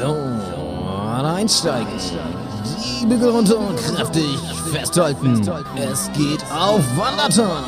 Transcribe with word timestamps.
So, 0.00 0.16
einsteigen. 1.22 1.86
Die 3.02 3.04
Bügel 3.04 3.28
runter 3.28 3.58
und 3.58 3.76
kräftig 3.76 4.38
festhalten. 4.72 5.46
Es 5.76 6.10
geht 6.12 6.42
auf 6.50 6.80
Wanderton. 6.96 7.62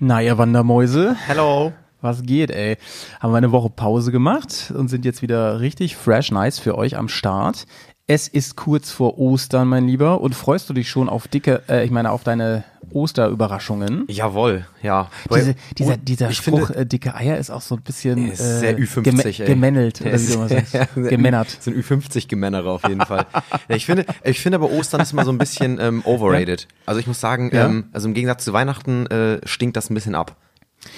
Na, 0.00 0.20
ihr 0.20 0.36
Wandermäuse, 0.36 1.14
Hello. 1.26 1.72
Was 2.00 2.22
geht, 2.22 2.50
ey? 2.50 2.76
Haben 3.20 3.32
wir 3.32 3.38
eine 3.38 3.52
Woche 3.52 3.70
Pause 3.70 4.12
gemacht 4.12 4.72
und 4.76 4.88
sind 4.88 5.04
jetzt 5.04 5.22
wieder 5.22 5.60
richtig 5.60 5.96
fresh 5.96 6.30
nice 6.30 6.58
für 6.58 6.76
euch 6.76 6.96
am 6.96 7.08
Start. 7.08 7.66
Es 8.08 8.28
ist 8.28 8.54
kurz 8.54 8.92
vor 8.92 9.18
Ostern, 9.18 9.66
mein 9.66 9.88
Lieber, 9.88 10.20
und 10.20 10.34
freust 10.36 10.70
du 10.70 10.74
dich 10.74 10.88
schon 10.88 11.08
auf 11.08 11.26
dicke, 11.26 11.62
äh, 11.68 11.84
ich 11.84 11.90
meine, 11.90 12.12
auf 12.12 12.22
deine 12.22 12.62
Osterüberraschungen? 12.92 14.04
Jawohl, 14.08 14.66
ja. 14.82 15.08
Diese, 15.34 15.54
dieser, 15.78 15.94
Und 15.94 16.08
dieser 16.08 16.30
ich 16.30 16.36
Spruch, 16.36 16.66
finde, 16.68 16.80
äh, 16.82 16.86
dicke 16.86 17.14
Eier, 17.14 17.36
ist 17.38 17.50
auch 17.50 17.60
so 17.62 17.76
ein 17.76 17.82
bisschen 17.82 18.30
ist 18.30 18.38
sehr 18.60 18.78
äh, 18.78 18.82
Ü50, 18.82 19.02
geme- 19.02 19.40
ey. 19.40 19.46
gemännelt, 19.46 20.00
Der 20.00 20.12
oder 20.12 20.20
wie 20.22 20.26
du 20.26 20.32
immer 20.34 20.48
sagst. 20.48 20.74
Ja, 20.74 20.84
Gemännert. 20.94 21.58
Ein 21.66 21.74
Ü50-Gemännerer 21.82 22.66
auf 22.70 22.86
jeden 22.88 23.00
Fall. 23.04 23.26
ich 23.68 23.86
finde, 23.86 24.04
ich 24.24 24.40
finde 24.40 24.56
aber 24.58 24.70
Ostern 24.70 25.00
ist 25.00 25.12
immer 25.12 25.24
so 25.24 25.30
ein 25.32 25.38
bisschen 25.38 25.78
ähm, 25.80 26.02
overrated. 26.04 26.68
Also 26.84 27.00
ich 27.00 27.06
muss 27.06 27.20
sagen, 27.20 27.50
Ja. 27.52 27.66
ähm, 27.66 27.86
also 27.92 28.08
im 28.08 28.14
Gegensatz 28.14 28.44
zu 28.44 28.52
Weihnachten 28.52 29.06
äh, 29.06 29.40
stinkt 29.46 29.76
das 29.76 29.90
ein 29.90 29.94
bisschen 29.94 30.14
ab. 30.14 30.36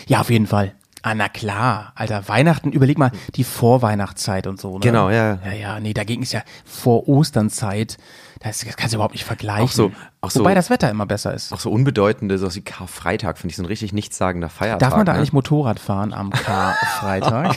Ja, 0.06 0.20
auf 0.20 0.30
jeden 0.30 0.46
Fall. 0.46 0.74
Ah, 1.02 1.14
na 1.14 1.28
klar, 1.28 1.92
Alter, 1.94 2.28
Weihnachten, 2.28 2.72
überleg 2.72 2.98
mal, 2.98 3.12
die 3.36 3.44
Vorweihnachtszeit 3.44 4.46
und 4.46 4.60
so, 4.60 4.74
ne? 4.74 4.80
Genau, 4.80 5.10
ja. 5.10 5.38
Ja, 5.44 5.52
ja, 5.52 5.80
nee, 5.80 5.94
dagegen 5.94 6.22
ist 6.22 6.32
ja 6.32 6.42
vor 6.64 7.08
Osternzeit, 7.08 7.96
das, 8.40 8.60
das 8.60 8.76
kannst 8.76 8.94
du 8.94 8.96
überhaupt 8.96 9.14
nicht 9.14 9.24
vergleichen. 9.24 9.64
Auch 9.64 9.70
so- 9.72 9.92
auch 10.20 10.30
so- 10.30 10.40
Wobei 10.40 10.54
das 10.54 10.70
Wetter 10.70 10.90
immer 10.90 11.06
besser 11.06 11.32
ist. 11.34 11.52
Auch 11.52 11.60
so 11.60 11.70
unbedeutende, 11.70 12.36
so 12.38 12.52
wie 12.54 12.60
Karfreitag, 12.62 13.38
finde 13.38 13.52
ich 13.52 13.56
so 13.56 13.62
ein 13.62 13.66
richtig 13.66 13.92
nichtssagender 13.92 14.48
Feiertag. 14.48 14.80
Darf 14.80 14.96
man 14.96 15.06
da 15.06 15.12
ne? 15.12 15.18
eigentlich 15.18 15.32
Motorrad 15.32 15.78
fahren 15.78 16.12
am 16.12 16.30
Karfreitag? 16.30 17.56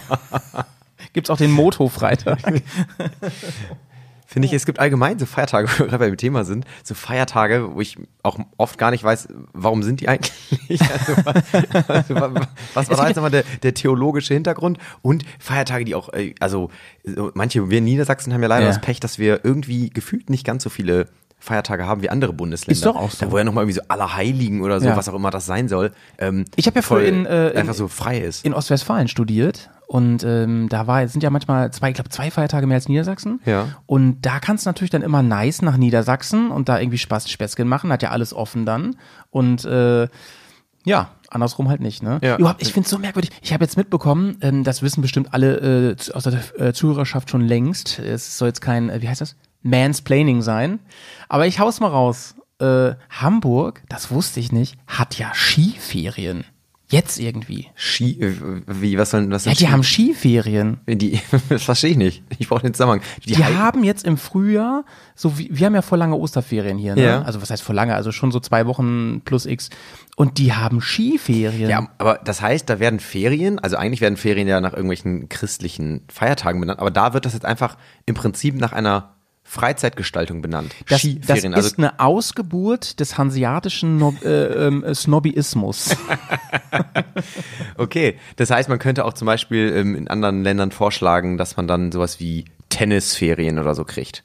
Gibt's 1.14 1.30
auch 1.32 1.38
den 1.38 1.52
Moto-Freitag? 1.52 2.40
Finde 4.32 4.46
ich, 4.48 4.54
es 4.54 4.66
gibt 4.66 4.80
allgemein 4.80 5.20
so 5.20 5.26
Feiertage, 5.26 5.68
wo 5.74 5.80
wir 5.80 5.88
gerade 5.88 6.06
beim 6.06 6.16
Thema 6.16 6.46
sind, 6.46 6.64
so 6.84 6.94
Feiertage, 6.96 7.76
wo 7.76 7.82
ich 7.82 7.98
auch 8.24 8.40
oft 8.58 8.78
gar 8.78 8.90
nicht 8.92 9.04
weiß, 9.04 9.28
warum 9.52 9.84
sind 9.84 10.00
die 10.00 10.08
eigentlich? 10.08 10.32
Also, 10.80 12.16
also, 12.16 12.16
was 12.74 12.90
war 12.90 12.96
da 12.98 13.08
jetzt 13.08 13.16
nochmal 13.18 13.32
der, 13.32 13.44
der 13.64 13.74
theologische 13.74 14.34
Hintergrund? 14.34 14.78
Und 15.02 15.26
Feiertage, 15.40 15.84
die 15.86 15.96
auch, 15.96 16.14
äh, 16.14 16.34
also 16.40 16.70
so 17.04 17.32
manche, 17.34 17.70
wir 17.70 17.80
in 17.80 17.84
Niedersachsen 17.84 18.34
haben 18.34 18.42
ja 18.42 18.48
leider 18.48 18.64
Ja. 18.66 18.72
das 18.72 18.80
Pech, 18.82 19.00
dass 19.02 19.20
wir 19.20 19.42
irgendwie 19.44 19.90
gefühlt 19.90 20.30
nicht 20.30 20.46
ganz 20.46 20.64
so 20.64 20.70
viele 20.70 21.08
Feiertage 21.40 21.86
haben 21.86 22.02
wie 22.04 22.10
andere 22.10 22.34
Bundesländer. 22.34 22.72
Ist 22.74 22.86
doch 22.86 22.96
auch 22.96 23.10
so. 23.12 23.26
Da 23.26 23.32
wo 23.32 23.38
ja 23.38 23.44
nochmal 23.44 23.64
irgendwie 23.64 23.80
so 23.80 23.86
Allerheiligen 23.88 24.62
oder 24.62 24.80
so, 24.80 24.88
Ja. 24.88 24.96
was 24.96 25.10
auch 25.10 25.16
immer 25.16 25.32
das 25.32 25.46
sein 25.46 25.68
soll. 25.68 25.92
Ähm, 26.20 26.46
Ich 26.56 26.68
habe 26.68 26.76
ja 26.78 26.82
voll 26.84 27.02
früher 27.02 27.10
in, 27.10 27.26
äh, 27.26 27.50
in- 27.50 27.58
einfach 27.58 27.74
so 27.74 27.88
frei 27.88 28.20
ist. 28.20 28.46
In 28.46 28.54
Ostwestfalen 28.54 29.08
studiert 29.08 29.70
und 29.92 30.24
ähm, 30.24 30.70
da 30.70 30.88
war, 30.88 31.06
sind 31.10 31.22
ja 31.22 31.30
manchmal 31.30 31.70
zwei, 31.74 31.90
ich 31.90 31.96
glaube 31.96 32.10
zwei 32.10 32.32
Feiertage 32.32 32.66
mehr 32.66 32.76
als 32.76 32.88
Niedersachsen. 32.88 33.42
Ja. 33.46 33.68
Und 33.88 34.22
da 34.22 34.40
kannst 34.40 34.66
du 34.66 34.70
natürlich 34.70 34.90
dann 34.90 35.02
immer 35.02 35.22
nice 35.22 35.62
nach 35.62 35.76
Niedersachsen 35.76 36.50
und 36.50 36.70
da 36.70 36.80
irgendwie 36.80 36.98
Spaß 36.98 37.30
Späßchen 37.30 37.68
machen, 37.68 37.92
hat 37.92 38.02
ja 38.02 38.12
alles 38.12 38.34
offen 38.34 38.66
dann. 38.66 38.96
Und 39.32 39.66
äh, 39.66 40.08
ja, 40.86 41.10
andersrum 41.28 41.68
halt 41.68 41.82
nicht, 41.82 42.04
ne? 42.04 42.20
Ja. 42.24 42.38
Überhaupt, 42.38 42.62
ich 42.62 42.72
finde 42.72 42.86
es 42.86 42.90
so 42.90 43.00
merkwürdig. 43.00 43.32
Ich 43.42 43.52
habe 43.52 43.66
jetzt 43.66 43.76
mitbekommen, 43.76 44.38
ähm, 44.40 44.64
das 44.64 44.82
wissen 44.82 45.02
bestimmt 45.02 45.34
alle 45.34 45.90
äh, 45.92 46.14
aus 46.14 46.24
der 46.24 46.40
äh, 46.58 46.72
Zuhörerschaft 46.72 47.30
schon 47.30 47.42
längst. 47.42 48.00
Es 48.00 48.38
soll 48.38 48.48
jetzt 48.48 48.62
kein, 48.62 48.90
äh, 48.90 49.02
wie 49.02 49.10
heißt 49.10 49.20
das? 49.20 49.36
Mansplaining 49.62 50.42
sein. 50.42 50.80
Aber 51.28 51.48
ich 51.48 51.60
hau's 51.60 51.82
mal 51.82 51.90
raus. 51.90 52.36
Äh, 52.60 52.94
Hamburg, 53.10 53.84
das 53.90 54.10
wusste 54.10 54.40
ich 54.40 54.54
nicht, 54.54 54.78
hat 54.88 55.18
ja 55.18 55.34
Skiferien. 55.34 56.46
Jetzt 56.92 57.20
irgendwie. 57.20 57.68
Ski, 57.76 58.22
äh, 58.22 58.36
wie, 58.68 58.98
was 58.98 59.10
soll, 59.12 59.30
was 59.32 59.46
Ja, 59.46 59.52
die 59.54 59.58
Ski- 59.58 59.68
haben 59.70 59.84
Skiferien. 59.84 60.78
die, 60.88 61.20
das 61.50 61.64
verstehe 61.64 61.92
ich 61.92 61.98
nicht. 61.98 62.24
Ich 62.38 62.50
brauche 62.50 62.62
den 62.62 62.74
Zusammenhang. 62.74 63.02
Die, 63.26 63.36
Hei- 63.38 63.54
haben 63.56 63.84
jetzt 63.84 64.06
im 64.06 64.18
Frühjahr, 64.18 64.84
so 65.16 65.38
wie, 65.40 65.50
wir 65.52 65.66
haben 65.66 65.74
ja 65.76 65.82
vor 65.82 65.98
lange 65.98 66.16
Osterferien 66.16 66.78
hier, 66.78 66.96
ne? 66.96 67.04
Ja. 67.04 67.22
Also 67.24 67.42
was 67.42 67.50
heißt 67.50 67.64
vor 67.64 67.74
lange? 67.74 67.96
Also 67.96 68.12
schon 68.12 68.32
so 68.32 68.40
zwei 68.40 68.68
Wochen 68.68 69.22
plus 69.26 69.46
X. 69.46 69.70
Und 70.16 70.38
die 70.38 70.54
haben 70.54 70.82
Skiferien. 70.82 71.70
Ja, 71.70 71.88
aber 71.98 72.20
das 72.24 72.42
heißt, 72.42 72.70
da 72.70 72.80
werden 72.80 73.00
Ferien, 73.00 73.58
also 73.60 73.78
eigentlich 73.78 74.02
werden 74.02 74.18
Ferien 74.18 74.48
ja 74.48 74.60
nach 74.62 74.74
irgendwelchen 74.74 75.30
christlichen 75.30 76.02
Feiertagen 76.12 76.60
benannt, 76.60 76.80
aber 76.80 76.92
da 76.92 77.14
wird 77.14 77.26
das 77.26 77.34
jetzt 77.34 77.46
einfach 77.46 77.78
im 78.06 78.16
Prinzip 78.16 78.56
nach 78.56 78.74
einer 78.74 79.16
Freizeitgestaltung 79.52 80.42
benannt. 80.42 80.74
Das, 80.88 81.06
das 81.28 81.44
also 81.44 81.68
ist 81.68 81.78
eine 81.78 82.00
Ausgeburt 82.00 83.02
des 83.02 83.18
hanseatischen 83.18 83.98
no 83.98 84.16
äh, 84.24 84.68
ähm, 84.68 84.82
äh, 84.82 84.96
Snobbyismus. 84.96 85.98
okay. 87.78 88.18
Das 88.38 88.50
heißt, 88.50 88.70
man 88.70 88.80
könnte 88.80 89.04
auch 89.04 89.12
zum 89.12 89.26
Beispiel 89.26 89.74
ähm, 89.76 89.96
in 89.96 90.08
anderen 90.08 90.46
Ländern 90.46 90.72
vorschlagen, 90.72 91.38
dass 91.38 91.58
man 91.58 91.68
dann 91.68 91.92
sowas 91.92 92.22
wie 92.22 92.46
Tennisferien 92.70 93.60
oder 93.60 93.76
so 93.76 93.84
kriegt. 93.84 94.24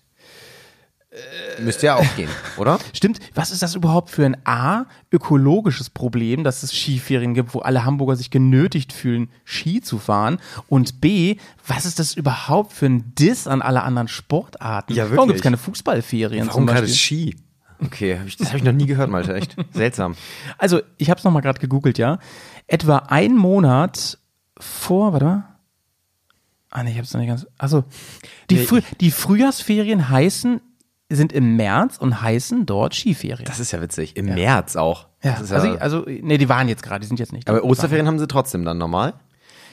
Müsste 1.59 1.87
ja 1.87 1.95
auch 1.97 2.17
gehen, 2.17 2.29
oder? 2.59 2.79
Stimmt, 2.93 3.21
was 3.35 3.51
ist 3.51 3.63
das 3.63 3.75
überhaupt 3.75 4.11
für 4.11 4.27
ein 4.27 4.37
A, 4.45 4.85
ökologisches 5.11 5.89
Problem, 5.89 6.45
dass 6.45 6.63
es 6.63 6.73
Skiferien 6.75 7.33
gibt, 7.33 7.55
wo 7.55 7.61
alle 7.61 7.85
Hamburger 7.85 8.17
sich 8.17 8.31
genötigt 8.31 8.93
fühlen, 8.93 9.31
Ski 9.45 9.81
zu 9.81 9.99
fahren? 9.99 10.39
Und 10.69 11.01
B, 11.01 11.37
was 11.67 11.87
ist 11.87 11.99
das 11.99 12.15
überhaupt 12.15 12.73
für 12.73 12.87
ein 12.87 13.15
Diss 13.15 13.47
an 13.47 13.63
alle 13.63 13.83
anderen 13.83 14.09
Sportarten? 14.09 14.93
Ja, 14.93 15.05
Warum 15.05 15.11
wirklich. 15.13 15.27
gibt 15.29 15.39
es 15.39 15.43
keine 15.45 15.57
Fußballferien 15.57 16.49
Warum 16.49 16.67
gerade? 16.67 16.89
Ski? 16.89 17.37
Okay, 17.83 18.19
hab 18.19 18.27
ich, 18.27 18.37
das 18.37 18.49
habe 18.49 18.59
ich 18.59 18.65
noch 18.65 18.73
nie 18.73 18.87
gehört, 18.87 19.11
Malte, 19.11 19.35
echt 19.35 19.57
seltsam. 19.73 20.17
Also, 20.59 20.81
ich 20.99 21.09
habe 21.11 21.19
es 21.19 21.25
nochmal 21.25 21.43
gerade 21.43 21.61
gegoogelt, 21.61 21.99
ja. 21.99 22.19
Etwa 22.67 22.99
ein 23.09 23.37
Monat 23.37 24.19
vor, 24.59 25.13
warte 25.13 25.25
mal. 25.25 25.49
Ah, 26.71 26.83
nee, 26.83 26.93
ich 26.93 26.99
hab's 26.99 27.15
noch 27.15 27.21
nicht 27.21 27.29
ganz. 27.29 27.47
Also, 27.57 27.85
die, 28.51 28.57
Nee, 28.57 28.65
Früh, 28.65 28.83
die 29.01 29.11
Frühjahrsferien 29.11 30.09
heißen, 30.11 30.61
sind 31.09 31.33
im 31.33 31.57
März 31.57 31.99
und 31.99 32.21
heißen 32.21 32.67
dort 32.67 32.95
Skiferien. 32.95 33.45
Das 33.47 33.61
ist 33.61 33.73
ja 33.73 33.81
witzig. 33.81 34.17
Im 34.17 34.27
März 34.27 34.75
auch. 34.77 35.07
ja, 35.23 35.35
ist 35.35 35.53
also, 35.53 35.69
also, 35.79 36.05
nee, 36.07 36.37
die 36.39 36.49
waren 36.49 36.69
jetzt 36.69 36.83
gerade, 36.83 37.01
die 37.01 37.07
sind 37.07 37.21
jetzt 37.21 37.33
nicht. 37.33 37.49
aber 37.49 37.63
Osterferien 37.65 38.07
haben 38.07 38.19
sie 38.19 38.27
trotzdem 38.27 38.65
dann 38.65 38.79
normal? 38.79 39.15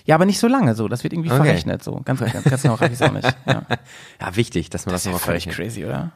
Ja, 0.05 0.15
aber 0.15 0.25
nicht 0.25 0.39
so 0.39 0.47
lange 0.47 0.75
so. 0.75 0.87
Das 0.87 1.03
wird 1.03 1.13
irgendwie 1.13 1.31
Okay. 1.31 1.43
verrechnet 1.43 1.83
so. 1.83 2.01
Ganz, 2.03 2.19
ganz, 2.19 2.43
ganz 2.43 2.61
genau 2.61 2.75
reicht 2.75 2.93
es 2.93 3.01
auch 3.01 3.11
nicht. 3.13 3.35
Ja. 3.45 3.63
Ja, 4.21 4.35
wichtig, 4.35 4.69
dass 4.69 4.85
man 4.85 4.93
das, 4.93 5.03
Das 5.03 5.05
ja 5.05 5.11
nochmal 5.13 5.25
völlig 5.25 5.43
verrechnet. 5.45 5.73
crazy, 5.73 5.85
oder? 5.85 6.11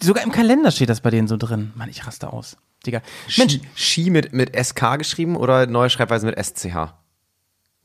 Sogar 0.00 0.24
im 0.24 0.30
Kalender 0.32 0.70
steht 0.70 0.88
das 0.88 1.00
bei 1.00 1.10
denen 1.10 1.28
so 1.28 1.36
drin. 1.36 1.72
Mann, 1.74 1.88
ich 1.90 2.06
raste 2.06 2.32
aus. 2.32 2.56
Digga. 2.86 3.02
Mensch, 3.36 3.54
Ski, 3.54 3.62
Ski 3.74 4.10
mit, 4.10 4.32
mit 4.32 4.56
SK 4.56 4.96
geschrieben 4.98 5.36
oder 5.36 5.66
neue 5.66 5.90
Schreibweise 5.90 6.24
mit 6.26 6.38
SCH? 6.42 6.94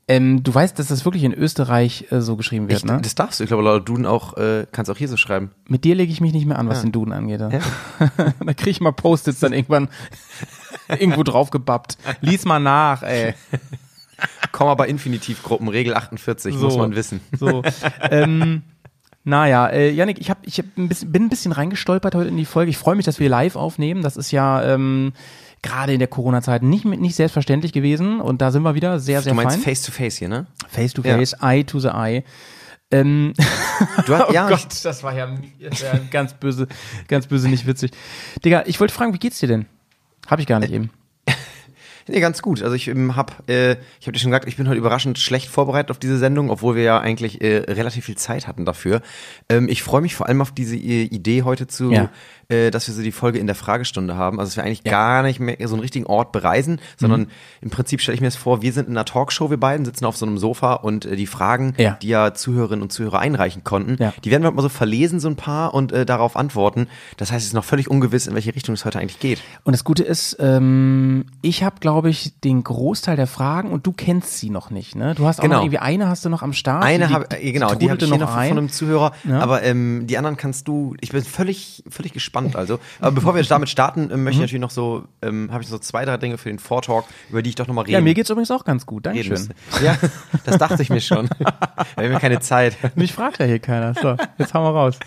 Ähm, 0.08 0.42
du 0.42 0.54
weißt, 0.54 0.78
dass 0.78 0.86
das 0.88 1.04
wirklich 1.04 1.24
in 1.24 1.34
Österreich 1.34 2.06
äh, 2.10 2.20
so 2.20 2.36
geschrieben 2.36 2.68
wird, 2.68 2.78
Ich, 2.80 2.84
ne? 2.84 3.00
Das 3.02 3.14
darfst 3.16 3.40
du. 3.40 3.44
Ich 3.44 3.48
glaube, 3.48 3.64
laut 3.64 3.88
Duden 3.88 4.06
auch, 4.06 4.36
äh, 4.36 4.66
kannst 4.70 4.90
auch 4.90 4.96
hier 4.96 5.08
so 5.08 5.16
schreiben. 5.16 5.50
Mit 5.66 5.84
dir 5.84 5.94
lege 5.96 6.12
ich 6.12 6.20
mich 6.20 6.32
nicht 6.32 6.46
mehr 6.46 6.58
an, 6.58 6.68
was 6.68 6.82
den 6.82 6.92
Duden 6.92 7.12
angeht. 7.12 7.40
Ja. 7.40 7.48
da 8.44 8.54
krieg 8.54 8.68
ich 8.68 8.80
mal 8.80 8.92
Post-its 8.92 9.40
dann 9.40 9.52
irgendwann 9.52 9.88
irgendwo 10.88 11.24
draufgebappt. 11.24 11.98
Lies 12.20 12.44
mal 12.44 12.60
nach, 12.60 13.02
ey. 13.02 13.34
Komma 14.52 14.74
bei 14.74 14.86
Infinitivgruppen, 14.86 15.68
Regel 15.68 15.94
48, 15.94 16.54
So. 16.54 16.64
muss 16.66 16.76
man 16.76 16.94
wissen. 16.94 17.20
So. 17.38 17.62
ähm, 18.10 18.62
naja, 19.24 19.66
äh, 19.66 19.90
Janik, 19.90 20.20
ich, 20.20 20.30
hab, 20.30 20.46
ich 20.46 20.58
hab 20.58 20.66
ein 20.78 20.88
bisschen, 20.88 21.10
bin 21.10 21.24
ein 21.24 21.28
bisschen 21.28 21.50
reingestolpert 21.50 22.14
heute 22.14 22.28
in 22.28 22.36
die 22.36 22.44
Folge. 22.44 22.70
Ich 22.70 22.78
freue 22.78 22.94
mich, 22.94 23.04
dass 23.04 23.18
wir 23.18 23.28
live 23.28 23.56
aufnehmen. 23.56 24.02
Das 24.02 24.16
ist 24.16 24.30
ja 24.30 24.62
ähm, 24.62 25.12
gerade 25.62 25.92
in 25.92 25.98
der 25.98 26.08
Corona-Zeit 26.08 26.62
nicht, 26.62 26.84
nicht 26.84 27.16
selbstverständlich 27.16 27.72
gewesen. 27.72 28.20
Und 28.20 28.40
da 28.42 28.50
sind 28.50 28.62
wir 28.62 28.74
wieder 28.74 28.98
sehr, 28.98 29.22
sehr 29.22 29.32
Du 29.32 29.36
meinst 29.36 29.56
fein. 29.62 29.76
Face 29.90 30.16
hier, 30.16 30.28
ne? 30.28 30.46
Face 30.68 30.92
to 30.92 31.02
face, 31.02 31.34
eye 31.40 31.64
to 31.64 31.80
the 31.80 31.88
eye. 31.88 32.24
Ähm, 32.90 33.32
Du 34.06 34.14
hast, 34.14 34.26
oh 34.28 34.32
ja, 34.32 34.48
Gott, 34.48 34.66
das 34.84 35.02
war 35.02 35.14
ja, 35.14 35.34
das 35.60 35.82
war 35.82 35.94
ja 35.94 36.00
ganz 36.10 36.34
böse, 36.34 36.68
ganz 37.08 37.26
böse, 37.26 37.48
nicht 37.48 37.66
witzig. 37.66 37.90
Digga, 38.44 38.64
ich 38.66 38.78
wollte 38.80 38.94
fragen, 38.94 39.12
wie 39.12 39.18
geht's 39.18 39.40
dir 39.40 39.48
denn? 39.48 39.66
Hab 40.26 40.38
ich 40.38 40.46
gar 40.46 40.60
nicht 40.60 40.72
eben. 40.72 40.90
nee, 42.08 42.20
ganz 42.20 42.42
gut. 42.42 42.62
Also 42.62 42.74
ich 42.74 42.88
ähm, 42.88 43.16
hab, 43.16 43.48
äh, 43.48 43.72
ich 44.00 44.06
habe 44.06 44.12
dir 44.12 44.18
schon 44.18 44.30
gesagt, 44.30 44.46
ich 44.46 44.56
bin 44.56 44.68
heute 44.68 44.78
überraschend 44.78 45.18
schlecht 45.18 45.48
vorbereitet 45.48 45.90
auf 45.90 45.98
diese 45.98 46.18
Sendung, 46.18 46.50
obwohl 46.50 46.76
wir 46.76 46.82
ja 46.82 47.00
eigentlich 47.00 47.40
äh, 47.40 47.58
relativ 47.68 48.04
viel 48.04 48.16
Zeit 48.16 48.46
hatten 48.46 48.64
dafür. 48.64 49.02
Ähm, 49.48 49.68
ich 49.68 49.82
freue 49.82 50.00
mich 50.00 50.14
vor 50.14 50.28
allem 50.28 50.40
auf 50.40 50.52
diese 50.52 50.76
äh, 50.76 51.04
Idee 51.04 51.42
heute 51.42 51.66
zu 51.66 51.90
Ja. 51.90 52.10
Äh, 52.48 52.70
dass 52.70 52.86
wir 52.88 52.94
so 52.94 53.02
die 53.02 53.12
Folge 53.12 53.38
in 53.38 53.46
der 53.46 53.56
Fragestunde 53.56 54.16
haben. 54.16 54.38
Also 54.40 54.50
dass 54.50 54.56
wir 54.56 54.64
eigentlich 54.64 54.84
gar 54.84 55.22
nicht 55.22 55.40
mehr 55.40 55.56
so 55.66 55.74
einen 55.74 55.80
richtigen 55.82 56.06
Ort 56.06 56.32
bereisen, 56.32 56.80
sondern 56.96 57.20
Mhm. 57.22 57.26
im 57.62 57.70
Prinzip 57.70 58.00
stelle 58.00 58.14
ich 58.14 58.20
mir 58.20 58.26
das 58.28 58.36
vor, 58.36 58.62
wir 58.62 58.72
sind 58.72 58.88
in 58.88 58.96
einer 58.96 59.04
Talkshow, 59.04 59.50
wir 59.50 59.56
beiden 59.58 59.84
sitzen 59.84 60.04
auf 60.04 60.16
so 60.16 60.26
einem 60.26 60.38
Sofa 60.38 60.74
und 60.74 61.04
äh, 61.06 61.16
die 61.16 61.26
Fragen, 61.26 61.74
Ja. 61.78 61.98
die 62.02 62.08
ja 62.08 62.34
Zuhörerinnen 62.34 62.82
und 62.82 62.92
Zuhörer 62.92 63.18
einreichen 63.18 63.64
konnten, 63.64 63.96
Ja. 64.02 64.12
die 64.24 64.30
werden 64.30 64.42
wir 64.42 64.50
mal 64.50 64.62
so 64.62 64.68
verlesen, 64.68 65.20
so 65.20 65.28
ein 65.28 65.36
paar, 65.36 65.74
und 65.74 65.92
äh, 65.92 66.06
darauf 66.06 66.36
antworten. 66.36 66.86
Das 67.16 67.32
heißt, 67.32 67.42
es 67.42 67.48
ist 67.48 67.54
noch 67.54 67.64
völlig 67.64 67.90
ungewiss, 67.90 68.26
in 68.26 68.34
welche 68.34 68.54
Richtung 68.54 68.74
es 68.74 68.84
heute 68.84 68.98
eigentlich 68.98 69.18
geht. 69.20 69.40
Und 69.64 69.72
das 69.74 69.84
Gute 69.84 70.02
ist, 70.04 70.36
ähm, 70.38 71.26
ich 71.42 71.62
habe, 71.64 71.76
glaube 71.80 72.10
ich, 72.10 72.38
den 72.40 72.62
Großteil 72.64 73.16
der 73.16 73.26
Fragen 73.26 73.70
und 73.70 73.86
du 73.86 73.92
kennst 73.92 74.38
sie 74.38 74.50
noch 74.50 74.70
nicht. 74.70 74.94
Ne? 74.94 75.14
Du 75.14 75.26
hast 75.26 75.38
auch 75.38 75.42
Genau. 75.42 75.56
noch 75.56 75.62
irgendwie 75.62 75.78
eine 75.78 76.08
hast 76.08 76.24
du 76.24 76.28
noch 76.28 76.42
am 76.42 76.52
Start. 76.52 76.84
Eine 76.84 77.10
habe 77.10 77.26
äh, 77.30 77.52
genau, 77.52 77.74
die 77.74 77.90
habe 77.90 77.98
ich 78.02 78.08
hier 78.08 78.18
noch 78.18 78.34
ein. 78.36 78.48
von 78.50 78.58
einem 78.58 78.68
Zuhörer, 78.70 79.12
Ja. 79.24 79.40
aber 79.40 79.62
ähm, 79.62 80.06
die 80.06 80.16
anderen 80.18 80.36
kannst 80.36 80.68
du. 80.68 80.94
Ich 81.00 81.10
bin 81.12 81.22
völlig 81.24 81.82
völlig 81.88 82.12
gespannt. 82.12 82.35
Also, 82.54 82.78
aber 83.00 83.12
bevor 83.12 83.34
wir 83.34 83.42
damit 83.44 83.68
starten, 83.68 84.02
Mhm. 84.12 84.24
möchte 84.24 84.36
ich 84.36 84.40
natürlich 84.42 84.60
noch 84.60 84.70
so, 84.70 85.04
ähm, 85.22 85.50
habe 85.52 85.62
ich 85.62 85.68
so 85.68 85.78
zwei 85.78 86.04
drei 86.04 86.16
Dinge 86.16 86.38
für 86.38 86.48
den 86.48 86.58
Vortalk, 86.58 87.04
über 87.30 87.42
die 87.42 87.50
ich 87.50 87.54
doch 87.56 87.66
noch 87.66 87.74
mal 87.74 87.82
reden. 87.82 87.92
Ja, 87.92 88.00
mir 88.00 88.14
geht's 88.14 88.30
übrigens 88.30 88.50
auch 88.50 88.64
ganz 88.64 88.84
gut. 88.86 89.06
Dankeschön. 89.06 89.48
Ja, 89.82 89.96
das 90.44 90.58
dachte 90.58 90.82
ich 90.82 90.90
mir 90.90 91.00
schon. 91.00 91.28
wir 91.38 92.04
haben 92.04 92.12
ja 92.12 92.18
keine 92.20 92.40
Zeit. 92.40 92.76
Mich 92.96 93.12
fragt 93.12 93.38
ja 93.38 93.46
hier 93.46 93.58
keiner. 93.58 93.94
So, 93.94 94.16
jetzt 94.38 94.52
hauen 94.54 94.64
wir 94.64 94.78
raus. 94.78 94.98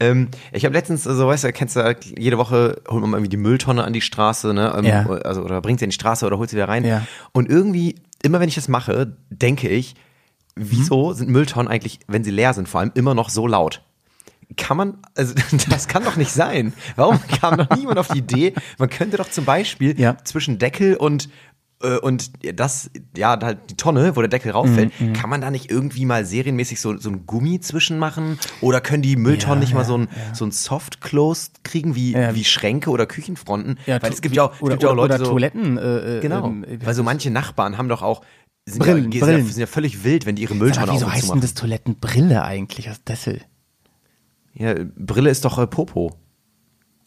Ähm, 0.00 0.28
ich 0.52 0.64
habe 0.64 0.74
letztens, 0.74 1.04
so 1.04 1.26
weißt 1.26 1.44
du, 1.44 1.52
kennst 1.52 1.76
du, 1.76 1.96
jede 2.18 2.38
Woche 2.38 2.80
holt 2.88 3.00
man 3.02 3.12
irgendwie 3.12 3.28
die 3.28 3.36
Mülltonne 3.36 3.84
an 3.84 3.92
die 3.92 4.00
Straße, 4.00 4.52
ne? 4.54 4.74
Ähm, 4.76 4.84
Ja. 4.84 5.06
Also 5.24 5.42
oder 5.42 5.60
bringt 5.60 5.78
sie 5.80 5.84
in 5.84 5.90
die 5.90 5.94
Straße 5.94 6.26
oder 6.26 6.38
holt 6.38 6.50
sie 6.50 6.56
wieder 6.56 6.68
rein. 6.68 6.84
Ja. 6.84 7.06
Und 7.32 7.48
irgendwie, 7.48 7.96
immer 8.22 8.40
wenn 8.40 8.48
ich 8.48 8.54
das 8.56 8.68
mache, 8.68 9.16
denke 9.30 9.68
ich, 9.68 9.94
wieso 10.54 11.12
sind 11.12 11.28
Mülltonnen 11.28 11.68
eigentlich, 11.70 12.00
wenn 12.06 12.24
sie 12.24 12.30
leer 12.30 12.54
sind, 12.54 12.68
vor 12.68 12.80
allem 12.80 12.90
immer 12.94 13.14
noch 13.14 13.28
so 13.30 13.46
laut? 13.46 13.82
Kann 14.56 14.76
man, 14.76 14.98
also 15.16 15.34
das 15.70 15.88
kann 15.88 16.04
doch 16.04 16.16
nicht 16.16 16.30
sein. 16.32 16.72
Warum 16.94 17.18
kam 17.40 17.56
noch 17.56 17.70
niemand 17.70 17.98
auf 17.98 18.08
die 18.08 18.18
Idee? 18.18 18.54
Man 18.78 18.88
könnte 18.90 19.16
doch 19.16 19.28
zum 19.28 19.44
Beispiel 19.44 19.98
Ja. 20.00 20.16
zwischen 20.24 20.58
Deckel 20.58 20.96
und 20.96 21.28
äh, 21.82 21.98
und 21.98 22.30
das, 22.58 22.90
ja, 23.14 23.38
halt 23.42 23.58
die 23.68 23.76
Tonne, 23.76 24.16
wo 24.16 24.20
der 24.22 24.28
Deckel 24.30 24.52
rauffällt, 24.52 24.98
Mhm, 24.98 25.12
kann 25.12 25.28
man 25.28 25.42
da 25.42 25.50
nicht 25.50 25.70
irgendwie 25.70 26.06
mal 26.06 26.24
serienmäßig 26.24 26.80
so, 26.80 26.96
so 26.96 27.10
ein 27.10 27.26
Gummi 27.26 27.60
zwischen 27.60 27.98
machen? 27.98 28.38
Oder 28.62 28.80
können 28.80 29.02
die 29.02 29.14
Mülltonnen 29.16 29.58
Ja, 29.58 29.60
nicht 29.60 29.74
mal 29.74 29.80
ja, 29.80 29.84
so 29.86 29.98
ein, 29.98 30.08
so 30.32 30.46
ein 30.46 30.52
Soft-Close 30.52 31.50
kriegen 31.64 31.94
wie, 31.94 32.12
Ja. 32.12 32.34
wie 32.34 32.44
Schränke 32.44 32.88
oder 32.88 33.04
Küchenfronten? 33.04 33.78
Weil 33.84 34.10
es 34.10 34.22
gibt 34.22 34.34
ja 34.34 34.44
auch, 34.44 34.54
es 34.54 34.62
oder, 34.62 34.70
gibt 34.76 34.84
ja 34.84 34.88
auch 34.88 34.92
oder, 34.92 35.02
Leute 35.02 35.14
oder 35.16 35.24
so, 35.26 35.30
Toiletten. 35.32 35.76
Äh, 35.76 36.18
äh, 36.18 36.20
Genau. 36.22 36.46
ähm, 36.46 36.64
Weil 36.82 36.94
so 36.94 37.02
manche 37.02 37.30
Nachbarn 37.30 37.76
haben 37.76 37.90
doch 37.90 38.00
auch, 38.02 38.22
sind, 38.64 38.78
Brillen, 38.78 39.12
ja, 39.12 39.18
sind, 39.18 39.20
Brillen. 39.20 39.46
Ja, 39.46 39.52
sind 39.52 39.60
ja 39.60 39.66
völlig 39.66 40.02
wild, 40.02 40.24
wenn 40.24 40.36
die 40.36 40.42
ihre? 40.44 40.54
Mülltonne 40.54 40.84
Aber 40.86 40.94
wieso 40.94 41.12
heißt 41.12 41.30
denn 41.30 41.40
das 41.42 41.52
Toilettenbrille 41.52 42.42
eigentlich? 42.42 42.88
Was 42.88 43.04
Dessel? 43.04 43.42
Ja, 44.58 44.74
Brille 44.96 45.30
ist 45.30 45.44
doch 45.44 45.58
äh, 45.58 45.66
Popo. 45.66 46.16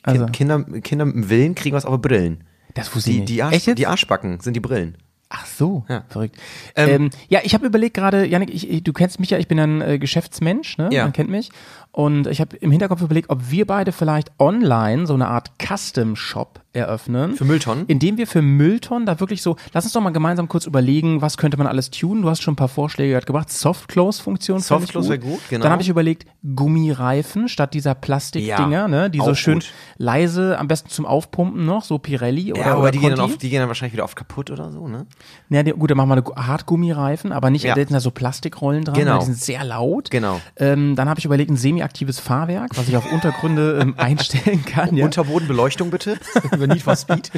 Also, 0.03 0.25
Kind, 0.27 0.33
Kinder, 0.35 0.63
Kinder 0.81 1.05
mit 1.05 1.15
dem 1.15 1.29
Willen 1.29 1.55
kriegen 1.55 1.75
was 1.75 1.85
auf 1.85 1.99
Brillen. 2.01 2.43
das 2.73 2.93
wusste 2.95 3.09
ich 3.09 3.15
Die, 3.15 3.19
nicht. 3.21 3.29
die, 3.29 3.43
Arsch, 3.43 3.65
die 3.75 3.87
Arschbacken 3.87 4.39
sind 4.39 4.53
die 4.55 4.59
Brillen. 4.59 4.97
Ach 5.29 5.45
so, 5.59 5.85
Ja. 5.87 6.03
verrückt. 6.09 6.35
Ähm, 6.75 6.89
Ähm, 6.89 7.09
ja, 7.27 7.41
ich 7.43 7.53
habe 7.53 7.67
überlegt 7.67 7.93
gerade, 7.95 8.25
Janik, 8.25 8.49
ich, 8.51 8.67
ich, 8.67 8.83
du 8.83 8.91
kennst 8.93 9.19
mich 9.19 9.29
ja, 9.29 9.37
ich 9.37 9.47
bin 9.47 9.59
ein 9.59 9.81
äh, 9.81 9.99
Geschäftsmensch, 9.99 10.77
ne? 10.79 10.89
Ja. 10.91 11.03
Man 11.03 11.13
kennt 11.13 11.29
mich. 11.29 11.51
Und 11.91 12.27
ich 12.27 12.39
habe 12.39 12.55
im 12.57 12.69
Hinterkopf 12.71 13.01
überlegt, 13.01 13.29
ob 13.31 13.49
wir 13.49 13.65
beide 13.65 13.91
vielleicht 13.91 14.31
online 14.39 15.05
so 15.07 15.15
eine 15.15 15.27
Art 15.27 15.51
Custom-Shop 15.59 16.61
eröffnen. 16.71 17.35
Für 17.35 17.45
Mülltonnen? 17.45 17.85
Indem 17.87 18.17
wir 18.17 18.27
für 18.27 18.43
Mülltonnen 18.43 19.07
da 19.07 19.19
wirklich 19.19 19.41
so, 19.41 19.55
lass 19.73 19.85
uns 19.85 19.93
doch 19.93 20.01
mal 20.01 20.11
gemeinsam 20.11 20.47
kurz 20.47 20.67
überlegen, 20.67 21.21
was 21.23 21.37
könnte 21.37 21.57
man 21.57 21.65
alles 21.65 21.89
tunen. 21.89 22.21
Du 22.21 22.29
hast 22.29 22.43
schon 22.43 22.53
ein 22.53 22.57
paar 22.57 22.67
Vorschläge 22.67 23.13
gerade 23.13 23.25
gebracht. 23.25 23.49
Soft-Close-Funktion. 23.51 24.59
Soft-Close 24.59 25.09
gut. 25.17 25.23
wär 25.25 25.31
gut, 25.31 25.39
genau. 25.49 25.63
Dann 25.63 25.71
habe 25.71 25.81
ich 25.81 25.89
überlegt, 25.89 26.27
Gummireifen 26.55 27.49
statt 27.49 27.73
dieser 27.73 27.95
Plastikdinger, 27.95 28.69
Ja, 28.71 28.87
ne? 28.87 29.09
Die 29.09 29.19
so 29.19 29.33
schön 29.33 29.55
gut. 29.55 29.73
leise, 29.97 30.57
am 30.59 30.67
besten 30.67 30.89
zum 30.89 31.05
Aufpumpen 31.07 31.65
noch, 31.65 31.83
so 31.83 31.97
Pirelli 31.97 32.53
oder, 32.53 32.61
Ja, 32.61 32.71
aber 32.73 32.81
oder 32.83 32.91
die 32.91 32.99
gehen, 32.99 33.09
dann 33.09 33.19
Conti. 33.19 33.33
oft, 33.33 33.41
die 33.43 33.49
gehen 33.49 33.59
dann 33.59 33.67
wahrscheinlich 33.67 33.93
wieder 33.93 34.03
oft 34.03 34.15
kaputt 34.15 34.51
oder 34.51 34.71
so, 34.71 34.87
ne? 34.87 35.07
Ja, 35.51 35.63
die, 35.63 35.71
gut, 35.71 35.89
dann 35.89 35.97
machen 35.97 36.09
wir 36.09 36.13
eine 36.13 36.21
Gu- 36.21 36.35
Hartgummireifen, 36.35 37.31
aber 37.31 37.49
nicht, 37.49 37.63
Ja. 37.63 37.73
da 37.73 37.81
sind 37.81 37.91
da 37.91 37.99
so 37.99 38.11
Plastikrollen 38.11 38.83
dran, 38.83 38.93
Genau. 38.95 39.13
weil 39.13 39.19
die 39.19 39.25
sind 39.25 39.37
sehr 39.39 39.63
laut. 39.63 40.11
Genau. 40.11 40.39
Ähm, 40.57 40.95
dann 40.95 41.09
habe 41.09 41.19
ich 41.19 41.25
überlegt, 41.25 41.49
ein 41.49 41.57
semi-aktives 41.57 42.19
Fahrwerk, 42.19 42.77
was 42.77 42.87
ich 42.87 42.95
auf 42.95 43.11
Untergründe 43.11 43.79
ähm, 43.81 43.95
einstellen 43.97 44.63
kann. 44.63 44.95
Ja, 44.95 45.05
Unterbodenbeleuchtung 45.05 45.89
bitte. 45.89 46.19
Über 46.53 46.67
Need 46.67 46.83
for 46.83 46.95
Speed. 46.95 47.31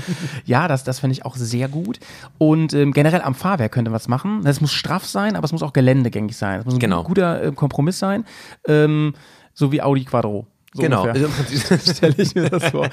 ja 0.45 0.67
das, 0.67 0.83
das 0.83 0.99
finde 0.99 1.13
ich 1.13 1.25
auch 1.25 1.37
sehr 1.37 1.69
gut. 1.69 1.99
Und 2.37 2.73
ähm, 2.73 2.91
generell 2.91 3.21
am 3.21 3.33
Fahrwerk 3.33 3.71
könnte 3.71 3.91
man 3.91 3.95
was 3.95 4.09
machen. 4.09 4.41
Es 4.45 4.59
muss 4.59 4.73
straff 4.73 5.05
sein, 5.05 5.37
aber 5.37 5.45
es 5.45 5.53
muss 5.53 5.63
auch 5.63 5.73
geländegängig 5.73 6.35
sein. 6.35 6.59
Es 6.59 6.65
muss 6.65 6.73
ein 6.73 6.79
Genau. 6.79 7.03
guter 7.03 7.41
äh, 7.43 7.51
Kompromiss 7.53 7.97
sein, 7.99 8.25
ähm, 8.67 9.13
so 9.53 9.71
wie 9.71 9.81
Audi 9.81 10.03
Quattro. 10.03 10.47
So 10.73 10.81
Genau. 10.81 11.03
Also 11.03 11.27
stelle 11.93 12.15
ich 12.17 12.35
mir 12.35 12.49
das 12.49 12.65
vor. 12.65 12.89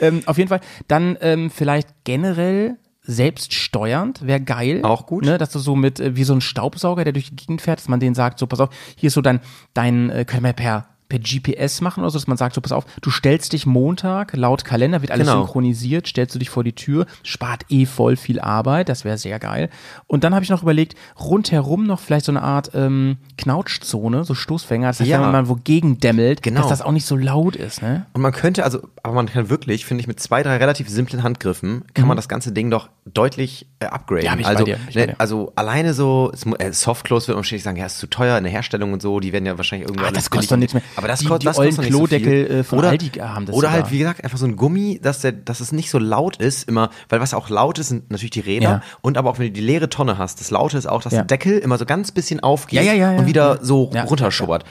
ähm, 0.00 0.22
auf 0.26 0.38
jeden 0.38 0.48
Fall. 0.48 0.60
Dann 0.88 1.18
ähm, 1.20 1.50
vielleicht 1.50 1.88
generell 2.04 2.76
selbststeuernd, 3.02 4.26
wäre 4.26 4.40
geil. 4.40 4.80
Auch 4.84 5.06
gut. 5.06 5.24
Ne, 5.24 5.38
dass 5.38 5.50
du 5.50 5.58
so 5.58 5.74
mit, 5.76 6.00
äh, 6.00 6.16
wie 6.16 6.24
so 6.24 6.34
ein 6.34 6.40
Staubsauger, 6.40 7.04
der 7.04 7.12
durch 7.12 7.30
die 7.30 7.36
Gegend 7.36 7.60
fährt, 7.62 7.78
dass 7.80 7.88
man 7.88 8.00
denen 8.00 8.14
sagt, 8.14 8.38
so 8.38 8.46
pass 8.46 8.60
auf, 8.60 8.70
hier 8.96 9.08
ist 9.08 9.14
so 9.14 9.20
dein, 9.22 9.40
dein, 9.74 10.10
äh, 10.10 10.24
können 10.24 10.44
wir 10.44 10.52
per 10.52 10.86
per 11.08 11.18
GPS 11.18 11.82
machen 11.82 12.00
oder 12.00 12.08
so, 12.10 12.16
dass 12.18 12.26
man 12.26 12.38
sagt, 12.38 12.54
so 12.54 12.62
pass 12.62 12.72
auf, 12.72 12.86
du 13.02 13.10
stellst 13.10 13.52
dich 13.52 13.66
Montag, 13.66 14.34
laut 14.34 14.64
Kalender 14.64 15.02
wird 15.02 15.10
alles 15.12 15.26
Genau. 15.26 15.40
synchronisiert, 15.42 16.06
stellst 16.06 16.34
du 16.34 16.38
dich 16.38 16.48
vor 16.48 16.64
die 16.64 16.72
Tür, 16.72 17.04
spart 17.22 17.66
eh 17.68 17.84
voll 17.84 18.16
viel 18.16 18.40
Arbeit, 18.40 18.88
das 18.88 19.04
wäre 19.04 19.18
sehr 19.18 19.38
geil. 19.38 19.68
Und 20.06 20.24
dann 20.24 20.34
habe 20.34 20.42
ich 20.42 20.48
noch 20.48 20.62
überlegt, 20.62 20.94
rundherum 21.20 21.84
noch 21.84 22.00
vielleicht 22.00 22.24
so 22.24 22.32
eine 22.32 22.40
Art 22.40 22.70
ähm, 22.72 23.18
Knautschzone, 23.36 24.24
so 24.24 24.32
Stoßfänger, 24.32 24.86
das 24.86 25.00
heißt, 25.00 25.10
Ja. 25.10 25.20
wenn 25.22 25.32
man 25.32 25.50
wogegen 25.50 25.98
dämmelt, 25.98 26.42
Genau. 26.42 26.60
dass 26.60 26.70
das 26.70 26.80
auch 26.80 26.92
nicht 26.92 27.04
so 27.04 27.16
laut 27.18 27.56
ist, 27.56 27.82
ne? 27.82 28.06
Und 28.14 28.22
man 28.22 28.32
könnte, 28.32 28.64
also, 28.64 28.78
aber 29.04 29.14
man 29.14 29.26
kann 29.26 29.48
wirklich, 29.50 29.84
finde 29.84 30.00
ich, 30.02 30.06
mit 30.06 30.20
zwei, 30.20 30.42
drei 30.44 30.58
relativ 30.58 30.88
simplen 30.88 31.24
Handgriffen 31.24 31.84
kann 31.92 32.06
man 32.06 32.16
das 32.16 32.28
ganze 32.28 32.52
Ding 32.52 32.70
doch 32.70 32.88
deutlich 33.04 33.66
äh, 33.80 33.86
upgraden. 33.86 34.32
Mhm. 34.34 34.40
Ja, 34.40 34.46
also, 34.46 34.64
ne, 34.94 35.14
also 35.18 35.52
alleine 35.56 35.92
so, 35.92 36.30
äh, 36.58 36.72
Softclose 36.72 37.26
wird 37.26 37.34
man 37.36 37.40
wahrscheinlich 37.42 37.64
sagen, 37.64 37.76
ja, 37.78 37.86
ist 37.86 37.98
zu 37.98 38.06
teuer 38.06 38.38
in 38.38 38.44
der 38.44 38.52
Herstellung 38.52 38.92
und 38.92 39.02
so, 39.02 39.18
die 39.18 39.32
werden 39.32 39.44
ja 39.44 39.56
wahrscheinlich 39.56 39.88
irgendwann. 39.88 40.10
Ah, 40.10 40.12
das 40.14 40.30
kostet 40.30 40.52
doch 40.52 40.56
nichts 40.56 40.74
mehr. 40.74 40.84
Aber 40.96 41.08
das, 41.08 41.18
Die- 41.18 41.26
kostet 41.26 41.42
die 41.42 41.46
das 41.46 41.56
kostet 41.56 41.78
nicht 41.78 41.92
so 41.92 42.06
viel. 42.06 42.18
Klodeckel, 42.20 42.58
äh, 42.60 42.64
von 42.64 42.78
oder, 42.78 42.90
Aldi 42.90 43.08
haben 43.18 43.46
das 43.46 43.56
Oder 43.56 43.68
sogar. 43.68 43.82
halt, 43.82 43.90
wie 43.92 43.98
gesagt, 43.98 44.22
einfach 44.22 44.38
so 44.38 44.46
ein 44.46 44.54
Gummi, 44.56 45.00
dass 45.02 45.20
der, 45.20 45.32
dass 45.32 45.58
es 45.58 45.72
nicht 45.72 45.90
so 45.90 45.98
laut 45.98 46.36
ist, 46.36 46.68
immer, 46.68 46.90
weil 47.08 47.20
was 47.20 47.34
auch 47.34 47.48
laut 47.48 47.80
ist, 47.80 47.88
sind 47.88 48.10
natürlich 48.10 48.30
die 48.30 48.40
Räder 48.40 48.62
Ja. 48.68 48.82
und 49.00 49.18
aber 49.18 49.30
auch 49.30 49.38
wenn 49.40 49.46
du 49.46 49.52
die 49.52 49.60
leere 49.62 49.88
Tonne 49.88 50.16
hast, 50.16 50.38
das 50.40 50.50
Laute 50.52 50.78
ist 50.78 50.86
auch, 50.86 51.02
dass 51.02 51.12
Ja. 51.12 51.18
der 51.22 51.26
Deckel 51.26 51.58
immer 51.58 51.76
so 51.76 51.86
ganz 51.86 52.12
bisschen 52.12 52.38
aufgeht 52.40 52.76
Ja, 52.84 52.92
ja, 52.92 53.12
ja, 53.12 53.18
und 53.18 53.26
wieder 53.26 53.58
so 53.64 53.84
runterschubbert. 53.84 54.64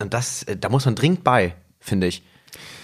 Und 0.00 0.12
das, 0.12 0.42
äh, 0.42 0.56
da 0.58 0.68
muss 0.68 0.84
man 0.84 0.94
dringend 0.94 1.24
bei, 1.24 1.54
finde 1.80 2.06
ich. 2.06 2.22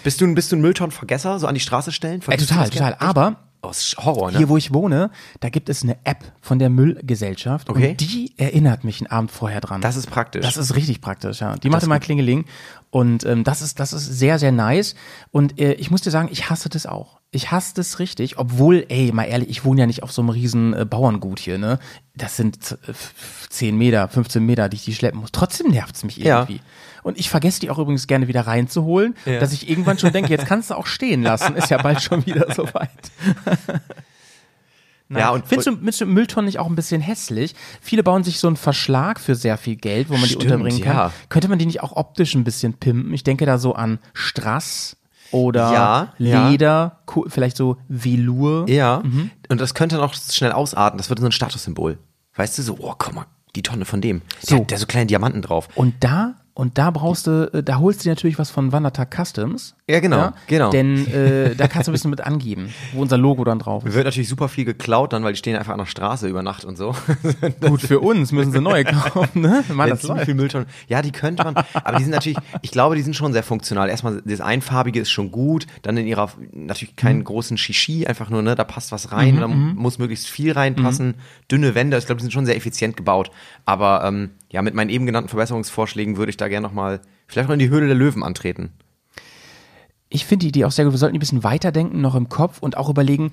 Bist 0.05 0.21
du, 0.21 0.25
ein- 0.25 0.35
bist 0.35 0.51
du 0.51 0.55
ein 0.55 0.61
Mülltonnenvergesser, 0.61 1.37
so 1.39 1.47
an 1.47 1.53
die 1.55 1.59
Straße 1.59 1.91
stellen? 1.91 2.21
Ey, 2.27 2.37
total, 2.37 2.69
total. 2.69 2.95
Aber 2.99 3.35
Oh, 3.61 3.71
ist 3.71 3.97
Horror, 3.97 4.31
ne? 4.31 4.37
hier, 4.37 4.47
wo 4.47 4.57
ich 4.57 4.75
wohne, 4.75 5.09
da 5.39 5.49
gibt 5.49 5.69
es 5.69 5.81
eine 5.81 5.97
App 6.03 6.23
von 6.39 6.59
der 6.59 6.69
Müllgesellschaft 6.69 7.67
Okay. 7.67 7.89
und 7.91 7.99
die 8.01 8.31
erinnert 8.37 8.83
mich 8.83 9.01
einen 9.01 9.07
Abend 9.07 9.31
vorher 9.31 9.59
dran. 9.59 9.81
das 9.81 9.95
ist 9.95 10.07
praktisch. 10.09 10.45
Das 10.45 10.55
ist 10.57 10.75
richtig 10.75 11.01
praktisch, 11.01 11.39
ja. 11.41 11.55
Die 11.55 11.69
macht 11.71 11.81
immer 11.81 11.99
Klingeling 11.99 12.45
und 12.91 13.25
ähm, 13.25 13.43
das 13.43 13.63
ist 13.63 13.79
das 13.79 13.91
ist 13.91 14.05
sehr 14.05 14.37
sehr 14.37 14.51
nice 14.51 14.93
und 15.31 15.59
äh, 15.59 15.73
ich 15.73 15.89
muss 15.89 16.01
dir 16.01 16.11
sagen, 16.11 16.29
ich 16.31 16.47
hasse 16.51 16.69
das 16.69 16.85
auch. 16.85 17.19
Ich 17.31 17.49
hasse 17.51 17.73
das 17.73 17.97
richtig, 17.97 18.37
obwohl, 18.37 18.85
ey, 18.87 19.11
mal 19.11 19.23
ehrlich, 19.23 19.49
ich 19.49 19.65
wohne 19.65 19.81
ja 19.81 19.87
nicht 19.87 20.03
auf 20.03 20.11
so 20.11 20.21
einem 20.21 20.29
riesen 20.29 20.73
äh, 20.75 20.85
Bauerngut 20.85 21.39
hier, 21.39 21.57
ne? 21.57 21.79
Das 22.15 22.37
sind 22.37 22.77
äh, 22.87 22.91
f- 22.91 23.47
10 23.49 23.75
Meter, 23.75 24.07
15 24.09 24.45
Meter, 24.45 24.69
die 24.69 24.75
ich 24.77 24.85
die 24.85 24.93
schleppen 24.93 25.19
muss. 25.21 25.31
Trotzdem 25.31 25.71
nervt's 25.71 26.03
mich 26.03 26.17
Ja. 26.17 26.47
Und 27.05 27.19
ich 27.19 27.29
vergesse 27.29 27.59
die 27.59 27.69
auch 27.69 27.77
übrigens 27.77 28.07
gerne 28.07 28.27
wieder 28.27 28.41
reinzuholen, 28.47 29.13
Ja. 29.25 29.39
dass 29.39 29.53
ich 29.53 29.69
irgendwann 29.69 29.99
schon 29.99 30.11
denke, 30.11 30.31
jetzt 30.31 30.47
kannst 30.47 30.71
du 30.71 30.73
auch 30.73 30.87
stehen 30.87 31.21
lassen, 31.21 31.55
ist 31.55 31.69
ja 31.69 31.77
bald 31.79 32.01
schon 32.01 32.25
wieder 32.25 32.51
soweit. 32.51 32.89
Nein. 35.07 35.19
Ja, 35.21 35.29
und- 35.29 35.45
findest 35.47 35.67
du, 35.67 35.75
findest 35.75 36.01
du 36.01 36.05
Mülltonnen 36.07 36.45
nicht 36.47 36.57
auch 36.57 36.65
ein 36.65 36.73
bisschen 36.75 36.99
hässlich? 36.99 37.53
Viele 37.79 38.01
bauen 38.01 38.23
sich 38.23 38.39
so 38.39 38.47
einen 38.47 38.55
Verschlag 38.57 39.19
für 39.19 39.35
sehr 39.35 39.57
viel 39.57 39.75
Geld, 39.75 40.09
wo 40.09 40.13
man 40.17 40.25
Stimmt, 40.25 40.41
die 40.41 40.47
unterbringen 40.47 40.81
kann. 40.81 40.95
ja. 40.95 41.11
Könnte 41.29 41.47
man 41.47 41.59
die 41.59 41.67
nicht 41.67 41.83
auch 41.83 41.95
optisch 41.95 42.33
ein 42.33 42.43
bisschen 42.43 42.73
pimpen? 42.73 43.13
Ich 43.13 43.23
denke 43.23 43.45
da 43.45 43.59
so 43.59 43.75
an 43.75 43.99
Strass 44.13 44.97
oder 45.29 45.71
Ja, 45.71 46.13
ja. 46.17 46.49
Leder, 46.49 47.01
Ku- 47.05 47.25
vielleicht 47.27 47.55
so 47.55 47.77
Velour. 47.87 48.67
Ja, 48.67 49.01
Mhm. 49.03 49.29
und 49.49 49.61
das 49.61 49.75
könnte 49.75 49.97
noch 49.97 50.15
schnell 50.15 50.51
ausarten. 50.51 50.97
Das 50.97 51.09
wird 51.09 51.19
so 51.19 51.25
ein 51.27 51.31
Statussymbol. 51.31 51.99
Weißt 52.35 52.57
du, 52.57 52.63
so, 52.63 52.75
oh, 52.79 52.95
guck 52.97 53.13
mal, 53.13 53.25
die 53.55 53.61
Tonne 53.61 53.85
von 53.85 54.01
dem. 54.01 54.23
So. 54.41 54.55
Der, 54.57 54.65
der 54.65 54.77
so 54.79 54.87
kleine 54.87 55.05
Diamanten 55.05 55.43
drauf. 55.43 55.67
Und 55.75 55.93
da, 56.03 56.33
und 56.55 56.77
da 56.77 56.89
brauchst 56.89 57.27
du, 57.27 57.51
äh, 57.53 57.61
da 57.61 57.77
holst 57.77 58.03
du 58.03 58.09
natürlich 58.09 58.39
was 58.39 58.49
von 58.49 58.71
Wandertag 58.71 59.13
Customs. 59.13 59.74
Ja, 59.87 59.99
genau, 59.99 60.31
genau. 60.47 60.71
Denn 60.71 61.05
äh, 61.13 61.55
da 61.55 61.67
kannst 61.67 61.87
du 61.87 61.91
ein 61.91 61.93
bisschen 61.93 62.09
mit 62.09 62.19
angeben, 62.21 62.73
wo 62.93 63.01
unser 63.03 63.19
Logo 63.19 63.43
dann 63.43 63.59
drauf 63.59 63.85
ist. 63.85 63.93
Wird 63.93 64.05
natürlich 64.05 64.27
super 64.27 64.49
viel 64.49 64.65
geklaut 64.65 65.13
dann, 65.13 65.23
weil 65.23 65.33
die 65.33 65.37
stehen 65.37 65.55
einfach 65.55 65.73
an 65.73 65.77
der 65.77 65.85
Straße 65.85 66.27
über 66.27 66.41
Nacht 66.41 66.65
und 66.65 66.75
so. 66.75 66.95
Gut 67.61 67.81
für 67.81 67.99
uns, 67.99 68.31
müssen 68.31 68.51
sie 68.51 68.61
neue 68.61 68.83
kaufen, 68.83 69.41
ne? 69.41 69.63
Mann, 69.71 69.87
Ja, 69.89 69.93
das 69.93 70.01
läuft. 70.01 70.25
viel 70.25 70.33
Mülltonnen. 70.33 70.67
Ja, 70.87 71.03
die 71.03 71.11
könnte 71.11 71.43
man, 71.43 71.53
aber 71.75 71.97
die 71.97 72.03
sind 72.03 72.13
natürlich, 72.13 72.39
ich 72.63 72.71
glaube, 72.71 72.95
die 72.95 73.03
sind 73.03 73.15
schon 73.15 73.31
sehr 73.31 73.43
funktional. 73.43 73.87
Erstmal, 73.87 74.23
das 74.25 74.41
Einfarbige 74.41 74.99
ist 75.01 75.11
schon 75.11 75.29
gut, 75.29 75.67
dann 75.83 75.97
in 75.97 76.07
ihrer, 76.07 76.31
natürlich 76.51 76.95
keinen 76.95 77.19
Mhm. 77.19 77.25
großen 77.25 77.57
Shishi, 77.59 78.07
einfach 78.07 78.31
nur, 78.31 78.41
ne, 78.41 78.55
da 78.55 78.63
passt 78.63 78.91
was 78.91 79.11
rein, 79.11 79.37
da 79.39 79.47
muss 79.47 79.99
möglichst 79.99 80.27
viel 80.27 80.53
reinpassen, 80.53 81.09
Mhm. 81.09 81.13
dünne 81.51 81.75
Wände, 81.75 81.95
ich 81.99 82.07
glaube, 82.07 82.17
die 82.17 82.23
sind 82.23 82.31
schon 82.31 82.47
sehr 82.47 82.57
effizient 82.57 82.97
gebaut. 82.97 83.29
Aber, 83.65 84.03
ähm, 84.03 84.31
ja, 84.49 84.63
mit 84.63 84.73
meinen 84.73 84.89
eben 84.89 85.05
genannten 85.05 85.29
Verbesserungsvorschlägen 85.29 86.17
würde 86.17 86.31
ich 86.31 86.37
da 86.37 86.47
gerne 86.47 86.65
nochmal, 86.65 87.01
vielleicht 87.27 87.49
noch 87.49 87.53
in 87.53 87.59
die 87.59 87.69
Höhle 87.69 87.85
der 87.85 87.95
Löwen 87.95 88.23
antreten. 88.23 88.71
Ich 90.15 90.25
finde 90.25 90.43
die 90.45 90.47
Idee 90.49 90.65
auch 90.65 90.71
sehr 90.71 90.85
gut. 90.85 90.93
Wir 90.93 90.97
sollten 90.97 91.15
ein 91.15 91.19
bisschen 91.19 91.43
weiterdenken, 91.43 92.01
noch 92.01 92.15
im 92.15 92.29
Kopf 92.29 92.59
und 92.59 92.77
auch 92.77 92.89
überlegen, 92.89 93.31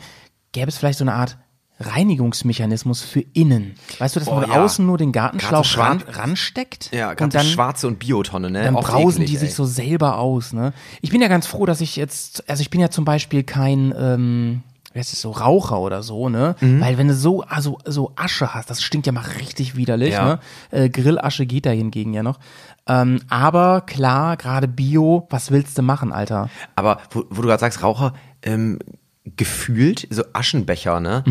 gäbe 0.52 0.68
es 0.68 0.76
vielleicht 0.78 0.98
so 0.98 1.04
eine 1.04 1.14
Art 1.14 1.38
Reinigungsmechanismus 1.80 3.00
für 3.02 3.20
innen. 3.32 3.74
Weißt 3.98 4.16
du, 4.16 4.20
dass 4.20 4.28
Oh, 4.28 4.34
man 4.36 4.50
ja. 4.50 4.62
außen 4.64 4.84
nur 4.84 4.98
den 4.98 5.12
Gartenschlauch 5.12 5.64
so 5.64 5.80
ran, 5.80 6.02
ransteckt 6.06 6.90
Ja, 6.92 7.10
und 7.10 7.16
ganz 7.16 7.34
dann, 7.34 7.46
schwarze 7.46 7.86
und 7.86 7.98
Biotonne, 7.98 8.50
ne? 8.50 8.62
dann 8.64 8.76
Oft 8.76 8.88
brausen 8.88 9.22
eklig, 9.22 9.30
die 9.30 9.36
ey. 9.36 9.40
sich 9.48 9.54
so 9.54 9.64
selber 9.64 10.18
aus. 10.18 10.52
Ne? 10.52 10.72
Ich 11.00 11.10
bin 11.10 11.20
ja 11.22 11.28
ganz 11.28 11.46
froh, 11.46 11.66
dass 11.66 11.80
ich 11.80 11.96
jetzt, 11.96 12.48
also 12.48 12.60
ich 12.60 12.70
bin 12.70 12.80
ja 12.80 12.90
zum 12.90 13.04
Beispiel 13.04 13.42
kein, 13.42 13.94
ähm, 13.96 14.62
wie 14.92 14.98
heißt 14.98 15.12
es 15.12 15.20
so, 15.22 15.30
Raucher 15.30 15.80
oder 15.80 16.02
so, 16.02 16.28
ne? 16.28 16.54
Mhm. 16.60 16.80
Weil 16.82 16.98
wenn 16.98 17.08
du 17.08 17.14
so, 17.14 17.40
also 17.42 17.78
so 17.86 18.12
Asche 18.16 18.52
hast, 18.54 18.68
das 18.68 18.82
stinkt 18.82 19.06
ja 19.06 19.12
mal 19.12 19.24
richtig 19.40 19.74
widerlich, 19.74 20.12
Ja. 20.12 20.24
ne? 20.26 20.38
Äh, 20.70 20.88
Grillasche 20.90 21.46
geht 21.46 21.64
da 21.64 21.70
hingegen 21.70 22.12
ja 22.12 22.22
noch. 22.22 22.38
Ähm, 22.86 23.20
aber 23.28 23.82
klar, 23.82 24.36
gerade 24.36 24.68
Bio, 24.68 25.26
was 25.30 25.50
willst 25.50 25.78
du 25.78 25.82
machen, 25.82 26.12
Alter? 26.12 26.50
Aber 26.74 26.98
wo, 27.10 27.24
wo 27.30 27.42
du 27.42 27.48
gerade 27.48 27.60
sagst, 27.60 27.82
Raucher, 27.82 28.12
ähm, 28.42 28.78
gefühlt, 29.24 30.08
so 30.10 30.24
Aschenbecher, 30.32 31.00
ne? 31.00 31.22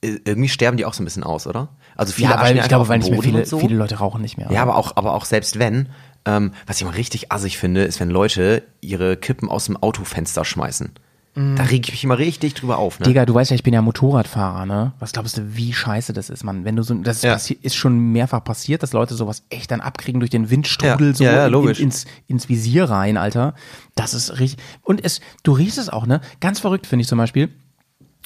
Äh, 0.00 0.18
Irgendwie 0.24 0.48
sterben 0.48 0.76
die 0.76 0.84
auch 0.84 0.94
so 0.94 1.02
ein 1.02 1.04
bisschen 1.04 1.24
aus, 1.24 1.46
oder? 1.46 1.70
Also 1.96 2.12
viele 2.12 2.28
Mhm. 2.28 2.34
Ja, 2.34 2.40
weil 2.42 2.56
ich 2.56 2.68
glaube, 2.68 2.88
weil 2.88 2.98
nicht 2.98 3.10
mehr 3.10 3.22
viele, 3.22 3.46
so. 3.46 3.58
viele 3.58 3.76
Leute 3.76 3.96
rauchen 3.96 4.22
nicht 4.22 4.36
mehr. 4.36 4.50
Ja, 4.50 4.62
aber 4.62 4.76
auch, 4.76 4.96
aber 4.96 5.14
auch 5.14 5.24
selbst 5.24 5.58
wenn, 5.58 5.88
ähm, 6.24 6.52
was 6.66 6.78
ich 6.78 6.84
mal 6.84 6.94
richtig 6.94 7.32
assig 7.32 7.58
finde, 7.58 7.82
ist, 7.82 7.98
wenn 8.00 8.10
Leute 8.10 8.62
ihre 8.80 9.16
Kippen 9.16 9.48
aus 9.48 9.66
dem 9.66 9.76
Autofenster 9.76 10.44
schmeißen. 10.44 10.92
Da 11.34 11.62
reg 11.62 11.86
ich 11.88 11.92
mich 11.92 12.04
immer 12.04 12.18
richtig 12.18 12.52
drüber 12.52 12.76
auf, 12.76 13.00
ne? 13.00 13.06
Mhm. 13.06 13.08
Digga, 13.08 13.24
du 13.24 13.32
weißt 13.34 13.50
ja, 13.50 13.54
ich 13.54 13.62
bin 13.62 13.72
ja 13.72 13.80
Motorradfahrer, 13.80 14.66
ne? 14.66 14.92
Was 14.98 15.12
glaubst 15.12 15.38
du, 15.38 15.56
wie 15.56 15.72
scheiße 15.72 16.12
das 16.12 16.28
ist, 16.28 16.44
Mann? 16.44 16.66
Wenn 16.66 16.76
du 16.76 16.82
so, 16.82 16.92
das 16.94 17.24
ist, 17.24 17.48
Ja. 17.48 17.56
ist 17.62 17.74
schon 17.74 17.98
mehrfach 18.12 18.44
passiert, 18.44 18.82
dass 18.82 18.92
Leute 18.92 19.14
sowas 19.14 19.42
echt 19.48 19.70
dann 19.70 19.80
abkriegen 19.80 20.20
durch 20.20 20.30
den 20.30 20.50
Windstrudel 20.50 21.08
Ja, 21.08 21.14
so 21.14 21.24
ja, 21.24 21.46
in, 21.46 21.54
in, 21.54 21.68
ins, 21.76 22.04
ins 22.26 22.48
Visier 22.50 22.84
rein, 22.90 23.16
Alter. 23.16 23.54
Das 23.94 24.12
ist 24.12 24.38
richtig. 24.40 24.62
Und 24.82 25.02
es, 25.02 25.20
du 25.42 25.52
riechst 25.52 25.78
es 25.78 25.88
auch, 25.88 26.04
ne? 26.06 26.20
Ganz 26.40 26.60
verrückt 26.60 26.86
finde 26.86 27.00
ich 27.02 27.08
zum 27.08 27.16
Beispiel. 27.16 27.48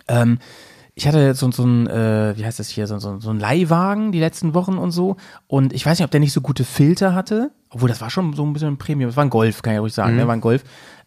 Ähm, 0.08 0.38
ich 0.98 1.06
hatte 1.06 1.34
so, 1.34 1.50
so 1.52 1.62
ein, 1.64 1.86
äh, 1.86 2.34
wie 2.36 2.44
heißt 2.44 2.58
das 2.58 2.70
hier, 2.70 2.86
so, 2.86 2.98
so, 2.98 3.20
so 3.20 3.30
ein 3.30 3.38
Leihwagen 3.38 4.12
die 4.12 4.18
letzten 4.20 4.54
Wochen 4.54 4.78
und 4.78 4.90
so. 4.92 5.16
Und 5.46 5.74
ich 5.74 5.84
weiß 5.84 5.98
nicht, 5.98 6.04
ob 6.04 6.10
der 6.10 6.20
nicht 6.20 6.32
so 6.32 6.40
gute 6.40 6.64
Filter 6.64 7.14
hatte. 7.14 7.50
Obwohl, 7.68 7.88
das 7.90 8.00
war 8.00 8.08
schon 8.08 8.32
so 8.32 8.44
ein 8.46 8.52
bisschen 8.54 8.68
ein 8.70 8.78
Premium. 8.78 9.10
Es 9.10 9.16
war 9.16 9.24
ein 9.24 9.30
Golf, 9.30 9.60
kann 9.62 9.74
ich 9.74 9.80
ruhig 9.80 9.92
sagen, 9.92 10.12
Mhm. 10.14 10.18
ne? 10.20 10.26
War 10.26 10.34
ein 10.34 10.40
Golf. 10.40 10.64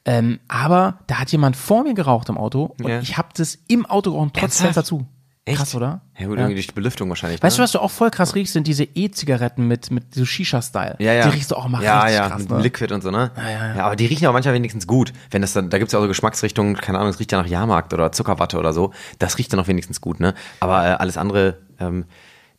Ähm, 0.10 0.40
aber 0.48 0.98
da 1.06 1.20
hat 1.20 1.32
jemand 1.32 1.56
vor 1.56 1.84
mir 1.84 1.94
geraucht 1.94 2.30
im 2.30 2.38
Auto 2.38 2.74
und 2.80 2.88
Ja. 2.88 3.00
ich 3.00 3.18
hab 3.20 3.36
das 3.36 3.60
im 3.68 3.86
Auto 3.86 4.12
geraucht, 4.12 4.34
trotz 4.34 4.60
Ernsthaft? 4.60 4.74
Fenster 4.74 4.84
zu. 4.84 5.06
Echt? 5.46 5.58
Krass, 5.58 5.76
oder? 5.76 6.02
Ja 6.18 6.26
gut, 6.26 6.38
irgendwie 6.38 6.56
durch 6.56 6.66
die 6.66 6.74
Belüftung 6.74 7.10
wahrscheinlich. 7.10 7.44
Weißt 7.44 7.58
du, 7.58 7.62
ne? 7.62 7.64
was 7.64 7.72
du 7.74 7.80
auch 7.80 7.92
voll 7.92 8.10
krass 8.10 8.34
riechst, 8.34 8.54
sind 8.54 8.66
diese 8.66 8.84
E-Zigaretten 8.84 9.68
mit, 9.68 9.92
mit 9.92 10.16
so 10.16 10.26
Shisha-Style. 10.26 10.96
Ja, 10.98 11.14
ja. 11.14 11.28
Die 11.28 11.36
riechst 11.36 11.52
du 11.52 11.56
auch 11.56 11.68
immer 11.68 11.82
ja, 11.82 12.02
richtig 12.02 12.18
ja, 12.20 12.28
krass, 12.28 12.42
mit 12.42 12.50
ne? 12.50 12.62
Liquid 12.62 12.94
und 12.94 13.04
so, 13.04 13.12
ne? 13.12 13.32
Ja, 13.38 13.50
ja, 13.50 13.76
ja. 13.76 13.86
aber 13.86 13.96
die 13.96 14.08
riechen 14.08 14.24
ja 14.24 14.32
manchmal 14.32 14.56
wenigstens 14.56 14.88
gut. 14.88 15.14
Wenn 15.30 15.44
das 15.44 15.54
dann, 15.54 15.70
da 15.70 15.78
gibt's 15.78 15.94
ja 15.94 16.00
auch 16.00 16.04
so 16.04 16.08
Geschmacksrichtungen, 16.08 16.76
keine 16.76 16.98
Ahnung, 16.98 17.12
es 17.12 17.20
riecht 17.20 17.32
ja 17.32 17.40
nach 17.42 17.48
Jahrmarkt 17.48 17.94
oder 17.94 18.12
Zuckerwatte 18.12 18.58
oder 18.58 18.74
so. 18.74 18.92
Das 19.20 19.38
riecht 19.38 19.54
dann 19.54 19.60
auch 19.60 19.68
wenigstens 19.68 20.02
gut, 20.02 20.20
ne? 20.20 20.34
Aber 20.60 20.86
äh, 20.86 20.94
alles 20.94 21.18
andere, 21.18 21.60
ähm, 21.80 22.06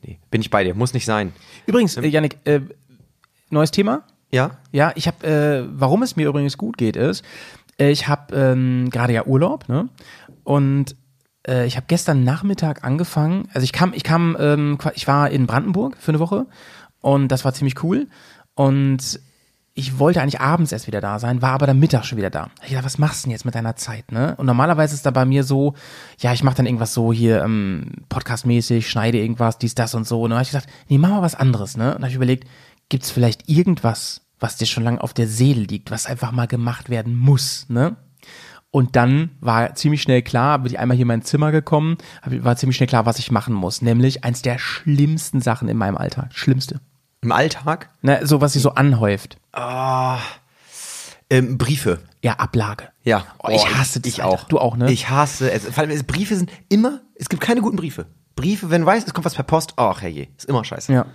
nee, 0.03 0.19
bin 0.31 0.41
ich 0.41 0.51
bei 0.51 0.63
dir, 0.63 0.75
muss 0.75 0.95
nicht 0.95 1.05
sein. 1.05 1.33
Übrigens, 1.67 1.97
äh, 1.97 2.07
Janik, 2.07 2.39
äh, 2.45 2.61
neues 3.51 3.73
Thema? 3.73 4.05
Ja? 4.31 4.53
Ja, 4.73 4.93
ich 4.95 5.07
habe, 5.07 5.27
äh, 5.27 5.69
warum 5.73 6.03
es 6.03 6.17
mir 6.17 6.29
übrigens 6.29 6.57
gut 6.59 6.79
geht, 6.79 6.97
ist, 6.97 7.25
ich 7.79 8.09
habe 8.09 8.37
ähm, 8.37 8.91
gerade 8.91 9.13
ja 9.13 9.25
Urlaub, 9.25 9.69
ne? 9.69 9.89
Und 10.45 10.97
äh, 11.47 11.67
ich 11.67 11.77
habe 11.77 11.87
gestern 11.89 12.25
Nachmittag 12.25 12.85
angefangen. 12.85 13.49
Also 13.55 13.65
ich 13.65 13.73
kam, 13.73 13.93
ich 13.95 14.05
kam, 14.05 14.37
ähm, 14.39 14.79
ich 14.95 15.07
war 15.07 15.31
in 15.31 15.47
Brandenburg 15.47 15.97
für 15.99 16.11
eine 16.11 16.21
Woche 16.21 16.47
und 17.01 17.29
das 17.29 17.45
war 17.45 17.55
ziemlich 17.55 17.83
cool. 17.83 18.07
Und 18.55 19.21
ich 19.73 19.99
wollte 19.99 20.21
eigentlich 20.21 20.41
abends 20.41 20.73
erst 20.73 20.89
wieder 20.89 21.01
da 21.01 21.19
sein, 21.19 21.41
war 21.41 21.53
aber 21.53 21.67
dann 21.67 21.79
Mittag 21.79 22.05
schon 22.05 22.19
wieder 22.19 22.29
da. 22.29 22.51
Ich 22.67 22.73
dachte, 22.73 22.85
was 22.85 22.99
machst 22.99 23.23
du 23.23 23.29
denn 23.29 23.33
jetzt 23.33 23.45
mit 23.45 23.55
deiner 23.55 23.77
Zeit, 23.77 24.13
ne? 24.13 24.35
Und 24.37 24.47
normalerweise 24.47 24.95
ist 24.95 25.07
da 25.07 25.11
bei 25.11 25.25
mir 25.25 25.45
so, 25.45 25.75
ja, 26.19 26.33
ich 26.33 26.43
mache 26.43 26.57
dann 26.57 26.67
irgendwas 26.67 26.93
so 26.93 27.13
hier 27.13 27.43
ähm, 27.43 27.93
podcastmäßig, 28.09 28.91
schneide 28.91 29.19
irgendwas, 29.19 29.59
dies, 29.59 29.75
das 29.75 29.95
und 29.95 30.07
so. 30.07 30.23
Und 30.23 30.31
dann 30.31 30.39
habe 30.39 30.43
ich 30.43 30.51
gesagt, 30.51 30.69
nee, 30.89 30.99
mach 30.99 31.11
mal 31.11 31.23
was 31.23 31.37
anderes, 31.37 31.77
ne? 31.77 31.95
Und 31.95 32.03
habe 32.03 32.09
ich 32.09 32.17
überlegt, 32.17 32.49
gibt's 32.91 33.11
vielleicht 33.11 33.49
irgendwas, 33.49 34.21
was 34.39 34.57
dir 34.59 34.67
schon 34.67 34.85
lange 34.85 35.03
auf 35.03 35.15
der 35.15 35.27
Seele 35.27 35.63
liegt, 35.63 35.91
was 35.91 36.05
einfach 36.07 36.33
mal 36.33 36.47
gemacht 36.47 36.91
werden 36.91 37.17
muss, 37.17 37.65
ne? 37.71 37.97
Und 38.73 38.95
dann 38.95 39.31
war 39.41 39.75
ziemlich 39.75 40.01
schnell 40.03 40.23
klar, 40.23 40.59
bin 40.61 40.71
ich 40.73 40.79
einmal 40.79 40.97
hier 40.97 41.03
in 41.03 41.09
mein 41.09 41.23
Zimmer 41.23 41.51
gekommen, 41.51 41.99
war 42.25 42.55
ziemlich 42.57 42.77
schnell 42.77 42.87
klar, 42.87 43.05
was 43.05 43.19
ich 43.19 43.33
machen 43.33 43.53
muss. 43.53 43.83
Nämlich 43.83 44.23
eins 44.23 44.43
der 44.43 44.59
schlimmsten 44.61 45.41
Sachen 45.41 45.69
in 45.69 45.77
meinem 45.77 45.97
Alltag. 45.97 46.29
Schlimmste. 46.35 46.81
Im 47.23 47.33
Alltag? 47.33 47.89
Ne, 48.03 48.21
so 48.25 48.41
was 48.41 48.53
sich 48.53 48.63
so 48.63 48.71
anhäuft. 48.75 49.39
Ähm, 51.29 51.59
Briefe. 51.59 52.01
Ja, 52.23 52.35
Ablage. 52.35 52.89
Ja. 53.05 53.25
Oh, 53.43 53.49
ich 53.51 53.75
hasse 53.77 54.01
das, 54.01 54.13
Ich 54.13 54.23
Alter. 54.23 54.35
auch. 54.43 54.45
Du 54.45 54.59
auch, 54.59 54.77
ne? 54.77 54.91
Ich 54.91 55.11
hasse 55.11 55.51
es. 55.51 55.65
Vor 55.67 55.79
allem, 55.79 55.91
es- 55.91 56.03
Briefe 56.05 56.37
sind 56.37 56.51
immer, 56.69 57.01
es 57.17 57.29
gibt 57.29 57.43
keine 57.43 57.61
guten 57.63 57.77
Briefe. 57.77 58.07
Briefe, 58.37 58.71
wenn 58.71 58.83
du 58.83 58.87
weißt, 58.87 59.07
es 59.07 59.15
kommt 59.15 59.25
was 59.25 59.35
per 59.35 59.45
Post, 59.45 59.75
ach 59.77 60.03
herrje, 60.03 60.29
ist 60.37 60.47
immer 60.49 60.65
scheiße. 60.65 60.93
Ja. 60.93 61.07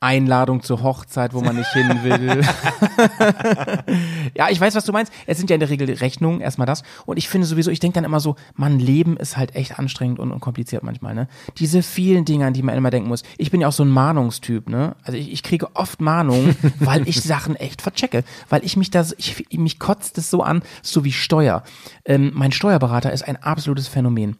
Einladung 0.00 0.62
zur 0.62 0.82
Hochzeit, 0.82 1.34
wo 1.34 1.42
man 1.42 1.56
nicht 1.56 1.70
hin 1.72 1.88
will. 2.02 2.40
ja, 4.34 4.48
ich 4.50 4.60
weiß, 4.60 4.74
was 4.74 4.84
du 4.84 4.92
meinst. 4.92 5.12
Es 5.26 5.36
sind 5.38 5.50
ja 5.50 5.54
in 5.54 5.60
der 5.60 5.68
Regel 5.68 5.90
Rechnungen, 5.92 6.40
erstmal 6.40 6.66
das. 6.66 6.82
Und 7.04 7.18
ich 7.18 7.28
finde 7.28 7.46
sowieso, 7.46 7.70
ich 7.70 7.80
denke 7.80 7.96
dann 7.96 8.04
immer 8.04 8.20
so, 8.20 8.36
Mann, 8.54 8.78
Leben 8.78 9.16
ist 9.18 9.36
halt 9.36 9.54
echt 9.54 9.78
anstrengend 9.78 10.18
und, 10.18 10.32
und 10.32 10.40
kompliziert 10.40 10.82
manchmal, 10.82 11.14
ne? 11.14 11.28
Diese 11.58 11.82
vielen 11.82 12.24
Dinge, 12.24 12.46
an 12.46 12.54
die 12.54 12.62
man 12.62 12.76
immer 12.76 12.90
denken 12.90 13.08
muss. 13.08 13.22
Ich 13.36 13.50
bin 13.50 13.60
ja 13.60 13.68
auch 13.68 13.72
so 13.72 13.84
ein 13.84 13.90
Mahnungstyp, 13.90 14.68
ne? 14.70 14.96
Also 15.02 15.18
ich, 15.18 15.30
ich 15.32 15.42
kriege 15.42 15.68
oft 15.74 16.00
Mahnungen, 16.00 16.56
weil 16.80 17.06
ich 17.06 17.20
Sachen 17.22 17.56
echt 17.56 17.82
verchecke. 17.82 18.24
Weil 18.48 18.64
ich 18.64 18.76
mich 18.78 18.90
da, 18.90 19.04
so- 19.04 19.14
ich, 19.18 19.46
mich 19.52 19.78
kotzt 19.78 20.16
es 20.16 20.30
so 20.30 20.42
an, 20.42 20.62
so 20.82 21.04
wie 21.04 21.12
Steuer. 21.12 21.62
Ähm, 22.06 22.30
mein 22.34 22.52
Steuerberater 22.52 23.12
ist 23.12 23.28
ein 23.28 23.36
absolutes 23.36 23.88
Phänomen. 23.88 24.36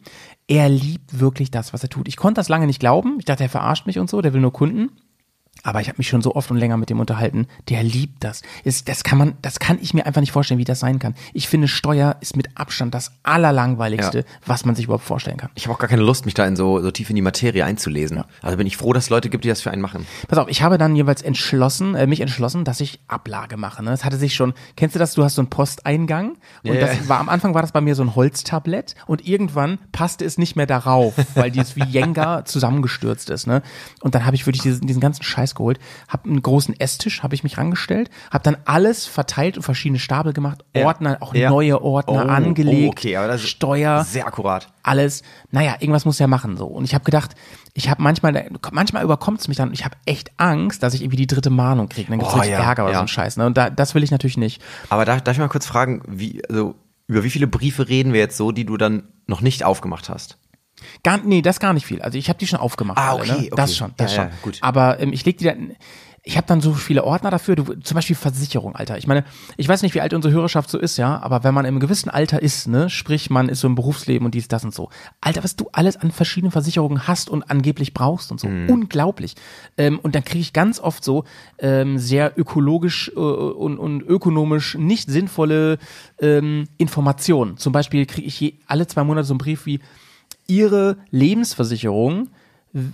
Er 0.48 0.68
liebt 0.68 1.20
wirklich 1.20 1.50
das, 1.50 1.72
was 1.72 1.82
er 1.82 1.90
tut. 1.90 2.08
Ich 2.08 2.16
konnte 2.16 2.40
das 2.40 2.48
lange 2.48 2.66
nicht 2.66 2.80
glauben. 2.80 3.16
Ich 3.18 3.24
dachte, 3.24 3.44
er 3.44 3.48
verarscht 3.50 3.86
mich 3.86 3.98
und 3.98 4.10
so, 4.10 4.20
der 4.20 4.32
will 4.32 4.40
nur 4.40 4.52
Kunden. 4.52 4.90
Aber 5.62 5.80
ich 5.80 5.88
habe 5.88 5.98
mich 5.98 6.08
schon 6.08 6.22
so 6.22 6.34
oft 6.34 6.50
und 6.50 6.56
länger 6.56 6.76
mit 6.76 6.90
dem 6.90 7.00
unterhalten. 7.00 7.46
Der 7.68 7.82
liebt 7.82 8.24
das. 8.24 8.42
Ist, 8.64 8.88
das 8.88 9.04
kann 9.04 9.18
man, 9.18 9.34
das 9.42 9.58
kann 9.58 9.78
ich 9.80 9.92
mir 9.94 10.06
einfach 10.06 10.20
nicht 10.20 10.32
vorstellen, 10.32 10.58
wie 10.58 10.64
das 10.64 10.80
sein 10.80 10.98
kann. 10.98 11.14
Ich 11.34 11.48
finde, 11.48 11.68
Steuer 11.68 12.16
ist 12.20 12.36
mit 12.36 12.48
Abstand 12.56 12.94
das 12.94 13.12
allerlangweiligste, 13.22 14.18
Ja. 14.18 14.24
was 14.46 14.64
man 14.64 14.74
sich 14.74 14.84
überhaupt 14.86 15.04
vorstellen 15.04 15.36
kann. 15.36 15.50
Ich 15.54 15.64
habe 15.66 15.74
auch 15.74 15.78
gar 15.78 15.88
keine 15.88 16.02
Lust, 16.02 16.24
mich 16.24 16.34
da 16.34 16.46
in 16.46 16.56
so, 16.56 16.80
so 16.80 16.90
tief 16.90 17.10
in 17.10 17.16
die 17.16 17.22
Materie 17.22 17.64
einzulesen. 17.64 18.22
Also 18.42 18.56
bin 18.56 18.66
ich 18.66 18.76
froh, 18.76 18.92
dass 18.92 19.04
es 19.04 19.10
Leute 19.10 19.28
gibt, 19.28 19.44
die 19.44 19.48
das 19.48 19.60
für 19.60 19.70
einen 19.70 19.82
machen. 19.82 20.06
Pass 20.28 20.38
auf, 20.38 20.48
ich 20.48 20.62
habe 20.62 20.78
dann 20.78 20.96
jeweils 20.96 21.22
entschlossen, 21.22 21.94
äh, 21.94 22.06
mich 22.06 22.20
entschlossen, 22.20 22.64
dass 22.64 22.80
ich 22.80 23.00
Ablage 23.08 23.56
mache. 23.56 23.82
Ne? 23.82 23.92
Es 23.92 24.04
hatte 24.04 24.16
sich 24.16 24.34
schon, 24.34 24.54
kennst 24.76 24.94
du 24.94 24.98
das? 24.98 25.14
Du 25.14 25.24
hast 25.24 25.34
so 25.34 25.42
einen 25.42 25.50
Posteingang 25.50 26.36
und 26.64 26.74
Ja, 26.74 26.80
das 26.80 26.96
ja. 26.96 27.08
war 27.08 27.20
am 27.20 27.28
Anfang 27.28 27.54
war 27.54 27.62
das 27.62 27.72
bei 27.72 27.80
mir 27.80 27.94
so 27.94 28.02
ein 28.02 28.14
Holztablett 28.14 28.94
und 29.06 29.26
irgendwann 29.26 29.78
passte 29.92 30.24
es 30.24 30.38
nicht 30.38 30.56
mehr 30.56 30.66
darauf, 30.66 31.14
weil 31.34 31.50
dieses 31.50 31.76
wie 31.76 31.84
Jenga 31.84 32.44
zusammengestürzt 32.44 33.30
ist. 33.30 33.46
Ne? 33.46 33.62
Und 34.00 34.14
dann 34.14 34.24
habe 34.26 34.36
ich 34.36 34.46
wirklich 34.46 34.62
diesen, 34.62 34.86
diesen 34.86 35.00
ganzen 35.00 35.22
Scheiß 35.22 35.49
geholt, 35.54 35.78
habe 36.08 36.28
einen 36.28 36.42
großen 36.42 36.78
Esstisch, 36.78 37.22
habe 37.22 37.34
ich 37.34 37.42
mich 37.42 37.58
rangestellt, 37.58 38.10
habe 38.30 38.42
dann 38.44 38.56
alles 38.64 39.06
verteilt 39.06 39.56
und 39.56 39.62
verschiedene 39.62 39.98
Stapel 39.98 40.32
gemacht, 40.32 40.64
Ja. 40.74 40.86
Ordner, 40.86 41.18
auch 41.20 41.34
Ja. 41.34 41.50
neue 41.50 41.82
Ordner 41.82 42.26
Oh, 42.26 42.28
angelegt, 42.30 42.88
oh, 42.88 42.90
okay, 42.90 43.16
aber 43.16 43.28
das 43.28 43.42
ist 43.42 43.48
Steuer 43.50 44.04
Sehr 44.04 44.26
akkurat. 44.26 44.68
alles, 44.82 45.22
naja, 45.50 45.76
irgendwas 45.80 46.04
muss 46.04 46.20
er 46.20 46.26
machen 46.28 46.56
so. 46.56 46.66
Und 46.66 46.84
ich 46.84 46.94
habe 46.94 47.04
gedacht, 47.04 47.34
ich 47.74 47.88
habe 47.88 48.02
manchmal, 48.02 48.50
manchmal 48.72 49.04
überkommt 49.04 49.40
es 49.40 49.48
mich 49.48 49.56
dann 49.56 49.68
und 49.68 49.74
ich 49.74 49.84
habe 49.84 49.96
echt 50.06 50.30
Angst, 50.38 50.82
dass 50.82 50.94
ich 50.94 51.02
irgendwie 51.02 51.16
die 51.16 51.26
dritte 51.26 51.50
Mahnung 51.50 51.88
kriege. 51.88 52.10
Dann 52.10 52.18
gibt's 52.18 52.34
Oh, 52.34 52.42
ja, 52.42 52.58
Ärger 52.58 52.82
oder 52.84 52.92
ja. 52.92 52.98
so 52.98 53.04
ein 53.04 53.08
Scheiß. 53.08 53.36
Ne? 53.36 53.46
Und 53.46 53.56
da, 53.56 53.70
das 53.70 53.94
will 53.94 54.02
ich 54.02 54.10
natürlich 54.10 54.36
nicht. 54.36 54.60
Aber 54.88 55.04
darf, 55.04 55.22
darf 55.22 55.34
ich 55.34 55.40
mal 55.40 55.48
kurz 55.48 55.66
fragen, 55.66 56.02
wie, 56.08 56.42
also, 56.48 56.74
über 57.06 57.22
wie 57.24 57.30
viele 57.30 57.46
Briefe 57.46 57.88
reden 57.88 58.12
wir 58.12 58.20
jetzt 58.20 58.36
so, 58.36 58.50
die 58.52 58.64
du 58.64 58.76
dann 58.76 59.04
noch 59.26 59.40
nicht 59.40 59.64
aufgemacht 59.64 60.08
hast? 60.08 60.38
Gar, 61.02 61.18
nee, 61.18 61.42
das 61.42 61.60
gar 61.60 61.72
nicht 61.72 61.86
viel. 61.86 62.02
Also 62.02 62.18
ich 62.18 62.28
habe 62.28 62.38
die 62.38 62.46
schon 62.46 62.58
aufgemacht. 62.60 62.98
Ah, 62.98 63.10
alle, 63.12 63.20
okay, 63.22 63.30
ne? 63.32 63.36
okay. 63.38 63.50
Das 63.56 63.76
schon, 63.76 63.92
das 63.96 64.14
Ja, 64.14 64.22
schon. 64.22 64.30
ja, 64.30 64.36
gut. 64.42 64.58
Aber 64.60 65.00
ähm, 65.00 65.12
ich 65.12 65.24
leg 65.24 65.38
die 65.38 65.44
dann. 65.44 65.76
Ich 66.22 66.36
habe 66.36 66.46
dann 66.46 66.60
so 66.60 66.74
viele 66.74 67.04
Ordner 67.04 67.30
dafür, 67.30 67.56
du, 67.56 67.64
zum 67.80 67.94
Beispiel 67.94 68.14
Versicherung, 68.14 68.76
Alter. 68.76 68.98
Ich 68.98 69.06
meine, 69.06 69.24
ich 69.56 69.66
weiß 69.66 69.80
nicht, 69.80 69.94
wie 69.94 70.02
alt 70.02 70.12
unsere 70.12 70.34
Hörerschaft 70.34 70.68
so 70.68 70.78
ist, 70.78 70.98
ja, 70.98 71.18
aber 71.22 71.44
wenn 71.44 71.54
man 71.54 71.64
im 71.64 71.80
gewissen 71.80 72.10
Alter 72.10 72.42
ist, 72.42 72.68
ne, 72.68 72.90
sprich, 72.90 73.30
man 73.30 73.48
ist 73.48 73.60
so 73.60 73.66
im 73.66 73.74
Berufsleben 73.74 74.26
und 74.26 74.34
dies, 74.34 74.46
das 74.46 74.62
und 74.62 74.74
so. 74.74 74.90
Alter, 75.22 75.42
was 75.42 75.56
du 75.56 75.70
alles 75.72 75.96
an 75.96 76.10
verschiedenen 76.10 76.52
Versicherungen 76.52 77.08
hast 77.08 77.30
und 77.30 77.50
angeblich 77.50 77.94
brauchst 77.94 78.30
und 78.30 78.38
so. 78.38 78.48
Mhm. 78.48 78.68
Unglaublich. 78.68 79.34
Ähm, 79.78 79.98
und 79.98 80.14
dann 80.14 80.22
kriege 80.22 80.40
ich 80.40 80.52
ganz 80.52 80.78
oft 80.78 81.02
so 81.02 81.24
ähm, 81.58 81.96
sehr 81.96 82.38
ökologisch 82.38 83.10
äh, 83.16 83.18
und, 83.18 83.78
und 83.78 84.02
ökonomisch 84.02 84.74
nicht 84.74 85.08
sinnvolle 85.10 85.78
ähm, 86.20 86.68
Informationen. 86.76 87.56
Zum 87.56 87.72
Beispiel 87.72 88.04
kriege 88.04 88.26
ich 88.26 88.38
je, 88.38 88.54
alle 88.66 88.86
zwei 88.86 89.04
Monate 89.04 89.26
so 89.26 89.32
einen 89.32 89.38
Brief 89.38 89.64
wie, 89.64 89.80
ihre 90.50 90.98
Lebensversicherung 91.10 92.28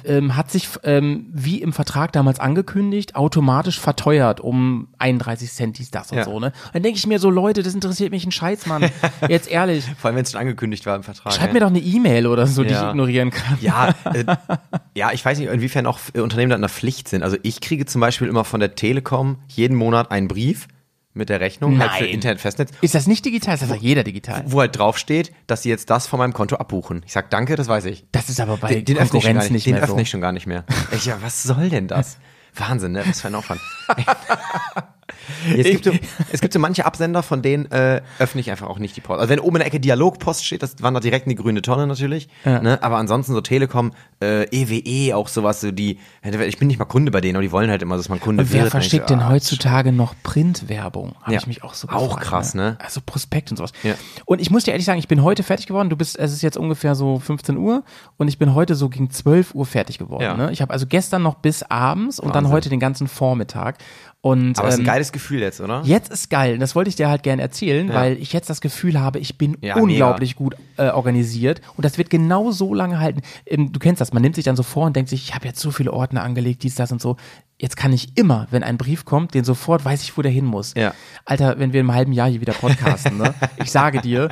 ähm, 0.04 0.36
hat 0.36 0.50
sich 0.50 0.68
ähm, 0.84 1.26
wie 1.34 1.60
im 1.60 1.74
Vertrag 1.74 2.10
damals 2.12 2.40
angekündigt, 2.40 3.14
automatisch 3.14 3.78
verteuert 3.78 4.40
um 4.40 4.88
31 4.96 5.52
Cent, 5.52 5.78
dies, 5.78 5.90
das 5.90 6.10
und 6.12 6.18
Ja. 6.18 6.24
so, 6.24 6.40
ne? 6.40 6.52
Dann 6.72 6.82
denke 6.82 6.96
ich 6.96 7.06
mir 7.06 7.18
so, 7.18 7.28
Leute, 7.28 7.62
das 7.62 7.74
interessiert 7.74 8.10
mich 8.10 8.24
ein 8.24 8.32
Scheiß, 8.32 8.64
Mann. 8.66 8.88
Jetzt 9.28 9.50
ehrlich. 9.50 9.84
Vor 9.98 10.08
allem, 10.08 10.16
wenn 10.16 10.22
es 10.22 10.32
schon 10.32 10.40
angekündigt 10.40 10.86
war 10.86 10.96
im 10.96 11.02
Vertrag. 11.02 11.34
Schreib 11.34 11.48
ja. 11.48 11.52
mir 11.52 11.60
doch 11.60 11.66
eine 11.66 11.80
E-Mail 11.80 12.26
oder 12.26 12.46
so, 12.46 12.62
die 12.62 12.70
ich 12.70 12.74
Ja. 12.74 12.90
ignorieren 12.90 13.30
kann. 13.30 13.58
Ja, 13.60 13.94
äh, 14.14 14.24
ja, 14.94 15.12
ich 15.12 15.22
weiß 15.22 15.38
nicht, 15.38 15.50
inwiefern 15.50 15.84
auch 15.86 15.98
äh, 16.14 16.20
Unternehmen 16.20 16.48
da 16.50 16.56
in 16.56 16.62
der 16.62 16.70
Pflicht 16.70 17.08
sind. 17.08 17.22
Also 17.22 17.36
ich 17.42 17.60
kriege 17.60 17.84
zum 17.84 18.00
Beispiel 18.00 18.28
immer 18.28 18.44
von 18.44 18.60
der 18.60 18.76
Telekom 18.76 19.36
jeden 19.48 19.76
Monat 19.76 20.10
einen 20.10 20.28
Brief 20.28 20.68
mit 21.16 21.28
der 21.28 21.40
Rechnung 21.40 21.78
halt 21.80 21.92
für 21.92 22.04
Nein. 22.04 22.12
Internetfestnetz, 22.14 22.70
Ist 22.80 22.94
das 22.94 23.06
nicht 23.06 23.24
digital? 23.24 23.54
Ist 23.54 23.62
das 23.62 23.68
doch 23.70 23.76
jeder 23.76 24.04
digital? 24.04 24.44
wo 24.46 24.60
halt 24.60 24.78
draufsteht, 24.78 25.32
dass 25.46 25.62
sie 25.62 25.70
jetzt 25.70 25.90
das 25.90 26.06
von 26.06 26.18
meinem 26.18 26.32
Konto 26.32 26.56
abbuchen. 26.56 27.02
Ich 27.06 27.12
sag 27.12 27.30
danke, 27.30 27.56
das 27.56 27.68
weiß 27.68 27.86
ich. 27.86 28.04
Das 28.12 28.28
ist 28.28 28.40
aber 28.40 28.56
bei 28.58 28.74
Den, 28.74 28.84
den 28.84 28.98
öffne 28.98 29.18
ich 29.18 29.24
schon 29.24 29.34
gar 29.34 29.42
Konkurrenz 29.42 29.44
nicht, 29.44 29.52
nicht 29.52 29.66
den 29.66 29.74
mehr 29.74 29.82
öffne 29.82 29.94
so. 29.96 30.00
ich 30.02 30.10
schon 30.10 30.20
gar 30.20 30.32
nicht 30.32 30.46
mehr. 30.46 30.64
Ich, 30.92 31.06
ja, 31.06 31.18
was 31.20 31.42
soll 31.42 31.68
denn 31.70 31.88
das? 31.88 32.18
Wahnsinn, 32.54 32.92
ne? 32.92 33.02
Was 33.06 33.20
für 33.20 33.28
ein 33.28 33.34
Aufwand. 33.34 33.60
es, 35.56 35.66
gibt 35.66 35.84
so, 35.84 35.92
es 36.32 36.40
gibt 36.40 36.52
so 36.52 36.58
manche 36.58 36.84
Absender, 36.84 37.22
von 37.22 37.42
denen 37.42 37.70
äh, 37.70 38.02
öffne 38.18 38.40
ich 38.40 38.50
einfach 38.50 38.68
auch 38.68 38.78
nicht 38.78 38.96
die 38.96 39.00
Post. 39.00 39.20
Also 39.20 39.30
wenn 39.30 39.40
oben 39.40 39.56
in 39.56 39.60
der 39.60 39.66
Ecke 39.66 39.80
Dialogpost 39.80 40.44
steht, 40.44 40.62
das 40.62 40.82
wandert 40.82 41.04
direkt 41.04 41.26
in 41.26 41.30
die 41.30 41.36
grüne 41.36 41.62
Tonne 41.62 41.86
natürlich. 41.86 42.28
Ne? 42.44 42.78
Aber 42.82 42.96
ansonsten 42.96 43.32
so 43.32 43.40
Telekom, 43.40 43.92
äh, 44.22 44.44
EWE, 44.50 45.14
auch 45.16 45.28
sowas, 45.28 45.60
so 45.60 45.70
die, 45.72 45.98
ich 46.22 46.58
bin 46.58 46.68
nicht 46.68 46.78
mal 46.78 46.84
Kunde 46.84 47.10
bei 47.10 47.20
denen, 47.20 47.36
aber 47.36 47.42
die 47.42 47.52
wollen 47.52 47.70
halt 47.70 47.82
immer, 47.82 47.96
dass 47.96 48.08
man 48.08 48.20
Kunde 48.20 48.42
Und 48.44 48.52
wer 48.52 48.62
wird. 48.62 48.70
Verschickt 48.70 49.08
so, 49.08 49.14
denn 49.14 49.22
ah, 49.22 49.30
heutzutage 49.30 49.92
noch 49.92 50.14
Printwerbung? 50.22 51.14
Habe 51.22 51.32
Ja. 51.32 51.38
ich 51.38 51.46
mich 51.46 51.62
auch 51.62 51.74
so 51.74 51.88
Auch 51.88 52.08
gefragt, 52.16 52.26
krass, 52.26 52.54
ne? 52.54 52.76
Also 52.82 53.00
Prospekt 53.04 53.50
und 53.50 53.56
sowas. 53.56 53.72
Ja. 53.82 53.94
Und 54.24 54.40
ich 54.40 54.50
muss 54.50 54.64
dir 54.64 54.72
ehrlich 54.72 54.86
sagen, 54.86 54.98
ich 54.98 55.08
bin 55.08 55.22
heute 55.22 55.42
fertig 55.42 55.66
geworden. 55.66 55.90
Du 55.90 55.96
bist, 55.96 56.18
es 56.18 56.32
ist 56.32 56.42
jetzt 56.42 56.56
ungefähr 56.56 56.94
so 56.94 57.18
15 57.18 57.56
Uhr 57.56 57.82
und 58.16 58.28
ich 58.28 58.38
bin 58.38 58.54
heute 58.54 58.74
so 58.74 58.88
gegen 58.88 59.10
12 59.10 59.54
Uhr 59.54 59.66
fertig 59.66 59.98
geworden. 59.98 60.22
Ja. 60.22 60.36
Ne? 60.36 60.52
Ich 60.52 60.62
habe 60.62 60.72
also 60.72 60.86
gestern 60.86 61.22
noch 61.22 61.34
bis 61.36 61.62
abends 61.62 62.18
und 62.20 62.28
dann 62.34 62.44
Wahnsinn. 62.44 62.52
heute 62.52 62.68
den 62.70 62.80
ganzen 62.80 63.08
Vormittag. 63.08 63.78
Und 64.22 64.58
Aber 64.58 64.66
es 64.68 64.74
ist 64.74 64.80
ein 64.80 64.86
ähm, 64.86 64.86
geiles 64.86 65.12
Gefühl 65.12 65.40
jetzt, 65.40 65.60
oder? 65.60 65.82
Jetzt 65.84 66.10
ist 66.10 66.30
geil, 66.30 66.58
das 66.58 66.74
wollte 66.74 66.88
ich 66.88 66.96
dir 66.96 67.08
halt 67.08 67.22
gerne 67.22 67.42
erzählen, 67.42 67.86
Ja. 67.88 67.94
weil 67.94 68.16
ich 68.16 68.32
jetzt 68.32 68.50
das 68.50 68.60
Gefühl 68.60 68.98
habe, 68.98 69.20
ich 69.20 69.38
bin 69.38 69.56
Ja, 69.60 69.76
unglaublich 69.76 70.34
gut 70.34 70.56
äh, 70.78 70.88
organisiert 70.88 71.60
und 71.76 71.84
das 71.84 71.96
wird 71.96 72.10
genau 72.10 72.50
so 72.50 72.74
lange 72.74 72.98
halten. 72.98 73.20
Ähm, 73.46 73.72
du 73.72 73.78
kennst 73.78 74.00
das, 74.00 74.12
man 74.12 74.22
nimmt 74.22 74.34
sich 74.34 74.44
dann 74.44 74.56
so 74.56 74.64
vor 74.64 74.86
und 74.86 74.96
denkt 74.96 75.10
sich, 75.10 75.22
ich 75.28 75.34
habe 75.36 75.46
jetzt 75.46 75.60
so 75.60 75.70
viele 75.70 75.92
Ordner 75.92 76.24
angelegt, 76.24 76.64
dies, 76.64 76.74
das 76.74 76.90
und 76.90 77.00
so. 77.00 77.16
Jetzt 77.58 77.76
kann 77.76 77.92
ich 77.92 78.18
immer, 78.18 78.48
wenn 78.50 78.64
ein 78.64 78.78
Brief 78.78 79.04
kommt, 79.04 79.32
den 79.34 79.44
sofort 79.44 79.84
weiß 79.84 80.02
ich, 80.02 80.16
wo 80.18 80.22
der 80.22 80.32
hin 80.32 80.44
muss. 80.44 80.74
Ja. 80.76 80.92
Alter, 81.24 81.58
wenn 81.60 81.72
wir 81.72 81.80
im 81.80 81.94
halben 81.94 82.12
Jahr 82.12 82.28
hier 82.28 82.40
wieder 82.40 82.52
podcasten, 82.54 83.18
ne? 83.18 83.32
Ich 83.62 83.70
sage 83.70 84.00
dir, 84.00 84.28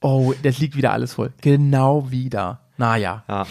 oh, 0.00 0.32
das 0.42 0.58
liegt 0.58 0.74
wieder 0.74 0.92
alles 0.92 1.12
voll. 1.14 1.32
Genau 1.42 2.10
wieder. 2.10 2.60
Naja. 2.78 3.24
Ja. 3.28 3.46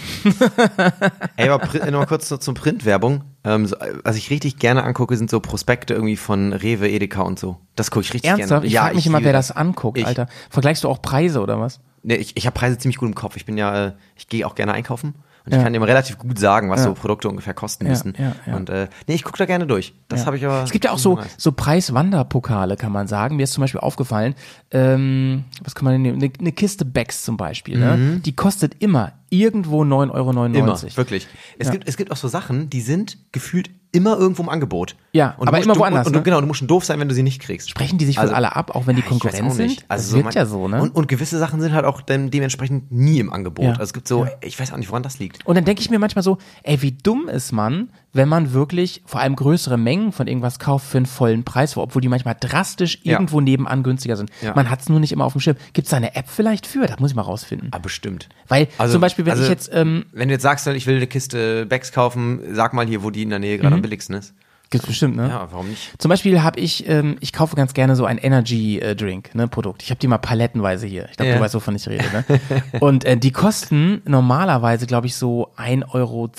Ey, 1.38 1.50
aber 1.50 1.63
Pri- 1.63 1.86
noch 1.92 2.00
mal 2.00 2.06
kurz 2.06 2.28
zum 2.28 2.56
Printwerbung. 2.56 3.24
Ähm, 3.46 3.66
so, 3.66 3.76
was 4.04 4.16
ich 4.16 4.30
richtig 4.30 4.58
gerne 4.58 4.84
angucke, 4.84 5.18
sind 5.18 5.30
so 5.30 5.40
Prospekte 5.40 5.94
irgendwie 5.94 6.16
von 6.16 6.54
Rewe, 6.54 6.90
Edeka 6.90 7.22
und 7.24 7.38
so. 7.40 7.58
Das 7.76 7.92
gucke 7.92 8.06
ich 8.06 8.14
richtig 8.14 8.30
Ernsthaft? 8.30 8.50
gerne. 8.50 8.66
Ich 8.68 8.74
Ja, 8.74 8.84
frage 8.84 8.96
mich 8.96 9.06
immer, 9.08 9.24
wer 9.24 9.34
das 9.34 9.52
anguckt, 9.52 9.98
Ich- 9.98 10.06
Alter. 10.06 10.28
Vergleichst 10.50 10.84
du 10.84 10.90
auch 10.90 11.02
Preise 11.02 11.42
oder 11.42 11.60
was? 11.60 11.82
Nee, 12.04 12.16
ich, 12.16 12.36
ich 12.38 12.46
habe 12.46 12.54
Preise 12.54 12.78
ziemlich 12.78 12.98
gut 12.98 13.08
im 13.10 13.16
Kopf. 13.16 13.36
Ich 13.38 13.46
bin 13.46 13.58
ja, 13.58 13.88
äh, 13.88 13.92
ich 14.16 14.28
gehe 14.28 14.46
auch 14.48 14.56
gerne 14.56 14.74
einkaufen 14.74 15.16
und 15.46 15.52
Ja. 15.52 15.58
ich 15.58 15.64
kann 15.64 15.74
immer 15.74 15.88
relativ 15.88 16.18
gut 16.18 16.40
sagen, 16.40 16.70
was 16.70 16.80
Ja. 16.82 16.86
so 16.86 16.94
Produkte 16.94 17.28
ungefähr 17.30 17.54
kosten 17.54 17.88
müssen. 17.88 18.14
ja, 18.18 18.34
ja. 18.46 18.56
Und 18.56 18.70
äh, 18.70 18.88
nee, 19.08 19.16
ich 19.16 19.24
gucke 19.24 19.38
da 19.38 19.46
gerne 19.46 19.68
durch. 19.68 19.94
Das 20.08 20.26
habe 20.26 20.38
ich 20.38 20.46
aber. 20.46 20.64
Es 20.64 20.72
gibt 20.72 20.86
ja 20.86 20.92
auch 20.92 20.98
so, 21.00 21.20
so 21.38 21.52
Preiswanderpokale, 21.52 22.78
kann 22.78 22.92
man 22.92 23.08
sagen. 23.08 23.36
Mir 23.36 23.44
ist 23.44 23.54
zum 23.54 23.62
Beispiel 23.62 23.80
aufgefallen, 23.82 24.36
ähm, 24.72 25.44
was 25.64 25.76
kann 25.76 25.86
man 25.86 25.94
denn 25.96 26.02
nehmen? 26.02 26.22
Eine, 26.22 26.32
eine 26.40 26.52
Kiste 26.52 26.86
Becks 26.86 27.24
zum 27.24 27.38
Beispiel, 27.38 27.78
ne? 27.80 28.22
Die 28.24 28.36
kostet 28.36 28.82
immer 28.82 29.14
irgendwo 29.30 29.84
9,99 29.84 30.12
Euro. 30.14 30.34
Mhm. 30.50 30.56
Immer, 30.56 30.82
wirklich. 30.98 31.28
Es, 31.60 31.72
gibt, 31.72 31.88
es 31.88 31.98
gibt 31.98 32.12
auch 32.12 32.18
so 32.18 32.28
Sachen, 32.28 32.70
die 32.70 32.82
sind 32.82 33.18
gefühlt 33.32 33.70
immer 33.94 34.18
irgendwo 34.18 34.42
im 34.44 34.50
Angebot. 34.50 34.96
Ja, 35.14 35.36
und 35.38 35.48
aber 35.48 35.58
musst, 35.58 35.66
immer 35.66 35.74
du, 35.76 35.80
woanders, 35.80 36.08
Und, 36.08 36.14
ne? 36.16 36.22
genau, 36.24 36.42
du 36.42 36.48
musst 36.48 36.58
schon 36.60 36.68
doof 36.68 36.84
sein, 36.84 37.00
wenn 37.00 37.08
du 37.08 37.14
sie 37.16 37.24
nicht 37.24 37.40
kriegst. 37.40 37.70
Sprechen 37.70 37.98
die 38.00 38.06
sich 38.06 38.20
Also- 38.20 38.34
alle 38.34 38.56
ab, 38.56 38.76
auch 38.76 38.88
wenn 38.88 38.96
die 38.96 39.02
Konkurrenz 39.04 39.56
sind? 39.56 39.86
Also 39.88 40.04
das 40.04 40.10
so 40.10 40.18
man- 40.24 40.34
ja 40.34 40.46
so, 40.46 40.68
ne? 40.68 40.82
Und, 40.82 40.96
und 40.96 41.08
gewisse 41.08 41.38
Sachen 41.38 41.62
sind 41.62 41.74
halt 41.74 41.86
auch 41.86 42.02
dann 42.02 42.30
dementsprechend 42.32 42.92
nie 42.92 43.20
im 43.20 43.32
Angebot. 43.32 43.64
Ja. 43.66 43.72
Also 43.72 43.84
es 43.84 43.94
gibt 43.94 44.08
so, 44.08 44.26
Ja. 44.26 44.32
ich 44.42 44.60
weiß 44.60 44.74
auch 44.74 44.78
nicht, 44.78 44.90
woran 44.90 45.04
das 45.04 45.20
liegt. 45.20 45.46
Und 45.46 45.56
dann 45.56 45.64
denke 45.66 45.82
ich 45.82 45.90
mir 45.90 46.00
manchmal 46.00 46.24
so, 46.24 46.40
ey, 46.64 46.82
wie 46.82 46.92
dumm 46.92 47.30
ist 47.30 47.52
man, 47.52 47.90
wenn 48.13 48.29
man 48.29 48.53
wirklich 48.53 49.01
vor 49.05 49.20
allem 49.22 49.36
größere 49.36 49.77
Mengen 49.77 50.12
von 50.12 50.27
irgendwas 50.27 50.60
kauft 50.60 50.86
für 50.88 50.98
einen 50.98 51.05
vollen 51.08 51.43
Preis, 51.43 51.75
obwohl 51.75 52.01
die 52.01 52.08
manchmal 52.10 52.36
drastisch 52.39 53.00
Ja. 53.03 53.13
irgendwo 53.13 53.41
nebenan 53.41 53.82
günstiger 53.84 54.15
sind. 54.15 54.29
Ja. 54.41 54.53
Man 54.55 54.70
hat 54.70 54.82
es 54.82 54.89
nur 54.89 55.00
nicht 55.00 55.12
immer 55.12 55.25
auf 55.25 55.34
dem 55.34 55.41
Schirm. 55.41 55.58
Gibt 55.74 55.88
es 55.88 55.89
da 55.91 55.98
eine 55.98 56.15
App 56.15 56.27
vielleicht 56.29 56.67
für? 56.67 56.86
Das 56.86 57.00
muss 57.00 57.12
ich 57.12 57.15
mal 57.15 57.24
rausfinden. 57.24 57.70
Ah, 57.72 57.79
bestimmt. 57.79 58.29
Weil 58.48 58.67
Also- 58.77 58.93
zum 58.93 59.01
Beispiel, 59.01 59.25
wenn 59.25 59.32
also- 59.32 59.43
ich 59.43 59.50
jetzt, 59.50 59.70
ähm, 59.74 60.05
Wenn 60.13 60.27
du 60.29 60.34
jetzt 60.36 60.43
sagst, 60.43 60.67
ich 60.67 60.86
will 60.88 60.98
eine 60.98 61.08
Kiste 61.08 61.65
Becks 61.65 61.91
kaufen, 61.91 62.39
sag 62.53 62.74
mal 62.74 62.86
hier, 62.86 63.03
wo 63.03 63.10
die 63.10 63.24
in 63.24 63.29
der 63.29 63.39
Nähe 63.39 63.58
gerade 63.58 63.75
am 63.75 63.82
billigsten 63.82 64.15
ist. 64.15 64.34
Gibt's 64.74 64.88
bestimmt, 64.88 65.15
ne? 65.15 65.30
Ja, 65.30 65.48
warum 65.51 65.70
nicht? 65.70 65.94
Zum 65.98 66.10
Beispiel 66.10 66.44
habe 66.44 66.60
ich, 66.60 66.88
ähm, 66.89 67.15
ich 67.22 67.32
kaufe 67.32 67.56
ganz 67.56 67.74
gerne 67.74 67.96
so 67.96 68.03
ein 68.03 68.18
Energy-Drink, 68.18 69.34
ne, 69.36 69.48
Produkt. 69.48 69.82
Ich 69.84 69.89
habe 69.89 70.00
die 70.00 70.08
mal 70.08 70.18
palettenweise 70.18 70.86
hier. 70.86 71.08
Ich 71.10 71.15
glaube, 71.15 71.30
Ja. 71.30 71.38
du 71.38 71.42
weißt, 71.42 71.56
wovon 71.56 71.75
ich 71.75 71.88
rede, 71.88 72.03
ne? 72.12 72.25
Und 72.82 73.06
äh, 73.06 73.15
die 73.15 73.32
kosten 73.32 74.01
normalerweise, 74.06 74.86
glaube 74.86 75.08
ich, 75.08 75.15
so 75.15 75.48
1,20 75.58 75.94
Euro 75.94 76.30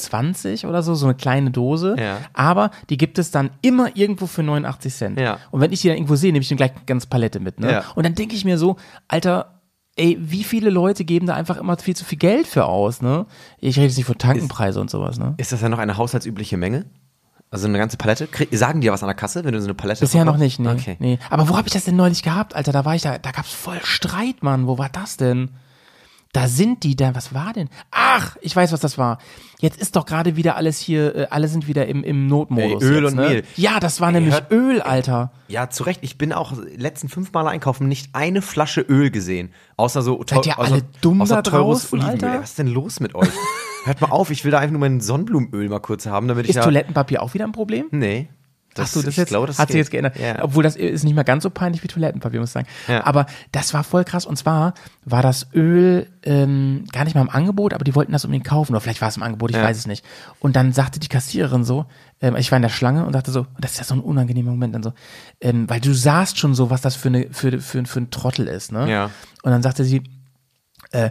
oder 0.68 0.82
so, 0.82 0.94
so 0.94 1.06
eine 1.06 1.14
kleine 1.14 1.50
Dose. 1.50 1.96
Ja. 1.98 2.18
Aber 2.34 2.70
die 2.90 2.96
gibt 2.98 3.18
es 3.18 3.30
dann 3.30 3.50
immer 3.62 3.96
irgendwo 3.96 4.26
für 4.26 4.42
89 4.42 4.94
Cent. 4.94 5.18
Ja. 5.20 5.38
Und 5.50 5.60
wenn 5.60 5.72
ich 5.72 5.80
die 5.80 5.88
dann 5.88 5.96
irgendwo 5.96 6.16
sehe, 6.16 6.32
nehme 6.32 6.42
ich 6.42 6.48
dann 6.48 6.56
gleich 6.58 6.72
eine 6.72 6.84
ganze 6.84 7.06
Palette 7.06 7.40
mit, 7.40 7.61
ne? 7.61 7.70
Ja. 7.72 7.85
Und 7.94 8.04
dann 8.04 8.14
denke 8.14 8.35
ich 8.35 8.44
mir 8.44 8.59
so, 8.59 8.76
Alter, 9.09 9.50
Ey, 9.96 10.18
wie 10.20 10.42
viele 10.42 10.70
Leute 10.70 11.04
geben 11.04 11.28
da 11.28 11.35
einfach 11.37 11.56
immer 11.56 11.76
viel 11.76 11.94
zu 11.94 12.04
viel 12.04 12.18
Geld 12.18 12.48
für 12.48 12.64
aus, 12.64 13.00
ne? 13.00 13.26
Ich 13.61 13.76
rede 13.76 13.87
jetzt 13.87 13.96
nicht 13.96 14.06
von 14.06 14.18
Tankenpreise 14.18 14.80
und 14.80 14.90
sowas, 14.90 15.20
ne? 15.20 15.35
Ist 15.37 15.52
das 15.52 15.61
ja 15.61 15.68
noch 15.68 15.78
eine 15.78 15.96
haushaltsübliche 15.96 16.56
Menge? 16.56 16.87
Also 17.54 17.68
eine 17.68 17.78
ganze 17.78 17.96
Palette? 17.96 18.28
Sagen 18.50 18.80
die 18.80 18.88
ja 18.88 18.92
was 18.92 19.04
an 19.04 19.06
der 19.06 19.14
Kasse, 19.14 19.44
wenn 19.44 19.52
du 19.52 19.60
so 19.60 19.66
eine 19.66 19.74
Palette 19.74 20.00
Bisher 20.00 20.24
noch 20.24 20.38
nicht, 20.38 20.58
nee. 20.58 20.68
Okay. 20.70 20.96
nee. 20.98 21.20
Aber 21.30 21.48
wo 21.48 21.56
habe 21.56 21.68
ich 21.68 21.72
das 21.72 21.84
denn 21.84 21.94
neulich 21.94 22.24
gehabt, 22.24 22.56
Alter? 22.56 22.72
Da 22.72 22.84
war 22.84 22.96
ich 22.96 23.02
da, 23.02 23.16
da 23.18 23.30
gab's 23.30 23.52
voll 23.52 23.78
Streit, 23.84 24.42
Mann. 24.42 24.66
Wo 24.66 24.76
war 24.76 24.88
das 24.88 25.16
denn? 25.18 25.50
Da 26.32 26.48
sind 26.48 26.82
die 26.82 26.96
da, 26.96 27.14
was 27.14 27.32
war 27.32 27.52
denn? 27.52 27.68
Ach, 27.92 28.34
ich 28.40 28.56
weiß, 28.56 28.72
was 28.72 28.80
das 28.80 28.98
war. 28.98 29.18
Jetzt 29.60 29.80
ist 29.80 29.94
doch 29.94 30.04
gerade 30.04 30.34
wieder 30.34 30.56
alles 30.56 30.80
hier, 30.80 31.14
äh, 31.14 31.26
alle 31.30 31.46
sind 31.46 31.68
wieder 31.68 31.86
im, 31.86 32.02
im 32.02 32.26
Notmodus. 32.26 32.82
Ey, 32.82 32.88
Öl 32.88 33.02
jetzt, 33.04 33.12
und 33.12 33.18
ne? 33.20 33.28
Mehl. 33.28 33.44
Ja, 33.54 33.78
das 33.78 34.00
war 34.00 34.08
Ey, 34.08 34.14
nämlich 34.14 34.34
hört- 34.34 34.50
Öl, 34.50 34.82
Alter. 34.82 35.30
Ja, 35.46 35.70
zu 35.70 35.84
Recht. 35.84 36.00
Ich 36.02 36.18
bin 36.18 36.32
auch 36.32 36.54
letzten 36.76 37.08
fünf 37.08 37.32
Mal 37.32 37.46
einkaufen 37.46 37.86
nicht 37.86 38.08
eine 38.14 38.42
Flasche 38.42 38.80
Öl 38.80 39.12
gesehen. 39.12 39.52
Außer 39.76 40.02
so 40.02 40.20
Seid 40.28 40.44
ihr 40.44 40.58
außer, 40.58 40.72
alle 40.72 40.82
dumm 41.02 41.22
außer 41.22 41.36
da 41.36 41.42
teures 41.42 41.82
draußen, 41.90 42.00
Olivenöl. 42.00 42.28
Alter? 42.30 42.42
Was 42.42 42.50
ist 42.50 42.58
denn 42.58 42.66
los 42.66 42.98
mit 42.98 43.14
euch? 43.14 43.28
Hört 43.85 44.01
mal 44.01 44.11
auf, 44.11 44.31
ich 44.31 44.44
will 44.44 44.51
da 44.53 44.59
einfach 44.59 44.73
nur 44.73 44.81
mein 44.81 45.01
Sonnenblumenöl 45.01 45.68
mal 45.68 45.81
kurz 45.81 46.07
haben, 46.07 46.29
damit 46.29 46.49
ich 46.49 46.57
Ist. 46.57 46.62
Toilettenpapier 46.62 47.23
auch 47.23 47.35
wieder 47.35 47.44
ein 47.44 47.53
Problem? 47.53 47.87
Nee. 47.90 48.29
Ach 48.77 48.87
so, 48.88 49.01
das 49.03 49.11
ich 49.11 49.16
jetzt, 49.16 49.29
glaube, 49.29 49.47
das 49.47 49.59
hat 49.61 49.68
sich 49.68 49.77
jetzt 49.77 49.92
geändert. 49.92 50.18
Ja. 50.18 50.42
Obwohl 50.42 50.64
das 50.64 50.75
ist 50.75 51.05
nicht 51.05 51.14
mehr 51.14 51.23
ganz 51.23 51.44
so 51.44 51.51
peinlich 51.51 51.85
wie 51.85 51.87
Toilettenpapier, 51.87 52.40
muss 52.40 52.49
ich 52.49 52.55
sagen. 52.55 52.66
Ja. 52.88 53.07
Aber 53.07 53.27
das 53.53 53.73
war 53.73 53.85
voll 53.85 54.03
krass. 54.05 54.27
Und 54.27 54.37
zwar 54.37 54.75
war 55.05 55.23
das 55.23 55.47
Öl 55.55 56.09
ähm, 56.25 56.85
gar 56.92 57.05
nicht 57.05 57.14
mal 57.14 57.20
im 57.20 57.31
Angebot, 57.31 57.73
aber 57.73 57.85
die 57.85 57.94
wollten 57.94 58.11
das 58.11 58.25
unbedingt 58.25 58.47
kaufen. 58.47 58.73
Oder 58.73 58.81
vielleicht 58.81 59.01
war 59.01 59.09
es 59.09 59.16
im 59.16 59.23
Angebot, 59.23 59.51
ich 59.51 59.57
Ja. 59.57 59.62
weiß 59.62 59.79
es 59.79 59.87
nicht. 59.87 60.05
Und 60.40 60.57
dann 60.57 60.73
sagte 60.73 60.99
die 60.99 61.07
Kassiererin 61.07 61.62
so, 61.62 61.87
ähm, 62.20 62.35
ich 62.35 62.51
war 62.51 62.57
in 62.57 62.62
der 62.62 62.68
Schlange 62.68 63.07
und 63.07 63.12
dachte 63.14 63.31
so, 63.31 63.47
das 63.61 63.73
ist 63.73 63.79
ja 63.79 63.85
so 63.85 63.94
ein 63.94 64.01
unangenehmer 64.01 64.51
Moment 64.51 64.75
dann 64.75 64.83
so, 64.83 64.92
ähm, 65.40 65.70
weil 65.70 65.81
du 65.81 65.94
sahst 65.94 66.38
schon 66.40 66.57
so, 66.57 66.68
was 66.70 66.81
das 66.81 66.97
für, 66.97 67.09
eine, 67.11 67.29
für, 67.31 67.61
für, 67.61 67.85
für 67.85 68.01
ein 68.01 68.11
Trottel 68.11 68.49
ist. 68.49 68.73
Ne? 68.73 68.90
Ja. 68.90 69.05
Und 69.44 69.53
dann 69.53 69.62
sagte 69.62 69.85
sie, 69.85 70.03
äh, 70.90 71.11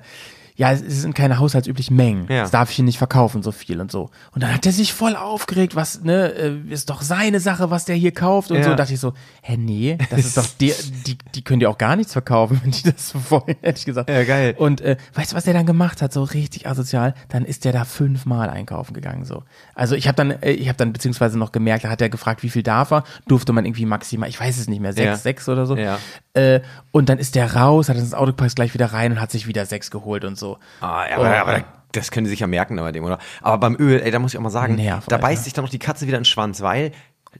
ja, 0.56 0.72
es 0.72 0.82
sind 1.02 1.16
keine 1.16 1.40
haushaltsüblichen 1.40 1.96
Mengen. 1.96 2.28
Ja. 2.30 2.42
Das 2.42 2.52
darf 2.52 2.70
ich 2.70 2.76
hier 2.76 2.86
nicht 2.86 2.98
verkaufen, 2.98 3.42
so 3.44 3.52
viel 3.52 3.82
und 3.82 3.92
so. 3.92 4.10
Und 4.34 4.44
dann 4.44 4.54
hat 4.54 4.66
er 4.66 4.72
sich 4.72 4.94
voll 4.94 5.16
aufgeregt, 5.16 5.76
was, 5.76 6.04
ne, 6.04 6.32
äh, 6.34 6.58
ist 6.70 6.90
doch 6.90 7.02
seine 7.02 7.40
Sache, 7.40 7.72
was 7.72 7.86
der 7.86 7.96
hier 7.96 8.12
kauft 8.12 8.52
und 8.52 8.58
Ja. 8.58 8.64
so. 8.64 8.72
Und 8.72 8.78
dachte 8.80 8.94
ich 8.94 9.00
so, 9.00 9.14
hä, 9.42 9.58
nee, 9.58 9.98
das 10.12 10.20
ist 10.26 10.38
doch 10.38 10.46
der, 10.60 10.76
die, 11.08 11.18
die 11.34 11.44
können 11.44 11.60
dir 11.60 11.70
auch 11.70 11.78
gar 11.78 11.96
nichts 11.96 12.14
verkaufen, 12.14 12.60
wenn 12.64 12.72
die 12.72 12.84
das 12.84 13.10
so 13.10 13.20
wollen, 13.32 13.56
hätte 13.62 13.80
ich 13.80 13.86
gesagt. 13.86 14.10
Ja, 14.10 14.24
geil. 14.24 14.56
Und 14.58 14.82
äh, 14.82 14.98
weißt 15.16 15.32
du, 15.32 15.36
was 15.36 15.44
der 15.46 15.54
dann 15.54 15.66
gemacht 15.66 16.02
hat, 16.02 16.14
so 16.14 16.24
richtig 16.24 16.68
asozial? 16.68 17.16
Dann 17.30 17.46
ist 17.46 17.66
der 17.66 17.74
da 17.74 17.84
fünfmal 17.86 18.50
einkaufen 18.50 18.94
gegangen, 18.94 19.26
so. 19.26 19.44
Also 19.74 19.96
ich 19.96 20.08
habe 20.08 20.16
dann, 20.16 20.32
äh, 20.44 20.52
ich 20.52 20.68
habe 20.68 20.78
dann 20.78 20.94
beziehungsweise 20.94 21.38
noch 21.40 21.52
gemerkt, 21.52 21.84
da 21.86 21.90
hat 21.90 22.02
er 22.02 22.10
gefragt, 22.10 22.44
wie 22.44 22.50
viel 22.50 22.64
darf 22.64 22.92
er? 22.92 23.04
Durfte 23.28 23.54
man 23.54 23.66
irgendwie 23.66 23.86
maximal, 23.86 24.30
ich 24.30 24.40
weiß 24.40 24.58
es 24.60 24.68
nicht 24.68 24.82
mehr, 24.82 24.94
sechs, 24.94 25.06
Ja. 25.06 25.16
sechs 25.18 25.50
oder 25.50 25.66
so. 25.66 25.76
Ja. 25.78 25.98
Äh, 26.36 26.62
und 26.92 27.10
dann 27.10 27.18
ist 27.18 27.36
der 27.36 27.56
raus, 27.56 27.90
hat 27.90 27.98
ins 27.98 28.14
Auto 28.14 28.28
gepackt, 28.32 28.56
gleich 28.56 28.74
wieder 28.74 28.88
rein 28.94 29.12
und 29.14 29.22
hat 29.22 29.32
sich 29.32 29.48
wieder 29.48 29.66
sechs 29.66 29.90
geholt 29.92 30.26
und 30.26 30.38
so. 30.38 30.43
Ah, 30.82 31.06
ja, 31.10 31.18
aber, 31.18 31.38
aber 31.38 31.64
das 31.92 32.12
können 32.12 32.26
sie 32.26 32.32
sich 32.32 32.40
ja 32.40 32.48
merken 32.48 32.76
bei 32.76 32.92
dem, 32.92 33.04
oder? 33.04 33.20
Aber 33.42 33.58
beim 33.58 33.76
Öl, 33.80 34.02
ey, 34.02 34.12
da 34.12 34.20
muss 34.20 34.34
ich 34.34 34.38
auch 34.38 34.44
mal 34.44 34.50
sagen, 34.50 34.76
Nerv, 34.76 35.06
da 35.08 35.18
beißt 35.18 35.44
sich 35.44 35.54
dann 35.54 35.64
noch 35.64 35.72
die 35.72 35.80
Katze 35.80 36.08
wieder 36.08 36.18
in 36.18 36.24
den 36.24 36.26
Schwanz, 36.26 36.62
weil 36.62 36.92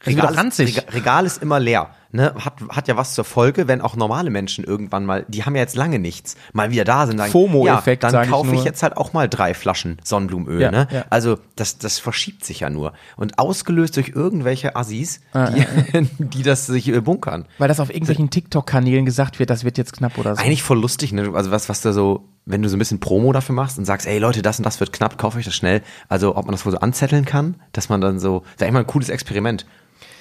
Regal 0.06 0.48
ist. 0.48 0.94
Regal, 0.94 1.26
ist 1.26 1.42
immer 1.42 1.60
leer. 1.60 1.90
Ne? 2.12 2.34
Hat, 2.40 2.56
hat 2.70 2.88
ja 2.88 2.98
was 2.98 3.14
zur 3.14 3.24
Folge, 3.24 3.68
wenn 3.68 3.82
auch 3.82 3.96
normale 3.96 4.30
Menschen 4.30 4.64
irgendwann 4.64 5.06
mal, 5.06 5.26
die 5.28 5.46
haben 5.46 5.56
ja 5.56 5.62
jetzt 5.62 5.76
lange 5.76 5.98
nichts, 6.00 6.36
mal 6.52 6.72
wieder 6.72 6.84
da 6.84 7.08
sind, 7.08 7.20
FOMO-Effekt, 7.20 8.04
ja, 8.04 8.12
dann 8.12 8.24
ich 8.24 8.30
kaufe 8.30 8.50
ich, 8.50 8.56
nur. 8.56 8.66
jetzt 8.66 8.84
halt 8.84 8.98
auch 8.98 9.14
mal 9.14 9.28
drei 9.28 9.54
Flaschen 9.54 9.98
Sonnenblumenöl. 10.04 10.62
Ja, 10.62 10.72
ne? 10.72 10.88
ja. 10.92 11.06
Also 11.10 11.40
das, 11.56 11.78
das 11.78 12.00
verschiebt 12.00 12.46
sich 12.46 12.62
ja 12.62 12.70
nur. 12.70 12.94
Und 13.18 13.40
ausgelöst 13.40 13.96
durch 13.98 14.10
irgendwelche 14.10 14.76
Assis, 14.76 15.22
die, 15.34 16.08
die 16.20 16.44
das 16.44 16.68
sich 16.68 16.88
äh, 16.90 17.02
bunkern. 17.02 17.48
Weil 17.58 17.68
das 17.68 17.80
auf 17.80 17.90
irgendwelchen 17.90 18.30
TikTok-Kanälen 18.30 19.06
gesagt 19.06 19.40
wird, 19.40 19.50
das 19.50 19.64
wird 19.64 19.78
jetzt 19.78 19.94
knapp 19.94 20.18
oder 20.18 20.36
so. 20.36 20.42
Eigentlich 20.42 20.64
voll 20.64 20.80
lustig, 20.80 21.14
ne? 21.14 21.32
Also 21.34 21.52
was, 21.52 21.70
was 21.70 21.82
da 21.82 21.94
so, 21.94 22.30
wenn 22.46 22.62
du 22.62 22.70
so 22.70 22.76
ein 22.76 22.80
bisschen 22.80 23.00
Promo 23.00 23.32
dafür 23.32 23.56
machst 23.56 23.78
und 23.78 23.86
sagst, 23.86 24.08
ey 24.08 24.20
Leute, 24.20 24.42
das 24.42 24.60
und 24.60 24.66
das 24.66 24.80
wird 24.80 24.92
knapp, 24.92 25.18
kauft 25.18 25.38
euch 25.38 25.46
das 25.46 25.56
schnell. 25.56 25.82
Also 26.10 26.36
ob 26.36 26.46
man 26.46 26.54
das 26.54 26.66
wohl 26.66 26.72
so 26.72 26.80
anzetteln 26.80 27.26
kann, 27.26 27.56
dass 27.72 27.90
man 27.90 28.02
dann 28.02 28.20
so, 28.20 28.44
ist 28.54 28.62
eigentlich 28.62 28.74
mal 28.74 28.80
ein 28.80 28.88
cooles 28.88 29.10
Experiment. 29.10 29.66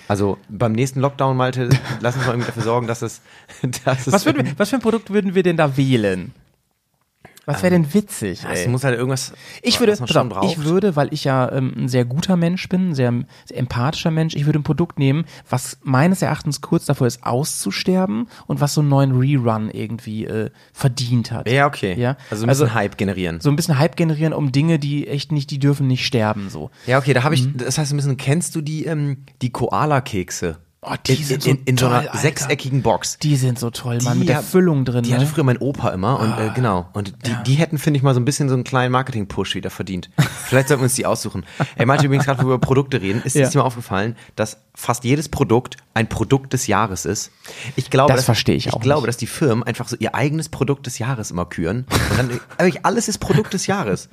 Also 0.09 0.39
beim 0.49 0.73
nächsten 0.73 1.01
Lockdown, 1.01 1.37
Malte, 1.37 1.71
lass 2.01 2.17
uns 2.17 2.27
mal 2.27 2.33
irgendwie 2.33 2.49
dafür 2.49 2.63
sorgen, 2.63 2.87
dass 2.87 3.03
es, 3.03 3.23
dass 3.85 4.07
es 4.07 4.13
was, 4.13 4.27
würden 4.27 4.47
wir, 4.47 4.59
was 4.59 4.71
für 4.71 4.77
ein 4.77 4.83
Produkt 4.83 5.11
würden 5.11 5.35
wir 5.35 5.43
denn 5.43 5.57
da 5.57 5.77
wählen? 5.77 6.33
Was 7.45 7.63
wäre 7.63 7.73
denn 7.73 7.93
witzig? 7.93 8.45
Es 8.49 8.61
ey? 8.61 8.69
muss 8.69 8.85
halt 8.85 8.97
irgendwas. 8.97 9.33
Ich 9.63 9.81
würde, 9.81 9.93
auf, 9.93 10.45
ich 10.45 10.65
würde, 10.65 10.95
weil 10.95 11.13
ich 11.13 11.25
ja 11.25 11.51
ähm, 11.51 11.73
ein 11.77 11.89
sehr 11.89 12.05
guter 12.05 12.37
Mensch 12.37 12.69
bin, 12.69 12.91
ein 12.91 12.95
sehr, 12.95 13.13
sehr 13.47 13.59
empathischer 13.59 14.11
Mensch, 14.13 14.37
ich 14.37 14.47
würde 14.47 14.61
ein 14.61 14.63
Produkt 14.63 14.99
nehmen, 14.99 15.25
was 15.51 15.79
meines 15.83 16.23
Erachtens 16.23 16.61
kurz 16.61 16.85
davor 16.85 17.07
ist, 17.09 17.25
auszusterben 17.25 18.29
und 18.47 18.61
was 18.61 18.75
so 18.75 18.81
einen 18.81 18.91
neuen 18.91 19.13
Rerun 19.19 19.71
irgendwie 19.71 20.25
äh, 20.27 20.51
verdient 20.73 21.33
hat. 21.33 21.49
Ja, 21.51 21.67
okay. 21.67 21.95
Ja? 21.99 22.17
Also 22.31 22.45
ein 22.45 22.49
bisschen 22.49 22.75
Hype 22.75 22.97
generieren. 22.97 23.41
So 23.41 23.51
ein 23.51 23.57
bisschen 23.57 23.79
Hype 23.79 23.97
generieren 23.97 24.33
um 24.33 24.53
Dinge, 24.53 24.79
die 24.79 25.09
echt 25.09 25.33
nicht, 25.33 25.51
die 25.51 25.59
dürfen 25.59 25.87
nicht 25.89 26.07
sterben. 26.07 26.49
So. 26.49 26.71
Ja, 26.87 26.99
okay, 26.99 27.13
da 27.13 27.25
habe 27.25 27.37
Mhm. 27.37 27.55
ich, 27.57 27.65
das 27.65 27.79
heißt 27.79 27.93
ein 27.93 27.97
bisschen, 27.97 28.17
kennst 28.17 28.55
du 28.55 28.61
die, 28.61 28.85
ähm, 28.85 29.25
die 29.41 29.51
Koala-Kekse? 29.51 30.59
Oh, 30.85 30.95
die 31.07 31.13
in, 31.15 31.25
sind 31.25 31.47
in, 31.47 31.57
so 31.59 31.63
in 31.65 31.77
so 31.79 31.87
einer 31.87 31.99
toll, 32.01 32.09
Alter. 32.09 32.19
sechseckigen 32.19 32.83
Box. 32.83 33.17
Die 33.23 33.37
sind 33.37 33.57
so 33.57 33.71
toll, 33.71 33.99
Mann, 34.03 34.19
mit 34.19 34.29
der 34.29 34.39
hab- 34.39 34.45
Füllung 34.45 34.85
drin. 34.85 35.05
Die 35.05 35.11
ne? 35.11 35.17
Ah, 35.17 35.21
hatte 35.21 35.31
früher 35.31 35.45
mein 35.45 35.59
Opa 35.59 35.91
immer 35.91 36.19
und 36.19 36.33
äh, 36.37 36.51
genau. 36.57 36.89
Und 36.93 37.15
die, 37.25 37.37
die 37.47 37.55
hätten, 37.55 37.79
finde 37.79 37.99
ich, 37.99 38.03
mal 38.03 38.15
so 38.15 38.21
ein 38.21 38.25
bisschen 38.25 38.49
so 38.49 38.55
einen 38.57 38.65
kleinen 38.65 38.91
Marketing-Push 38.91 39.55
wieder 39.55 39.71
verdient. 39.71 40.11
Vielleicht 40.45 40.67
sollten 40.67 40.81
wir 40.83 40.87
uns 40.87 40.95
die 40.97 41.07
aussuchen. 41.07 41.47
Er 41.77 41.87
meinte 41.87 42.07
übrigens 42.07 42.25
gerade, 42.25 42.41
wo 42.43 42.49
wir 42.49 42.55
über 42.55 42.59
Produkte 42.67 43.01
reden, 43.01 43.23
ist 43.25 43.37
Ja. 43.37 43.49
dir 43.49 43.59
mal 43.59 43.65
aufgefallen, 43.65 44.17
dass 44.35 44.59
fast 44.75 45.05
jedes 45.05 45.29
Produkt 45.29 45.77
ein 45.95 46.09
Produkt 46.09 46.53
des 46.53 46.67
Jahres 46.67 47.05
ist. 47.05 47.31
Ich 47.77 47.89
glaube, 47.91 48.09
Das 48.11 48.17
dass- 48.21 48.25
verstehe 48.25 48.57
ich 48.57 48.67
Ich 48.67 48.73
auch 48.73 48.81
glaube, 48.81 49.03
nicht. 49.03 49.09
dass 49.09 49.17
die 49.19 49.27
Firmen 49.29 49.63
einfach 49.63 49.87
so 49.87 49.95
ihr 50.01 50.17
eigenes 50.17 50.49
Produkt 50.49 50.87
des 50.87 50.99
Jahres 50.99 51.31
immer 51.31 51.45
küren. 51.45 51.87
Und 52.11 52.19
dann, 52.19 52.41
eigentlich 52.59 52.85
alles 52.85 53.07
ist 53.07 53.19
Produkt 53.19 53.55
des 53.55 53.69
Jahres. 53.69 54.09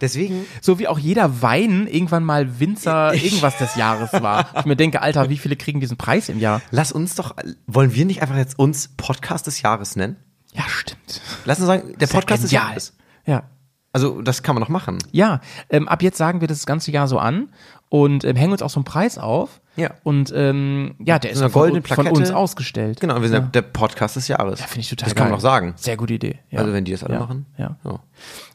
Deswegen 0.00 0.46
So 0.62 0.78
wie 0.78 0.88
auch 0.88 0.98
jeder 0.98 1.42
Wein 1.42 1.86
irgendwann 1.86 2.24
mal 2.24 2.60
Winzer 2.60 3.12
irgendwas 3.22 3.58
des 3.58 3.74
Jahres 3.76 4.10
war. 4.22 4.48
Ich 4.58 4.64
mir 4.64 4.76
denke, 4.76 5.02
Alter, 5.02 5.28
wie 5.28 5.36
viele 5.36 5.56
kriegen 5.56 5.80
diesen 5.80 5.98
Preis 5.98 6.13
im 6.28 6.38
Jahr? 6.38 6.60
Lass 6.70 6.92
uns 6.92 7.14
doch, 7.14 7.34
wollen 7.66 7.94
wir 7.94 8.04
nicht 8.04 8.22
einfach 8.22 8.36
jetzt 8.36 8.58
uns 8.58 8.88
Podcast 8.96 9.46
des 9.46 9.60
Jahres 9.62 9.96
nennen? 9.96 10.16
Ja, 10.52 10.64
stimmt. 10.68 11.20
Lass 11.44 11.58
uns 11.58 11.66
sagen, 11.66 11.94
der 11.98 12.06
Sehr 12.08 12.20
Podcast 12.20 12.44
des. 12.44 12.50
Jahres. 12.52 12.92
Ja. 13.26 13.44
Also, 13.92 14.22
das 14.22 14.42
kann 14.42 14.56
man 14.56 14.60
noch 14.62 14.68
machen. 14.68 14.98
Ja, 15.12 15.40
ähm, 15.70 15.86
ab 15.88 16.02
jetzt 16.02 16.18
sagen 16.18 16.40
wir 16.40 16.48
das 16.48 16.66
ganze 16.66 16.90
Jahr 16.90 17.06
so 17.06 17.18
an 17.18 17.48
und 17.90 18.24
ähm, 18.24 18.34
hängen 18.34 18.50
uns 18.52 18.60
auch 18.62 18.70
so 18.70 18.78
einen 18.80 18.84
Preis 18.84 19.18
auf. 19.18 19.60
Ja. 19.76 19.90
Und 20.02 20.32
ähm, 20.34 20.96
ja, 20.98 21.18
der 21.20 21.30
ist 21.30 21.38
So 21.38 21.44
eine 21.44 21.50
von, 21.52 21.62
goldene 21.70 21.82
von 21.94 22.06
uns 22.08 22.30
ausgestellt. 22.32 23.00
Genau, 23.00 23.20
wir 23.20 23.28
sind 23.28 23.54
der- 23.54 23.62
der 23.62 23.68
Podcast 23.68 24.16
des 24.16 24.26
Jahres. 24.28 24.58
Ja, 24.60 24.66
finde 24.66 24.80
ich 24.80 24.88
total 24.90 25.06
Das 25.06 25.14
geil. 25.14 25.22
kann 25.22 25.30
man 25.30 25.36
noch 25.36 25.40
sagen. 25.42 25.74
Sehr 25.76 25.96
gute 25.96 26.14
Idee. 26.14 26.40
Ja. 26.50 26.60
Also, 26.60 26.72
wenn 26.72 26.84
die 26.84 26.90
das 26.92 27.04
alle 27.04 27.14
ja. 27.14 27.20
machen. 27.20 27.46
Ja. 27.56 27.76
Ja. 27.84 28.00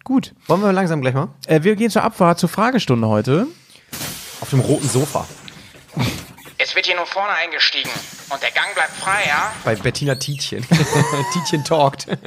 Gut. 0.04 0.34
Wollen 0.48 0.62
wir 0.62 0.74
langsam 0.74 1.00
gleich 1.02 1.14
mal? 1.14 1.30
Äh, 1.48 1.64
wir 1.64 1.76
gehen 1.78 1.90
zur 1.90 2.04
Abfahrt, 2.04 2.38
zur 2.40 2.50
Fragestunde 2.50 3.08
heute. 3.08 3.48
Auf 4.42 4.50
dem 4.50 4.60
roten 4.60 4.88
Sofa. 4.90 5.26
Es 6.62 6.76
wird 6.76 6.88
hier 6.88 6.98
nur 6.98 7.06
vorne 7.06 7.32
eingestiegen. 7.32 7.90
Und 8.30 8.44
der 8.44 8.52
Gang 8.52 8.68
bleibt 8.76 8.92
frei, 8.92 9.22
ja? 9.28 9.54
Bei 9.64 9.76
Bettina 9.76 10.16
Tietjen. 10.16 10.66
Tietjen 11.34 11.64
talkt. 11.64 12.08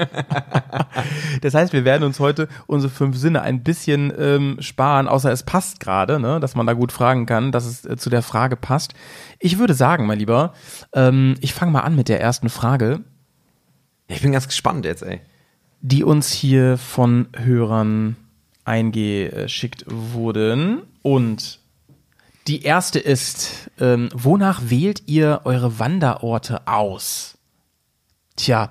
Das 1.40 1.54
heißt, 1.54 1.72
wir 1.72 1.84
werden 1.84 2.04
uns 2.04 2.20
heute 2.20 2.48
unsere 2.66 2.92
fünf 2.92 3.16
Sinne 3.16 3.42
ein 3.42 3.62
bisschen 3.62 4.12
ähm, 4.16 4.56
sparen, 4.60 5.08
außer 5.08 5.32
es 5.32 5.42
passt 5.42 5.80
gerade, 5.80 6.20
ne, 6.20 6.38
dass 6.38 6.54
man 6.54 6.66
da 6.66 6.74
gut 6.74 6.92
fragen 6.92 7.26
kann, 7.26 7.50
dass 7.50 7.64
es 7.64 7.84
äh, 7.84 7.96
zu 7.96 8.10
der 8.10 8.22
Frage 8.22 8.56
passt. 8.56 8.94
Ich 9.38 9.58
würde 9.58 9.74
sagen, 9.74 10.06
mein 10.06 10.18
Lieber, 10.18 10.54
ähm, 10.94 11.34
ich 11.40 11.54
fange 11.54 11.72
mal 11.72 11.80
an 11.80 11.96
mit 11.96 12.08
der 12.08 12.20
ersten 12.20 12.48
Frage, 12.48 13.00
Ich 14.06 14.22
bin 14.22 14.32
ganz 14.32 14.46
gespannt 14.46 14.84
jetzt, 14.84 15.02
ey. 15.02 15.20
die 15.80 16.04
uns 16.04 16.30
hier 16.30 16.78
von 16.78 17.28
Hörern 17.36 18.16
eingeschickt 18.64 19.84
wurden. 19.88 20.82
Und 21.02 21.58
die 22.48 22.62
erste 22.62 22.98
ist, 22.98 23.70
ähm, 23.78 24.08
wonach 24.14 24.62
wählt 24.64 25.02
ihr 25.06 25.42
eure 25.44 25.78
Wanderorte 25.78 26.66
aus? 26.66 27.38
Tja, 28.34 28.70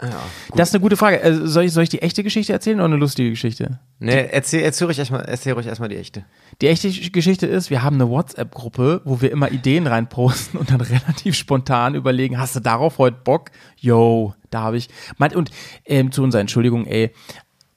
das 0.55 0.69
ist 0.69 0.75
eine 0.75 0.81
gute 0.81 0.97
Frage. 0.97 1.21
Äh, 1.21 1.47
soll, 1.47 1.65
ich, 1.65 1.71
soll 1.71 1.83
ich 1.83 1.89
die 1.89 2.01
echte 2.01 2.23
Geschichte 2.23 2.51
erzählen 2.51 2.77
oder 2.77 2.85
eine 2.85 2.95
lustige 2.95 3.29
Geschichte? 3.29 3.79
Nee, 3.99 4.27
erzähl, 4.31 4.63
erzähl 4.63 4.87
ruhig 4.87 4.97
erstmal, 4.97 5.21
erzähl 5.21 5.53
ruhig 5.53 5.67
erstmal 5.67 5.87
die 5.87 5.97
echte. 5.97 6.25
Die 6.61 6.67
echte 6.67 6.89
Geschichte 6.89 7.45
ist, 7.45 7.69
wir 7.69 7.83
haben 7.83 7.95
eine 7.95 8.09
WhatsApp-Gruppe, 8.09 9.01
wo 9.05 9.21
wir 9.21 9.31
immer 9.31 9.51
Ideen 9.51 9.85
reinposten 9.85 10.59
und 10.59 10.71
dann 10.71 10.81
relativ 10.81 11.35
spontan 11.35 11.93
überlegen, 11.93 12.39
hast 12.39 12.55
du 12.55 12.59
darauf 12.59 12.97
heute 12.97 13.17
Bock? 13.23 13.51
Yo, 13.77 14.33
da 14.49 14.61
habe 14.61 14.77
ich. 14.77 14.89
Und 15.19 15.51
ähm, 15.85 16.11
zu 16.11 16.23
unserer 16.23 16.41
Entschuldigung, 16.41 16.87
ey, 16.87 17.11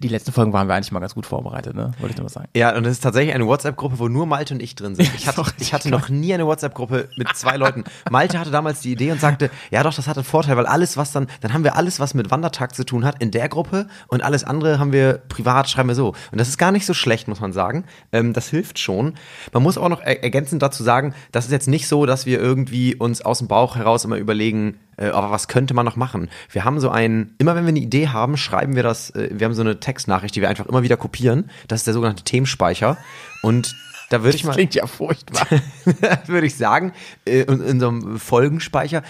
die 0.05 0.09
letzten 0.09 0.33
Folgen 0.33 0.53
waren 0.53 0.69
wir 0.69 0.75
eigentlich 0.75 0.93
mal 0.93 1.01
ganz 1.01 1.14
gut 1.14 1.25
vorbereitet, 1.25 1.75
ne? 1.75 1.93
Wollte 1.99 2.12
ich 2.12 2.17
nur 2.17 2.25
mal 2.25 2.29
sagen. 2.29 2.49
Ja, 2.55 2.77
und 2.77 2.85
es 2.85 2.93
ist 2.93 3.01
tatsächlich 3.03 3.35
eine 3.35 3.47
WhatsApp-Gruppe, 3.47 3.99
wo 3.99 4.09
nur 4.09 4.27
Malte 4.27 4.53
und 4.53 4.62
ich 4.62 4.75
drin 4.75 4.95
sind. 4.95 5.11
Ich 5.25 5.27
hatte, 5.27 5.43
ich 5.59 5.73
hatte 5.73 5.88
noch 5.88 6.11
nie 6.11 6.35
eine 6.35 6.45
WhatsApp-Gruppe 6.47 7.09
mit 7.17 7.35
zwei 7.35 7.57
Leuten. 7.57 7.85
Malte 8.11 8.38
hatte 8.38 8.51
damals 8.51 8.81
die 8.81 8.93
Idee 8.93 9.11
und 9.12 9.21
sagte, 9.21 9.51
ja 9.71 9.83
doch, 9.83 9.95
das 9.95 10.07
hat 10.07 10.19
einen 10.19 10.25
Vorteil, 10.25 10.57
weil 10.59 10.67
alles, 10.67 10.99
was 10.99 11.12
dann, 11.12 11.29
dann 11.40 11.55
haben 11.55 11.64
wir 11.64 11.77
alles, 11.77 11.99
was 12.01 12.12
mit 12.12 12.31
Wandertag 12.31 12.75
zu 12.75 12.85
tun 12.85 13.07
hat, 13.07 13.23
in 13.23 13.31
der 13.31 13.49
Gruppe 13.49 13.87
und 14.09 14.23
alles 14.23 14.45
andere 14.45 14.79
haben 14.79 14.93
wir 14.93 15.23
privat, 15.29 15.71
schreiben 15.71 15.88
wir 15.88 15.95
so. 15.95 16.09
Und 16.31 16.38
das 16.38 16.49
ist 16.49 16.59
gar 16.59 16.73
nicht 16.73 16.85
so 16.85 16.93
schlecht, 16.93 17.27
muss 17.27 17.40
man 17.40 17.55
sagen. 17.55 17.85
Ähm, 18.12 18.35
das 18.35 18.49
hilft 18.49 18.79
schon. 18.79 19.14
Man 19.53 19.62
muss 19.62 19.79
auch 19.79 19.88
noch 19.88 20.03
er 20.03 20.23
ergänzend 20.23 20.61
dazu 20.61 20.83
sagen, 20.83 21.14
das 21.33 21.47
ist 21.47 21.53
jetzt 21.53 21.69
nicht 21.69 21.88
so, 21.88 22.05
dass 22.05 22.27
wir 22.27 22.38
irgendwie 22.38 22.95
uns 22.95 23.23
aus 23.23 23.38
dem 23.38 23.49
Bauch 23.49 23.77
heraus 23.77 24.05
immer 24.05 24.17
überlegen, 24.17 24.79
äh, 24.96 25.07
aber 25.09 25.30
was 25.30 25.48
könnte 25.48 25.74
man 25.74 25.85
noch 25.85 25.96
machen? 25.96 26.28
Wir 26.50 26.64
haben 26.64 26.80
so 26.80 26.90
ein, 26.90 27.35
immer 27.38 27.54
wenn 27.54 27.64
wir 27.64 27.68
eine 27.70 27.80
Idee 27.80 28.09
haben, 28.09 28.37
schreiben 28.37 28.76
wir 28.76 28.83
das, 28.83 29.11
äh, 29.11 29.30
wir 29.33 29.44
haben 29.46 29.54
so 29.54 29.62
eine 29.62 29.80
Textnachricht, 29.80 30.35
die 30.37 30.40
wir 30.40 30.48
einfach 30.48 30.66
immer 30.66 30.83
wieder 30.83 30.96
kopieren. 30.96 31.50
Das 31.68 31.80
ist 31.80 31.87
der 31.87 31.94
sogenannte 31.94 32.24
Themenspeicher. 32.24 32.96
Und 33.42 33.74
da 34.11 34.22
würde 34.22 34.37
ich 34.37 34.44
mal, 34.44 34.52
Klingt 34.52 34.74
ja 34.74 34.87
furchtbar. 34.87 35.46
würde 36.26 36.46
ich 36.46 36.57
sagen, 36.57 36.92
äh, 37.26 37.40
in, 37.42 37.61
in 37.62 37.80
so 37.80 37.88
einem 37.88 38.18
Folgenspeicher. 38.18 39.02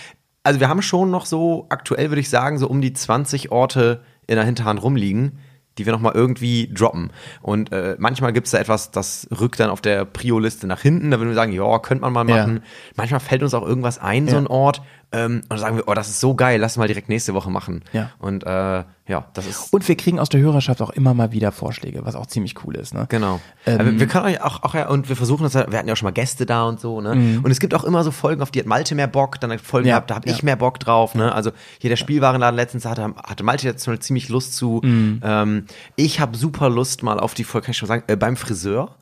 Also 0.42 0.60
wir 0.60 0.68
haben 0.68 0.82
schon 0.82 1.10
noch 1.10 1.26
so, 1.26 1.66
aktuell 1.70 2.10
würde 2.10 2.20
ich 2.20 2.28
sagen, 2.28 2.58
so 2.58 2.68
um 2.68 2.80
die 2.80 2.92
20 2.92 3.50
Orte 3.50 4.02
in 4.26 4.36
der 4.36 4.44
Hinterhand 4.44 4.82
rumliegen, 4.82 5.38
die 5.78 5.86
wir 5.86 5.92
nochmal 5.92 6.12
irgendwie 6.14 6.72
droppen. 6.72 7.10
Und 7.42 7.72
äh, 7.72 7.96
manchmal 7.98 8.32
gibt 8.32 8.46
es 8.46 8.52
da 8.52 8.58
etwas, 8.58 8.90
das 8.92 9.26
rückt 9.40 9.58
dann 9.58 9.70
auf 9.70 9.80
der 9.80 10.04
Prio-Liste 10.04 10.66
nach 10.66 10.80
hinten. 10.80 11.10
Da 11.10 11.18
würden 11.18 11.30
wir 11.30 11.34
sagen, 11.34 11.52
ja, 11.52 11.78
könnte 11.80 12.02
man 12.02 12.12
mal 12.12 12.28
Ja. 12.28 12.36
machen. 12.42 12.62
Manchmal 12.94 13.20
fällt 13.20 13.42
uns 13.42 13.54
auch 13.54 13.66
irgendwas 13.66 13.98
ein, 13.98 14.28
so 14.28 14.34
Ja. 14.36 14.42
ein 14.42 14.46
Ort. 14.46 14.82
Ähm, 15.14 15.36
und 15.36 15.50
dann 15.50 15.58
sagen 15.58 15.76
wir, 15.76 15.86
oh, 15.86 15.94
das 15.94 16.08
ist 16.08 16.20
so 16.20 16.34
geil, 16.34 16.60
lass 16.60 16.76
mal 16.76 16.88
direkt 16.88 17.08
nächste 17.08 17.34
Woche 17.34 17.50
machen. 17.50 17.82
Ja. 17.92 18.10
Und 18.18 18.44
äh, 18.44 18.84
ja, 19.06 19.26
das 19.34 19.46
ist 19.46 19.72
Und 19.72 19.86
wir 19.86 19.96
kriegen 19.96 20.18
aus 20.18 20.30
der 20.30 20.40
Hörerschaft 20.40 20.80
auch 20.80 20.90
immer 20.90 21.12
mal 21.12 21.30
wieder 21.30 21.52
Vorschläge, 21.52 22.04
was 22.04 22.16
auch 22.16 22.26
ziemlich 22.26 22.54
cool 22.64 22.74
ist, 22.74 22.94
ne? 22.94 23.06
Genau. 23.10 23.38
Ähm, 23.66 23.80
Aber 23.80 24.00
wir 24.00 24.06
können 24.06 24.24
euch 24.24 24.42
auch, 24.42 24.62
auch 24.62 24.74
ja, 24.74 24.88
und 24.88 25.10
wir 25.10 25.16
versuchen 25.16 25.42
das, 25.42 25.54
wir 25.54 25.78
hatten 25.78 25.88
ja 25.88 25.92
auch 25.92 25.96
schon 25.96 26.06
mal 26.06 26.12
Gäste 26.12 26.46
da 26.46 26.64
und 26.64 26.80
so, 26.80 27.00
ne? 27.02 27.12
Und 27.42 27.50
es 27.50 27.60
gibt 27.60 27.74
auch 27.74 27.84
immer 27.84 28.02
so 28.02 28.10
Folgen, 28.10 28.40
auf 28.40 28.50
die 28.50 28.60
hat 28.60 28.66
Malte 28.66 28.94
mehr 28.94 29.06
Bock, 29.06 29.38
dann 29.40 29.58
Folgen 29.58 29.84
Mhm. 29.84 29.88
Ja, 29.88 29.94
gehabt, 29.96 30.10
da 30.10 30.14
habe 30.16 30.28
ja. 30.28 30.34
ich 30.34 30.42
mehr 30.42 30.56
Bock 30.56 30.80
drauf, 30.80 31.14
ne? 31.14 31.32
Also 31.32 31.52
hier 31.78 31.90
der 31.90 31.96
Spielwarenladen 31.96 32.56
letztens 32.56 32.84
hatte, 32.86 33.14
hatte 33.22 33.44
Malte 33.44 33.66
jetzt 33.66 33.84
schon 33.84 34.00
ziemlich 34.00 34.28
Lust 34.28 34.56
zu. 34.56 34.80
Mhm. 34.82 35.20
Ähm, 35.22 35.66
ich 35.96 36.20
habe 36.20 36.36
super 36.36 36.68
Lust 36.70 37.02
mal 37.02 37.20
auf 37.20 37.34
die 37.34 37.44
Folge, 37.44 37.66
kann 37.66 37.70
ich 37.72 37.78
schon 37.78 37.88
sagen, 37.88 38.04
äh, 38.06 38.16
beim 38.16 38.36
Friseur. 38.36 38.96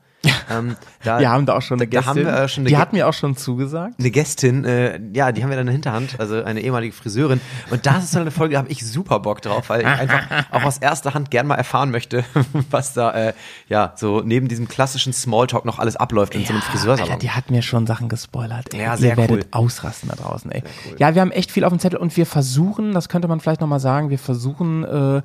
Ähm, 0.49 0.75
da, 1.03 1.19
Wir 1.19 1.29
haben 1.29 1.45
da 1.45 1.55
auch 1.57 1.61
schon 1.61 1.79
eine 1.79 1.87
da 1.87 1.99
Gästin. 1.99 2.09
haben 2.09 2.33
wir 2.37 2.43
äh, 2.43 2.47
schon 2.47 2.61
eine 2.61 2.69
die 2.69 2.75
Gä- 2.75 2.79
hat 2.79 2.93
mir 2.93 3.07
auch 3.07 3.13
schon 3.13 3.35
zugesagt. 3.35 3.95
eine 3.99 4.11
Gästin, 4.11 4.65
äh, 4.65 4.99
ja, 5.13 5.31
die 5.31 5.43
haben 5.43 5.49
wir 5.49 5.57
dann 5.57 5.61
in 5.63 5.67
der 5.67 5.73
Hinterhand, 5.73 6.19
also 6.19 6.43
eine 6.43 6.61
ehemalige 6.61 6.93
Friseurin. 6.93 7.41
Und 7.69 7.85
das 7.85 8.05
ist 8.05 8.11
so 8.13 8.19
eine 8.19 8.31
Folge, 8.31 8.53
da 8.53 8.59
habe 8.59 8.69
ich 8.71 8.85
super 8.85 9.19
Bock 9.19 9.41
drauf, 9.41 9.69
weil 9.69 9.81
ich 9.81 9.87
einfach 9.87 10.23
auch 10.51 10.63
aus 10.63 10.77
erster 10.77 11.13
Hand 11.13 11.31
gern 11.31 11.47
mal 11.47 11.55
erfahren 11.55 11.91
möchte, 11.91 12.23
was 12.71 12.93
da, 12.93 13.11
äh, 13.11 13.33
ja, 13.69 13.93
so 13.95 14.21
neben 14.23 14.47
diesem 14.47 14.67
klassischen 14.67 15.13
Smalltalk 15.13 15.65
noch 15.65 15.79
alles 15.79 15.95
abläuft 15.95 16.35
in 16.35 16.45
so 16.45 16.53
einem 16.53 16.61
Friseursalon. 16.61 17.11
Alter, 17.11 17.19
die 17.19 17.31
hat 17.31 17.49
mir 17.51 17.61
schon 17.61 17.87
Sachen 17.87 18.09
gespoilert. 18.09 18.73
Ey. 18.73 18.81
Ja, 18.81 18.91
Ihr 18.93 18.97
sehr 18.97 19.17
werdet 19.17 19.31
cool. 19.37 19.45
ausrasten 19.51 20.09
da 20.09 20.15
draußen, 20.15 20.51
ey. 20.51 20.63
Ja, 20.97 21.15
wir 21.15 21.21
haben 21.21 21.31
echt 21.31 21.51
viel 21.51 21.63
auf 21.63 21.71
dem 21.73 21.79
Zettel 21.79 21.99
und 21.99 22.15
wir 22.17 22.25
versuchen, 22.25 22.93
das 22.93 23.09
könnte 23.09 23.27
man 23.27 23.39
vielleicht 23.39 23.61
nochmal 23.61 23.79
sagen, 23.79 24.09
wir 24.09 24.19
versuchen 24.19 24.83
äh, 24.83 25.21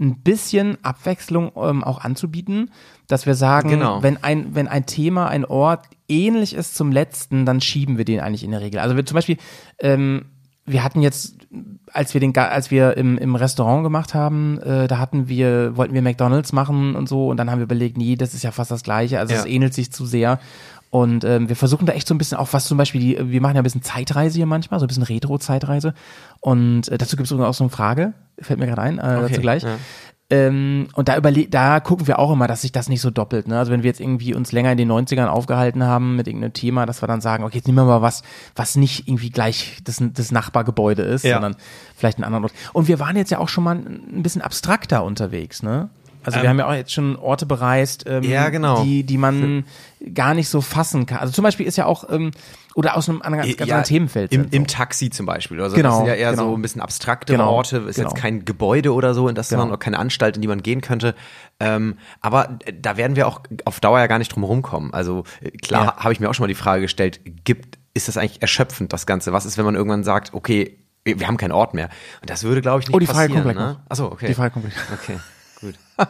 ein 0.00 0.20
bisschen 0.22 0.78
Abwechslung 0.82 1.52
ähm, 1.56 1.84
auch 1.84 2.00
anzubieten, 2.00 2.70
dass 3.08 3.26
wir 3.26 3.34
sagen, 3.34 3.68
Genau. 3.70 4.02
wenn 4.02 4.22
ein, 4.22 4.54
wenn 4.54 4.68
ein 4.68 4.86
Thema, 4.86 5.28
ein 5.28 5.44
Ort 5.44 5.86
ähnlich 6.08 6.54
ist 6.54 6.74
zum 6.74 6.90
letzten, 6.92 7.44
dann 7.46 7.60
schieben 7.60 7.98
wir 7.98 8.04
den 8.04 8.20
eigentlich 8.20 8.44
in 8.44 8.50
der 8.52 8.60
Regel. 8.62 8.80
Also 8.80 8.96
wir 8.96 9.04
zum 9.06 9.14
Beispiel, 9.16 9.36
ähm, 9.80 10.26
wir 10.64 10.84
hatten 10.84 11.02
jetzt, 11.02 11.36
als 11.92 12.14
wir 12.14 12.20
den, 12.20 12.36
als 12.36 12.70
wir 12.70 12.96
im, 12.96 13.18
im 13.18 13.34
Restaurant 13.34 13.82
gemacht 13.82 14.14
haben, 14.14 14.58
äh, 14.60 14.86
da 14.86 14.98
hatten 14.98 15.28
wir, 15.28 15.76
wollten 15.76 15.92
wir 15.92 16.02
McDonalds 16.02 16.52
machen 16.52 16.94
und 16.94 17.08
so 17.08 17.28
und 17.28 17.36
dann 17.36 17.50
haben 17.50 17.58
wir 17.58 17.64
überlegt, 17.64 17.98
nee, 17.98 18.14
das 18.16 18.32
ist 18.32 18.44
ja 18.44 18.52
fast 18.52 18.70
das 18.70 18.84
Gleiche, 18.84 19.18
also 19.18 19.34
es 19.34 19.44
Ja. 19.44 19.50
ähnelt 19.50 19.74
sich 19.74 19.92
zu 19.92 20.06
sehr. 20.06 20.38
Und 20.92 21.24
ähm, 21.24 21.48
wir 21.48 21.56
versuchen 21.56 21.86
da 21.86 21.94
echt 21.94 22.06
so 22.06 22.14
ein 22.14 22.18
bisschen 22.18 22.36
auch 22.36 22.52
was 22.52 22.66
zum 22.66 22.76
Beispiel, 22.76 23.00
die, 23.00 23.30
wir 23.32 23.40
machen 23.40 23.54
ja 23.54 23.62
ein 23.62 23.64
bisschen 23.64 23.80
Zeitreise 23.80 24.36
hier 24.36 24.44
manchmal, 24.44 24.78
so 24.78 24.84
ein 24.84 24.88
bisschen 24.88 25.04
Retro-Zeitreise. 25.04 25.94
Und 26.40 26.86
äh, 26.88 26.98
dazu 26.98 27.16
gibt 27.16 27.30
es 27.30 27.32
auch 27.32 27.54
so 27.54 27.64
eine 27.64 27.70
Frage, 27.70 28.12
fällt 28.38 28.60
mir 28.60 28.66
gerade 28.66 28.82
ein, 28.82 28.98
äh, 28.98 29.22
dazu 29.22 29.40
gleich. 29.40 29.62
ja. 29.62 29.76
Ähm, 30.28 30.88
und 30.94 31.08
da 31.08 31.16
überle 31.16 31.46
da 31.46 31.80
gucken 31.80 32.06
wir 32.06 32.18
auch 32.18 32.30
immer, 32.32 32.46
dass 32.46 32.60
sich 32.62 32.72
das 32.72 32.90
nicht 32.90 33.00
so 33.00 33.10
doppelt. 33.10 33.48
Ne? 33.48 33.58
Also 33.58 33.72
wenn 33.72 33.82
wir 33.82 33.88
jetzt 33.88 34.00
irgendwie 34.00 34.34
uns 34.34 34.52
länger 34.52 34.72
in 34.72 34.78
den 34.78 34.90
90ern 34.92 35.26
aufgehalten 35.26 35.82
haben 35.82 36.16
mit 36.16 36.26
irgendeinem 36.26 36.52
Thema, 36.52 36.84
dass 36.84 37.02
wir 37.02 37.06
dann 37.06 37.20
sagen, 37.22 37.44
okay, 37.44 37.56
jetzt 37.56 37.66
nehmen 37.66 37.78
wir 37.78 37.84
mal 37.84 38.02
was, 38.02 38.22
was 38.54 38.76
nicht 38.76 39.08
irgendwie 39.08 39.30
gleich 39.30 39.78
das, 39.84 40.02
das 40.12 40.30
Nachbargebäude 40.30 41.02
ist, 41.02 41.24
Ja. 41.24 41.34
sondern 41.34 41.56
vielleicht 41.96 42.18
einen 42.18 42.24
anderen 42.24 42.44
Ort. 42.44 42.52
Und 42.74 42.88
wir 42.88 42.98
waren 42.98 43.16
jetzt 43.16 43.30
ja 43.30 43.38
auch 43.38 43.48
schon 43.48 43.64
mal 43.64 43.76
ein 43.76 44.22
bisschen 44.22 44.42
abstrakter 44.42 45.04
unterwegs, 45.04 45.62
ne? 45.62 45.88
Also 46.24 46.40
wir 46.42 46.48
haben 46.48 46.58
ja 46.58 46.66
auch 46.68 46.74
jetzt 46.74 46.92
schon 46.92 47.16
Orte 47.16 47.46
bereist, 47.46 48.04
ähm, 48.06 48.22
Ja, 48.22 48.48
genau. 48.50 48.82
die, 48.84 49.04
die 49.04 49.18
man 49.18 49.64
gar 50.14 50.34
nicht 50.34 50.48
so 50.48 50.60
fassen 50.60 51.06
kann. 51.06 51.18
Also 51.18 51.32
zum 51.32 51.42
Beispiel 51.44 51.66
ist 51.66 51.76
ja 51.76 51.86
auch, 51.86 52.08
ähm, 52.10 52.30
oder 52.74 52.96
aus 52.96 53.08
einem 53.08 53.20
anderen, 53.22 53.44
ganz, 53.46 53.58
Ja, 53.58 53.62
anderen 53.76 53.84
Themenfeld. 53.84 54.32
Im, 54.32 54.42
sind 54.42 54.54
Im 54.54 54.62
so. 54.62 54.66
Taxi 54.76 55.10
zum 55.10 55.26
Beispiel. 55.26 55.58
Oder 55.60 55.70
so. 55.70 55.76
Genau, 55.76 55.88
das 55.90 55.98
sind 55.98 56.06
ja 56.06 56.14
eher 56.14 56.30
genau. 56.30 56.50
so 56.50 56.56
ein 56.56 56.62
bisschen 56.62 56.80
abstraktere 56.80 57.36
Genau, 57.36 57.50
Orte. 57.52 57.76
Ist 57.78 57.96
genau. 57.96 58.08
jetzt 58.08 58.18
kein 58.20 58.44
Gebäude 58.44 58.94
oder 58.94 59.14
so, 59.14 59.28
in 59.28 59.34
das 59.34 59.48
Genau. 59.50 59.66
man 59.66 59.74
auch 59.74 59.78
keine 59.78 59.98
Anstalt, 59.98 60.36
in 60.36 60.42
die 60.42 60.48
man 60.48 60.62
gehen 60.62 60.80
könnte. 60.80 61.14
Ähm, 61.60 61.96
aber 62.20 62.58
äh, 62.64 62.72
da 62.72 62.96
werden 62.96 63.14
wir 63.16 63.26
auch 63.28 63.40
auf 63.64 63.80
Dauer 63.80 63.98
ja 64.00 64.06
gar 64.06 64.18
nicht 64.18 64.34
drum 64.34 64.44
rumkommen. 64.44 64.92
Also 64.94 65.24
äh, 65.42 65.50
klar 65.50 65.84
Ja. 65.84 65.96
habe 65.96 66.12
ich 66.14 66.20
mir 66.20 66.30
auch 66.30 66.34
schon 66.34 66.44
mal 66.44 66.48
die 66.48 66.54
Frage 66.54 66.82
gestellt, 66.82 67.20
gibt, 67.44 67.78
ist 67.94 68.08
das 68.08 68.16
eigentlich 68.16 68.40
erschöpfend, 68.42 68.92
das 68.92 69.04
Ganze? 69.06 69.32
Was 69.32 69.44
ist, 69.44 69.58
wenn 69.58 69.64
man 69.66 69.74
irgendwann 69.74 70.02
sagt, 70.02 70.32
okay, 70.32 70.78
wir 71.04 71.26
haben 71.26 71.36
keinen 71.36 71.52
Ort 71.52 71.74
mehr? 71.74 71.90
Und 72.22 72.30
das 72.30 72.42
würde, 72.44 72.62
glaube 72.62 72.80
ich, 72.80 72.86
nicht 72.88 72.94
Oh, 72.94 72.98
die 72.98 73.06
Frage 73.06 73.28
passieren. 73.34 73.42
kommt 73.42 73.54
gleich 73.56 73.66
ne? 73.74 73.82
Achso, 73.88 74.06
okay. 74.06 74.28
Die 74.28 74.34
Frage 74.34 74.50
kommt 74.52 74.64
gleich. 74.70 74.76
Okay, 75.02 75.18
gut. 75.60 75.74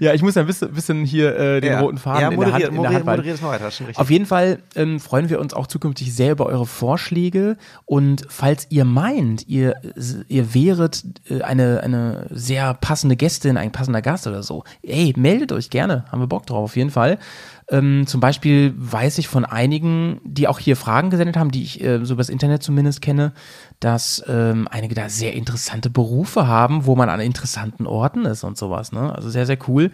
Ja, 0.00 0.12
ich 0.12 0.22
muss 0.22 0.34
ja 0.34 0.42
ein 0.42 0.46
bisschen, 0.46 0.72
bisschen 0.72 1.04
hier 1.04 1.36
äh, 1.38 1.60
den 1.60 1.72
Ja. 1.72 1.80
roten 1.80 1.98
Faden 1.98 2.20
Ja, 2.22 2.28
in 2.30 2.40
der 2.40 2.52
Hand, 2.52 2.64
in 2.64 2.72
der 2.74 2.82
Hand 2.84 2.94
halten. 2.94 3.06
moderier 3.10 3.32
das 3.32 3.40
mal 3.42 3.50
weiter, 3.50 3.70
schon 3.70 3.86
richtig. 3.86 4.00
Auf 4.02 4.10
jeden 4.10 4.26
Fall 4.26 4.58
ähm, 4.74 5.00
freuen 5.00 5.28
wir 5.28 5.40
uns 5.40 5.54
auch 5.54 5.66
zukünftig 5.66 6.14
sehr 6.14 6.32
über 6.32 6.46
eure 6.46 6.66
Vorschläge 6.66 7.56
und 7.84 8.24
falls 8.28 8.66
ihr 8.70 8.84
meint, 8.84 9.46
ihr, 9.48 9.74
ihr 10.28 10.54
wäret 10.54 11.04
äh, 11.30 11.42
eine, 11.42 11.80
eine 11.82 12.26
sehr 12.30 12.74
passende 12.74 13.16
Gästin, 13.16 13.56
ein 13.56 13.72
passender 13.72 14.02
Gast 14.02 14.26
oder 14.26 14.42
so, 14.42 14.64
ey, 14.82 15.14
meldet 15.16 15.52
euch 15.52 15.70
gerne, 15.70 16.04
haben 16.10 16.20
wir 16.20 16.26
Bock 16.26 16.46
drauf, 16.46 16.64
auf 16.64 16.76
jeden 16.76 16.90
Fall. 16.90 17.18
Ähm, 17.68 18.06
zum 18.06 18.20
Beispiel 18.20 18.74
weiß 18.76 19.18
ich 19.18 19.26
von 19.26 19.44
einigen, 19.44 20.20
die 20.24 20.46
auch 20.46 20.60
hier 20.60 20.76
Fragen 20.76 21.10
gesendet 21.10 21.36
haben, 21.36 21.50
die 21.50 21.64
ich 21.64 21.82
äh, 21.82 22.04
so 22.04 22.14
übers 22.14 22.28
Internet 22.28 22.62
zumindest 22.62 23.02
kenne, 23.02 23.32
dass 23.80 24.22
ähm, 24.28 24.68
einige 24.70 24.94
da 24.94 25.08
sehr 25.08 25.32
interessante 25.34 25.90
Berufe 25.90 26.46
haben, 26.46 26.86
wo 26.86 26.94
man 26.94 27.08
an 27.08 27.18
interessanten 27.18 27.86
Orten 27.86 28.24
ist 28.24 28.44
und 28.46 28.56
sowas. 28.56 28.92
Ne? 28.92 29.14
Also 29.14 29.28
sehr, 29.30 29.46
sehr 29.46 29.58
cool. 29.68 29.90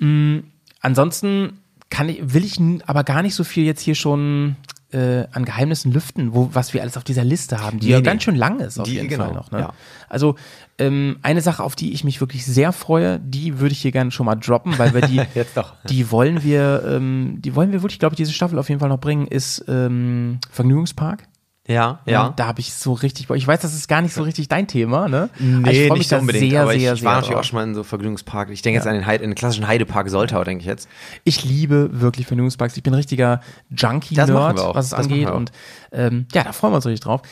Mm, 0.00 0.38
ansonsten 0.80 1.60
kann 1.90 2.08
ich, 2.08 2.20
will 2.34 2.44
ich 2.44 2.58
aber 2.86 3.04
gar 3.04 3.22
nicht 3.22 3.34
so 3.34 3.44
viel 3.44 3.64
jetzt 3.64 3.80
hier 3.80 3.94
schon 3.94 4.56
äh, 4.92 5.24
an 5.32 5.44
Geheimnissen 5.44 5.92
lüften, 5.92 6.34
wo, 6.34 6.50
was 6.52 6.72
wir 6.74 6.82
alles 6.82 6.96
auf 6.96 7.04
dieser 7.04 7.24
Liste 7.24 7.60
haben, 7.60 7.80
die 7.80 7.86
Nee, 7.86 7.92
ja 7.92 7.98
nee. 7.98 8.04
ganz 8.04 8.22
schön 8.22 8.36
lang 8.36 8.60
ist 8.60 8.78
auf 8.78 8.86
Die- 8.86 8.94
jeden 8.94 9.08
genau, 9.08 9.26
Fall 9.26 9.34
noch. 9.34 9.50
Ne? 9.50 9.60
ja. 9.60 9.72
Also 10.08 10.36
ähm, 10.78 11.18
eine 11.22 11.40
Sache, 11.40 11.62
auf 11.62 11.74
die 11.74 11.92
ich 11.92 12.04
mich 12.04 12.20
wirklich 12.20 12.44
sehr 12.46 12.72
freue, 12.72 13.18
die 13.20 13.58
würde 13.58 13.72
ich 13.72 13.80
hier 13.80 13.92
gerne 13.92 14.10
schon 14.10 14.26
mal 14.26 14.34
droppen, 14.36 14.78
weil 14.78 14.94
wir 14.94 15.00
die, 15.00 15.20
die 15.88 16.10
wollen 16.10 16.42
wir, 16.44 16.84
ähm, 16.86 17.36
die 17.40 17.54
wollen 17.54 17.72
wir 17.72 17.82
wirklich, 17.82 17.98
glaube 17.98 18.14
ich, 18.14 18.16
diese 18.18 18.32
Staffel 18.32 18.58
auf 18.58 18.68
jeden 18.68 18.80
Fall 18.80 18.88
noch 18.88 19.00
bringen, 19.00 19.26
ist 19.26 19.64
ähm, 19.68 20.38
Vergnügungspark. 20.50 21.24
Ja, 21.68 21.98
ja. 22.06 22.32
Da 22.36 22.46
habe 22.46 22.60
ich 22.60 22.72
so 22.72 22.92
richtig, 22.92 23.28
ich 23.28 23.46
weiß, 23.46 23.60
das 23.60 23.74
ist 23.74 23.88
gar 23.88 24.00
nicht 24.00 24.14
so 24.14 24.22
richtig 24.22 24.46
dein 24.48 24.68
Thema, 24.68 25.08
ne? 25.08 25.30
Nee, 25.38 25.56
Aber 25.56 25.72
ich 25.72 25.80
mich 25.90 25.98
nicht 25.98 26.08
so 26.08 26.16
da 26.16 26.20
unbedingt, 26.20 26.50
sehr, 26.50 26.62
aber 26.62 26.74
ich, 26.74 26.82
sehr, 26.82 26.94
ich 26.94 27.04
war 27.04 27.16
natürlich 27.16 27.36
auch 27.36 27.44
schon 27.44 27.56
mal 27.56 27.64
in 27.64 27.74
so 27.74 27.82
Vergnügungspark. 27.82 28.50
Ich 28.50 28.62
denke 28.62 28.76
jetzt 28.76 28.86
an 28.86 28.94
den, 28.94 29.04
Heide, 29.06 29.24
in 29.24 29.30
den 29.30 29.34
klassischen 29.34 29.66
Heidepark 29.66 30.08
Soltau, 30.08 30.44
denke 30.44 30.60
ich 30.60 30.66
jetzt. 30.66 30.88
Ich 31.24 31.44
liebe 31.44 32.00
wirklich 32.00 32.26
Vergnügungsparks. 32.26 32.76
Ich 32.76 32.84
bin 32.84 32.92
ein 32.92 32.98
richtiger 32.98 33.40
Junkie-Nerd, 33.70 34.30
was 34.74 34.84
es 34.84 34.90
Das 34.90 35.00
angeht. 35.00 35.28
Und 35.30 35.50
ähm, 35.90 36.26
ja, 36.32 36.44
da 36.44 36.52
freuen 36.52 36.72
wir 36.72 36.76
uns 36.76 36.86
richtig 36.86 37.00
drauf. 37.00 37.22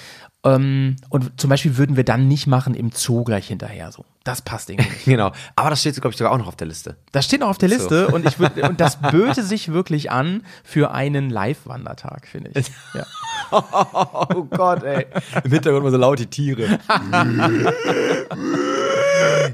Ähm, 0.44 0.96
und 1.10 1.40
zum 1.40 1.50
Beispiel 1.50 1.76
würden 1.76 1.96
wir 1.96 2.04
dann 2.04 2.26
nicht 2.26 2.46
machen 2.46 2.74
im 2.74 2.90
Zoo 2.92 3.22
gleich 3.22 3.46
hinterher 3.46 3.92
so. 3.92 4.04
Das 4.24 4.40
passt 4.40 4.70
irgendwie. 4.70 4.90
Genau. 5.04 5.32
Aber 5.54 5.70
das 5.70 5.80
steht, 5.80 5.94
glaube 5.94 6.10
ich, 6.10 6.16
sogar 6.16 6.32
auch 6.32 6.38
noch 6.38 6.48
auf 6.48 6.56
der 6.56 6.66
Liste. 6.66 6.96
Das 7.12 7.26
steht 7.26 7.40
noch 7.40 7.48
auf 7.48 7.58
der 7.58 7.68
Liste 7.68 8.08
und 8.08 8.26
ich 8.26 8.38
würd, 8.38 8.58
und 8.58 8.80
das 8.80 8.96
böte 9.10 9.42
sich 9.42 9.72
wirklich 9.72 10.10
an 10.10 10.42
für 10.64 10.90
einen 10.92 11.28
Live-Wandertag, 11.30 12.26
finde 12.26 12.50
ich. 12.58 12.70
Ja. 12.94 13.06
Oh 13.52 14.44
Gott, 14.44 14.82
ey. 14.82 15.06
Im 15.44 15.52
Hintergrund 15.52 15.82
immer 15.82 15.90
so 15.90 15.96
laute 15.98 16.26
Tiere. 16.26 16.78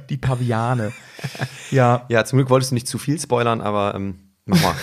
Die 0.08 0.16
Paviane. 0.16 0.92
Ja. 1.70 2.06
Ja, 2.08 2.24
zum 2.24 2.38
Glück 2.38 2.48
wolltest 2.48 2.70
du 2.70 2.74
nicht 2.76 2.88
zu 2.88 2.96
viel 2.96 3.20
spoilern, 3.20 3.60
aber 3.60 3.94
ähm, 3.94 4.20
mach 4.46 4.62
mal. 4.62 4.74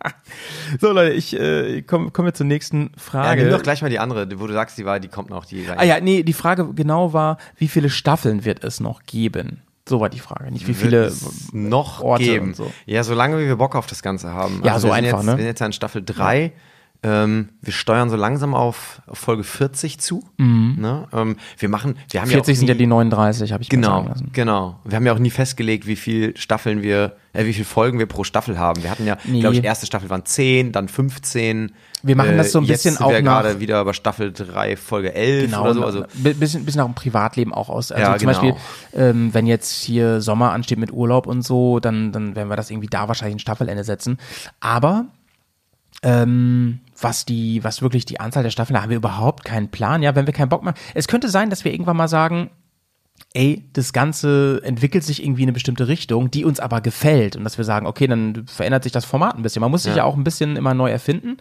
So 0.80 0.92
Leute, 0.92 1.12
ich 1.14 1.34
äh, 1.38 1.82
komme 1.82 2.10
komm 2.10 2.26
jetzt 2.26 2.38
zur 2.38 2.46
nächsten 2.46 2.90
Ja, 2.94 3.00
Frage. 3.00 3.42
nimm 3.42 3.52
doch 3.52 3.62
gleich 3.62 3.82
mal 3.82 3.88
die 3.90 3.98
andere, 3.98 4.28
wo 4.40 4.46
du 4.46 4.52
sagst, 4.52 4.78
die 4.78 4.84
war, 4.84 5.00
die 5.00 5.08
kommt 5.08 5.30
noch. 5.30 5.44
Die 5.46 5.66
ah 5.68 5.82
ja, 5.84 6.00
nee, 6.00 6.22
die 6.22 6.32
Frage 6.32 6.72
genau 6.74 7.12
war, 7.12 7.38
wie 7.56 7.68
viele 7.68 7.90
Staffeln 7.90 8.44
wird 8.44 8.64
es 8.64 8.80
noch 8.80 9.02
geben? 9.04 9.62
So 9.88 10.00
war 10.00 10.10
die 10.10 10.18
Frage, 10.20 10.50
nicht 10.52 10.68
wie 10.68 10.74
viele 10.74 11.10
noch 11.52 12.02
Orte 12.02 12.24
geben. 12.24 12.52
so. 12.52 12.70
Ja, 12.84 13.02
solange 13.04 13.38
wie 13.38 13.46
wir 13.46 13.56
Bock 13.56 13.74
auf 13.74 13.86
das 13.86 14.02
Ganze 14.02 14.32
haben. 14.32 14.60
Ja, 14.62 14.78
so 14.78 14.88
wir 14.88 14.94
sind 14.96 15.04
einfach, 15.04 15.18
jetzt, 15.18 15.26
ne? 15.26 15.32
Wir 15.32 15.36
sind 15.38 15.46
jetzt 15.46 15.60
ja 15.60 15.66
in 15.66 15.72
Staffel 15.72 16.02
3. 16.04 16.52
Ähm, 17.04 17.50
wir 17.62 17.72
steuern 17.72 18.10
so 18.10 18.16
langsam 18.16 18.56
auf, 18.56 19.02
auf 19.06 19.18
Folge 19.18 19.44
40 19.44 20.00
zu. 20.00 20.24
Ne? 20.36 21.06
Ähm, 21.12 21.36
wir 21.56 21.68
machen, 21.68 21.96
wir 22.10 22.20
haben 22.20 22.28
40 22.28 22.32
ja 22.32 22.40
auch 22.40 22.46
Mhm. 22.48 22.58
sind 22.58 22.68
ja 22.68 22.74
nie- 22.74 22.78
die 22.78 22.86
39, 22.88 23.52
habe 23.52 23.62
ich 23.62 23.68
Genau, 23.68 23.88
sagen 23.88 24.08
lassen. 24.08 24.30
genau. 24.32 24.80
Wir 24.84 24.96
haben 24.96 25.06
ja 25.06 25.12
auch 25.12 25.20
nie 25.20 25.30
festgelegt, 25.30 25.86
wie 25.86 25.94
viel 25.94 26.36
Staffeln 26.36 26.82
wir, 26.82 27.14
äh, 27.34 27.44
wie 27.44 27.52
viele 27.52 27.66
Folgen 27.66 28.00
wir 28.00 28.06
pro 28.06 28.24
Staffel 28.24 28.58
haben. 28.58 28.82
Wir 28.82 28.90
hatten 28.90 29.06
ja, 29.06 29.16
Nee. 29.24 29.38
glaube 29.38 29.54
ich, 29.54 29.62
erste 29.62 29.86
Staffel 29.86 30.10
waren 30.10 30.24
10, 30.24 30.72
dann 30.72 30.88
15. 30.88 31.70
Wir 32.02 32.16
machen 32.16 32.36
das 32.36 32.50
so 32.50 32.58
ein 32.58 32.64
jetzt 32.64 32.78
bisschen 32.82 32.96
sind 32.96 33.04
auch 33.06 33.10
wir 33.12 33.22
nach- 33.22 33.42
gerade 33.42 33.60
wieder 33.60 33.84
bei 33.84 33.92
Staffel 33.92 34.32
3, 34.32 34.76
Folge 34.76 35.14
11 35.14 35.44
Genau, 35.52 35.62
oder 35.62 35.74
so. 35.74 35.84
Also, 35.84 36.04
bi- 36.14 36.34
bisschen, 36.34 36.64
bisschen 36.64 36.80
nach 36.80 36.86
dem 36.86 36.94
Privatleben 36.94 37.54
auch 37.54 37.68
aus. 37.68 37.92
Also 37.92 38.02
Ja, 38.02 38.18
zum 38.18 38.26
genau. 38.28 38.40
Beispiel, 38.40 38.54
ähm, 39.00 39.32
wenn 39.34 39.46
jetzt 39.46 39.70
hier 39.70 40.20
Sommer 40.20 40.50
ansteht 40.50 40.78
mit 40.80 40.92
Urlaub 40.92 41.28
und 41.28 41.42
so, 41.42 41.78
dann, 41.78 42.10
dann 42.10 42.34
werden 42.34 42.48
wir 42.48 42.56
das 42.56 42.70
irgendwie 42.72 42.88
da 42.88 43.06
wahrscheinlich 43.06 43.36
ein 43.36 43.40
Staffelende 43.40 43.84
setzen. 43.84 44.18
Aber 44.58 45.06
ähm, 46.02 46.80
was 47.00 47.24
die, 47.24 47.62
was 47.64 47.82
wirklich 47.82 48.04
die 48.04 48.20
Anzahl 48.20 48.42
der 48.42 48.50
Staffeln, 48.50 48.74
da 48.74 48.82
haben 48.82 48.90
wir 48.90 48.96
überhaupt 48.96 49.44
keinen 49.44 49.70
Plan. 49.70 50.02
Ja, 50.02 50.14
wenn 50.14 50.26
wir 50.26 50.32
keinen 50.34 50.48
Bock 50.48 50.62
machen. 50.62 50.76
Es 50.94 51.08
könnte 51.08 51.28
sein, 51.28 51.50
dass 51.50 51.64
wir 51.64 51.72
irgendwann 51.72 51.96
mal 51.96 52.08
sagen, 52.08 52.50
ey, 53.34 53.68
das 53.72 53.92
Ganze 53.92 54.60
entwickelt 54.64 55.04
sich 55.04 55.22
irgendwie 55.22 55.42
in 55.42 55.48
eine 55.48 55.52
bestimmte 55.54 55.86
Richtung, 55.88 56.30
die 56.30 56.44
uns 56.44 56.60
aber 56.60 56.80
gefällt. 56.80 57.36
Und 57.36 57.44
dass 57.44 57.58
wir 57.58 57.64
sagen, 57.64 57.86
okay, 57.86 58.06
dann 58.06 58.46
verändert 58.46 58.82
sich 58.84 58.92
das 58.92 59.04
Format 59.04 59.36
ein 59.36 59.42
bisschen. 59.42 59.60
Man 59.60 59.70
muss 59.70 59.82
sich 59.84 59.92
ja, 59.92 59.98
Ja. 59.98 60.04
auch 60.04 60.16
ein 60.16 60.24
bisschen 60.24 60.56
immer 60.56 60.74
neu 60.74 60.90
erfinden. 60.90 61.36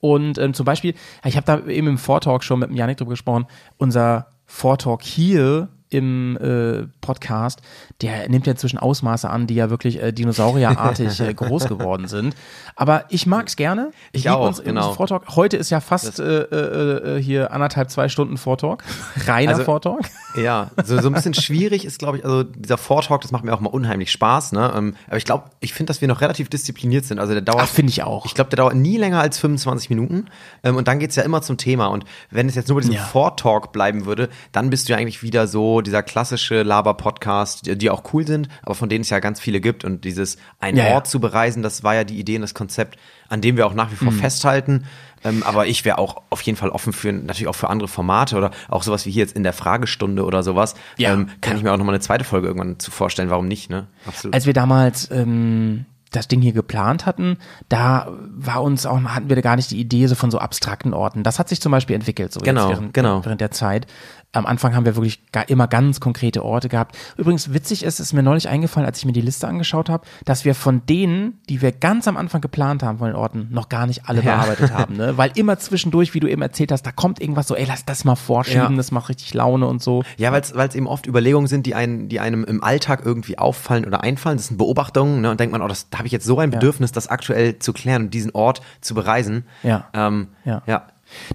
Und 0.00 0.38
ähm, 0.38 0.54
zum 0.54 0.64
Beispiel, 0.64 0.94
ich 1.24 1.36
habe 1.36 1.46
da 1.46 1.66
eben 1.66 1.86
im 1.86 1.98
Vortalk 1.98 2.42
schon 2.42 2.58
mit 2.60 2.70
dem 2.70 2.76
Janik 2.76 2.98
drüber 2.98 3.10
gesprochen, 3.10 3.46
unser 3.78 4.32
Vortalk 4.46 5.02
hier 5.02 5.68
im 5.90 6.36
äh, 6.36 6.86
Podcast, 7.00 7.60
der 8.00 8.28
nimmt 8.28 8.46
ja 8.46 8.52
inzwischen 8.52 8.78
Ausmaße 8.78 9.28
an, 9.28 9.46
die 9.46 9.54
ja 9.56 9.70
wirklich 9.70 10.00
äh, 10.02 10.12
dinosaurierartig 10.12 11.20
äh, 11.20 11.34
groß 11.34 11.66
geworden 11.66 12.06
sind. 12.08 12.34
Aber 12.76 13.04
ich 13.10 13.26
mag's 13.26 13.56
gerne. 13.56 13.90
Ich 14.12 14.24
lieb 14.24 14.32
auch, 14.32 14.46
uns, 14.46 14.62
genau. 14.62 14.80
unseren 14.80 14.94
Vortalk. 14.96 15.22
Heute 15.36 15.56
ist 15.56 15.70
ja 15.70 15.80
fast 15.80 16.18
äh, 16.20 16.42
äh, 16.42 17.16
äh, 17.18 17.22
hier 17.22 17.52
anderthalb, 17.52 17.90
zwei 17.90 18.08
Stunden 18.08 18.36
Vortalk. 18.38 18.84
Reiner 19.26 19.52
Also- 19.52 19.64
Vortalk. 19.64 20.00
Ja, 20.36 20.70
so, 20.84 21.00
so 21.00 21.08
ein 21.08 21.12
bisschen 21.12 21.34
schwierig 21.34 21.84
ist, 21.84 21.98
glaube 21.98 22.18
ich, 22.18 22.24
also 22.24 22.44
dieser 22.44 22.78
Vortalk, 22.78 23.20
das 23.22 23.32
macht 23.32 23.42
mir 23.42 23.52
auch 23.52 23.58
mal 23.58 23.68
unheimlich 23.70 24.12
Spaß, 24.12 24.52
ne? 24.52 24.72
Ähm, 24.76 24.94
Aber 25.08 25.16
ich 25.16 25.24
glaube, 25.24 25.50
ich 25.58 25.74
finde, 25.74 25.90
dass 25.90 26.00
wir 26.02 26.06
noch 26.06 26.20
relativ 26.20 26.48
diszipliniert 26.48 27.04
sind. 27.04 27.18
Also 27.18 27.32
der 27.32 27.42
dauert. 27.42 27.68
Finde 27.68 27.90
ich 27.90 28.04
auch. 28.04 28.26
Ich 28.26 28.34
glaube, 28.34 28.48
der 28.48 28.58
dauert 28.58 28.76
nie 28.76 28.96
länger 28.96 29.18
als 29.18 29.40
25 29.40 29.90
Minuten. 29.90 30.26
Ähm, 30.62 30.76
Und 30.76 30.86
dann 30.86 31.00
geht's 31.00 31.16
ja 31.16 31.24
immer 31.24 31.42
zum 31.42 31.56
Thema. 31.56 31.88
Und 31.88 32.04
wenn 32.30 32.48
es 32.48 32.54
jetzt 32.54 32.68
nur 32.68 32.76
bei 32.76 32.82
diesem 32.82 32.94
Ja. 32.94 33.02
Vortalk 33.02 33.72
bleiben 33.72 34.06
würde, 34.06 34.28
dann 34.52 34.70
bist 34.70 34.88
du 34.88 34.92
ja 34.92 34.98
eigentlich 35.00 35.24
wieder 35.24 35.48
so 35.48 35.79
dieser 35.82 36.02
klassische 36.02 36.62
Laber-Podcast, 36.62 37.66
die, 37.66 37.76
die 37.78 37.90
auch 37.90 38.02
cool 38.12 38.26
sind, 38.26 38.48
aber 38.62 38.74
von 38.74 38.88
denen 38.88 39.02
es 39.02 39.10
ja 39.10 39.18
ganz 39.20 39.40
viele 39.40 39.60
gibt. 39.60 39.84
Und 39.84 40.04
dieses 40.04 40.36
einen 40.58 40.76
Ja, 40.78 40.88
ja. 40.88 40.94
Ort 40.94 41.06
zu 41.08 41.20
bereisen, 41.20 41.62
das 41.62 41.82
war 41.82 41.94
ja 41.94 42.04
die 42.04 42.18
Idee 42.18 42.36
und 42.36 42.42
das 42.42 42.54
Konzept, 42.54 42.98
an 43.28 43.40
dem 43.40 43.56
wir 43.56 43.66
auch 43.66 43.74
nach 43.74 43.90
wie 43.90 43.94
Mhm. 44.04 44.10
vor 44.10 44.12
festhalten. 44.12 44.84
Ähm, 45.22 45.42
aber 45.42 45.66
ich 45.66 45.84
wäre 45.84 45.98
auch 45.98 46.22
auf 46.30 46.40
jeden 46.42 46.56
Fall 46.56 46.70
offen 46.70 46.92
für 46.94 47.12
natürlich 47.12 47.48
auch 47.48 47.54
für 47.54 47.68
andere 47.68 47.88
Formate 47.88 48.36
oder 48.36 48.50
auch 48.68 48.82
sowas 48.82 49.04
wie 49.04 49.10
hier 49.10 49.22
jetzt 49.24 49.36
in 49.36 49.42
der 49.42 49.52
Fragestunde 49.52 50.24
oder 50.24 50.42
sowas. 50.42 50.74
Ja, 50.96 51.12
ähm, 51.12 51.28
kann 51.42 51.52
ja. 51.52 51.58
ich 51.58 51.62
mir 51.64 51.72
auch 51.72 51.76
nochmal 51.76 51.94
eine 51.94 52.00
zweite 52.00 52.24
Folge 52.24 52.46
irgendwann 52.46 52.78
zu 52.78 52.90
vorstellen. 52.90 53.28
Warum 53.28 53.46
nicht, 53.46 53.68
ne? 53.68 53.86
Absolut. 54.06 54.34
Als 54.34 54.46
wir 54.46 54.54
damals 54.54 55.10
ähm, 55.10 55.84
das 56.10 56.26
Ding 56.26 56.40
hier 56.40 56.52
geplant 56.54 57.04
hatten, 57.06 57.36
da 57.68 58.08
war 58.34 58.62
uns 58.62 58.86
auch, 58.86 58.98
hatten 59.04 59.28
wir 59.28 59.36
da 59.36 59.42
gar 59.42 59.56
nicht 59.56 59.70
die 59.70 59.78
Idee 59.78 60.06
so 60.06 60.14
von 60.14 60.30
so 60.30 60.38
abstrakten 60.38 60.94
Orten. 60.94 61.22
Das 61.22 61.38
hat 61.38 61.50
sich 61.50 61.60
zum 61.60 61.70
Beispiel 61.70 61.94
entwickelt, 61.94 62.32
so 62.32 62.40
Genau, 62.40 62.70
während, 62.70 62.94
genau. 62.94 63.22
während 63.24 63.40
der 63.42 63.50
Zeit. 63.50 63.86
Am 64.32 64.46
Anfang 64.46 64.76
haben 64.76 64.84
wir 64.84 64.94
wirklich 64.94 65.22
immer 65.48 65.66
ganz 65.66 65.98
konkrete 65.98 66.44
Orte 66.44 66.68
gehabt. 66.68 66.96
Übrigens, 67.16 67.52
witzig 67.52 67.82
ist, 67.82 67.98
ist 67.98 68.12
mir 68.12 68.22
neulich 68.22 68.48
eingefallen, 68.48 68.86
als 68.86 68.98
ich 68.98 69.04
mir 69.04 69.12
die 69.12 69.20
Liste 69.20 69.48
angeschaut 69.48 69.88
habe, 69.88 70.06
dass 70.24 70.44
wir 70.44 70.54
von 70.54 70.86
denen, 70.86 71.40
die 71.48 71.62
wir 71.62 71.72
ganz 71.72 72.06
am 72.06 72.16
Anfang 72.16 72.40
geplant 72.40 72.84
haben 72.84 72.98
von 72.98 73.08
den 73.08 73.16
Orten, 73.16 73.48
noch 73.50 73.68
gar 73.68 73.86
nicht 73.86 74.08
alle 74.08 74.22
Ja. 74.22 74.36
bearbeitet 74.36 74.72
haben. 74.72 74.96
Ne? 74.96 75.18
Weil 75.18 75.32
immer 75.34 75.58
zwischendurch, 75.58 76.14
wie 76.14 76.20
du 76.20 76.28
eben 76.28 76.42
erzählt 76.42 76.70
hast, 76.70 76.82
da 76.82 76.92
kommt 76.92 77.20
irgendwas 77.20 77.48
so, 77.48 77.56
ey, 77.56 77.64
lass 77.66 77.84
das 77.84 78.04
mal 78.04 78.14
vorschieben, 78.14 78.70
Ja. 78.70 78.76
das 78.76 78.92
macht 78.92 79.08
richtig 79.08 79.34
Laune 79.34 79.66
und 79.66 79.82
so. 79.82 80.04
Ja, 80.16 80.30
weil 80.32 80.42
es 80.42 80.74
eben 80.76 80.86
oft 80.86 81.06
Überlegungen 81.08 81.48
sind, 81.48 81.66
die, 81.66 81.74
einen, 81.74 82.08
die 82.08 82.20
einem 82.20 82.44
im 82.44 82.62
Alltag 82.62 83.02
irgendwie 83.04 83.36
auffallen 83.36 83.84
oder 83.84 84.02
einfallen. 84.04 84.36
Das 84.36 84.46
sind 84.46 84.58
Beobachtungen, 84.58 85.22
ne? 85.22 85.30
Und 85.32 85.40
denkt 85.40 85.52
man, 85.52 85.60
oh, 85.62 85.68
das, 85.68 85.90
da 85.90 85.98
habe 85.98 86.06
ich 86.06 86.12
jetzt 86.12 86.24
so 86.26 86.38
ein 86.38 86.50
Bedürfnis, 86.50 86.92
das 86.92 87.08
aktuell 87.08 87.58
zu 87.58 87.72
klären 87.72 88.02
und 88.02 88.14
diesen 88.14 88.30
Ort 88.32 88.60
zu 88.80 88.94
bereisen. 88.94 89.44
Ja. 89.64 89.88
Ähm, 89.92 90.28
Ja. 90.44 90.62
ja. 90.66 90.86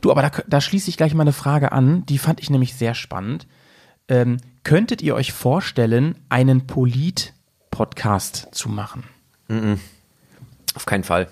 Du, 0.02 0.12
aber 0.12 0.22
da, 0.22 0.32
da 0.48 0.62
schließe 0.62 0.90
ich 0.90 0.98
gleich 0.98 1.14
mal 1.14 1.24
eine 1.24 1.34
Frage 1.34 1.72
an, 1.72 2.06
die 2.06 2.18
fand 2.18 2.40
ich 2.40 2.50
nämlich 2.50 2.76
sehr 2.76 2.94
spannend. 2.96 3.48
Ähm, 4.08 4.38
könntet 4.64 5.02
ihr 5.02 5.16
euch 5.16 5.34
vorstellen, 5.34 6.16
einen 6.30 6.68
Polit-Podcast 6.68 8.50
zu 8.52 8.70
machen? 8.70 9.04
Auf 10.76 10.86
keinen 10.86 11.04
Fall. 11.04 11.28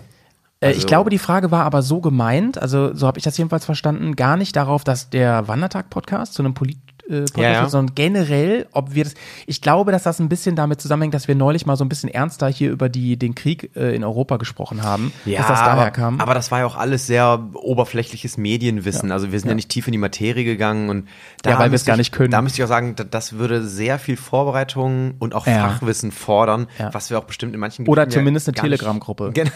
Äh, 0.59 0.71
ich 0.71 0.75
Also- 0.77 0.87
glaube, 0.87 1.09
die 1.09 1.19
Frage 1.19 1.51
war 1.51 1.65
aber 1.65 1.81
so 1.81 1.99
gemeint, 2.01 2.57
also 2.57 2.93
so 2.93 3.07
habe 3.07 3.17
ich 3.17 3.23
das 3.23 3.37
jedenfalls 3.37 3.65
verstanden, 3.65 4.15
gar 4.15 4.37
nicht 4.37 4.55
darauf, 4.55 4.83
dass 4.83 5.09
der 5.09 5.47
Wandertag-Podcast 5.47 6.33
zu 6.33 6.41
einem 6.41 6.53
Polit 6.53 6.77
Podcast, 7.07 7.37
Ja, 7.37 7.51
ja. 7.51 7.69
sondern 7.69 7.95
generell, 7.95 8.65
ob 8.71 8.93
wir 8.95 9.03
das, 9.03 9.13
ich 9.45 9.61
glaube, 9.61 9.91
dass 9.91 10.03
das 10.03 10.19
ein 10.19 10.29
bisschen 10.29 10.55
damit 10.55 10.81
zusammenhängt, 10.81 11.13
dass 11.13 11.27
wir 11.27 11.35
neulich 11.35 11.65
mal 11.65 11.75
so 11.75 11.83
ein 11.83 11.89
bisschen 11.89 12.09
ernster 12.09 12.47
hier 12.47 12.71
über 12.71 12.87
die, 12.89 13.17
den 13.17 13.35
Krieg 13.35 13.71
äh, 13.75 13.93
in 13.95 14.03
Europa 14.03 14.37
gesprochen 14.37 14.83
haben, 14.83 15.11
dass 15.25 15.47
das 15.47 15.59
daher 15.59 15.71
aber, 15.73 15.91
kam. 15.91 16.21
aber 16.21 16.33
das 16.33 16.49
war 16.51 16.59
ja 16.59 16.65
auch 16.65 16.77
alles 16.77 17.05
sehr 17.05 17.43
oberflächliches 17.55 18.37
Medienwissen. 18.37 19.11
Also 19.11 19.31
wir 19.31 19.39
sind 19.39 19.49
ja. 19.49 19.55
nicht 19.55 19.69
tief 19.69 19.87
in 19.87 19.91
die 19.91 19.97
Materie 19.97 20.43
gegangen 20.45 20.89
und 20.89 21.07
da 21.41 21.51
Ja, 21.51 21.55
weil 21.59 21.63
wir 21.71 21.75
es 21.75 21.81
müsste 21.81 21.87
gar 21.87 21.95
ich- 21.95 21.99
nicht 21.99 22.11
können. 22.13 22.31
Da 22.31 22.41
müsste 22.41 22.59
ich 22.61 22.63
auch 22.63 22.69
sagen, 22.69 22.95
da- 22.95 23.03
das 23.03 23.33
würde 23.33 23.65
sehr 23.67 23.99
viel 23.99 24.15
Vorbereitung 24.17 25.15
und 25.19 25.35
auch 25.35 25.45
Ja. 25.45 25.69
Fachwissen 25.69 26.11
fordern, 26.11 26.67
Ja. 26.79 26.93
was 26.93 27.09
wir 27.09 27.19
auch 27.19 27.25
bestimmt 27.25 27.53
in 27.53 27.59
manchen 27.59 27.85
Oder 27.87 28.03
Gebieten 28.03 28.19
ja 28.19 28.21
zumindest 28.21 28.47
eine 28.47 28.55
Telegram-Gruppe. 28.55 29.31
Gen 29.33 29.51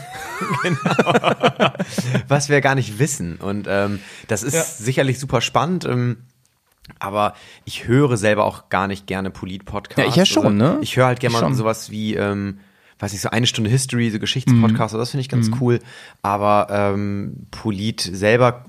genau. 0.64 0.80
was 2.28 2.50
wir 2.50 2.62
gar 2.62 2.76
nicht 2.76 3.00
wissen. 3.00 3.38
Und 3.38 3.68
ähm, 3.70 4.00
das 4.28 4.44
ist 4.44 4.80
sicherlich 4.80 5.20
super 5.20 5.42
spannend. 5.42 5.86
Ähm, 5.86 6.18
aber 7.00 7.34
ich 7.66 7.88
höre 7.88 8.18
selber 8.18 8.46
auch 8.46 8.70
gar 8.70 8.88
nicht 8.88 9.08
gerne 9.08 9.30
Polit-Podcasts. 9.32 10.02
Ja, 10.02 10.08
ich 10.08 10.16
ja 10.16 10.26
schon, 10.26 10.58
ne? 10.58 10.78
Ich 10.82 10.98
höre 10.98 11.06
halt 11.06 11.20
gerne 11.20 11.40
mal 11.40 11.54
sowas 11.54 11.92
wie, 11.92 12.16
ähm, 12.16 12.60
weiß 13.00 13.14
ich, 13.14 13.22
so 13.22 13.30
eine 13.30 13.46
Stunde 13.46 13.70
History, 13.70 14.10
so 14.10 14.20
Geschichtspodcasts, 14.20 14.98
das 14.98 15.12
finde 15.12 15.22
ich 15.22 15.30
ganz 15.30 15.52
cool. 15.62 15.80
Aber 16.22 16.68
ähm, 16.72 17.48
Polit 17.52 18.02
selber, 18.02 18.66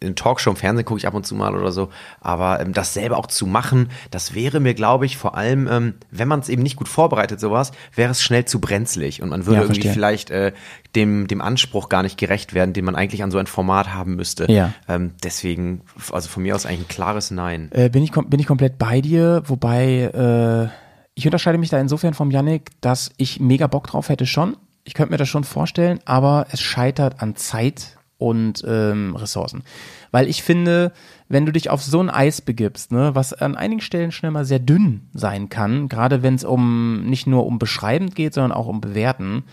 in 0.00 0.14
Talkshow, 0.14 0.50
im 0.50 0.56
Fernsehen 0.56 0.84
gucke 0.84 0.98
ich 0.98 1.06
ab 1.06 1.14
und 1.14 1.26
zu 1.26 1.34
mal 1.34 1.56
oder 1.56 1.72
so. 1.72 1.88
Aber 2.20 2.60
ähm, 2.60 2.72
das 2.72 2.94
selber 2.94 3.18
auch 3.18 3.26
zu 3.26 3.46
machen, 3.46 3.88
das 4.10 4.34
wäre 4.34 4.60
mir, 4.60 4.74
glaube 4.74 5.06
ich, 5.06 5.16
vor 5.16 5.36
allem, 5.36 5.68
ähm, 5.68 5.94
wenn 6.10 6.28
man 6.28 6.40
es 6.40 6.48
eben 6.48 6.62
nicht 6.62 6.76
gut 6.76 6.88
vorbereitet, 6.88 7.40
sowas, 7.40 7.72
wäre 7.94 8.12
es 8.12 8.22
schnell 8.22 8.44
zu 8.44 8.60
brenzlig. 8.60 9.22
Und 9.22 9.30
man 9.30 9.46
würde 9.46 9.60
Ja, 9.60 9.62
irgendwie 9.62 9.88
vielleicht 9.88 10.30
äh, 10.30 10.52
dem, 10.94 11.26
dem 11.26 11.40
Anspruch 11.40 11.88
gar 11.88 12.02
nicht 12.02 12.18
gerecht 12.18 12.54
werden, 12.54 12.72
den 12.72 12.84
man 12.84 12.94
eigentlich 12.94 13.22
an 13.22 13.30
so 13.30 13.38
ein 13.38 13.46
Format 13.46 13.94
haben 13.94 14.14
müsste. 14.14 14.50
Ja. 14.50 14.72
Ähm, 14.88 15.12
deswegen, 15.22 15.82
also 16.12 16.28
von 16.28 16.42
mir 16.42 16.54
aus 16.54 16.66
eigentlich 16.66 16.82
ein 16.82 16.88
klares 16.88 17.30
Nein. 17.30 17.68
Äh, 17.72 17.88
bin, 17.88 18.02
ich, 18.02 18.12
bin 18.12 18.38
ich 18.38 18.46
komplett 18.46 18.78
bei 18.78 19.00
dir, 19.00 19.42
wobei 19.46 20.70
äh, 20.70 20.91
ich 21.14 21.26
unterscheide 21.26 21.58
mich 21.58 21.70
da 21.70 21.80
insofern 21.80 22.14
vom 22.14 22.30
Yannick, 22.30 22.70
dass 22.80 23.10
ich 23.16 23.40
mega 23.40 23.66
Bock 23.66 23.86
drauf 23.86 24.08
hätte 24.08 24.26
schon. 24.26 24.56
Ich 24.84 24.94
könnte 24.94 25.12
mir 25.12 25.18
das 25.18 25.28
schon 25.28 25.44
vorstellen, 25.44 26.00
aber 26.04 26.46
es 26.50 26.60
scheitert 26.60 27.22
an 27.22 27.36
Zeit 27.36 27.98
und 28.18 28.62
ähm, 28.66 29.16
Ressourcen. 29.16 29.64
Weil 30.10 30.28
ich 30.28 30.42
finde, 30.42 30.92
wenn 31.28 31.44
du 31.44 31.52
dich 31.52 31.70
auf 31.70 31.82
so 31.82 32.00
ein 32.00 32.10
Eis 32.10 32.40
begibst, 32.40 32.92
ne, 32.92 33.14
was 33.14 33.32
an 33.32 33.56
einigen 33.56 33.80
Stellen 33.80 34.12
schnell 34.12 34.30
mal 34.30 34.44
sehr 34.44 34.58
dünn 34.58 35.08
sein 35.12 35.48
kann, 35.48 35.88
gerade 35.88 36.22
wenn 36.22 36.34
es 36.34 36.44
um 36.44 37.04
nicht 37.04 37.26
nur 37.26 37.46
um 37.46 37.58
beschreibend 37.58 38.14
geht, 38.14 38.34
sondern 38.34 38.52
auch 38.52 38.66
um 38.66 38.80
bewerten, 38.80 39.44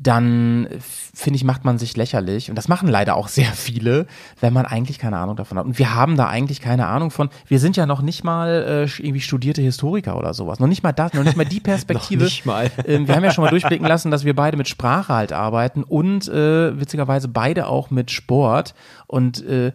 dann 0.00 0.68
finde 0.80 1.36
ich, 1.36 1.44
macht 1.44 1.64
man 1.64 1.76
sich 1.76 1.96
lächerlich. 1.96 2.50
Und 2.50 2.56
das 2.56 2.68
machen 2.68 2.88
leider 2.88 3.16
auch 3.16 3.26
sehr 3.26 3.52
viele, 3.52 4.06
wenn 4.40 4.52
man 4.52 4.64
eigentlich 4.64 5.00
keine 5.00 5.18
Ahnung 5.18 5.34
davon 5.34 5.58
hat. 5.58 5.66
Und 5.66 5.78
wir 5.78 5.92
haben 5.94 6.16
da 6.16 6.28
eigentlich 6.28 6.60
keine 6.60 6.86
Ahnung 6.86 7.10
von. 7.10 7.30
Wir 7.46 7.58
sind 7.58 7.76
ja 7.76 7.84
noch 7.84 8.00
nicht 8.00 8.22
mal 8.22 8.86
äh, 8.88 9.02
irgendwie 9.02 9.20
studierte 9.20 9.60
Historiker 9.60 10.16
oder 10.16 10.34
sowas. 10.34 10.60
Noch 10.60 10.68
nicht 10.68 10.84
mal 10.84 10.92
das, 10.92 11.14
noch 11.14 11.24
nicht 11.24 11.36
mal 11.36 11.44
die 11.44 11.58
Perspektive. 11.68 12.24
nicht 12.24 12.46
mal. 12.46 12.70
Ähm, 12.86 13.08
wir 13.08 13.16
haben 13.16 13.24
ja 13.24 13.32
schon 13.32 13.42
mal 13.42 13.50
durchblicken 13.50 13.86
lassen, 13.86 14.12
dass 14.12 14.24
wir 14.24 14.36
beide 14.36 14.56
mit 14.56 14.68
Sprache 14.68 15.12
halt 15.12 15.32
arbeiten 15.32 15.82
und 15.82 16.28
äh, 16.28 16.78
witzigerweise 16.78 17.26
beide 17.26 17.66
auch 17.66 17.90
mit 17.90 18.12
Sport. 18.12 18.74
Und 19.08 19.44
äh, 19.44 19.72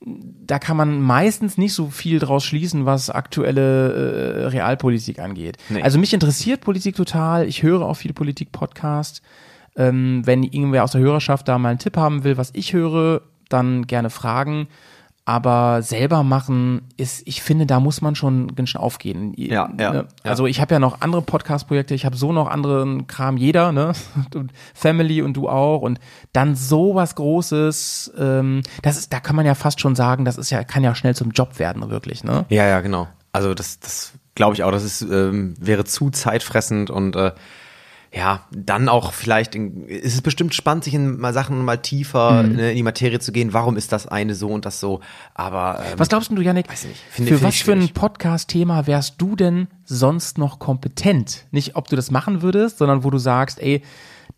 da 0.00 0.58
kann 0.58 0.78
man 0.78 1.00
meistens 1.02 1.58
nicht 1.58 1.74
so 1.74 1.88
viel 1.88 2.20
draus 2.20 2.44
schließen, 2.44 2.86
was 2.86 3.10
aktuelle 3.10 3.92
äh, 3.92 4.46
Realpolitik 4.46 5.18
angeht. 5.18 5.58
Nee. 5.68 5.82
Also 5.82 5.98
mich 5.98 6.14
interessiert 6.14 6.62
Politik 6.62 6.96
total. 6.96 7.46
Ich 7.46 7.62
höre 7.62 7.82
auch 7.82 7.94
viele 7.94 8.14
Politik-Podcasts. 8.14 9.20
Ähm, 9.78 10.22
wenn 10.24 10.42
irgendwer 10.42 10.84
aus 10.84 10.92
der 10.92 11.00
Hörerschaft 11.00 11.48
da 11.48 11.56
mal 11.56 11.70
einen 11.70 11.78
Tipp 11.78 11.96
haben 11.96 12.24
will, 12.24 12.36
was 12.36 12.50
ich 12.52 12.74
höre, 12.74 13.22
dann 13.48 13.86
gerne 13.86 14.10
fragen. 14.10 14.68
Aber 15.24 15.82
selber 15.82 16.22
machen 16.22 16.88
ist, 16.96 17.20
ich 17.26 17.42
finde, 17.42 17.66
da 17.66 17.80
muss 17.80 18.00
man 18.00 18.14
schon 18.14 18.54
ganz 18.54 18.70
schön 18.70 18.80
aufgehen. 18.80 19.34
Ja, 19.36 19.70
ja, 19.78 19.92
Ne? 19.92 20.08
Also 20.22 20.46
ich 20.46 20.58
habe 20.62 20.74
ja 20.74 20.78
noch 20.80 21.02
andere 21.02 21.20
Podcast-Projekte, 21.20 21.94
ich 21.94 22.06
habe 22.06 22.16
so 22.16 22.32
noch 22.32 22.48
anderen 22.48 23.06
Kram, 23.06 23.36
jeder, 23.36 23.70
ne? 23.70 23.92
Family 24.74 25.20
und 25.20 25.34
du 25.34 25.50
auch. 25.50 25.82
Und 25.82 26.00
dann 26.32 26.56
so 26.56 26.94
was 26.94 27.14
Großes, 27.14 28.14
ähm, 28.18 28.62
das 28.80 28.96
ist, 28.96 29.12
da 29.12 29.20
kann 29.20 29.36
man 29.36 29.44
ja 29.44 29.54
fast 29.54 29.82
schon 29.82 29.94
sagen, 29.94 30.24
das 30.24 30.38
ist 30.38 30.48
ja, 30.48 30.64
kann 30.64 30.82
ja 30.82 30.94
schnell 30.94 31.14
zum 31.14 31.30
Job 31.32 31.58
werden, 31.58 31.90
wirklich, 31.90 32.24
ne? 32.24 32.46
Ja, 32.48 32.66
ja, 32.66 32.80
genau. 32.80 33.06
Also 33.30 33.52
das, 33.52 33.80
das 33.80 34.14
glaube 34.34 34.54
ich 34.54 34.62
auch. 34.62 34.72
Das 34.72 34.82
ist, 34.82 35.02
ähm, 35.02 35.56
wäre 35.60 35.84
zu 35.84 36.08
zeitfressend 36.08 36.88
und 36.88 37.16
äh, 37.16 37.32
ja, 38.12 38.46
dann 38.50 38.88
auch 38.88 39.12
vielleicht, 39.12 39.54
in, 39.54 39.86
ist 39.86 40.14
es 40.14 40.22
bestimmt 40.22 40.54
spannend, 40.54 40.84
sich 40.84 40.94
in 40.94 41.18
mal 41.18 41.32
Sachen 41.34 41.62
mal 41.64 41.76
tiefer 41.76 42.42
ne, 42.42 42.70
in 42.70 42.76
die 42.76 42.82
Materie 42.82 43.20
zu 43.20 43.32
gehen. 43.32 43.52
Warum 43.52 43.76
ist 43.76 43.92
das 43.92 44.06
eine 44.06 44.34
so 44.34 44.48
und 44.48 44.64
das 44.64 44.80
so? 44.80 45.00
Aber 45.34 45.80
ähm, 45.92 45.98
Was 45.98 46.08
glaubst 46.08 46.30
du, 46.30 46.40
Janik? 46.40 46.68
Weiß 46.70 46.84
nicht. 46.84 47.00
Finde- 47.10 47.30
für 47.32 47.36
finde 47.38 47.48
was 47.48 47.54
ich 47.54 47.64
für 47.64 47.72
ein. 47.72 47.88
Podcast-Thema 47.90 48.86
wärst 48.86 49.16
du 49.18 49.36
denn 49.36 49.68
sonst 49.84 50.38
noch 50.38 50.58
kompetent? 50.58 51.44
Nicht, 51.50 51.76
ob 51.76 51.88
du 51.88 51.96
das 51.96 52.10
machen 52.10 52.40
würdest, 52.42 52.78
sondern 52.78 53.04
wo 53.04 53.10
du 53.10 53.18
sagst, 53.18 53.60
ey, 53.60 53.82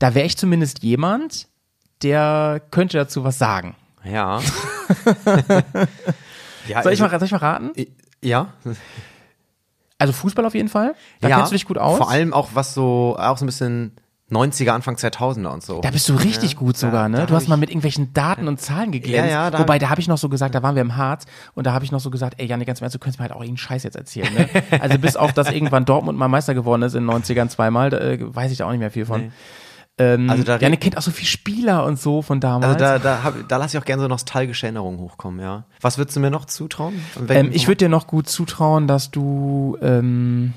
da 0.01 0.15
wäre 0.15 0.27
ich 0.27 0.37
zumindest 0.37 0.83
jemand, 0.83 1.47
der 2.03 2.61
könnte 2.71 2.97
dazu 2.99 3.23
was 3.25 3.39
sagen. 3.39 3.77
ja. 4.05 4.41
ja, 6.69 6.83
Soll 6.83 6.93
ich, 6.93 7.01
mal, 7.01 7.07
also- 7.09 7.19
soll 7.19 7.27
ich 7.27 7.33
mal 7.33 7.39
raten? 7.39 7.71
Ja. 8.23 8.53
Also 10.01 10.13
Fußball 10.13 10.45
auf 10.45 10.55
jeden 10.55 10.69
Fall. 10.69 10.95
Da 11.21 11.29
ja, 11.29 11.37
kennst 11.37 11.53
du 11.53 11.55
dich 11.55 11.67
gut 11.67 11.79
aus. 11.79 11.99
Vor 11.99 12.11
allem 12.11 12.33
auch 12.33 12.51
was 12.55 12.75
so, 12.75 13.17
auch 13.19 13.37
so 13.37 13.45
ein 13.45 13.47
bisschen 13.47 13.93
90er, 14.31 14.71
Anfang 14.71 14.95
2000er 14.95 15.49
und 15.49 15.63
so. 15.63 15.81
Da 15.81 15.91
bist 15.91 16.09
du 16.09 16.15
richtig 16.15 16.57
gut 16.57 16.77
sogar, 16.77 17.09
ne? 17.09 17.27
du 17.27 17.35
hast 17.35 17.49
mal 17.49 17.57
mit 17.57 17.69
irgendwelchen 17.71 18.13
Daten 18.13 18.47
und 18.47 18.61
Zahlen 18.61 18.93
geglänzt. 18.93 19.31
Ja, 19.31 19.45
ja, 19.45 19.51
da 19.51 19.59
Wobei, 19.59 19.79
da 19.79 19.91
habe 19.91 20.01
ich 20.01 20.09
noch 20.09 20.19
so 20.19 20.29
gesagt, 20.29 20.55
da 20.55 20.63
waren 20.63 20.77
wir 20.77 20.83
im 20.83 20.97
Harz 20.97 21.27
und 21.55 21.67
da 21.67 21.73
habe 21.73 21.85
ich 21.85 21.91
noch 21.91 22.01
so 22.01 22.11
gesagt, 22.11 22.35
ey 22.39 22.47
Janik, 22.47 22.69
ganz 22.69 22.81
im 22.81 22.85
Ernst, 22.85 22.95
du 22.95 23.01
könntest 23.01 23.19
mir 23.19 23.25
halt 23.25 23.33
auch 23.33 23.41
irgendeinen 23.41 23.59
Scheiß 23.59 23.83
jetzt 23.83 23.97
erzählen, 23.97 24.33
ne? 24.33 24.49
Also 24.81 24.99
bis 24.99 25.17
auf, 25.17 25.33
dass 25.33 25.51
irgendwann 25.51 25.85
Dortmund 25.85 26.17
mal 26.17 26.29
Meister 26.29 26.55
geworden 26.55 26.83
ist 26.83 26.95
in 26.95 27.07
den 27.07 27.23
90ern 27.23 27.49
zweimal, 27.49 27.91
da 27.91 27.99
äh, 27.99 28.19
weiß 28.21 28.53
ich 28.53 28.59
da 28.59 28.67
auch 28.67 28.71
nicht 28.71 28.81
mehr 28.81 28.91
viel 28.91 29.05
von. 29.05 29.33
Ähm, 30.01 30.31
Also 30.31 30.45
da- 30.45 30.59
Janik 30.59 30.81
kennt 30.81 30.97
auch 30.97 31.03
so 31.03 31.11
viel 31.11 31.27
Spieler 31.27 31.85
und 31.85 32.01
so 32.01 32.23
von 32.23 32.41
damals. 32.41 32.75
also 32.75 32.85
da, 32.85 32.99
da, 32.99 33.23
hab, 33.23 33.49
da 33.49 33.57
lasse 33.59 33.77
ich 33.77 33.83
auch 33.83 33.85
gerne 33.85 34.01
so 34.01 34.09
nostalgische 34.09 34.67
Erinnerungen 34.67 34.99
hochkommen, 34.99 35.41
ja. 35.41 35.65
Was 35.83 35.99
würdest 35.99 36.17
du 36.17 36.21
mir 36.21 36.31
noch 36.31 36.47
zutrauen? 36.47 36.95
Ähm, 37.29 37.51
ich 37.53 37.69
würde 37.69 37.77
dir 37.77 37.89
noch 37.91 38.07
gut 38.07 38.29
zutrauen, 38.29 38.87
dass 38.87 39.11
du 39.11 39.77
ähm, 39.83 40.55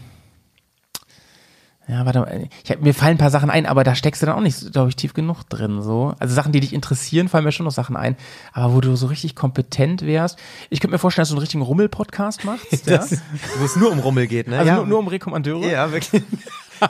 ja, 1.87 2.05
warte 2.05 2.21
mal, 2.21 2.47
hab, 2.69 2.81
mir 2.81 2.93
fallen 2.93 3.15
ein 3.15 3.17
paar 3.17 3.29
Sachen 3.29 3.49
ein, 3.49 3.65
aber 3.65 3.83
da 3.83 3.93
steckst 3.93 4.21
du 4.21 4.25
dann 4.25 4.35
auch 4.35 4.41
nicht, 4.41 4.71
glaube 4.71 4.87
ich, 4.87 4.95
tief 4.95 5.13
genug 5.13 5.43
drin. 5.49 5.81
So. 5.81 6.15
Also 6.17 6.33
Sachen, 6.33 6.53
die 6.53 6.61
dich 6.61 6.71
interessieren, 6.71 7.27
fallen 7.27 7.43
mir 7.43 7.51
schon 7.51 7.65
noch 7.65 7.73
Sachen 7.73 7.97
ein, 7.97 8.15
aber 8.53 8.73
wo 8.73 8.79
du 8.79 8.95
so 8.95 9.07
richtig 9.07 9.35
kompetent 9.35 10.03
wärst. 10.03 10.39
Ich 10.69 10.79
könnte 10.79 10.93
mir 10.93 10.99
vorstellen, 10.99 11.23
dass 11.23 11.29
du 11.29 11.35
einen 11.35 11.41
richtigen 11.41 11.63
Rummel-Podcast 11.63 12.45
machst. 12.45 12.85
ja? 12.87 13.05
Wo 13.59 13.65
es 13.65 13.75
nur 13.75 13.91
um 13.91 13.99
Rummel 13.99 14.27
geht, 14.27 14.47
ne? 14.47 14.59
Also 14.59 14.69
ja. 14.69 14.75
nur, 14.77 14.85
nur 14.85 14.99
um 14.99 15.07
Rekommandeure. 15.09 15.69
Ja, 15.69 15.91
wirklich. 15.91 16.23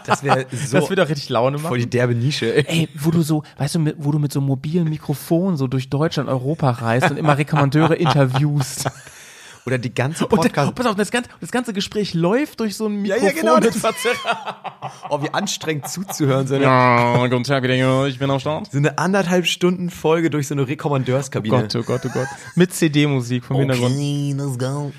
Das 0.05 0.23
wäre 0.23 0.45
so 0.51 0.77
Das 0.79 0.89
würde 0.89 1.03
auch 1.03 1.09
richtig 1.09 1.29
Laune 1.29 1.57
machen. 1.57 1.67
voll 1.67 1.79
die 1.79 1.89
derbe 1.89 2.15
Nische. 2.15 2.53
Ey. 2.55 2.65
Ey, 2.67 2.89
wo 2.95 3.11
du 3.11 3.21
so, 3.21 3.43
weißt 3.57 3.75
du, 3.75 3.79
mit, 3.79 3.95
wo 3.97 4.11
du 4.11 4.19
mit 4.19 4.31
so 4.33 4.39
einem 4.39 4.47
mobilen 4.47 4.89
Mikrofon 4.89 5.57
so 5.57 5.67
durch 5.67 5.89
Deutschland, 5.89 6.29
Europa 6.29 6.69
reist 6.71 7.09
und 7.11 7.17
immer 7.17 7.37
Rekommandeure 7.37 7.95
interviewst. 7.95 8.89
Oder 9.65 9.77
die 9.77 9.93
ganze 9.95 10.25
Und 10.27 10.29
Podcast. 10.41 10.75
pass 10.75 10.85
auf, 10.85 10.95
das 10.95 11.09
ganze, 11.09 11.29
das 11.39 11.49
ganze 11.49 11.71
Gespräch 11.71 12.13
läuft 12.13 12.59
durch 12.59 12.75
so 12.75 12.87
ein 12.87 13.05
Ja, 13.05 13.15
Mikrofon. 13.15 13.27
ja, 13.27 13.41
genau. 13.41 13.55
mit 13.55 13.65
Das 13.73 13.81
oh, 15.09 15.21
wie 15.23 15.33
anstrengend 15.33 15.87
zuzuhören. 15.87 16.47
So 16.47 16.55
eine, 16.55 16.65
Ja, 16.65 17.27
guten 17.27 17.45
Tag, 17.45 17.63
wieder, 17.63 18.05
ich 18.07 18.19
bin 18.19 18.29
am 18.29 18.41
Start. 18.41 18.69
so 18.69 18.77
eine 18.77 18.97
anderthalb 18.97 19.45
Stunden 19.45 19.89
Folge 19.89 20.29
durch 20.29 20.49
so 20.49 20.53
eine 20.55 20.67
Rekommandörskabine. 20.67 21.55
Gott, 21.61 21.75
oh 21.77 21.83
Gott, 21.83 22.01
oh 22.05 22.09
Gott. 22.13 22.27
Mit 22.55 22.73
CD-Musik 22.73 23.45
vom 23.45 23.55
Hintergrund. 23.55 23.95
let's 24.37 24.57
go. 24.59 24.91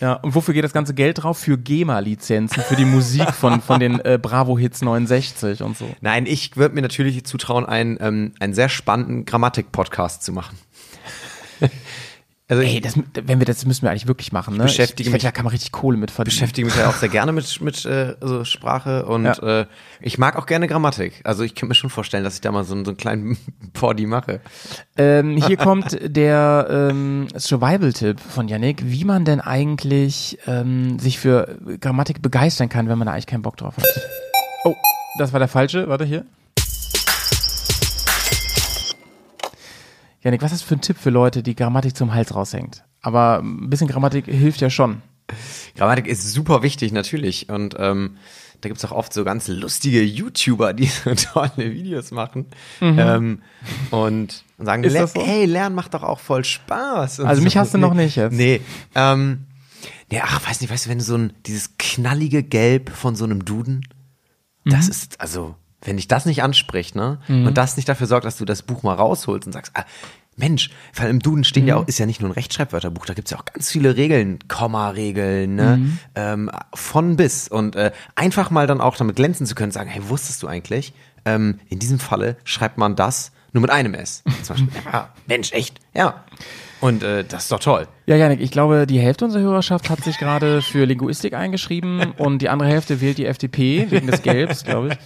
Ja, 0.00 0.14
und 0.14 0.34
wofür 0.34 0.54
geht 0.54 0.64
das 0.64 0.72
ganze 0.72 0.94
Geld 0.94 1.22
drauf? 1.22 1.38
Für 1.38 1.58
GEMA-Lizenzen, 1.58 2.62
für 2.62 2.76
die 2.76 2.84
Musik 2.84 3.32
von, 3.32 3.60
von 3.60 3.80
den 3.80 4.00
äh, 4.00 4.18
Bravo-Hits 4.20 4.82
69 4.82 5.62
und 5.62 5.76
so. 5.76 5.86
Nein, 6.00 6.26
ich 6.26 6.56
würde 6.56 6.74
mir 6.74 6.82
natürlich 6.82 7.24
zutrauen, 7.24 7.66
einen, 7.66 7.98
ähm, 8.00 8.32
einen 8.40 8.54
sehr 8.54 8.68
spannenden 8.68 9.24
Grammatik-Podcast 9.24 10.22
zu 10.22 10.32
machen. 10.32 10.58
Also 12.48 12.62
ich 12.62 12.74
Ey, 12.74 12.80
das, 12.80 12.94
wenn 13.14 13.40
wir 13.40 13.44
das 13.46 13.66
müssen 13.66 13.82
wir 13.82 13.90
eigentlich 13.90 14.06
wirklich 14.06 14.30
machen, 14.32 14.56
ne? 14.56 14.62
beschäftige 14.64 15.02
ich, 15.02 15.08
ich 15.08 15.12
mich- 15.12 15.22
Da 15.22 15.32
kann 15.32 15.44
man 15.44 15.50
richtig 15.52 15.72
Kohle 15.72 15.96
mit 15.96 16.10
verdienen. 16.10 16.32
beschäftige 16.34 16.66
mich 16.66 16.76
ja 16.76 16.88
auch 16.88 16.94
sehr 16.94 17.08
gerne 17.08 17.32
mit, 17.32 17.60
mit 17.60 17.84
äh, 17.84 18.14
so 18.20 18.44
Sprache 18.44 19.04
und 19.06 19.24
Ja. 19.24 19.60
äh, 19.62 19.66
ich 20.00 20.18
mag 20.18 20.36
auch 20.36 20.46
gerne 20.46 20.68
Grammatik. 20.68 21.20
Also 21.24 21.42
ich 21.42 21.54
könnte 21.54 21.66
mir 21.66 21.74
schon 21.74 21.90
vorstellen, 21.90 22.22
dass 22.24 22.34
ich 22.34 22.40
da 22.42 22.52
mal 22.52 22.62
so, 22.64 22.74
einen- 22.74 22.84
so 22.84 22.92
einen 22.92 22.98
kleinen 22.98 23.36
Poddy 23.72 24.06
mache. 24.06 24.40
Ähm, 24.96 25.36
hier 25.36 25.56
kommt 25.56 25.98
der 26.00 26.66
ähm, 26.90 27.26
Survival-Tipp 27.36 28.20
von 28.20 28.46
Yannick, 28.48 28.82
wie 28.84 29.04
man 29.04 29.24
denn 29.24 29.40
eigentlich 29.40 30.38
ähm, 30.46 30.98
sich 31.00 31.18
für 31.18 31.58
Grammatik 31.80 32.22
begeistern 32.22 32.68
kann, 32.68 32.88
wenn 32.88 32.98
man 32.98 33.06
da 33.06 33.12
eigentlich 33.12 33.26
keinen 33.26 33.42
Bock 33.42 33.56
drauf 33.56 33.76
hat. 33.76 33.84
Oh, 34.64 34.74
das 35.18 35.32
war 35.32 35.40
der 35.40 35.48
falsche. 35.48 35.88
Warte 35.88 36.04
hier. 36.04 36.24
Yannick, 40.26 40.42
was 40.42 40.52
ist 40.52 40.62
das 40.62 40.68
für 40.68 40.74
ein 40.74 40.80
Tipp 40.80 40.96
für 40.98 41.10
Leute, 41.10 41.42
die 41.42 41.54
Grammatik 41.54 41.96
zum 41.96 42.12
Hals 42.12 42.34
raushängt? 42.34 42.84
Aber 43.00 43.38
ein 43.38 43.70
bisschen 43.70 43.86
Grammatik 43.88 44.26
hilft 44.26 44.60
ja 44.60 44.68
schon. 44.70 45.02
Grammatik 45.76 46.06
ist 46.06 46.32
super 46.32 46.62
wichtig, 46.62 46.92
natürlich. 46.92 47.48
Und 47.48 47.76
ähm, 47.78 48.16
da 48.60 48.68
gibt's 48.68 48.84
auch 48.84 48.90
oft 48.92 49.12
so 49.12 49.22
ganz 49.24 49.48
lustige 49.48 50.02
YouTuber, 50.02 50.72
die 50.72 50.86
so 51.04 51.14
tolle 51.14 51.72
Videos 51.72 52.10
machen. 52.10 52.46
Ähm, 52.80 53.42
und, 53.90 54.44
sagen, 54.58 54.82
Mhm. 54.82 54.88
"Le- 54.88 55.06
so? 55.06 55.24
hey, 55.24 55.44
Lernen 55.44 55.74
macht 55.74 55.94
doch 55.94 56.02
auch 56.02 56.18
voll 56.20 56.44
Spaß. 56.44 57.20
Also 57.20 57.42
mich 57.42 57.54
so. 57.54 57.60
hast 57.60 57.74
du 57.74 57.78
noch 57.78 57.94
nicht 57.94 58.16
jetzt. 58.16 58.32
Nee. 58.34 58.60
Ähm, 58.94 59.46
Ja, 60.10 60.22
ach, 60.24 60.48
weiß 60.48 60.60
nicht, 60.60 60.70
weißt 60.72 60.86
du, 60.86 60.90
wenn 60.90 60.98
du 60.98 61.04
so 61.04 61.16
ein, 61.16 61.32
dieses 61.46 61.76
knallige 61.78 62.42
Gelb 62.42 62.90
von 62.90 63.14
so 63.16 63.24
einem 63.24 63.44
Duden, 63.44 63.86
das 64.64 64.88
ist, 64.88 65.20
also, 65.20 65.54
wenn 65.82 65.96
dich 65.96 66.08
das 66.08 66.26
nicht 66.26 66.42
anspricht, 66.42 66.96
ne, 66.96 67.18
und 67.28 67.56
das 67.56 67.76
nicht 67.76 67.88
dafür 67.88 68.06
sorgt, 68.06 68.24
dass 68.24 68.38
du 68.38 68.44
das 68.44 68.62
Buch 68.62 68.82
mal 68.82 68.94
rausholst 68.94 69.46
und 69.46 69.52
sagst, 69.52 69.72
ah, 69.74 69.84
Mensch, 70.36 70.70
weil 70.94 71.08
im 71.08 71.20
Duden 71.20 71.44
stehen 71.44 71.66
ja 71.66 71.76
auch, 71.76 71.86
ist 71.86 71.98
ja 71.98 72.04
nicht 72.04 72.20
nur 72.20 72.30
ein 72.30 72.34
Rechtschreibwörterbuch, 72.34 73.06
da 73.06 73.14
gibt's 73.14 73.30
ja 73.30 73.38
auch 73.38 73.44
ganz 73.46 73.70
viele 73.70 73.96
Regeln, 73.96 74.38
Komma-Regeln, 74.48 75.54
ne, 75.54 75.98
ähm, 76.14 76.50
von 76.74 77.16
bis. 77.16 77.48
Und 77.48 77.74
äh, 77.74 77.92
einfach 78.14 78.50
mal 78.50 78.66
dann 78.66 78.80
auch 78.80 78.96
damit 78.96 79.16
glänzen 79.16 79.46
zu 79.46 79.54
können, 79.54 79.72
sagen, 79.72 79.88
hey, 79.88 80.08
wusstest 80.08 80.42
du 80.42 80.46
eigentlich, 80.46 80.92
ähm, 81.24 81.58
in 81.68 81.78
diesem 81.78 81.98
Falle 81.98 82.36
schreibt 82.44 82.76
man 82.76 82.96
das 82.96 83.32
nur 83.52 83.62
mit 83.62 83.70
einem 83.70 83.94
S. 83.94 84.22
Zum 84.42 84.56
Beispiel, 84.56 84.82
ja, 84.92 85.08
Mensch, 85.26 85.52
echt, 85.52 85.80
ja. 85.94 86.24
Und 86.80 87.02
äh, 87.02 87.24
das 87.24 87.44
ist 87.44 87.52
doch 87.52 87.58
toll. 87.58 87.88
Ja, 88.04 88.16
Janik, 88.16 88.42
ich 88.42 88.50
glaube, 88.50 88.86
die 88.86 89.00
Hälfte 89.00 89.24
unserer 89.24 89.42
Hörerschaft 89.42 89.88
hat 89.88 90.04
sich 90.04 90.18
gerade 90.18 90.60
für 90.60 90.84
Linguistik 90.84 91.32
eingeschrieben 91.32 92.10
und 92.18 92.42
die 92.42 92.50
andere 92.50 92.68
Hälfte 92.68 93.00
wählt 93.00 93.16
die 93.16 93.24
FDP 93.24 93.86
wegen 93.90 94.06
des 94.06 94.20
Gelbs, 94.22 94.64
glaube 94.64 94.88
ich. 94.88 94.98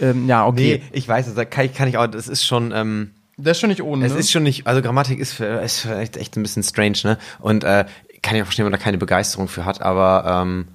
Ähm, 0.00 0.28
ja, 0.28 0.46
okay. 0.46 0.82
Nee, 0.82 0.88
ich 0.92 1.06
weiß, 1.06 1.34
da 1.34 1.44
kann 1.44 1.66
ich, 1.66 1.74
kann 1.74 1.88
ich 1.88 1.98
auch, 1.98 2.06
das 2.06 2.28
ist 2.28 2.44
schon, 2.44 2.72
ähm, 2.74 3.10
Das 3.36 3.56
ist 3.56 3.60
schon 3.60 3.70
nicht 3.70 3.82
ohne. 3.82 4.06
Es 4.06 4.14
ist 4.14 4.30
schon 4.30 4.42
nicht, 4.42 4.66
also 4.66 4.82
Grammatik 4.82 5.18
ist, 5.18 5.32
für, 5.32 5.60
ist 5.60 5.80
vielleicht 5.80 6.16
echt 6.16 6.36
ein 6.36 6.42
bisschen 6.42 6.62
strange, 6.62 6.98
ne? 7.04 7.18
Und 7.38 7.64
äh, 7.64 7.84
kann 8.22 8.36
ich 8.36 8.42
auch 8.42 8.46
verstehen, 8.46 8.64
wenn 8.64 8.72
man 8.72 8.78
da 8.78 8.84
keine 8.84 8.98
Begeisterung 8.98 9.48
für 9.48 9.64
hat, 9.64 9.82
aber 9.82 10.42
ähm, 10.42 10.68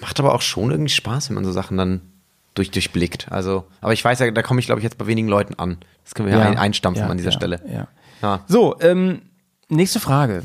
macht 0.00 0.18
aber 0.18 0.34
auch 0.34 0.42
schon 0.42 0.70
irgendwie 0.70 0.90
Spaß, 0.90 1.28
wenn 1.28 1.34
man 1.34 1.44
so 1.44 1.52
Sachen 1.52 1.76
dann 1.76 2.00
durch, 2.54 2.70
durchblickt. 2.70 3.30
Also, 3.30 3.64
aber 3.80 3.92
ich 3.92 4.04
weiß 4.04 4.18
ja, 4.20 4.30
da 4.30 4.42
komme 4.42 4.60
ich, 4.60 4.66
glaube 4.66 4.80
ich, 4.80 4.84
jetzt 4.84 4.98
bei 4.98 5.06
wenigen 5.06 5.28
Leuten 5.28 5.54
an. 5.54 5.78
Das 6.04 6.14
können 6.14 6.28
wir 6.28 6.36
ja, 6.36 6.44
ein, 6.44 6.58
einstampfen 6.58 7.04
ja, 7.04 7.10
an 7.10 7.16
dieser 7.16 7.30
ja, 7.30 7.36
Stelle. 7.36 7.60
Ja. 7.70 7.88
Ja. 8.22 8.44
So, 8.48 8.78
ähm, 8.80 9.22
nächste 9.68 10.00
Frage. 10.00 10.42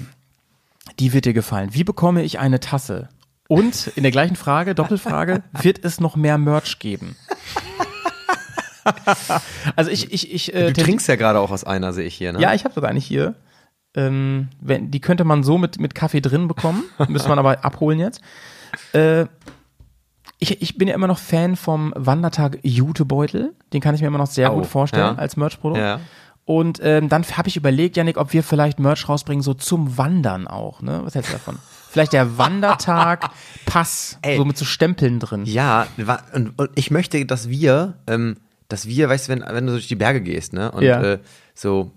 Die 0.99 1.13
wird 1.13 1.25
dir 1.25 1.33
gefallen. 1.33 1.69
Wie 1.73 1.83
bekomme 1.83 2.23
ich 2.23 2.39
eine 2.39 2.59
Tasse? 2.59 3.09
Und 3.47 3.91
in 3.95 4.03
der 4.03 4.11
gleichen 4.11 4.35
Frage, 4.35 4.75
Doppelfrage, 4.75 5.43
wird 5.61 5.83
es 5.83 5.99
noch 5.99 6.15
mehr 6.15 6.37
Merch 6.37 6.79
geben? 6.79 7.15
also 9.75 9.91
ich, 9.91 10.11
ich, 10.13 10.33
ich, 10.33 10.53
äh, 10.53 10.71
Du 10.71 10.83
trinkst 10.83 11.07
ja 11.07 11.15
gerade 11.15 11.39
auch 11.39 11.51
aus 11.51 11.63
einer, 11.63 11.93
sehe 11.93 12.05
ich 12.05 12.15
hier, 12.15 12.33
ne? 12.33 12.39
Ja, 12.41 12.53
ich 12.53 12.63
habe 12.63 12.73
sogar 12.73 12.93
nicht 12.93 13.05
hier. 13.05 13.35
Ähm, 13.95 14.49
wenn, 14.59 14.91
die 14.91 14.99
könnte 14.99 15.23
man 15.23 15.43
so 15.43 15.57
mit, 15.57 15.79
mit 15.79 15.95
Kaffee 15.95 16.21
drin 16.21 16.47
bekommen. 16.47 16.83
Müssen 17.07 17.29
wir 17.29 17.37
aber 17.37 17.63
abholen 17.63 17.99
jetzt. 17.99 18.21
Äh, 18.93 19.25
ich, 20.39 20.61
ich 20.61 20.77
bin 20.77 20.87
ja 20.87 20.93
immer 20.95 21.07
noch 21.07 21.17
Fan 21.17 21.55
vom 21.55 21.93
Wandertag 21.95 22.59
Jutebeutel. 22.61 23.53
Den 23.71 23.81
kann 23.81 23.95
ich 23.95 24.01
mir 24.01 24.07
immer 24.07 24.17
noch 24.17 24.27
sehr 24.27 24.51
Oh, 24.53 24.57
gut 24.57 24.65
vorstellen 24.65 25.15
ja. 25.15 25.19
als 25.21 25.37
Merchprodukt. 25.37 25.79
Ja. 25.79 26.01
Und 26.43 26.79
ähm, 26.83 27.09
dann 27.09 27.23
habe 27.23 27.47
ich 27.47 27.57
überlegt, 27.57 27.97
Janik, 27.97 28.17
ob 28.17 28.33
wir 28.33 28.43
vielleicht 28.43 28.79
Merch 28.79 29.09
rausbringen, 29.09 29.41
so 29.41 29.53
zum 29.55 29.97
Wandern 29.97 30.45
auch. 30.45 30.81
Ne? 30.81 30.99
Was 31.03 31.15
hältst 31.15 31.31
du 31.31 31.37
davon? 31.37 31.57
Vielleicht 31.89 32.11
der 32.11 32.37
Wandertag 32.37 33.29
Pass, 33.65 34.19
Ey. 34.21 34.35
so 34.35 34.43
mit 34.43 34.57
so 34.57 34.65
Stempeln 34.65 35.21
drin. 35.21 35.45
Ja, 35.45 35.87
und, 36.33 36.49
und 36.59 36.69
ich 36.75 36.91
möchte, 36.91 37.25
dass 37.25 37.47
wir, 37.47 37.93
ähm, 38.05 38.35
dass 38.75 38.87
wir, 38.87 39.07
weißt 39.09 39.27
du, 39.27 39.31
wenn, 39.33 39.41
wenn 39.47 39.65
du 39.65 39.73
durch 39.73 39.87
die 39.87 39.95
Berge 39.95 40.21
gehst, 40.21 40.53
ne? 40.53 40.71
Und 40.71 40.83
Ja. 40.83 41.01
äh, 41.01 41.19
so 41.53 41.91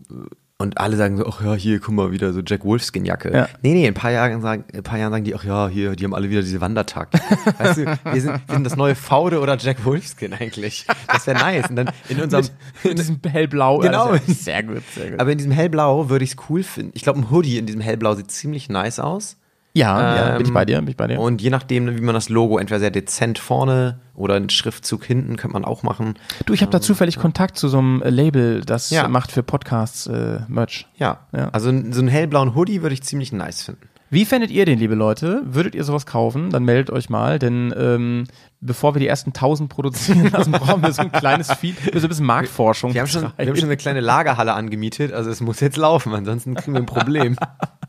und 0.60 0.78
alle 0.78 0.96
sagen 0.96 1.16
so, 1.16 1.24
ach 1.26 1.40
ja, 1.44 1.54
hier, 1.54 1.78
guck 1.78 1.94
mal, 1.94 2.10
wieder 2.10 2.32
so 2.32 2.40
Jack 2.44 2.64
Wolfskin 2.64 3.04
Jacke. 3.04 3.32
Ja. 3.32 3.48
Nee, 3.62 3.74
nee, 3.74 3.82
in 3.82 3.88
ein 3.88 3.94
paar 3.94 4.10
Jahren 4.10 4.40
sagen, 4.42 4.64
ein 4.74 4.82
paar 4.82 4.98
Jahren 4.98 5.12
sagen 5.12 5.22
die, 5.24 5.34
ach 5.36 5.44
ja, 5.44 5.68
hier, 5.68 5.94
die 5.94 6.02
haben 6.04 6.14
alle 6.14 6.30
wieder 6.30 6.40
diese 6.42 6.60
Wandertag. 6.60 7.10
weißt 7.58 7.78
du, 7.78 7.84
wir 7.86 8.20
sind, 8.20 8.40
wir 8.46 8.54
sind 8.54 8.64
das 8.64 8.74
neue 8.74 8.96
Faude 8.96 9.38
oder 9.40 9.56
Jack 9.56 9.84
Wolfskin 9.84 10.32
eigentlich. 10.32 10.84
Das 11.06 11.28
wäre 11.28 11.38
nice. 11.38 11.70
Und 11.70 11.76
dann 11.76 11.90
in 12.08 12.20
unserem, 12.20 12.44
Mit 12.82 12.98
diesem 12.98 13.20
hellblau. 13.28 13.78
Genau. 13.78 14.06
Also, 14.06 14.32
sehr 14.32 14.64
gut, 14.64 14.82
sehr 14.96 15.10
gut. 15.12 15.20
aber 15.20 15.30
in 15.30 15.38
diesem 15.38 15.52
hellblau 15.52 16.08
würde 16.10 16.24
ich 16.24 16.32
es 16.32 16.36
cool 16.48 16.64
finden. 16.64 16.90
Ich 16.94 17.02
glaube, 17.02 17.20
ein 17.20 17.30
Hoodie 17.30 17.58
in 17.58 17.66
diesem 17.66 17.80
hellblau 17.80 18.14
sieht 18.16 18.30
ziemlich 18.32 18.68
nice 18.68 18.98
aus. 18.98 19.36
Ja, 19.78 20.16
ja, 20.16 20.32
bin 20.32 20.42
ich 20.42 20.48
Ähm, 20.48 20.54
bei 20.54 20.64
dir, 20.64 20.78
bin 20.78 20.88
ich 20.88 20.96
bei 20.96 21.06
dir. 21.06 21.20
Und 21.20 21.40
je 21.40 21.50
nachdem, 21.50 21.96
wie 21.96 22.00
man 22.02 22.14
das 22.14 22.28
Logo 22.28 22.58
entweder 22.58 22.80
sehr 22.80 22.90
dezent 22.90 23.38
vorne 23.38 24.00
oder 24.14 24.34
einen 24.34 24.50
Schriftzug 24.50 25.04
hinten 25.04 25.36
könnte 25.36 25.52
man 25.54 25.64
auch 25.64 25.82
machen. 25.82 26.14
Du, 26.46 26.52
ich 26.52 26.62
habe 26.62 26.72
da 26.72 26.80
zufällig 26.80 27.18
Kontakt 27.18 27.56
zu 27.56 27.68
so 27.68 27.78
einem 27.78 28.02
äh, 28.02 28.10
Label, 28.10 28.62
das 28.62 28.90
Ja. 28.90 29.06
macht 29.08 29.30
für 29.32 29.42
Podcasts 29.42 30.06
äh, 30.06 30.40
Merch. 30.48 30.86
Ja. 30.96 31.20
Ja. 31.36 31.48
Also 31.50 31.68
so 31.70 32.00
einen 32.00 32.08
hellblauen 32.08 32.54
Hoodie 32.54 32.82
würde 32.82 32.94
ich 32.94 33.02
ziemlich 33.02 33.32
nice 33.32 33.62
finden. 33.62 33.82
Wie 34.10 34.24
fändet 34.24 34.50
ihr 34.50 34.64
den, 34.64 34.78
liebe 34.78 34.94
Leute? 34.94 35.42
Würdet 35.44 35.74
ihr 35.74 35.84
sowas 35.84 36.06
kaufen? 36.06 36.48
Dann 36.48 36.64
meldet 36.64 36.88
euch 36.90 37.10
mal, 37.10 37.38
denn 37.38 37.74
ähm, 37.76 38.24
bevor 38.62 38.94
wir 38.94 39.00
die 39.00 39.06
ersten 39.06 39.30
1000 39.30 39.68
produzieren 39.68 40.30
lassen, 40.32 40.52
brauchen 40.52 40.82
wir 40.82 40.92
so 40.92 41.02
ein 41.02 41.12
kleines 41.12 41.52
Feed, 41.52 41.76
so 41.92 42.00
ein 42.06 42.08
bisschen 42.08 42.24
Marktforschung. 42.24 42.94
Wir 42.94 43.02
haben, 43.02 43.08
schon, 43.08 43.30
wir 43.36 43.46
haben 43.46 43.56
schon 43.56 43.66
eine 43.66 43.76
kleine 43.76 44.00
Lagerhalle 44.00 44.54
angemietet, 44.54 45.12
also 45.12 45.28
es 45.28 45.42
muss 45.42 45.60
jetzt 45.60 45.76
laufen, 45.76 46.14
ansonsten 46.14 46.54
kriegen 46.54 46.72
wir 46.72 46.80
ein 46.80 46.86
Problem. 46.86 47.36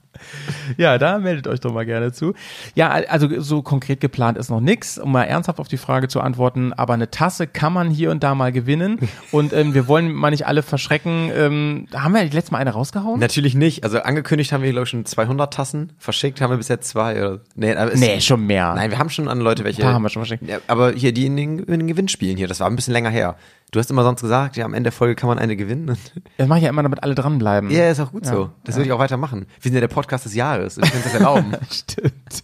Ja, 0.78 0.98
da 0.98 1.18
meldet 1.20 1.48
euch 1.48 1.60
doch 1.60 1.74
mal 1.74 1.86
gerne 1.86 2.12
zu. 2.12 2.34
Ja, 2.76 2.90
also 2.90 3.42
so 3.42 3.62
konkret 3.62 4.02
geplant 4.02 4.38
ist 4.38 4.50
noch 4.50 4.62
nix, 4.62 4.98
um 4.98 5.12
mal 5.12 5.24
ernsthaft 5.24 5.60
auf 5.60 5.68
die 5.68 5.78
Frage 5.78 6.08
zu 6.08 6.22
antworten. 6.22 6.74
Aber 6.74 6.94
eine 6.94 7.10
Tasse 7.10 7.48
kann 7.48 7.74
man 7.74 7.90
hier 7.90 8.12
und 8.12 8.24
da 8.24 8.36
mal 8.36 8.52
gewinnen. 8.52 9.00
Und 9.32 9.54
ähm, 9.54 9.74
wir 9.74 9.88
wollen 9.88 10.12
mal 10.12 10.32
nicht 10.32 10.48
alle 10.48 10.64
verschrecken. 10.64 11.32
Ähm, 11.36 11.88
haben 11.94 12.14
wir 12.14 12.24
letztes 12.24 12.52
Mal 12.52 12.60
eine 12.60 12.72
rausgehauen? 12.72 13.20
Natürlich 13.20 13.56
nicht. 13.56 13.84
Also 13.84 14.00
angekündigt 14.00 14.52
haben 14.52 14.64
wir, 14.64 14.72
glaube 14.72 14.84
ich, 14.84 14.90
schon 14.90 15.06
200 15.06 15.54
Tassen. 15.54 15.92
Verschickt 15.98 16.42
haben 16.42 16.52
wir 16.52 16.58
bisher 16.58 16.82
zwei. 16.82 17.18
Oder, 17.18 17.40
nee, 17.56 17.74
aber 17.76 17.94
es, 17.94 18.00
Nee, 18.00 18.22
schon 18.22 18.46
mehr. 18.46 18.74
Nein, 18.76 18.92
wir 18.92 19.00
haben 19.00 19.10
schon 19.10 19.28
an 19.28 19.40
Leute 19.40 19.64
welche. 19.64 19.82
Paar 19.82 19.94
haben 19.94 20.04
wir 20.04 20.10
schon 20.10 20.24
verschickt. 20.26 20.48
Ja, 20.48 20.60
aber 20.68 20.92
hier, 20.92 21.12
die 21.14 21.26
in 21.26 21.38
den, 21.38 21.60
in 21.60 21.80
den 21.80 21.88
Gewinnspielen 21.88 22.38
hier, 22.38 22.48
das 22.48 22.60
war 22.60 22.68
ein 22.68 22.76
bisschen 22.76 22.94
länger 22.94 23.10
her. 23.10 23.36
Du 23.72 23.80
hast 23.80 23.92
immer 23.92 24.04
sonst 24.04 24.22
gesagt, 24.22 24.58
ja, 24.58 24.66
am 24.66 24.74
Ende 24.74 24.90
der 24.90 24.92
Folge 24.92 25.16
kann 25.16 25.28
man 25.28 25.38
eine 25.38 25.56
gewinnen. 25.56 25.98
Das 26.38 26.48
mache 26.48 26.60
ich 26.60 26.64
ja 26.64 26.70
immer, 26.70 26.84
damit 26.84 27.04
alle 27.04 27.16
dranbleiben. 27.16 27.70
Ja, 27.70 27.90
ist 27.90 28.00
auch 28.00 28.12
gut 28.12 28.26
so. 28.26 28.50
Das 28.64 28.76
würde 28.76 28.88
ich 28.88 28.92
auch 28.94 29.00
weitermachen. 29.00 29.46
Wir 29.62 29.70
sind 29.70 29.74
ja 29.74 29.82
der 29.82 29.90
Podcast 29.90 30.26
des 30.26 30.34
Jahres. 30.34 30.78
Wir 30.78 30.88
können 30.88 31.04
das 31.04 31.14
erlauben. 31.14 31.54
Stimmt. 31.70 32.42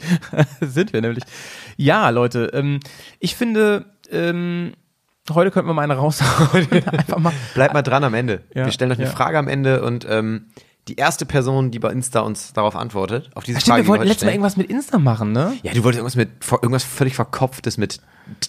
Sind 0.62 0.94
wir 0.94 1.02
nämlich. 1.02 1.24
Ja, 1.78 2.10
Leute, 2.10 2.52
ähm, 2.54 2.82
ich 3.20 3.36
finde, 3.36 3.86
ähm, 4.12 4.74
heute 5.32 5.52
könnten 5.52 5.70
wir 5.70 5.74
mal 5.74 5.84
eine 5.84 5.96
raushauen. 5.96 6.68
Einfach 6.72 7.20
mal. 7.20 7.34
Bleibt 7.54 7.74
mal 7.74 7.82
dran 7.84 8.04
am 8.04 8.14
Ende. 8.14 8.42
Ja, 8.54 8.66
wir 8.66 8.72
stellen 8.72 8.92
euch 8.92 8.98
eine 8.98 9.08
ja. 9.08 9.14
Frage 9.14 9.38
am 9.40 9.48
Ende 9.48 9.82
und 9.82 10.06
ähm, 10.10 10.48
die 10.88 10.96
erste 10.98 11.26
Person, 11.26 11.72
die 11.72 11.80
bei 11.80 11.92
Insta 11.92 12.20
uns 12.20 12.54
darauf 12.54 12.76
antwortet, 12.76 13.32
auf 13.34 13.44
diese 13.44 13.60
Stimmt, 13.60 13.72
Frage, 13.74 13.84
wir 13.86 13.88
wollten 13.90 14.08
letztes 14.08 14.26
Mal 14.26 14.32
irgendwas 14.32 14.56
mit 14.56 14.70
Insta 14.70 15.00
machen, 15.00 15.32
ne? 15.32 15.58
Ja, 15.64 15.74
du 15.74 15.84
wolltest 15.84 15.98
irgendwas 16.00 16.16
mit 16.16 16.30
irgendwas 16.62 16.84
völlig 16.84 17.16
verkopftes 17.16 17.78
mit 17.78 18.00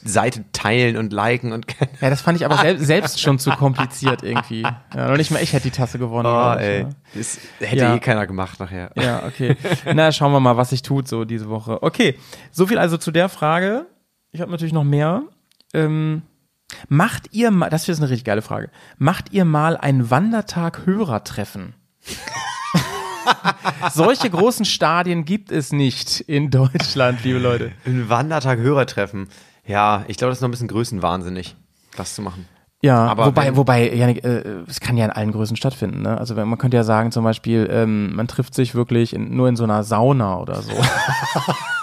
Seite 0.05 0.45
teilen 0.53 0.97
und 0.97 1.12
liken 1.12 1.53
und 1.53 1.66
Ja, 2.01 2.11
das 2.11 2.20
fand 2.20 2.37
ich 2.39 2.45
aber 2.45 2.57
sel 2.59 2.78
selbst 2.78 3.20
schon 3.20 3.39
zu 3.39 3.51
kompliziert 3.51 4.22
irgendwie. 4.22 4.62
Ja, 4.62 5.09
noch 5.09 5.16
nicht 5.16 5.30
mal 5.30 5.43
ich 5.43 5.53
hätte 5.55 5.64
die 5.64 5.70
Tasse 5.70 5.99
gewonnen. 5.99 6.26
Oh, 6.26 6.55
ich, 6.59 6.66
ey. 6.66 6.80
ja. 6.82 6.89
Das 7.14 7.39
hätte 7.61 7.76
Ja. 7.84 7.95
eh 7.95 7.99
keiner 8.01 8.26
gemacht 8.26 8.61
nachher. 8.61 8.91
Ja, 8.97 9.24
okay. 9.26 9.57
Na, 9.95 10.12
schauen 10.12 10.32
wir 10.32 10.41
mal, 10.41 10.57
was 10.57 10.70
sich 10.70 10.82
tut 10.82 11.09
so 11.09 11.24
diese 11.24 11.49
Woche. 11.49 11.82
Okay, 11.82 12.18
so 12.53 12.66
viel 12.66 12.78
also 12.78 12.97
zu 12.99 13.11
der 13.11 13.28
Frage. 13.28 13.87
Ich 14.30 14.41
habe 14.43 14.51
natürlich 14.51 14.74
noch 14.74 14.84
mehr. 14.84 15.22
Ähm, 15.74 16.22
macht 16.89 17.32
ihr 17.32 17.51
mal, 17.51 17.70
das 17.70 17.89
ist 17.89 17.99
eine 17.99 18.09
richtig 18.11 18.24
geile 18.24 18.43
Frage, 18.43 18.70
macht 18.99 19.32
ihr 19.32 19.45
mal 19.45 19.76
ein 19.76 20.11
Wandertag-Hörertreffen? 20.11 21.74
Solche 23.93 24.31
großen 24.31 24.65
Stadien 24.65 25.25
gibt 25.25 25.51
es 25.51 25.73
nicht 25.73 26.21
in 26.21 26.51
Deutschland, 26.51 27.25
liebe 27.25 27.39
Leute. 27.39 27.73
Ein 27.85 28.09
Wandertag 28.09 28.59
Hörertreffen. 28.59 29.29
Ja, 29.67 30.05
ich 30.07 30.17
glaube, 30.17 30.31
das 30.31 30.39
ist 30.39 30.43
noch 30.43 30.49
ein 30.49 30.53
bisschen 30.53 30.69
größenwahnsinnig, 30.69 31.57
das 31.97 32.15
zu 32.15 32.23
machen. 32.23 32.47
Ja, 32.83 33.07
Aber 33.07 33.27
wobei, 33.27 33.47
wenn- 33.47 33.57
wobei, 33.57 33.93
Janik, 33.93 34.23
äh, 34.23 34.43
es 34.69 34.81
kann 34.81 34.97
ja 34.97 35.07
in 35.07 35.11
allen 35.11 35.33
Größen 35.33 35.57
stattfinden. 35.57 36.03
Ne? 36.03 36.17
Also 36.19 36.35
man 36.35 36.59
könnte 36.59 36.77
ja 36.77 36.85
sagen, 36.85 37.11
zum 37.11 37.25
Beispiel, 37.25 37.69
ähm, 37.73 38.15
man 38.15 38.29
trifft 38.29 38.55
sich 38.55 38.75
wirklich 38.75 39.13
in, 39.15 39.35
nur 39.35 39.49
in 39.49 39.57
so 39.57 39.65
einer 39.65 39.83
Sauna 39.83 40.39
oder 40.39 40.63
so. 40.63 40.73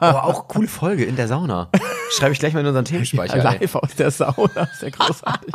Aber 0.00 0.24
auch 0.24 0.48
coole 0.48 0.68
Folge 0.68 1.04
in 1.04 1.16
der 1.16 1.28
Sauna. 1.28 1.68
Schreibe 2.10 2.32
ich 2.32 2.38
gleich 2.38 2.52
mal 2.54 2.60
in 2.60 2.66
unseren 2.66 2.84
Themenspeicher. 2.84 3.36
ey. 3.36 3.42
Live 3.42 3.74
aus 3.76 3.94
der 3.96 4.10
Sauna, 4.10 4.68
ist 4.72 4.82
ja 4.82 4.90
großartig. 4.90 5.54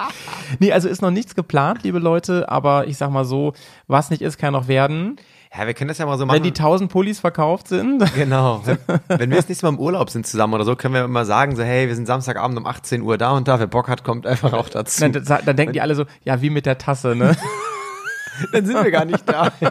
nee, 0.59 0.71
also 0.71 0.89
ist 0.89 1.01
noch 1.01 1.11
nichts 1.11 1.36
geplant, 1.36 1.84
liebe 1.84 1.99
Leute, 1.99 2.49
aber 2.49 2.88
ich 2.88 2.97
sag 2.97 3.11
mal 3.11 3.25
so, 3.25 3.53
was 3.88 4.09
nicht 4.09 4.21
ist, 4.21 4.38
kann 4.38 4.53
noch 4.53 4.67
werden. 4.67 5.17
Ja, 5.57 5.65
wir 5.65 5.73
können 5.73 5.88
das 5.88 5.97
ja 5.97 6.05
mal 6.05 6.17
so 6.17 6.25
machen. 6.25 6.36
Wenn 6.36 6.43
die 6.43 6.49
1000 6.49 6.91
Pullis 6.91 7.19
verkauft 7.19 7.69
sind, 7.69 8.03
Genau. 8.15 8.61
Wenn, 8.65 8.78
wenn 9.07 9.30
wir 9.30 9.38
das 9.38 9.47
nächste 9.47 9.65
Mal 9.65 9.73
im 9.73 9.80
Urlaub 9.80 10.09
sind 10.09 10.28
zusammen 10.28 10.53
oder 10.53 10.65
so, 10.65 10.75
können 10.75 10.93
wir 10.93 11.05
immer 11.05 11.25
sagen, 11.25 11.55
so, 11.55 11.63
hey, 11.63 11.88
wir 11.88 11.95
sind 11.95 12.05
Samstagabend 12.05 12.57
um 12.57 12.65
18 12.65 13.01
Uhr 13.01 13.17
da 13.17 13.32
und 13.32 13.47
da. 13.47 13.59
Wer 13.59 13.67
Bock 13.67 13.88
hat, 13.88 14.03
kommt 14.03 14.28
einfach 14.28 14.51
auch 14.53 14.67
dazu. 14.69 15.07
dann, 15.09 15.23
dann 15.23 15.55
denken 15.55 15.73
die 15.73 15.82
alle 15.82 15.95
so, 15.95 16.03
ja, 16.23 16.41
wie 16.41 16.49
mit 16.49 16.65
der 16.65 16.78
Tasse, 16.78 17.15
ne? 17.15 17.36
Dann 18.51 18.65
sind 18.65 18.83
wir 18.83 18.91
gar 18.91 19.05
nicht 19.05 19.27
da. 19.27 19.51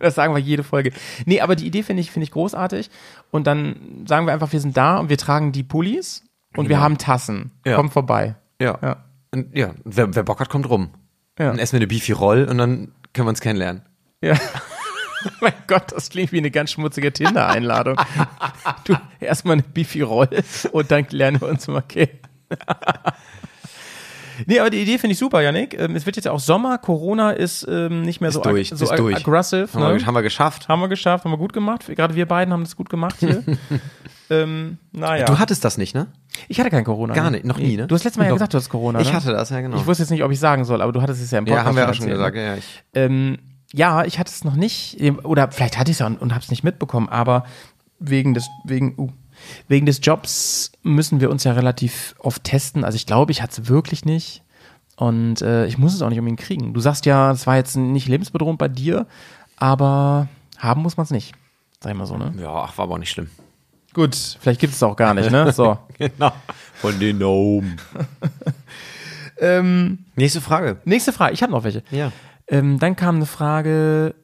Das 0.00 0.16
sagen 0.16 0.34
wir 0.34 0.40
jede 0.40 0.64
Folge. 0.64 0.92
Nee, 1.26 1.40
aber 1.40 1.54
die 1.54 1.64
Idee 1.64 1.84
finde 1.84 2.00
ich, 2.00 2.10
finde 2.10 2.24
ich 2.24 2.32
großartig. 2.32 2.90
Und 3.30 3.46
dann 3.46 4.04
sagen 4.06 4.26
wir 4.26 4.32
einfach, 4.32 4.52
wir 4.52 4.58
sind 4.58 4.76
da 4.76 4.98
und 4.98 5.10
wir 5.10 5.16
tragen 5.16 5.52
die 5.52 5.62
Pullis 5.62 6.24
und 6.56 6.68
wir 6.68 6.80
haben 6.80 6.98
Tassen. 6.98 7.52
Ja. 7.64 7.76
Kommt 7.76 7.92
vorbei. 7.92 8.34
Ja. 8.60 8.76
Ja. 8.82 9.04
Und, 9.32 9.56
ja. 9.56 9.74
Wer, 9.84 10.12
wer 10.14 10.24
Bock 10.24 10.40
hat, 10.40 10.48
kommt 10.48 10.68
rum. 10.68 10.90
Ja. 11.38 11.46
Dann 11.46 11.60
essen 11.60 11.74
wir 11.74 11.78
eine 11.78 11.86
Beefy 11.86 12.12
Roll 12.12 12.44
und 12.50 12.58
dann 12.58 12.92
können 13.12 13.26
wir 13.26 13.30
uns 13.30 13.40
kennenlernen. 13.40 13.82
Ja. 14.20 14.34
mein 15.40 15.52
Gott, 15.66 15.92
das 15.92 16.10
klingt 16.10 16.32
wie 16.32 16.38
eine 16.38 16.50
ganz 16.50 16.72
schmutzige 16.72 17.12
Tinder-Einladung. 17.12 17.96
du, 18.84 18.96
erstmal 19.20 19.54
eine 19.54 19.62
Beefy 19.62 20.02
Roll 20.02 20.28
und 20.72 20.90
dann 20.90 21.06
lernen 21.10 21.40
wir 21.40 21.48
uns 21.48 21.68
mal 21.68 21.82
kennen. 21.82 22.18
Nee, 24.46 24.60
aber 24.60 24.70
die 24.70 24.82
Idee 24.82 24.98
finde 24.98 25.12
ich 25.12 25.18
super, 25.18 25.40
Janik. 25.40 25.78
Ähm, 25.78 25.96
es 25.96 26.04
wird 26.06 26.16
jetzt 26.16 26.28
auch 26.28 26.40
Sommer, 26.40 26.78
Corona 26.78 27.30
ist 27.30 27.66
ähm, 27.68 28.02
nicht 28.02 28.20
mehr 28.20 28.30
so, 28.32 28.40
ag- 28.42 28.50
durch, 28.50 28.68
so 28.70 28.84
ist 28.84 28.90
ag- 28.90 28.96
durch. 28.98 29.16
aggressive. 29.16 29.68
Haben, 29.72 29.80
Ne? 29.94 29.98
wir, 30.00 30.06
haben 30.06 30.14
wir 30.14 30.22
geschafft. 30.22 30.68
Haben 30.68 30.80
wir 30.80 30.88
geschafft, 30.88 31.24
haben 31.24 31.32
wir 31.32 31.38
gut 31.38 31.52
gemacht. 31.52 31.86
Gerade 31.86 32.14
wir 32.14 32.26
beiden 32.26 32.52
haben 32.52 32.62
das 32.64 32.76
gut 32.76 32.90
gemacht 32.90 33.16
hier. 33.20 33.42
ähm, 34.30 34.78
naja. 34.92 35.24
Du 35.26 35.38
hattest 35.38 35.64
das 35.64 35.78
nicht, 35.78 35.94
ne? 35.94 36.08
ich 36.48 36.60
hatte 36.60 36.70
kein 36.70 36.84
Corona. 36.84 37.14
Gar 37.14 37.24
ne? 37.30 37.38
nicht, 37.38 37.44
noch 37.46 37.58
nie, 37.58 37.76
ne? 37.76 37.86
Du 37.86 37.94
hast 37.94 38.04
letztes 38.04 38.18
Mal 38.18 38.26
ja 38.26 38.32
gesagt, 38.32 38.52
du 38.52 38.58
hast 38.58 38.68
Corona. 38.68 39.00
Ich 39.00 39.08
ne? 39.08 39.14
hatte 39.14 39.32
das, 39.32 39.50
ja 39.50 39.60
genau. 39.60 39.76
Ich 39.76 39.86
wusste 39.86 40.02
jetzt 40.02 40.10
nicht, 40.10 40.22
ob 40.24 40.30
ich 40.32 40.38
sagen 40.40 40.64
soll, 40.64 40.82
aber 40.82 40.92
du 40.92 41.00
hattest 41.00 41.22
es 41.22 41.30
ja 41.30 41.38
im 41.38 41.44
Podcast 41.46 41.62
ja, 41.62 41.68
haben 41.68 41.76
wir 41.76 41.88
auch 41.88 41.94
schon 41.94 42.08
erzählt, 42.08 42.34
gesagt. 42.34 42.36
ne? 42.36 42.42
Ja, 42.42 42.48
ja, 42.52 42.56
ich, 42.56 42.82
Ähm, 42.94 43.38
ja, 43.72 44.04
ich 44.04 44.18
hatte 44.18 44.30
es 44.30 44.44
noch 44.44 44.54
nicht, 44.56 44.98
oder 45.24 45.50
vielleicht 45.50 45.78
hatte 45.78 45.90
ich 45.90 45.96
es 45.96 45.98
ja 46.00 46.06
und, 46.06 46.20
und 46.20 46.32
habe 46.34 46.42
es 46.42 46.50
nicht 46.50 46.62
mitbekommen, 46.64 47.08
aber 47.08 47.44
wegen 47.98 48.34
des, 48.34 48.46
wegen, 48.64 48.94
uh, 48.98 49.08
wegen 49.68 49.86
des 49.86 50.00
Jobs 50.02 50.72
müssen 50.82 51.20
wir 51.20 51.30
uns 51.30 51.44
ja 51.44 51.52
relativ 51.52 52.14
oft 52.18 52.44
testen. 52.44 52.84
Also 52.84 52.96
ich 52.96 53.06
glaube, 53.06 53.32
ich 53.32 53.42
hatte 53.42 53.62
es 53.62 53.68
wirklich 53.68 54.04
nicht. 54.04 54.42
Und 54.96 55.42
äh, 55.42 55.66
ich 55.66 55.76
muss 55.76 55.94
es 55.94 56.02
auch 56.02 56.08
nicht 56.08 56.18
unbedingt 56.18 56.40
kriegen. 56.40 56.72
Du 56.72 56.80
sagst 56.80 57.04
ja, 57.04 57.30
es 57.30 57.46
war 57.46 57.56
jetzt 57.56 57.76
nicht 57.76 58.08
lebensbedrohend 58.08 58.58
bei 58.58 58.68
dir, 58.68 59.06
aber 59.56 60.28
haben 60.58 60.82
muss 60.82 60.96
man 60.96 61.04
es 61.04 61.10
nicht. 61.10 61.34
Sag 61.80 61.92
ich 61.92 61.98
mal 61.98 62.06
so, 62.06 62.16
ne? 62.16 62.32
ja, 62.40 62.50
ach, 62.50 62.78
war 62.78 62.84
aber 62.84 62.94
auch 62.94 62.98
nicht 62.98 63.10
schlimm. 63.10 63.28
Gut, 63.92 64.16
vielleicht 64.40 64.60
gibt 64.60 64.72
es 64.72 64.78
es 64.78 64.82
auch 64.82 64.96
gar 64.96 65.14
nicht, 65.14 65.30
ne? 65.30 65.52
So. 65.52 65.78
Genau. 65.98 66.32
Von 66.74 66.98
den 67.00 67.22
Oben. 67.22 67.76
Nächste 70.16 70.42
Frage. 70.42 70.78
Nächste 70.84 71.12
Frage, 71.12 71.32
ich 71.32 71.42
habe 71.42 71.52
noch 71.52 71.64
welche. 71.64 71.82
Ja. 71.90 72.12
Ähm, 72.48 72.78
dann 72.78 72.96
kam 72.96 73.16
eine 73.16 73.26
Frage. 73.26 74.14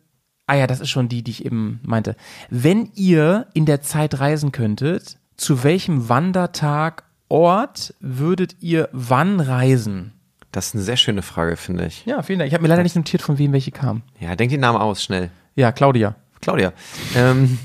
Ah 0.47 0.55
ja, 0.57 0.67
das 0.67 0.81
ist 0.81 0.91
schon 0.91 1.09
die, 1.09 1.23
die 1.23 1.31
ich 1.31 1.45
eben 1.45 1.81
meinte. 1.83 2.17
Wenn 2.51 2.91
ihr 2.95 3.47
in 3.55 3.67
der 3.67 3.81
Zeit 3.81 4.19
reisen 4.21 4.53
könntet, 4.53 5.19
zu 5.37 5.63
welchem 5.65 6.09
Wandertag, 6.09 7.05
Ort 7.29 7.95
würdet 8.01 8.57
ihr 8.61 8.91
wann 8.93 9.41
reisen? 9.41 10.13
Das 10.51 10.67
ist 10.67 10.75
eine 10.75 10.83
sehr 10.83 10.99
schöne 10.99 11.23
Frage, 11.23 11.57
finde 11.57 11.87
ich. 11.87 12.05
Ja, 12.05 12.21
vielen 12.21 12.39
Dank. 12.39 12.49
Ich 12.49 12.53
habe 12.53 12.63
mir 12.63 12.69
leider 12.69 12.83
nicht 12.83 12.95
notiert, 12.95 13.23
von 13.23 13.39
wem 13.39 13.55
welche 13.55 13.71
kam. 13.71 14.03
Ja, 14.21 14.37
denk 14.37 14.51
den 14.51 14.61
Namen 14.61 14.79
aus, 14.79 15.03
schnell. 15.03 15.31
Ja, 15.55 15.73
Claudia. 15.73 16.15
Claudia. 16.43 16.75
Ähm, 17.17 17.59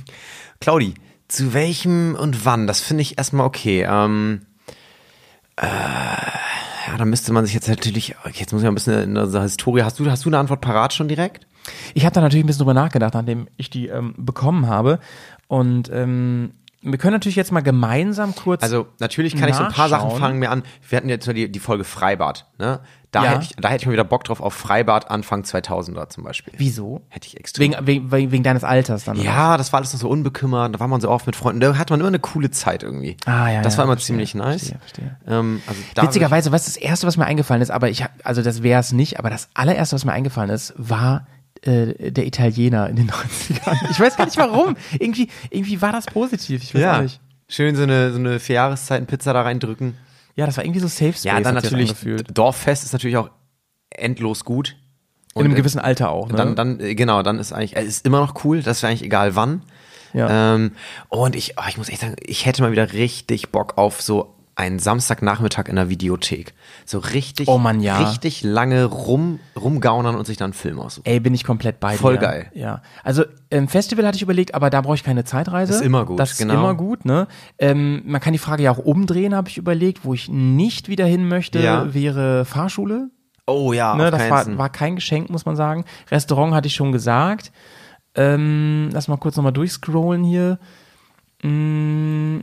Claudi, 0.62 0.94
zu 1.28 1.54
welchem 1.54 2.16
und 2.16 2.46
wann? 2.46 2.68
Das 2.68 2.80
finde 2.80 3.02
ich 3.02 3.18
erstmal 3.18 3.46
okay. 3.46 3.86
Ähm, 3.90 4.44
äh, 5.58 5.66
ja, 5.66 6.98
da 6.98 7.06
müsste 7.06 7.34
man 7.34 7.46
sich 7.46 7.54
jetzt 7.54 7.68
natürlich, 7.68 8.16
jetzt 8.34 8.54
muss 8.54 8.62
ich 8.62 8.66
mal 8.66 8.72
ein 8.72 8.76
bisschen 8.76 9.04
in 9.04 9.18
unserer 9.18 9.44
Historie, 9.44 9.84
hast 9.84 10.00
du, 10.00 10.10
hast 10.10 10.24
du 10.24 10.30
eine 10.30 10.38
Antwort 10.38 10.62
parat 10.62 10.94
schon 10.94 11.08
direkt? 11.10 11.47
Ich 11.94 12.06
habe 12.06 12.14
da 12.14 12.22
natürlich 12.22 12.44
ein 12.44 12.48
bisschen 12.48 12.60
drüber 12.60 12.74
nachgedacht, 12.74 13.14
nachdem 13.14 13.48
ich 13.58 13.70
die 13.70 13.88
ähm, 13.88 14.14
bekommen 14.18 14.68
habe. 14.68 15.00
Und 15.48 15.90
ähm, 15.94 16.52
wir 16.82 16.98
können 17.00 17.14
natürlich 17.14 17.36
jetzt 17.36 17.52
mal 17.52 17.62
gemeinsam 17.62 18.36
kurz. 18.36 18.62
Also 18.64 18.88
natürlich 19.00 19.36
kann 19.36 19.50
ich 19.50 19.56
so 19.56 19.64
ein 19.64 19.72
paar 19.74 19.90
Sachen 19.90 20.12
fangen 20.12 20.40
mir 20.40 20.52
an. 20.52 20.64
Wir 20.88 20.98
hatten 20.98 21.10
jetzt 21.10 21.26
nur 21.26 21.34
die, 21.34 21.52
die 21.52 21.60
Folge 21.60 21.84
Freibad, 21.84 22.46
ne? 22.60 22.80
Da, 23.12 23.24
Ja. 23.24 23.30
hätte 23.32 23.44
ich, 23.44 23.56
da 23.56 23.70
hätte 23.70 23.82
ich 23.82 23.86
mal 23.88 23.94
wieder 23.94 24.04
Bock 24.04 24.26
drauf 24.26 24.42
auf 24.42 24.54
Freibad 24.54 25.10
Anfang 25.10 25.42
2000er 25.44 26.10
zum 26.10 26.26
Beispiel. 26.26 26.54
wieso? 26.58 27.02
Hätte 27.08 27.28
ich 27.28 27.38
extrem. 27.38 27.74
Wegen, 27.88 28.12
wegen, 28.12 28.32
wegen 28.32 28.44
deines 28.44 28.64
Alters 28.66 29.06
dann. 29.06 29.16
oder? 29.18 29.26
ja, 29.26 29.58
das 29.58 29.72
war 29.72 29.78
alles 29.80 29.94
noch 29.94 30.02
so 30.02 30.10
unbekümmert, 30.10 30.76
da 30.76 30.80
war 30.82 30.88
man 30.90 31.00
so 31.02 31.10
oft 31.10 31.26
mit 31.26 31.36
Freunden, 31.36 31.62
da 31.62 31.78
hat 31.78 31.90
man 31.90 32.00
immer 32.02 32.10
eine 32.10 32.20
coole 32.20 32.52
Zeit 32.52 32.84
irgendwie. 32.84 33.16
Ah, 33.26 33.50
ja, 33.50 33.62
das 33.62 33.74
ja, 33.74 33.78
war 33.80 33.86
immer 33.86 33.94
verstehe, 33.94 34.08
ziemlich 34.08 34.36
nice. 34.36 34.68
verstehe, 34.68 34.80
verstehe. 34.80 35.18
Ähm, 35.26 35.62
also 35.68 35.82
Witzigerweise, 36.06 36.52
was 36.52 36.66
das 36.66 36.76
erste, 36.76 37.08
was 37.08 37.16
mir 37.16 37.26
eingefallen 37.26 37.62
ist, 37.62 37.72
aber 37.72 37.90
ich 37.90 38.06
also 38.24 38.42
das 38.44 38.62
wäre 38.62 38.82
es 38.82 38.92
nicht, 38.92 39.18
aber 39.20 39.30
das 39.30 39.50
allererste, 39.54 39.96
was 39.96 40.04
mir 40.06 40.12
eingefallen 40.12 40.50
ist, 40.50 40.74
war 40.78 41.26
äh, 41.68 42.12
der 42.12 42.26
Italiener 42.26 42.90
in 42.90 42.96
den 42.96 43.12
90ern. 43.12 43.92
Ich 43.92 44.00
weiß 44.00 44.18
gar 44.18 44.26
nicht 44.26 44.38
warum. 44.38 44.76
irgendwie, 45.00 45.28
irgendwie 45.50 45.82
war 45.82 45.92
das 45.92 46.06
positiv. 46.06 46.64
Ich 46.64 46.74
weiß 46.74 46.82
ja, 46.82 47.02
nicht. 47.02 47.20
schön 47.48 47.76
so 47.76 47.84
eine, 47.84 48.12
so 48.12 48.20
eine 48.20 48.40
Vierjahreszeiten-Pizza 48.40 49.34
da 49.34 49.42
reindrücken. 49.42 49.96
Ja, 50.36 50.46
das 50.46 50.58
war 50.58 50.64
irgendwie 50.64 50.80
so 50.80 50.88
Safe 50.88 51.14
Space. 51.14 51.24
Ja, 51.24 51.40
dann 51.40 51.56
natürlich. 51.56 51.94
Dorffest 52.34 52.84
ist 52.84 52.94
natürlich 52.94 53.18
auch 53.18 53.30
endlos 53.90 54.46
gut. 54.46 54.76
In 55.36 55.42
einem 55.46 55.54
äh, 55.54 55.58
gewissen 55.58 55.80
Alter 55.80 56.10
auch. 56.10 56.30
Ne? 56.30 56.36
Dann, 56.36 56.56
dann, 56.56 56.80
äh, 56.80 56.96
genau, 56.96 57.22
dann 57.24 57.40
ist 57.40 57.54
eigentlich, 57.54 57.76
es 57.76 57.88
ist 57.88 58.06
immer 58.06 58.20
noch 58.20 58.44
cool, 58.44 58.62
das 58.62 58.78
ist 58.78 58.84
eigentlich 58.84 59.04
egal 59.04 59.36
wann. 59.36 59.62
Ja. 60.14 60.56
Ähm, 60.56 60.72
und 61.10 61.36
ich, 61.36 61.56
oh, 61.58 61.64
ich 61.68 61.78
muss 61.78 61.90
echt 61.90 62.02
sagen, 62.02 62.16
ich 62.24 62.46
hätte 62.46 62.62
mal 62.62 62.72
wieder 62.72 62.94
richtig 62.94 63.52
Bock 63.52 63.78
auf 63.78 64.02
so 64.02 64.37
einen 64.58 64.80
Samstagnachmittag 64.80 65.68
in 65.70 65.76
der 65.76 65.88
Videothek. 65.88 66.56
So 66.84 66.98
richtig, 66.98 67.48
Oh 67.48 67.60
Mann, 67.60 67.80
ja. 67.80 68.00
richtig 68.10 68.42
lange 68.44 68.86
rum, 68.86 69.40
rumgaunern 69.56 70.16
und 70.16 70.26
sich 70.26 70.36
dann 70.38 70.46
einen 70.48 70.54
Film 70.54 70.80
aussuchen. 70.80 71.06
Ey, 71.06 71.20
bin 71.20 71.36
ich 71.36 71.44
komplett 71.44 71.80
bei 71.80 71.92
dir. 71.94 72.00
Voll 72.00 72.18
geil. 72.18 72.48
Ja. 72.56 72.82
Also 73.04 73.24
ähm, 73.52 73.68
Festival 73.68 74.06
hatte 74.08 74.16
ich 74.16 74.24
überlegt, 74.24 74.56
aber 74.56 74.72
da 74.72 74.82
brauche 74.82 74.96
ich 74.96 75.04
keine 75.04 75.24
Zeitreise. 75.24 75.74
Ist 75.74 75.82
immer 75.82 76.06
gut, 76.06 76.20
Das 76.20 76.32
ist 76.32 76.40
genau. 76.40 76.56
immer 76.56 76.74
gut, 76.74 77.06
ne? 77.06 77.28
Ähm, 77.60 78.02
man 78.06 78.20
kann 78.20 78.34
die 78.34 78.40
Frage 78.40 78.64
ja 78.64 78.72
auch 78.72 78.80
umdrehen, 78.80 79.36
habe 79.36 79.48
ich 79.48 79.58
überlegt. 79.60 80.04
Wo 80.04 80.16
ich 80.16 80.28
nicht 80.28 80.90
wieder 80.90 81.06
hin 81.06 81.28
möchte, 81.28 81.60
Ja. 81.60 81.94
wäre 81.94 82.44
Fahrschule. 82.44 83.10
Oh 83.46 83.74
ja, 83.74 83.96
Ne, 83.96 84.10
das 84.10 84.28
war, 84.30 84.58
war 84.58 84.70
kein 84.70 84.96
Geschenk, 84.96 85.30
muss 85.30 85.46
man 85.46 85.56
sagen. 85.56 85.86
Restaurant 86.10 86.54
hatte 86.56 86.68
ich 86.68 86.74
schon 86.76 86.92
gesagt. 86.92 87.52
Ähm, 88.16 88.90
lass 88.92 89.08
mal 89.08 89.18
kurz 89.18 89.36
nochmal 89.38 89.54
durchscrollen 89.54 90.24
hier. 90.24 90.58
Mm, 91.44 92.40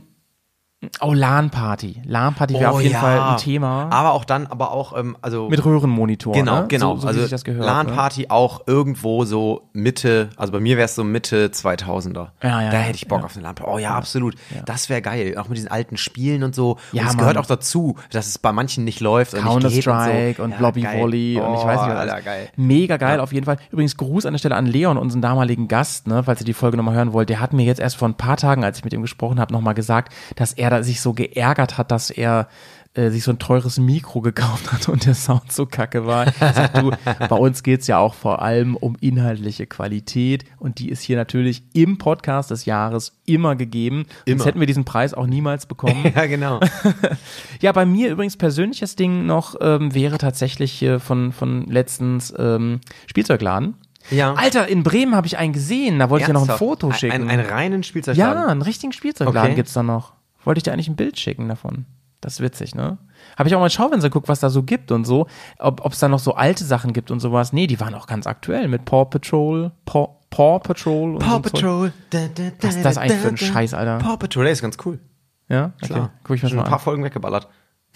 oh, 1.01 1.13
LAN-Party. 1.13 2.01
LAN-Party 2.05 2.53
wäre 2.55 2.71
Oh 2.71 2.75
auf 2.75 2.81
jeden 2.81 2.93
ja. 2.93 2.99
Fall 2.99 3.19
ein 3.19 3.37
Thema. 3.37 3.89
Aber 3.91 4.13
auch 4.13 4.25
dann, 4.25 4.47
aber 4.47 4.71
auch, 4.71 4.97
ähm, 4.97 5.17
also. 5.21 5.49
Mit 5.49 5.63
Röhrenmonitor. 5.63 6.33
Genau, 6.33 6.61
ne? 6.61 6.67
genau. 6.67 6.95
So, 6.95 7.01
so 7.01 7.07
also 7.07 7.43
gehört. 7.43 7.61
ne? 7.61 7.65
LAN-Party 7.65 8.27
auch 8.29 8.61
irgendwo 8.67 9.25
so 9.25 9.63
Mitte, 9.73 10.29
also 10.37 10.51
bei 10.51 10.59
mir 10.59 10.77
wäre 10.77 10.85
es 10.85 10.95
so 10.95 11.03
Mitte 11.03 11.47
2000er. 11.47 12.13
Ja, 12.13 12.61
ja, 12.61 12.69
da 12.69 12.73
ja, 12.73 12.79
hätte 12.79 12.95
ich 12.95 13.07
Bock 13.07 13.19
ja. 13.19 13.25
auf 13.25 13.35
eine 13.35 13.43
LAN-Party. 13.43 13.71
Oh 13.71 13.77
ja, 13.77 13.95
absolut. 13.95 14.35
Das 14.65 14.89
wäre 14.89 15.01
geil. 15.01 15.37
Auch 15.37 15.47
mit 15.47 15.57
diesen 15.57 15.69
alten 15.69 15.97
Spielen 15.97 16.43
und 16.43 16.55
so. 16.55 16.77
Ja, 16.91 17.03
und 17.03 17.09
es 17.09 17.17
gehört 17.17 17.37
auch 17.37 17.45
dazu, 17.45 17.95
dass 18.11 18.27
es 18.27 18.37
bei 18.37 18.51
manchen 18.51 18.83
nicht 18.83 18.99
läuft 18.99 19.33
und 19.33 19.41
Counter-Strike 19.41 20.41
und, 20.41 20.55
so. 20.55 20.61
Lobby 20.61 20.81
geil. 20.81 21.01
Volley 21.01 21.39
und 21.39 21.53
ich 21.53 21.59
Oh, 21.59 21.67
weiß 21.67 21.81
nicht 21.81 21.89
was. 21.89 21.97
Alter, 21.97 22.21
geil. 22.21 22.49
Mega 22.55 22.97
geil 22.97 23.19
auf 23.19 23.33
jeden 23.33 23.45
Fall. 23.45 23.57
Übrigens 23.71 23.97
Gruß 23.97 24.25
an 24.25 24.33
der 24.33 24.39
Stelle 24.39 24.55
an 24.55 24.65
Leon, 24.65 24.97
unseren 24.97 25.21
damaligen 25.21 25.67
Gast, 25.67 26.07
ne, 26.07 26.23
falls 26.23 26.41
ihr 26.41 26.45
die 26.45 26.53
Folge 26.53 26.77
nochmal 26.77 26.95
hören 26.95 27.13
wollt. 27.13 27.29
Der 27.29 27.39
hat 27.39 27.53
mir 27.53 27.65
jetzt 27.65 27.79
erst 27.79 27.97
vor 27.97 28.07
ein 28.07 28.15
paar 28.15 28.37
Tagen, 28.37 28.63
als 28.63 28.77
ich 28.77 28.83
mit 28.83 28.93
ihm 28.93 29.01
gesprochen 29.01 29.39
habe, 29.39 29.53
nochmal 29.53 29.73
gesagt, 29.73 30.13
dass 30.35 30.53
er 30.53 30.69
da 30.77 30.83
sich 30.83 31.01
so 31.01 31.13
geärgert 31.13 31.77
hat, 31.77 31.91
dass 31.91 32.09
er 32.09 32.47
äh, 32.93 33.09
sich 33.09 33.23
so 33.23 33.31
ein 33.31 33.39
teures 33.39 33.77
Mikro 33.77 34.21
gekauft 34.21 34.71
hat 34.71 34.87
und 34.87 35.05
der 35.05 35.15
Sound 35.15 35.51
so 35.51 35.65
kacke 35.65 36.05
war. 36.05 36.31
Sag, 36.39 36.75
du, 36.75 36.91
bei 37.27 37.35
uns 37.35 37.61
geht's 37.61 37.87
ja 37.87 37.97
auch 37.97 38.13
vor 38.13 38.41
allem 38.41 38.77
um 38.77 38.95
inhaltliche 39.01 39.65
Qualität 39.67 40.45
und 40.59 40.79
die 40.79 40.89
ist 40.89 41.01
hier 41.01 41.17
natürlich 41.17 41.63
im 41.73 41.97
Podcast 41.97 42.51
des 42.51 42.63
Jahres 42.63 43.11
immer 43.25 43.57
gegeben. 43.57 44.05
Sonst 44.25 44.27
Immer. 44.27 44.45
hätten 44.45 44.59
wir 44.61 44.67
diesen 44.67 44.85
Preis 44.85 45.13
auch 45.13 45.27
niemals 45.27 45.65
bekommen. 45.65 46.05
Ja, 46.15 46.25
genau. 46.25 46.59
Ja, 47.61 47.71
bei 47.73 47.85
mir 47.85 48.09
übrigens 48.11 48.37
persönliches 48.37 48.95
Ding 48.95 49.25
noch 49.25 49.55
ähm, 49.59 49.93
wäre 49.93 50.17
tatsächlich 50.17 50.71
hier 50.71 50.99
von, 51.01 51.31
von 51.33 51.65
letztens 51.65 52.33
ähm, 52.37 52.79
Spielzeugladen. 53.07 53.75
Ja. 54.11 54.35
Alter, 54.35 54.67
in 54.67 54.83
Bremen 54.83 55.15
habe 55.15 55.27
ich 55.27 55.37
einen 55.37 55.51
gesehen, 55.51 55.99
da 55.99 56.09
wollte 56.09 56.23
ich 56.23 56.27
dir 56.27 56.33
noch 56.33 56.43
ein 56.43 56.49
Ernsthaft? 56.49 56.59
Foto 56.59 56.91
schicken. 56.93 57.13
Ein, 57.13 57.29
einen 57.29 57.45
reinen 57.45 57.83
Spielzeugladen. 57.83 58.41
ja, 58.43 58.47
einen 58.47 58.61
richtigen 58.61 58.93
Spielzeugladen 58.93 59.47
Okay. 59.51 59.55
gibt's 59.55 59.73
da 59.73 59.83
noch. 59.83 60.13
Wollte 60.45 60.59
ich 60.59 60.63
dir 60.63 60.71
eigentlich 60.73 60.87
ein 60.87 60.95
Bild 60.95 61.19
schicken 61.19 61.47
davon. 61.49 61.85
Das 62.21 62.33
ist 62.35 62.39
witzig, 62.41 62.73
ne? 62.73 62.97
Habe 63.37 63.49
ich 63.49 63.55
auch 63.55 63.59
mal 63.59 63.69
Schauwänzer 63.69 64.09
geguckt, 64.09 64.29
was 64.29 64.39
da 64.39 64.49
so 64.49 64.63
gibt 64.63 64.91
und 64.91 65.05
so. 65.05 65.27
Ob 65.59 65.91
es 65.91 65.99
da 65.99 66.07
noch 66.07 66.19
so 66.19 66.33
alte 66.33 66.63
Sachen 66.63 66.93
gibt 66.93 67.11
und 67.11 67.19
sowas. 67.19 67.53
Nee, 67.53 67.67
die 67.67 67.79
waren 67.79 67.93
auch 67.93 68.07
ganz 68.07 68.25
aktuell 68.25 68.67
mit 68.67 68.85
Paw 68.85 69.05
Patrol, 69.05 69.71
Paw, 69.85 70.09
Paw 70.31 70.59
Patrol 70.59 71.15
und 71.15 71.21
so 71.21 71.27
Paw 71.27 71.41
Zeug. 71.41 71.51
Patrol. 71.53 71.93
Da, 72.09 72.19
da, 72.33 72.43
da, 72.45 72.67
Was 72.67 72.75
ist 72.77 72.85
das 72.85 72.95
da, 72.95 73.01
eigentlich 73.01 73.19
für 73.19 73.27
ein. 73.27 73.37
Scheiß, 73.37 73.73
Alter? 73.73 73.99
Paw 73.99 74.17
Patrol, 74.17 74.45
der 74.45 74.53
ist 74.53 74.61
ganz 74.61 74.77
cool. 74.85 74.99
Ja, 75.49 75.73
okay. 75.77 75.85
Klar. 75.93 76.11
Guck 76.23 76.35
ich 76.37 76.43
mir 76.43 76.49
Schon 76.49 76.57
mal 76.57 76.63
ein 76.63 76.69
paar 76.69 76.79
an. 76.79 76.83
Folgen 76.83 77.03
weggeballert. 77.03 77.47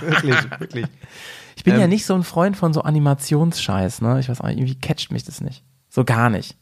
wirklich, 0.00 0.50
wirklich. 0.60 0.86
Ich 1.56 1.64
bin 1.64 1.74
ja 1.74 1.84
Ähm, 1.84 1.90
nicht 1.90 2.06
so 2.06 2.14
ein 2.14 2.22
Freund 2.24 2.56
von 2.56 2.72
so 2.72 2.82
Animationsscheiß, 2.82 4.02
ne? 4.02 4.20
Ich 4.20 4.28
weiß 4.28 4.40
auch 4.40 4.48
irgendwie 4.48 4.74
catcht 4.74 5.12
mich 5.12 5.24
das 5.24 5.40
nicht. 5.40 5.64
So 5.88 6.04
gar 6.04 6.30
nicht. 6.30 6.56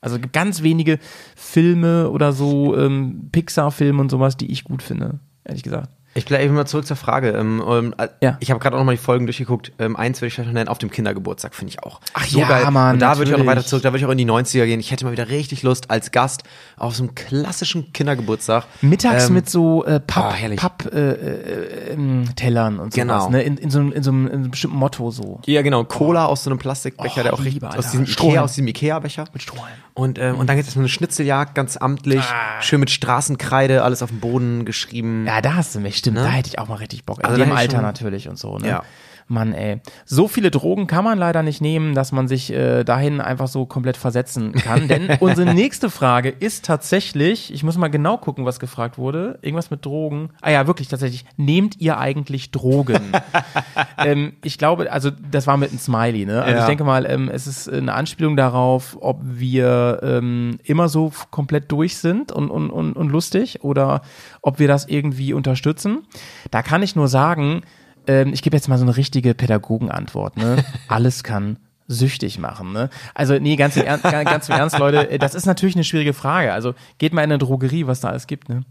Also 0.00 0.16
es 0.16 0.22
gibt 0.22 0.32
ganz 0.32 0.62
wenige 0.62 0.98
Filme 1.36 2.10
oder 2.10 2.32
so 2.32 2.76
ähm, 2.76 3.28
Pixar-Filme 3.32 4.00
und 4.00 4.10
sowas, 4.10 4.36
die 4.36 4.50
ich 4.50 4.64
gut 4.64 4.82
finde, 4.82 5.20
ehrlich 5.44 5.62
gesagt. 5.62 5.90
Ich 6.12 6.24
bleibe 6.24 6.52
mal 6.52 6.66
zurück 6.66 6.86
zur 6.86 6.96
Frage. 6.96 7.30
Ähm, 7.30 7.62
ähm, 7.66 7.94
äh, 7.96 8.08
Ja. 8.20 8.36
Ich 8.40 8.50
habe 8.50 8.58
gerade 8.58 8.74
auch 8.74 8.80
nochmal 8.80 8.96
die 8.96 9.02
Folgen 9.02 9.26
durchgeguckt. 9.26 9.72
Ähm, 9.78 9.94
eins 9.94 10.20
würde 10.20 10.26
ich 10.28 10.34
vielleicht 10.34 10.48
noch 10.48 10.54
nennen, 10.54 10.68
auf 10.68 10.78
dem 10.78 10.90
Kindergeburtstag, 10.90 11.54
finde 11.54 11.72
ich 11.72 11.82
auch. 11.84 12.00
Ach 12.14 12.26
ja, 12.26 12.68
Mann, 12.70 12.94
Und 12.94 12.98
da 13.00 13.16
würde 13.16 13.30
ich 13.30 13.34
auch 13.34 13.38
noch 13.38 13.46
weiter 13.46 13.64
zurück, 13.64 13.84
da 13.84 13.90
würde 13.90 13.98
ich 13.98 14.06
auch 14.06 14.10
in 14.10 14.18
die 14.18 14.26
90er 14.26 14.66
gehen. 14.66 14.80
Ich 14.80 14.90
hätte 14.90 15.04
mal 15.04 15.12
wieder 15.12 15.28
richtig 15.28 15.62
Lust 15.62 15.88
als 15.90 16.10
Gast 16.10 16.42
auf 16.80 16.96
so 16.96 17.02
einem 17.04 17.14
klassischen 17.14 17.92
Kindergeburtstag. 17.92 18.64
Mittags 18.80 19.28
Ähm, 19.28 19.34
mit 19.34 19.48
so 19.50 19.84
äh, 19.84 20.00
Papp, 20.00 20.30
oh, 20.30 20.34
herrlich. 20.34 20.58
Papp 20.58 20.86
äh, 20.92 21.12
äh, 21.12 21.92
ähm, 21.92 22.20
und 22.28 22.38
sowas, 22.38 22.90
Genau. 22.94 23.28
ne? 23.30 23.42
In, 23.42 23.56
in, 23.58 23.70
so, 23.70 23.78
einem- 23.80 23.92
in, 23.92 24.02
so 24.02 24.10
einem, 24.10 24.26
in 24.26 24.32
einem 24.32 24.50
bestimmten 24.50 24.76
Motto 24.78 25.10
so. 25.10 25.40
Ja, 25.46 25.62
genau. 25.62 25.84
Cola 25.84 26.24
aus 26.26 26.42
so 26.44 26.50
einem 26.50 26.58
Plastikbecher, 26.58 27.20
Oh, 27.20 27.22
der 27.22 27.34
auch 27.34 27.44
richtig, 27.44 27.62
aus 27.64 27.90
diesem. 27.90 28.04
Ikea, 28.06 28.42
aus 28.42 28.52
diesem 28.54 28.66
Ikea-Becher. 28.68 29.26
Mit 29.32 29.42
Strohhalm. 29.42 29.74
Und, 29.94 30.18
ähm, 30.18 30.36
und 30.36 30.46
dann 30.48 30.56
geht 30.56 30.66
es 30.66 30.74
mit 30.74 30.80
einer 30.82 30.88
Schnitzeljagd, 30.88 31.54
ganz 31.54 31.76
amtlich. 31.76 32.24
Schön 32.60 32.80
mit 32.80 32.90
Straßenkreide, 32.90 33.82
alles 33.84 34.02
auf 34.02 34.08
dem 34.10 34.20
Boden 34.20 34.64
geschrieben. 34.64 35.26
Ja, 35.26 35.40
da 35.42 35.54
hast 35.54 35.74
du 35.74 35.80
mich, 35.80 35.96
stimmt. 35.96 36.16
Ne? 36.16 36.22
Da 36.22 36.30
hätte 36.30 36.48
ich 36.48 36.58
auch 36.58 36.68
mal 36.68 36.76
richtig 36.76 37.04
Bock. 37.04 37.22
Also 37.24 37.40
in 37.42 37.48
dem 37.48 37.56
Alter 37.56 37.76
schon- 37.76 37.82
natürlich 37.82 38.28
und 38.28 38.38
so, 38.38 38.58
ne? 38.58 38.68
Ja. 38.68 38.82
Mann, 39.30 39.52
ey. 39.54 39.80
So 40.04 40.28
viele 40.28 40.50
Drogen 40.50 40.86
kann 40.86 41.04
man 41.04 41.16
leider 41.18 41.42
nicht 41.42 41.60
nehmen, 41.60 41.94
dass 41.94 42.10
man 42.12 42.26
sich 42.28 42.52
äh, 42.52 42.82
dahin 42.84 43.20
einfach 43.20 43.48
so 43.48 43.64
komplett 43.64 43.96
versetzen 43.96 44.52
kann. 44.52 44.88
Denn 44.88 45.08
unsere 45.20 45.54
nächste 45.54 45.88
Frage 45.88 46.28
ist 46.30 46.64
tatsächlich, 46.64 47.52
ich 47.54 47.62
muss 47.62 47.78
mal 47.78 47.88
genau 47.88 48.18
gucken, 48.18 48.44
was 48.44 48.58
gefragt 48.60 48.98
wurde. 48.98 49.38
Irgendwas 49.42 49.70
mit 49.70 49.86
Drogen. 49.86 50.30
Ah 50.42 50.50
ja, 50.50 50.66
wirklich 50.66 50.88
tatsächlich. 50.88 51.24
Nehmt 51.36 51.80
ihr 51.80 51.98
eigentlich 51.98 52.50
Drogen? 52.50 53.12
ähm, 53.98 54.32
ich 54.42 54.58
glaube, 54.58 54.90
also 54.90 55.10
das 55.10 55.46
war 55.46 55.56
mit 55.56 55.70
einem 55.70 55.78
Smiley, 55.78 56.26
ne? 56.26 56.42
Also 56.42 56.54
Ja. 56.56 56.60
ich 56.62 56.66
denke 56.66 56.84
mal, 56.84 57.06
ähm, 57.08 57.30
es 57.32 57.46
ist 57.46 57.68
eine 57.72 57.94
Anspielung 57.94 58.36
darauf, 58.36 58.98
ob 59.00 59.20
wir 59.22 60.00
ähm, 60.02 60.58
immer 60.64 60.88
so 60.88 61.12
komplett 61.30 61.70
durch 61.70 61.98
sind 61.98 62.32
und, 62.32 62.50
und, 62.50 62.70
und, 62.70 62.94
und 62.94 63.08
lustig 63.10 63.62
oder 63.62 64.02
ob 64.42 64.58
wir 64.58 64.66
das 64.68 64.88
irgendwie 64.88 65.32
unterstützen. 65.32 66.06
Da 66.50 66.62
kann 66.62 66.82
ich 66.82 66.96
nur 66.96 67.06
sagen, 67.08 67.62
ähm, 68.06 68.32
ich 68.32 68.42
gebe 68.42 68.56
jetzt 68.56 68.68
mal 68.68 68.78
so 68.78 68.84
eine 68.84 68.96
richtige 68.96 69.34
Pädagogenantwort. 69.34 70.36
Ne? 70.36 70.64
Alles 70.88 71.22
kann 71.22 71.58
süchtig 71.86 72.38
machen. 72.38 72.72
Ne? 72.72 72.88
Also 73.14 73.38
nee, 73.38 73.56
ganz 73.56 73.76
im, 73.76 73.84
Ernst, 73.84 74.04
ganz 74.04 74.48
im 74.48 74.54
Ernst, 74.54 74.78
Leute, 74.78 75.10
äh, 75.10 75.18
das 75.18 75.34
ist 75.34 75.46
natürlich 75.46 75.74
eine 75.74 75.84
schwierige 75.84 76.12
Frage. 76.12 76.52
Also 76.52 76.74
geht 76.98 77.12
mal 77.12 77.22
in 77.22 77.30
eine 77.32 77.38
Drogerie, 77.38 77.86
was 77.86 78.00
da 78.00 78.08
alles 78.08 78.26
gibt. 78.28 78.48
Ne? 78.48 78.62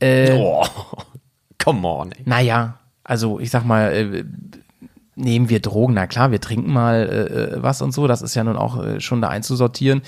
Äh, 0.00 0.32
Oh, 0.32 0.66
come 1.62 1.86
on. 1.86 2.12
Ey. 2.12 2.22
naja, 2.24 2.78
also 3.04 3.38
ich 3.38 3.50
sag 3.50 3.64
mal, 3.64 3.92
äh, 3.92 4.24
nehmen 5.14 5.48
wir 5.48 5.60
Drogen, 5.60 5.94
na 5.94 6.06
klar, 6.06 6.30
wir 6.30 6.40
trinken 6.40 6.72
mal 6.72 6.96
äh, 6.96 7.56
äh, 7.56 7.62
was 7.62 7.82
und 7.82 7.92
so, 7.92 8.06
das 8.06 8.22
ist 8.22 8.34
ja 8.34 8.44
nun 8.44 8.56
auch 8.56 8.82
äh, 8.82 9.00
schon 9.00 9.20
da 9.20 9.28
einzusortieren. 9.28 10.02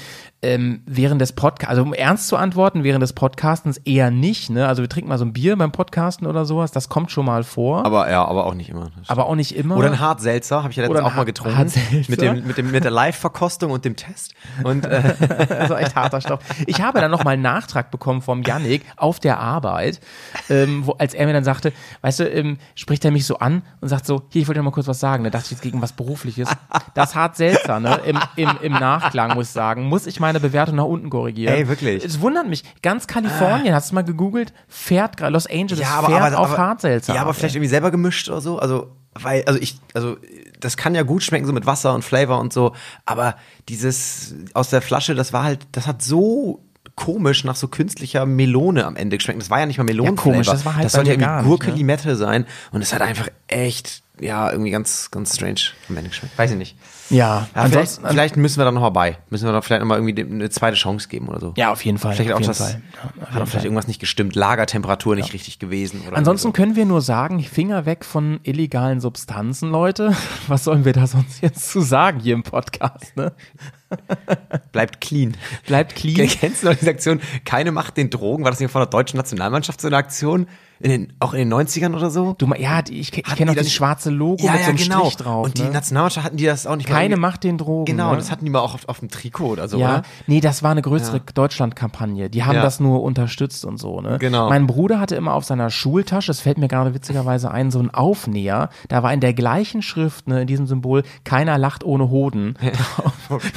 Ähm, 0.45 0.83
während 0.85 1.21
des 1.21 1.33
Podcasts, 1.33 1.71
also 1.71 1.83
um 1.83 1.95
ernst 1.95 2.29
zu 2.29 2.37
antworten, 2.37 2.85
während 2.85 3.03
des 3.03 3.15
Podcastens 3.15 3.79
eher 3.79 4.11
nicht, 4.11 4.51
ne? 4.51 4.69
Also 4.69 4.83
wir 4.83 4.89
trinken 4.89 5.09
mal 5.09 5.19
so 5.19 5.25
ein 5.25 5.33
Bier 5.33 5.57
beim 5.57 5.73
Podcasten 5.73 6.27
oder 6.27 6.45
sowas, 6.45 6.71
das 6.71 6.89
kommt 6.89 7.11
schon 7.11 7.25
mal 7.25 7.45
vor, 7.45 7.85
aber, 7.85 8.05
Aber 8.05 8.11
ja, 8.11 8.25
aber 8.25 8.47
auch 8.47 8.55
nicht 8.55 8.69
immer. 8.69 8.91
auch 9.09 9.35
nicht 9.35 9.57
immer. 9.57 9.77
Oder 9.77 9.89
ein 9.89 10.01
Hartselzer, 10.01 10.63
habe 10.63 10.71
ich 10.71 10.77
ja 10.77 10.85
letztens 10.85 11.01
auch 11.01 11.15
mal 11.15 11.25
getrunken. 11.25 11.57
Hartselzer? 11.57 12.11
Mit, 12.11 12.21
dem, 12.21 12.47
mit, 12.47 12.59
dem, 12.59 12.71
mit 12.71 12.85
der 12.85 12.91
Live-Verkostung 12.91 13.71
und 13.71 13.85
dem 13.85 13.97
Test. 13.97 14.35
Und 14.63 14.85
äh, 14.85 15.15
also 15.59 15.75
echt 15.75 15.95
harter 15.95 16.21
Stoff. 16.21 16.41
Ich 16.67 16.81
habe 16.81 17.01
dann 17.01 17.11
noch 17.11 17.25
mal 17.25 17.33
einen 17.33 17.43
Nachtrag 17.43 17.91
bekommen 17.91 18.23
vom 18.23 18.43
Yannick 18.43 18.83
auf 18.97 19.21
der 19.21 19.39
Arbeit, 19.39 20.01
ähm, 20.51 20.87
wo, 20.87 20.93
als 20.93 21.15
er 21.15 21.27
mir 21.27 21.33
dann 21.33 21.45
sagte, 21.45 21.73
weißt 22.03 22.21
du, 22.21 22.29
ähm, 22.29 22.59
spricht 22.75 23.05
er 23.05 23.11
mich 23.11 23.27
so 23.27 23.39
an 23.39 23.63
und 23.81 23.89
sagt 23.89 24.07
so, 24.07 24.23
hier, 24.31 24.43
ich 24.43 24.49
wollte 24.49 24.61
dir 24.61 24.65
mal 24.65 24.71
kurz 24.71 24.89
was 24.89 25.01
sagen. 25.01 25.25
Da 25.25 25.31
dachte 25.31 25.47
ich 25.47 25.51
jetzt 25.53 25.63
gegen 25.63 25.81
was 25.81 25.93
Berufliches. 25.93 26.49
Das 26.95 27.15
hart 27.15 27.37
seltsam, 27.37 27.83
ne? 27.83 28.01
Im, 28.05 28.19
im, 28.37 28.51
Im 28.61 28.73
Nachklang 28.73 29.35
muss 29.35 29.49
ich 29.49 29.53
sagen, 29.53 29.85
muss 29.85 30.07
ich 30.07 30.21
meine 30.35 30.41
Bewertung 30.41 30.77
nach 30.77 30.85
unten 30.85 31.11
korrigieren. 31.11 31.55
Ey, 31.55 31.69
wirklich? 31.69 32.05
Es 32.05 32.21
wundert 32.21 32.49
mich. 32.49 32.65
Ganz 32.83 33.07
Kalifornien, 33.07 33.75
hast 33.75 33.91
du 33.91 33.95
mal 33.95 34.03
gegoogelt, 34.03 34.53
fährt 34.69 35.17
gerade 35.17 35.33
Los 35.33 35.47
Angeles 35.47 35.81
ja, 35.81 35.95
aber, 35.95 36.09
fährt 36.09 36.23
aber, 36.23 36.39
auf 36.39 36.53
aber, 36.53 36.59
hart 36.59 36.81
seltsam. 36.81 37.17
Ja, 37.17 37.23
aber 37.23 37.35
vielleicht 37.35 37.55
irgendwie 37.55 37.69
selber 37.69 37.91
gemischt 37.91 38.29
oder 38.29 38.41
so. 38.41 38.59
Also, 38.59 38.89
weil, 39.15 39.45
also 39.45 39.61
ich, 39.61 39.79
also 39.95 40.17
das 40.61 40.77
kann 40.77 40.95
ja 40.95 41.03
gut 41.03 41.23
schmecken, 41.23 41.47
so 41.47 41.53
mit 41.53 41.67
Wasser 41.67 41.95
und 41.95 42.03
Flavor 42.03 42.41
und 42.41 42.53
so. 42.53 42.75
Aber 43.07 43.37
dieses 43.69 44.35
aus 44.55 44.71
der 44.71 44.83
Flasche, 44.83 45.15
das 45.15 45.33
war 45.33 45.45
halt, 45.45 45.67
das 45.73 45.87
hat 45.87 46.03
so 46.03 46.61
komisch 46.97 47.45
nach 47.45 47.57
so 47.57 47.69
künstlicher 47.69 48.27
Melone 48.27 48.85
am 48.85 48.97
Ende 48.97 49.17
geschmeckt. 49.17 49.41
Das 49.41 49.51
war 49.51 49.61
ja 49.61 49.67
nicht 49.67 49.79
mal 49.79 49.85
Melonenflavor. 49.85 50.33
komisch, 50.33 50.47
das 50.47 50.65
war 50.65 50.77
halt 50.77 50.87
das 50.87 50.93
sollte 50.93 51.11
mir 51.11 51.15
irgendwie 51.15 51.37
nicht, 51.37 51.45
Gurke 51.45 51.71
ne? 51.71 51.77
Limette 51.77 52.17
sein. 52.17 52.47
Und 52.73 52.83
es 52.83 52.93
hat 52.93 53.03
einfach 53.03 53.29
echt, 53.47 54.03
ja, 54.21 54.51
irgendwie 54.51 54.71
ganz, 54.71 55.11
ganz 55.11 55.35
strange 55.35 55.61
am 55.89 55.97
Ende 55.97 56.11
geschmeckt. 56.11 56.37
Weiß 56.39 56.51
ich 56.51 56.57
nicht. 56.57 56.77
Ja, 57.11 57.25
Ja, 57.25 57.49
vielleicht, 57.53 57.57
ansonsten, 57.57 58.09
vielleicht 58.09 58.37
müssen 58.37 58.59
wir 58.59 58.65
da 58.65 58.73
noch 58.73 58.81
mal 58.81 58.91
bei. 58.91 59.19
Müssen 59.31 59.47
wir 59.47 59.53
da 59.53 59.61
vielleicht 59.61 59.81
noch 59.81 59.89
mal 59.89 59.99
irgendwie 59.99 60.23
eine 60.23 60.51
zweite 60.51 60.77
Chance 60.77 61.09
geben 61.09 61.29
oder 61.29 61.41
so. 61.41 61.55
ja, 61.57 61.73
auf 61.73 61.85
jeden 61.85 61.99
Fall. 61.99 62.15
Vielleicht 62.15 62.33
auf 62.33 62.41
auch 62.41 62.47
das, 62.47 62.59
Fall. 62.59 62.83
Ja, 62.95 63.03
auf 63.03 63.15
hat 63.15 63.33
jeden 63.33 63.43
auch 63.43 63.49
vielleicht 63.49 63.65
irgendwas 63.65 63.87
nicht 63.87 64.01
gestimmt. 64.01 64.37
Lagertemperatur 64.37 65.17
nicht 65.17 65.33
richtig 65.33 65.59
gewesen. 65.59 66.03
Ansonsten 66.13 66.49
irgendwie 66.49 66.63
können 66.63 66.77
wir 66.77 66.85
nur 66.87 67.03
sagen, 67.03 67.43
Finger 67.43 67.87
weg 67.87 68.05
von 68.05 68.41
illegalen 68.43 69.01
Substanzen, 69.01 69.71
Leute. 69.71 70.15
Was 70.49 70.65
sollen 70.65 70.85
wir 70.85 70.93
da 70.93 71.07
sonst 71.07 71.43
jetzt 71.43 71.71
zu 71.71 71.81
sagen 71.81 72.21
hier 72.21 72.35
im 72.35 72.43
Podcast, 72.43 73.17
ne? 73.17 73.25
so. 73.25 73.35
bleibt 74.73 75.01
clean. 75.01 75.37
Bleibt 75.67 75.95
clean. 75.95 76.29
Kennst 76.29 76.63
du 76.63 76.69
noch 76.69 76.75
diese 76.75 76.91
Aktion? 76.91 77.21
Keine 77.45 77.73
macht 77.73 77.97
den 77.97 78.11
Drogen. 78.11 78.45
War 78.45 78.51
das 78.51 78.61
nicht 78.61 78.71
von 78.71 78.81
der 78.81 78.89
deutschen 78.89 79.17
Nationalmannschaft 79.17 79.81
so 79.81 79.89
eine 79.89 79.97
Aktion? 79.97 80.47
In 80.85 80.91
den, 80.91 81.13
auch 81.19 81.33
in 81.33 81.39
den 81.49 81.55
90ern 81.55 81.95
oder 81.97 82.11
so? 82.11 82.35
Du, 82.37 82.47
ja, 82.59 82.83
die- 82.83 83.01
ich, 83.01 83.17
ich 83.17 83.25
kenne 83.25 83.47
noch 83.47 83.55
die 83.55 83.61
das- 83.65 83.73
schwarze 83.73 84.11
Logo 84.11 84.43
mit 84.47 84.63
so 84.63 84.69
einem 84.69 84.77
Strich 84.79 85.17
drauf. 85.17 85.47
Und 85.47 85.57
die 85.57 85.63
ne? 85.63 85.71
Nationalmannschaft 85.71 86.27
hatten 86.27 86.37
die 86.37 86.45
das 86.45 86.67
auch 86.67 86.77
nicht 86.77 86.87
Keine 86.89 87.17
macht 87.17 87.43
den 87.43 87.57
Drogen. 87.57 87.87
Genau, 87.87 88.11
ne? 88.11 88.19
das 88.19 88.31
hatten 88.31 88.45
die 88.45 88.51
mal 88.51 88.59
auch 88.61 88.75
auf, 88.75 88.87
auf 88.89 88.99
dem 89.01 89.09
Trikot 89.09 89.47
oder 89.53 89.67
so, 89.67 89.79
ja, 89.79 89.89
oder? 89.89 90.03
nee, 90.27 90.41
das 90.43 90.63
war 90.63 90.73
eine 90.73 90.83
größere 90.83 91.21
Deutschland-Kampagne. 91.21 92.29
Die 92.29 92.45
haben 92.45 92.57
Ja. 92.57 92.63
das 92.63 92.81
nur 92.81 93.03
unterstützt 93.03 93.65
und 93.65 93.79
so, 93.79 94.03
ne? 94.03 94.19
Genau. 94.19 94.51
Mein 94.51 94.67
Bruder 94.67 95.01
hatte 95.01 95.17
immer 95.17 95.33
auf 95.33 95.45
seiner 95.45 95.71
Schultasche, 95.71 96.27
das 96.27 96.41
fällt 96.41 96.59
mir 96.59 96.69
gerade 96.69 96.93
witzigerweise 96.93 97.51
ein, 97.51 97.71
so 97.71 97.79
ein 97.81 97.89
Aufnäher. 97.89 98.69
Da 98.89 99.03
war 99.03 99.13
in 99.15 99.21
der 99.21 99.33
gleichen 99.33 99.81
Schrift, 99.81 100.29
ne, 100.29 100.43
in 100.43 100.47
diesem 100.47 100.67
Symbol, 100.67 101.03
keiner 101.25 101.57
lacht 101.57 101.83
ohne 101.83 102.11
Hoden. 102.11 102.57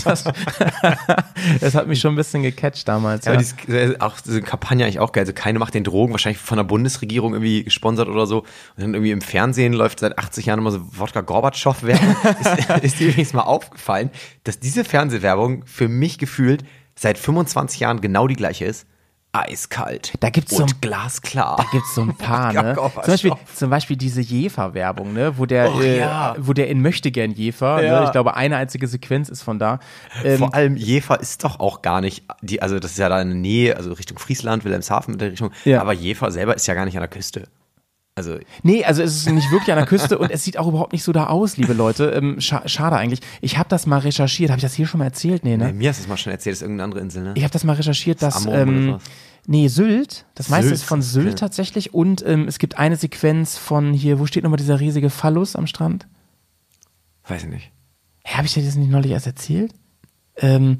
Das, 0.05 0.23
das 1.59 1.75
hat 1.75 1.87
mich 1.87 1.99
schon 1.99 2.13
ein 2.13 2.15
bisschen 2.15 2.41
gecatcht 2.43 2.87
damals. 2.87 3.25
Ja, 3.25 3.33
Ja, 3.33 3.37
aber 3.39 3.43
dieses, 3.67 3.93
äh, 3.95 3.99
auch 3.99 4.19
diese 4.19 4.41
Kampagne 4.41 4.85
eigentlich 4.85 4.99
auch 4.99 5.11
geil. 5.11 5.23
Also 5.23 5.33
keine 5.33 5.59
macht 5.59 5.73
den 5.73 5.83
Drogen, 5.83 6.13
wahrscheinlich 6.13 6.39
von 6.41 6.55
der 6.57 6.63
Bundesregierung 6.63 7.16
irgendwie 7.23 7.63
gesponsert 7.63 8.09
oder 8.09 8.25
so. 8.25 8.39
Und 8.39 8.47
dann 8.77 8.93
irgendwie 8.93 9.11
im 9.11 9.21
Fernsehen 9.21 9.73
läuft 9.73 9.99
seit 9.99 10.17
80 10.17 10.45
Jahren 10.45 10.59
immer 10.59 10.71
so 10.71 10.79
Wodka 10.97 11.21
Gorbatschow 11.21 11.83
Werbung. 11.83 12.15
ist, 12.41 12.83
ist 12.83 12.99
dir 12.99 13.09
übrigens 13.09 13.33
mal 13.33 13.43
aufgefallen, 13.43 14.09
dass 14.43 14.59
diese 14.59 14.83
Fernsehwerbung 14.83 15.63
für 15.65 15.87
mich 15.87 16.17
gefühlt 16.17 16.63
seit 16.95 17.17
25 17.17 17.79
Jahren 17.79 18.01
genau 18.01 18.27
die 18.27 18.35
gleiche 18.35 18.65
ist. 18.65 18.87
Eiskalt. 19.43 20.13
Da 20.19 20.29
gibt's 20.29 20.55
so 20.55 20.63
und 20.63 20.73
ein- 20.75 20.81
glasklar. 20.81 21.57
Da 21.57 21.65
gibt's 21.71 21.95
so 21.95 22.01
ein 22.01 22.15
paar, 22.17 22.53
ne? 22.53 22.75
Zum 22.75 22.91
Beispiel, 23.05 23.31
zum 23.53 23.69
Beispiel 23.69 23.97
diese 23.97 24.21
Jefer-Werbung, 24.21 25.13
ne? 25.13 25.37
Wo 25.37 25.45
der, 25.45 25.73
Och, 25.73 25.81
äh, 25.81 25.99
ja. 25.99 26.35
wo 26.39 26.53
der 26.53 26.67
in 26.69 26.81
Möchtegern 26.81 27.31
Jefer, 27.31 27.83
Ja. 27.83 27.99
ne? 27.99 28.05
ich 28.05 28.11
glaube, 28.11 28.35
eine 28.35 28.57
einzige 28.57 28.87
Sequenz 28.87 29.29
ist 29.29 29.41
von 29.43 29.59
da. 29.59 29.79
Ähm, 30.23 30.39
Vor 30.39 30.53
allem 30.53 30.75
Jever 30.77 31.19
ist 31.19 31.43
doch 31.43 31.59
auch 31.59 31.81
gar 31.81 32.01
nicht, 32.01 32.23
die, 32.41 32.61
also 32.61 32.79
das 32.79 32.91
ist 32.91 32.97
ja 32.97 33.09
da 33.09 33.21
in 33.21 33.29
der 33.29 33.37
Nähe, 33.37 33.77
also 33.77 33.93
Richtung 33.93 34.17
Friesland, 34.19 34.63
Wilhelmshaven 34.65 35.13
in 35.13 35.19
der 35.19 35.31
Richtung. 35.31 35.51
Ja. 35.65 35.81
Aber 35.81 35.93
Jever 35.93 36.31
selber 36.31 36.55
ist 36.55 36.67
ja 36.67 36.73
gar 36.73 36.85
nicht 36.85 36.95
an 36.95 37.01
der 37.01 37.09
Küste. 37.09 37.43
Also 38.17 38.39
Nee, 38.63 38.83
also 38.83 39.03
es 39.03 39.15
ist 39.15 39.29
nicht 39.29 39.51
wirklich 39.51 39.71
an 39.71 39.77
der 39.77 39.85
Küste 39.85 40.17
und 40.17 40.31
es 40.31 40.43
sieht 40.43 40.57
auch 40.57 40.67
überhaupt 40.67 40.91
nicht 40.91 41.03
so 41.03 41.11
da 41.11 41.27
aus, 41.27 41.55
liebe 41.55 41.73
Leute. 41.73 42.05
Ähm, 42.09 42.41
scha 42.41 42.67
schade 42.67 42.95
eigentlich. 42.95 43.19
Ich 43.41 43.59
habe 43.59 43.69
das 43.69 43.85
mal 43.85 43.99
recherchiert. 43.99 44.49
Habe 44.49 44.57
ich 44.57 44.63
das 44.63 44.73
hier 44.73 44.87
schon 44.87 44.97
mal 44.97 45.05
erzählt? 45.05 45.43
Nee, 45.43 45.55
ne? 45.55 45.69
äh, 45.69 45.73
mir 45.73 45.89
hast 45.89 45.99
du 45.99 46.01
es 46.01 46.09
mal 46.09 46.17
schon 46.17 46.31
erzählt, 46.31 46.53
das 46.53 46.57
ist 46.57 46.63
irgendeine 46.63 46.85
andere 46.85 47.01
Insel, 47.01 47.21
ne? 47.21 47.33
Ich 47.35 47.43
habe 47.43 47.53
das 47.53 47.63
mal 47.63 47.73
recherchiert, 47.73 48.23
dass 48.23 48.47
Amrum 48.47 48.53
oder 48.53 48.61
ähm, 48.61 48.97
nee 49.45 49.67
Sylt, 49.67 50.25
das 50.33 50.49
meiste 50.49 50.69
Sylt, 50.69 50.79
ist 50.79 50.83
von 50.83 51.03
Sylt 51.03 51.27
okay. 51.27 51.35
tatsächlich 51.35 51.93
und 51.93 52.25
ähm, 52.25 52.47
es 52.47 52.57
gibt 52.57 52.79
eine 52.79 52.95
Sequenz 52.95 53.55
von 53.55 53.93
hier, 53.93 54.17
wo 54.17 54.25
steht 54.25 54.41
nochmal 54.41 54.57
dieser 54.57 54.79
riesige 54.79 55.11
Phallus 55.11 55.55
am 55.55 55.67
Strand? 55.67 56.07
Weiß 57.27 57.43
ich 57.43 57.49
nicht. 57.49 57.71
Hä, 58.23 58.37
habe 58.37 58.47
ich 58.47 58.55
dir 58.55 58.63
das 58.63 58.75
nicht 58.75 58.89
neulich 58.89 59.11
erst 59.11 59.27
erzählt? 59.27 59.75
Ähm, 60.37 60.79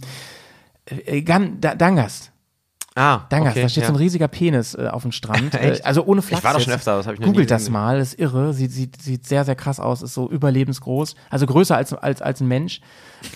äh, 0.86 1.22
Gan 1.22 1.62
da 1.62 1.76
Dangast. 1.76 2.32
Ah, 2.98 3.28
Dangas, 3.30 3.52
okay, 3.52 3.62
da 3.62 3.70
steht 3.70 3.84
ja. 3.84 3.88
so 3.90 3.94
ein 3.94 3.98
riesiger 3.98 4.28
Penis 4.28 4.74
äh, 4.74 4.88
auf 4.88 5.04
dem 5.04 5.12
Strand. 5.12 5.54
äh, 5.54 5.74
Echt? 5.74 5.86
also 5.86 6.04
ohne 6.04 6.24
Flachs 6.24 6.42
Ich 6.42 6.44
war 6.44 6.54
da 6.54 6.60
schon 6.60 6.74
öfter, 6.74 6.98
das 6.98 7.06
hab 7.06 7.14
ich 7.14 7.20
noch 7.20 7.28
Googelt 7.28 7.52
das 7.52 7.62
gesehen. 7.62 7.74
mal, 7.74 8.00
ist 8.00 8.18
irre. 8.18 8.54
Sieht, 8.54 8.72
sieht, 8.72 9.00
sieht 9.00 9.28
sehr, 9.28 9.46
sehr 9.46 9.56
krass 9.56 9.80
aus, 9.80 10.02
ist 10.02 10.16
so 10.16 10.28
überlebensgroß. 10.28 11.14
Also 11.30 11.46
größer 11.46 11.78
als, 11.78 11.94
als, 11.94 12.24
als 12.24 12.42
ein 12.42 12.48
Mensch. 12.48 12.82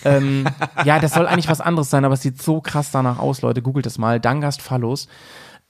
Ähm, 0.03 0.47
ja, 0.85 0.99
das 0.99 1.13
soll 1.13 1.27
eigentlich 1.27 1.47
was 1.47 1.61
anderes 1.61 1.91
sein, 1.91 2.05
aber 2.05 2.15
es 2.15 2.21
sieht 2.21 2.41
so 2.41 2.59
krass 2.59 2.89
danach 2.89 3.19
aus, 3.19 3.43
Leute. 3.43 3.61
Googelt 3.61 3.85
das 3.85 3.99
mal. 3.99 4.19
Dangast 4.19 4.63
Phallus. 4.63 5.07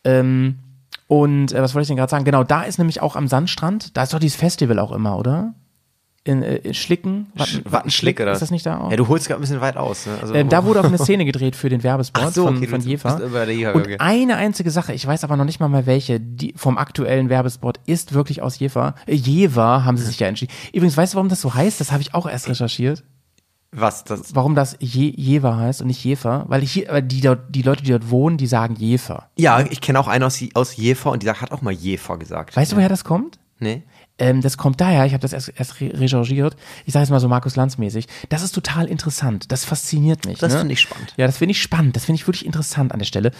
Ähm, 0.05 0.59
und 1.07 1.51
äh, 1.51 1.61
was 1.61 1.75
wollte 1.75 1.83
ich 1.83 1.87
denn 1.89 1.97
gerade 1.97 2.09
sagen? 2.09 2.23
Genau, 2.23 2.45
da 2.45 2.61
ist 2.61 2.77
nämlich 2.77 3.01
auch 3.01 3.17
am 3.17 3.27
Sandstrand, 3.27 3.97
da 3.97 4.03
ist 4.03 4.13
doch 4.13 4.19
dieses 4.19 4.37
Festival 4.37 4.79
auch 4.79 4.93
immer, 4.93 5.17
oder? 5.17 5.53
In, 6.23 6.43
äh, 6.43 6.57
in 6.57 6.75
Schlicken? 6.75 7.31
Watten, 7.33 7.63
Wattenschlick, 7.65 8.19
oder? 8.19 8.33
Ist 8.33 8.43
das 8.43 8.51
nicht 8.51 8.63
da 8.65 8.79
auch? 8.79 8.91
Ja, 8.91 8.97
du 8.97 9.07
holst 9.07 9.27
gerade 9.27 9.39
ein 9.39 9.41
bisschen 9.41 9.59
weit 9.59 9.75
aus. 9.75 10.05
Ne? 10.05 10.13
Also, 10.21 10.35
Ähm, 10.35 10.49
da 10.49 10.63
wurde 10.65 10.79
auch 10.81 10.85
eine 10.85 10.97
Szene 10.99 11.25
gedreht 11.25 11.55
für 11.55 11.69
den 11.69 11.81
Werbespot 11.81 12.31
so, 12.33 12.45
von, 12.45 12.57
okay, 12.57 12.67
von 12.67 12.81
Jefer, 12.81 13.15
und 13.15 13.81
okay. 13.81 13.95
eine 13.97 14.35
einzige 14.35 14.69
Sache, 14.69 14.93
ich 14.93 15.05
weiß 15.07 15.23
aber 15.23 15.35
noch 15.35 15.45
nicht 15.45 15.59
mal 15.59 15.67
mal 15.67 15.87
welche, 15.87 16.19
die 16.19 16.53
vom 16.55 16.77
aktuellen 16.77 17.29
Werbespot 17.29 17.79
ist 17.87 18.13
wirklich 18.13 18.43
aus 18.43 18.59
Jefer. 18.59 18.93
Äh, 19.07 19.15
Jever 19.15 19.83
haben 19.83 19.97
sie 19.97 20.05
sich 20.05 20.19
ja 20.19 20.27
entschieden. 20.27 20.53
Übrigens, 20.73 20.95
weißt 20.95 21.13
du, 21.13 21.15
warum 21.15 21.29
das 21.29 21.41
so 21.41 21.55
heißt? 21.55 21.81
Das 21.81 21.91
habe 21.91 22.03
ich 22.03 22.13
auch 22.13 22.27
erst 22.29 22.47
recherchiert. 22.49 23.03
was? 23.71 24.03
Das, 24.03 24.35
Warum 24.35 24.53
das 24.53 24.77
Je 24.79 25.11
Jever 25.15 25.57
heißt 25.57 25.81
und 25.81 25.87
nicht 25.87 26.03
Jefer? 26.03 26.45
Weil 26.49 26.61
ich 26.61 26.71
hier, 26.71 26.87
weil 26.89 27.01
die, 27.01 27.21
dort, 27.21 27.39
die 27.49 27.63
Leute, 27.63 27.81
die 27.81 27.89
dort 27.91 28.11
wohnen, 28.11 28.37
die 28.37 28.45
sagen 28.45 28.75
Jefer. 28.75 29.29
ja, 29.39 29.59
ich 29.61 29.81
kenne 29.81 29.99
auch 29.99 30.07
einen 30.07 30.25
aus, 30.25 30.39
aus 30.53 30.75
Jefer 30.75 31.09
und 31.09 31.23
die 31.23 31.25
sagt, 31.25 31.41
hat 31.41 31.51
auch 31.51 31.63
mal 31.63 31.73
Jefer 31.73 32.17
gesagt. 32.17 32.55
Weißt 32.55 32.73
du, 32.73 32.75
woher 32.75 32.89
das 32.89 33.03
kommt? 33.03 33.39
Nee? 33.59 33.83
Ähm, 34.21 34.41
das 34.41 34.55
kommt 34.55 34.79
daher, 34.79 35.03
ich 35.07 35.13
habe 35.13 35.21
das 35.21 35.33
erst, 35.33 35.51
erst 35.57 35.81
re 35.81 35.91
recherchiert, 35.93 36.55
ich 36.85 36.93
sage 36.93 37.03
jetzt 37.03 37.09
mal 37.09 37.19
so 37.19 37.27
Markus 37.27 37.55
Lanz 37.55 37.79
mäßig, 37.79 38.05
das 38.29 38.43
ist 38.43 38.51
total 38.51 38.85
interessant, 38.85 39.51
das 39.51 39.65
fasziniert 39.65 40.27
mich. 40.27 40.37
Das 40.37 40.53
ne? 40.53 40.59
finde 40.59 40.73
ich 40.73 40.79
spannend. 40.79 41.11
Ja, 41.17 41.25
das 41.25 41.39
finde 41.39 41.53
ich 41.53 41.61
spannend, 41.61 41.95
das 41.95 42.05
finde 42.05 42.21
ich 42.21 42.27
wirklich 42.27 42.45
interessant 42.45 42.91
an 42.91 42.99
der 42.99 43.07
Stelle. 43.07 43.31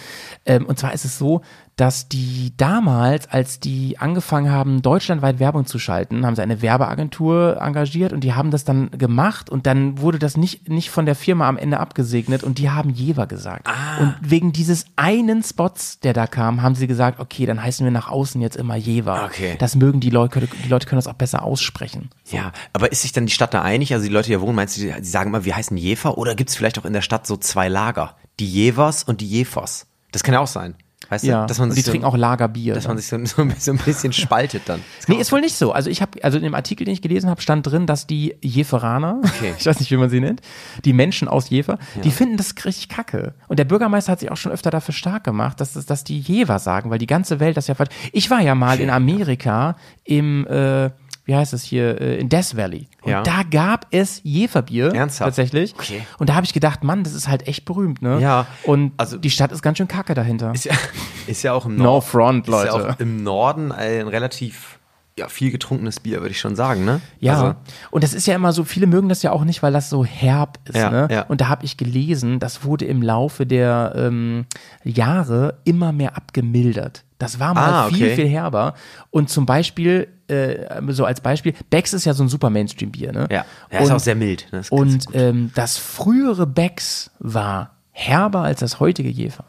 Ähm, 0.44 0.66
und 0.66 0.80
zwar 0.80 0.92
ist 0.92 1.04
es 1.04 1.16
so, 1.16 1.42
dass 1.76 2.08
die 2.08 2.52
damals, 2.56 3.28
als 3.30 3.58
die 3.58 3.98
angefangen 3.98 4.50
haben, 4.50 4.82
deutschlandweit 4.82 5.38
Werbung 5.38 5.66
zu 5.66 5.78
schalten, 5.78 6.26
haben 6.26 6.36
sie 6.36 6.42
eine 6.42 6.60
Werbeagentur 6.60 7.58
engagiert 7.60 8.12
und 8.12 8.20
die 8.20 8.34
haben 8.34 8.50
das 8.50 8.64
dann 8.64 8.90
gemacht 8.90 9.48
und 9.48 9.66
dann 9.66 9.98
wurde 9.98 10.18
das 10.18 10.36
nicht, 10.36 10.68
nicht 10.68 10.90
von 10.90 11.06
der 11.06 11.14
Firma 11.14 11.48
am 11.48 11.56
Ende 11.56 11.80
abgesegnet 11.80 12.44
und 12.44 12.58
die 12.58 12.70
haben 12.70 12.90
Jever 12.90 13.26
gesagt. 13.26 13.68
Und 14.00 14.14
wegen 14.20 14.52
dieses 14.52 14.84
einen 14.96 15.42
Spots, 15.42 16.00
der 16.00 16.12
da 16.12 16.26
kam, 16.26 16.62
haben 16.62 16.74
sie 16.74 16.86
gesagt, 16.86 17.20
okay, 17.20 17.46
dann 17.46 17.62
heißen 17.62 17.84
wir 17.84 17.90
nach 17.90 18.08
außen 18.08 18.40
jetzt 18.40 18.56
immer 18.56 18.76
Jever. 18.76 19.24
Okay. 19.24 19.56
Das 19.58 19.74
mögen 19.74 20.00
die 20.00 20.10
Leute, 20.10 20.48
die 20.64 20.68
Leute 20.68 20.86
können 20.86 20.98
das 20.98 21.06
auch 21.06 21.14
besser 21.14 21.42
aussprechen. 21.42 22.10
Ja, 22.30 22.52
aber 22.72 22.92
ist 22.92 23.02
sich 23.02 23.12
dann 23.12 23.26
die 23.26 23.32
Stadt 23.32 23.54
da 23.54 23.62
einig? 23.62 23.94
Also 23.94 24.06
die 24.06 24.12
Leute, 24.12 24.26
die 24.26 24.32
hier 24.32 24.40
wohnen, 24.40 24.56
meinst 24.56 24.76
du, 24.76 24.82
die 24.82 25.04
sagen 25.04 25.30
immer, 25.30 25.44
wir 25.44 25.56
heißen 25.56 25.76
Jever? 25.76 26.18
Oder 26.18 26.34
gibt 26.34 26.50
es 26.50 26.56
vielleicht 26.56 26.78
auch 26.78 26.84
in 26.84 26.92
der 26.92 27.02
Stadt 27.02 27.26
so 27.26 27.36
zwei 27.36 27.68
Lager? 27.68 28.16
Die 28.40 28.50
Jevers 28.50 29.04
und 29.04 29.20
die 29.20 29.28
Jefers. 29.28 29.86
Das 30.10 30.22
kann 30.22 30.34
ja 30.34 30.40
auch 30.40 30.46
sein. 30.46 30.74
Weißt 31.12 31.24
Ja, 31.24 31.42
du? 31.42 31.46
Dass 31.48 31.58
man 31.58 31.68
und 31.68 31.74
sich 31.74 31.84
die 31.84 31.90
trinken 31.90 32.06
so, 32.06 32.08
auch 32.12 32.16
Lagerbier. 32.16 32.72
Dass 32.72 32.84
dann. 32.84 32.92
man 32.92 32.96
sich 32.98 33.06
so, 33.08 33.16
so, 33.36 33.42
ein 33.42 33.48
bisschen- 33.48 33.76
so 33.76 33.82
ein 33.82 33.84
bisschen 33.84 34.12
spaltet 34.14 34.62
dann. 34.66 34.80
Nee, 35.08 35.16
ist 35.16 35.30
wohl 35.30 35.42
nicht 35.42 35.56
so. 35.56 35.70
Also 35.72 35.90
ich 35.90 36.00
habe, 36.00 36.24
also 36.24 36.38
in 36.38 36.44
dem 36.44 36.54
Artikel, 36.54 36.86
den 36.86 36.94
ich 36.94 37.02
gelesen 37.02 37.28
habe, 37.28 37.42
stand 37.42 37.66
drin, 37.66 37.86
dass 37.86 38.06
die 38.06 38.34
Jeferaner, 38.40 39.20
Okay. 39.22 39.52
ich 39.58 39.66
weiß 39.66 39.78
nicht, 39.80 39.90
wie 39.90 39.96
man 39.98 40.08
sie 40.08 40.20
nennt, 40.20 40.40
die 40.86 40.94
Menschen 40.94 41.28
aus 41.28 41.50
Jever, 41.50 41.78
die 42.02 42.10
finden 42.10 42.38
das 42.38 42.54
richtig 42.64 42.88
kacke. 42.88 43.34
Und 43.48 43.58
der 43.58 43.64
Bürgermeister 43.66 44.12
hat 44.12 44.20
sich 44.20 44.30
auch 44.30 44.36
schon 44.38 44.52
öfter 44.52 44.70
dafür 44.70 44.94
stark 44.94 45.24
gemacht, 45.24 45.60
dass, 45.60 45.74
das- 45.74 45.84
dass 45.84 46.02
die 46.02 46.18
Jever 46.18 46.58
sagen, 46.58 46.88
weil 46.88 46.98
die 46.98 47.06
ganze 47.06 47.40
Welt 47.40 47.58
das 47.58 47.66
ja. 47.66 47.74
Ich 48.12 48.30
war 48.30 48.40
ja 48.40 48.54
mal 48.54 48.80
in 48.80 48.88
Amerika 48.88 49.76
im, 50.04 50.46
äh, 50.46 50.90
wie 51.24 51.34
heißt 51.36 51.52
es 51.52 51.62
hier, 51.62 52.00
äh, 52.00 52.16
in 52.18 52.28
Death 52.28 52.56
Valley. 52.56 52.88
Und 53.02 53.10
Ja. 53.12 53.22
da 53.22 53.42
gab 53.48 53.86
es 53.90 54.20
Jeferbier. 54.24 54.92
Ernsthaft? 54.94 55.28
Tatsächlich. 55.28 55.74
Okay. 55.74 56.02
Und 56.18 56.28
da 56.28 56.34
habe 56.34 56.44
ich 56.46 56.52
gedacht, 56.52 56.82
Mann, 56.84 57.04
das 57.04 57.12
ist 57.14 57.28
halt 57.28 57.46
echt 57.46 57.64
berühmt, 57.64 58.02
ne? 58.02 58.18
Ja. 58.20 58.46
Und 58.64 58.92
Also- 58.96 59.18
die 59.18 59.30
Stadt 59.30 59.52
ist 59.52 59.62
ganz 59.62 59.78
schön 59.78 59.88
kacke 59.88 60.14
dahinter. 60.14 60.52
Ist 60.52 60.64
ja, 60.64 60.72
ist 61.26 61.42
ja 61.42 61.52
auch 61.52 61.66
im 61.66 61.76
No 61.76 61.84
Norden. 61.84 62.06
front, 62.06 62.48
Ist 62.48 62.54
ja 62.54 62.64
Leute. 62.76 62.90
auch 62.94 63.00
im 63.00 63.22
Norden 63.22 63.70
ein 63.72 64.08
relativ 64.08 64.78
ja, 65.18 65.28
viel 65.28 65.50
getrunkenes 65.50 66.00
Bier, 66.00 66.20
würde 66.20 66.30
ich 66.30 66.40
schon 66.40 66.56
sagen, 66.56 66.84
ne? 66.84 67.00
Ja, 67.20 67.34
Also, 67.34 67.54
und 67.90 68.02
das 68.02 68.14
ist 68.14 68.26
ja 68.26 68.34
immer 68.34 68.52
so, 68.52 68.64
viele 68.64 68.86
mögen 68.86 69.10
das 69.10 69.22
ja 69.22 69.30
auch 69.32 69.44
nicht, 69.44 69.62
weil 69.62 69.72
das 69.72 69.90
so 69.90 70.04
herb 70.04 70.58
ist. 70.64 70.76
Ja, 70.76 70.90
ne? 70.90 71.08
ja. 71.10 71.22
Und 71.24 71.42
da 71.42 71.48
habe 71.48 71.64
ich 71.66 71.76
gelesen, 71.76 72.38
das 72.40 72.64
wurde 72.64 72.86
im 72.86 73.02
Laufe 73.02 73.44
der 73.44 73.92
ähm, 73.94 74.46
Jahre 74.84 75.58
immer 75.64 75.92
mehr 75.92 76.16
abgemildert. 76.16 77.04
Das 77.18 77.38
war 77.38 77.52
mal 77.54 77.68
Ah, 77.68 77.88
viel, 77.88 78.06
okay. 78.06 78.16
viel 78.16 78.28
herber. 78.28 78.74
Und 79.10 79.28
zum 79.28 79.44
Beispiel, 79.44 80.08
äh, 80.28 80.80
so 80.88 81.04
als 81.04 81.20
Beispiel, 81.20 81.52
Becks 81.68 81.92
ist 81.92 82.06
ja 82.06 82.14
so 82.14 82.24
ein 82.24 82.28
super 82.28 82.48
Mainstream-Bier. 82.48 83.12
Ne? 83.12 83.28
ja, 83.30 83.44
ja 83.70 83.78
und, 83.78 83.84
ist 83.84 83.90
auch 83.92 84.00
sehr 84.00 84.14
mild. 84.16 84.48
Ne? 84.50 84.62
Und 84.70 85.06
ähm, 85.12 85.50
das 85.54 85.76
frühere 85.76 86.46
Becks 86.46 87.10
war 87.18 87.76
herber 87.90 88.40
als 88.40 88.60
das 88.60 88.80
heutige 88.80 89.10
Jefer. 89.10 89.44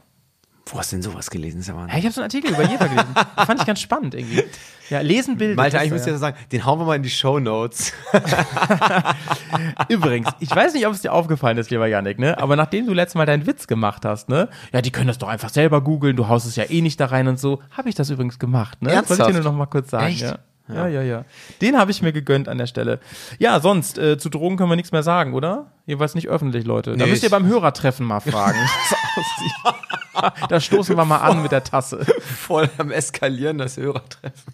Wo 0.66 0.80
hast 0.80 0.92
du 0.92 0.96
denn 0.96 1.04
sowas 1.04 1.30
gelesen? 1.30 1.58
Das 1.58 1.66
ist 1.66 1.68
ja 1.68 1.76
Wahnsinn. 1.76 1.92
Ja, 1.92 1.98
ich 2.00 2.06
habe 2.06 2.14
so 2.14 2.22
einen 2.22 2.26
Artikel 2.26 2.52
über 2.52 2.64
Jefer 2.64 2.88
gelesen. 2.88 3.14
Das 3.36 3.46
fand 3.46 3.60
ich 3.60 3.66
ganz 3.68 3.82
spannend 3.82 4.16
irgendwie. 4.16 4.44
Ja, 4.90 5.02
lesen, 5.02 5.38
bilden. 5.38 5.56
Malte, 5.56 5.74
das 5.74 5.82
eigentlich 5.82 5.94
müsst 5.94 6.06
ihr 6.08 6.14
ja. 6.14 6.18
so 6.18 6.22
sagen, 6.22 6.38
den 6.52 6.66
hauen 6.66 6.80
wir 6.80 6.86
mal 6.86 6.96
in 6.96 7.04
die 7.04 7.10
Show 7.10 7.40
Notes. 7.40 7.92
Übrigens, 9.90 10.30
ich 10.40 10.50
weiß 10.54 10.74
nicht, 10.74 10.88
ob 10.88 10.94
es 10.94 11.02
dir 11.02 11.12
aufgefallen 11.14 11.58
ist, 11.58 11.70
lieber 11.70 11.88
Yannick, 11.88 12.20
ne? 12.20 12.38
Aber 12.38 12.56
nachdem 12.56 12.86
du 12.86 12.94
letztes 12.94 13.16
Mal 13.16 13.26
deinen 13.26 13.46
Witz 13.46 13.68
gemacht 13.68 14.06
hast, 14.06 14.30
ne? 14.30 14.50
Ja, 14.72 14.82
die 14.82 14.92
können 14.92 15.08
das 15.08 15.18
doch 15.18 15.28
einfach 15.28 15.50
selber 15.50 15.82
googeln, 15.82 16.16
du 16.16 16.28
haust 16.28 16.48
es 16.48 16.56
ja 16.56 16.66
eh 16.70 16.82
nicht 16.82 17.00
da 17.00 17.08
rein 17.08 17.28
und 17.28 17.40
so. 17.40 17.62
Habe 17.72 17.90
ich 17.90 17.96
das 17.96 18.10
übrigens 18.10 18.40
gemacht, 18.40 18.82
ne? 18.82 18.92
Ernsthaft? 18.92 19.18
Soll 19.20 19.30
ich 19.30 19.36
dir 19.36 19.42
nur 19.44 19.52
noch 19.52 19.58
mal 19.58 19.66
kurz 19.66 19.90
sagen, 19.92 20.08
Echt? 20.08 20.22
ja? 20.22 20.40
Ja, 20.70 20.88
ja, 20.88 21.02
ja. 21.02 21.26
Den 21.62 21.78
habe 21.78 21.92
ich 21.92 22.02
mir 22.02 22.14
gegönnt 22.14 22.48
an 22.48 22.58
der 22.58 22.68
Stelle. 22.68 23.00
Ja, 23.38 23.60
sonst, 23.60 23.98
äh, 23.98 24.18
zu 24.18 24.30
Drogen 24.30 24.56
können 24.56 24.70
wir 24.70 24.78
nichts 24.78 24.94
mehr 24.94 25.04
sagen, 25.04 25.34
oder? 25.34 25.72
Jedenfalls 25.86 26.16
nicht 26.16 26.30
öffentlich, 26.30 26.66
Leute. 26.66 26.92
Da 26.96 27.04
Nee, 27.04 27.12
müsst 27.12 27.24
ihr 27.24 27.30
beim 27.30 27.46
Hörertreffen 27.46 28.06
mal 28.06 28.22
fragen, 28.22 28.58
wie 28.60 28.96
es 28.96 29.66
aussieht. 29.66 30.00
Da 30.50 30.60
stoßen 30.60 30.96
wir 30.96 31.06
mal 31.06 31.18
an 31.18 31.42
mit 31.42 31.52
der 31.52 31.64
Tasse. 31.64 32.06
Voll 32.22 32.70
am 32.78 32.92
Eskalieren, 32.92 33.58
das 33.58 33.78
Hörertreffen. 33.78 34.54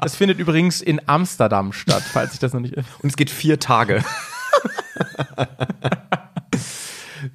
Das 0.00 0.16
findet 0.16 0.38
übrigens 0.38 0.80
in 0.80 1.00
Amsterdam 1.06 1.72
statt, 1.72 2.02
falls 2.02 2.34
ich 2.34 2.38
das 2.38 2.52
noch 2.52 2.60
nicht. 2.60 2.76
Und 2.76 3.08
es 3.08 3.16
geht 3.16 3.30
vier 3.30 3.58
Tage. 3.60 4.04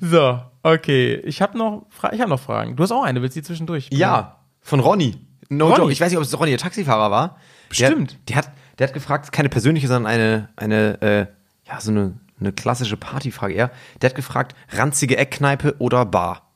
So, 0.02 0.42
okay. 0.64 1.16
Ich 1.24 1.42
habe 1.42 1.58
noch, 1.58 1.86
Fra 1.90 2.12
ich 2.12 2.22
hab 2.22 2.28
noch 2.28 2.40
Fragen. 2.40 2.76
Du 2.76 2.84
hast 2.84 2.92
auch 2.92 3.04
eine, 3.04 3.22
willst 3.22 3.36
du 3.36 3.40
die 3.40 3.46
zwischendurch? 3.46 3.88
Ja, 3.92 4.40
von 4.62 4.80
Ronny. 4.80 5.16
No 5.50 5.68
Ronny? 5.68 5.78
joke. 5.80 5.92
Ich 5.94 6.02
weiß 6.02 6.10
nicht, 6.10 6.18
ob 6.18 6.24
es 6.24 6.38
Ronny 6.38 6.52
der 6.52 6.60
Taxifahrer 6.60 7.10
war. 7.10 7.38
Bestimmt. 7.70 8.12
Der, 8.12 8.20
der, 8.28 8.36
hat, 8.36 8.52
der 8.78 8.88
hat 8.88 8.94
gefragt, 8.94 9.32
keine 9.32 9.50
persönliche, 9.50 9.88
sondern 9.88 10.12
eine, 10.12 10.50
eine 10.56 11.02
äh, 11.02 11.26
ja, 11.68 11.80
so 11.80 11.92
eine, 11.92 12.20
eine 12.40 12.52
klassische 12.52 12.98
Partyfrage 12.98 13.54
eher. 13.54 13.72
Der 14.02 14.10
hat 14.10 14.16
gefragt, 14.16 14.56
ranzige 14.70 15.18
Eckkneipe 15.18 15.76
oder 15.80 16.06
Bar? 16.06 16.52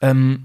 Ähm, 0.00 0.44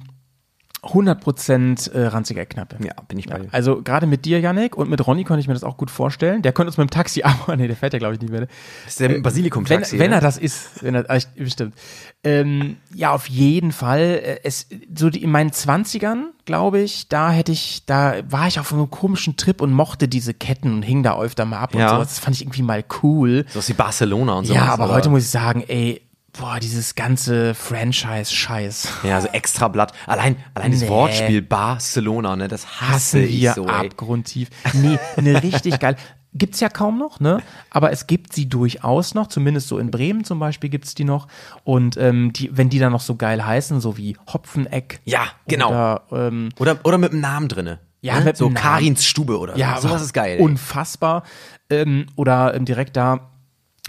100% 0.88 1.92
äh, 1.92 2.08
ranzige 2.08 2.40
Eckknappe. 2.42 2.78
Ja, 2.84 2.94
bin 3.08 3.18
ich 3.20 3.28
bei 3.28 3.40
dir. 3.40 3.48
Also 3.52 3.82
gerade 3.82 4.08
mit 4.08 4.26
dir, 4.26 4.40
Yannick, 4.40 4.76
und 4.78 4.90
mit 4.90 5.06
Ronny 5.06 5.24
konnte 5.24 5.40
ich 5.42 5.48
mir 5.48 5.54
das 5.54 5.64
auch 5.64 5.78
gut 5.78 5.92
vorstellen. 5.92 6.42
Der 6.42 6.54
könnte 6.54 6.70
uns 6.70 6.78
mit 6.78 6.90
dem 6.90 6.92
Taxi 6.92 7.24
abholen. 7.24 7.60
Nee, 7.60 7.68
der 7.68 7.76
fährt 7.76 7.94
ja, 7.94 8.00
glaube 8.00 8.16
ich, 8.16 8.22
nicht 8.22 8.32
mehr. 8.32 8.42
ne? 8.42 8.48
Das 8.86 8.94
ist 8.94 9.00
der 9.00 9.20
Basilikum-Taxi. 9.20 9.94
Wenn, 9.94 10.06
wenn 10.06 10.12
er 10.14 10.22
das 10.22 10.38
ist, 10.38 10.84
wenn 10.84 10.96
er, 10.96 11.06
ah, 11.10 11.18
bestimmt. 11.36 11.76
Ähm, 12.24 12.78
ja, 12.94 13.12
auf 13.14 13.28
jeden 13.28 13.72
Fall. 13.72 14.00
Äh, 14.24 14.40
Es, 14.44 14.68
so 14.96 15.10
die, 15.10 15.24
in 15.24 15.32
meinen 15.32 15.52
Zwanzigern, 15.54 16.32
glaube 16.46 16.80
ich, 16.80 17.08
da 17.10 17.32
hätte 17.32 17.52
ich, 17.52 17.84
da 17.86 18.16
war 18.30 18.48
ich 18.48 18.60
auf 18.60 18.74
einem 18.74 18.90
komischen 18.90 19.38
Trip 19.38 19.62
und 19.62 19.72
mochte 19.72 20.08
diese 20.08 20.34
Ketten 20.34 20.74
und 20.74 20.82
hing 20.84 21.04
da 21.04 21.20
öfter 21.20 21.46
mal 21.46 21.60
ab 21.60 21.74
und 21.74 21.82
Ja. 21.82 21.90
sowas. 21.90 22.08
Das 22.10 22.20
fand 22.20 22.36
ich 22.36 22.42
irgendwie 22.44 22.64
mal 22.64 22.84
cool. 23.04 23.46
So 23.50 23.66
wie 23.68 23.74
Barcelona 23.74 24.34
und 24.34 24.46
so. 24.46 24.54
ja, 24.54 24.66
aber 24.66 24.90
heute 24.90 25.10
muss 25.10 25.24
ich 25.24 25.30
sagen, 25.30 25.64
ey, 25.68 26.02
boah, 26.40 26.60
dieses 26.60 26.96
ganze 26.96 27.54
Franchise-Scheiß. 27.54 28.90
Ja, 29.04 29.22
so 29.22 29.28
extra 29.30 29.68
Blatt. 29.68 29.94
Allein, 30.06 30.38
allein 30.54 30.72
das 30.72 30.82
Nee. 30.82 30.90
Wortspiel 30.90 31.42
Barcelona, 31.42 32.36
ne, 32.36 32.48
das 32.48 32.80
hasse 32.82 32.94
hassen 32.94 33.24
ich 33.24 33.50
so, 33.52 33.64
ey. 33.66 33.70
abgrundtief. 33.70 34.50
Nee, 34.74 34.98
eine 35.16 35.42
richtig 35.44 35.80
geil. 35.80 35.96
Gibt's 36.34 36.60
ja 36.60 36.70
kaum 36.70 37.00
noch, 37.00 37.20
ne? 37.20 37.42
Aber 37.72 37.92
es 37.92 38.06
gibt 38.06 38.34
sie 38.34 38.48
durchaus 38.48 39.16
noch, 39.16 39.28
zumindest 39.28 39.70
so 39.70 39.80
in 39.80 39.90
Bremen 39.90 40.24
zum 40.24 40.38
Beispiel 40.40 40.70
gibt's 40.70 40.94
die 40.94 41.04
noch. 41.04 41.28
Und 41.64 41.98
ähm, 41.98 42.32
die, 42.34 42.56
wenn 42.56 42.70
die 42.70 42.78
dann 42.78 42.92
noch 42.92 43.02
so 43.02 43.16
geil 43.16 43.44
heißen, 43.44 43.80
so 43.82 43.98
wie 43.98 44.16
Hopfeneck. 44.32 45.00
Ja, 45.06 45.24
genau. 45.48 45.70
Oder, 45.70 46.02
ähm, 46.12 46.50
Oder, 46.60 46.78
oder 46.84 46.98
mit 47.00 47.12
einem 47.12 47.22
Namen 47.22 47.48
drinne. 47.48 47.80
Ja, 48.02 48.20
ne? 48.20 48.26
mit 48.26 48.38
so. 48.38 48.50
Karins 48.52 49.06
Stube 49.06 49.40
oder 49.40 49.58
ja, 49.58 49.80
so. 49.82 49.88
Sowas 49.88 50.02
ist 50.04 50.14
geil. 50.14 50.38
ey. 50.38 50.44
Unfassbar. 50.44 51.24
Ähm, 51.72 52.06
oder 52.16 52.54
ähm, 52.54 52.66
direkt 52.66 52.96
da, 52.96 53.32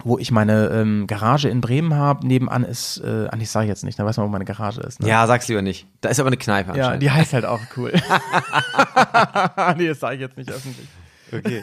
wo 0.05 0.18
ich 0.18 0.30
meine 0.30 0.68
ähm, 0.68 1.07
Garage 1.07 1.49
in 1.49 1.61
Bremen 1.61 1.94
habe, 1.94 2.26
nebenan 2.26 2.62
ist, 2.64 2.99
äh, 2.99 3.26
ah, 3.30 3.36
ich 3.38 3.51
sage 3.51 3.66
jetzt 3.66 3.84
nicht, 3.84 3.99
da 3.99 4.05
weiß 4.05 4.16
man, 4.16 4.26
wo 4.26 4.30
meine 4.30 4.44
Garage 4.44 4.80
ist. 4.80 5.01
Ne? 5.01 5.09
ja, 5.09 5.26
sag's 5.26 5.49
lieber 5.49 5.62
nicht. 5.62 5.86
Da 6.01 6.09
ist 6.09 6.20
aber 6.20 6.28
eine 6.28 6.36
Kneipe 6.36 6.70
Ja, 6.70 6.84
anscheinend. 6.84 7.03
die 7.03 7.11
heißt 7.11 7.32
halt 7.32 7.44
auch 7.44 7.61
cool. 7.76 7.92
nee, 9.76 9.88
das 9.88 10.01
sage 10.01 10.14
ich 10.16 10.20
jetzt 10.20 10.36
nicht 10.36 10.51
öffentlich. 10.51 10.88
Okay. 11.32 11.62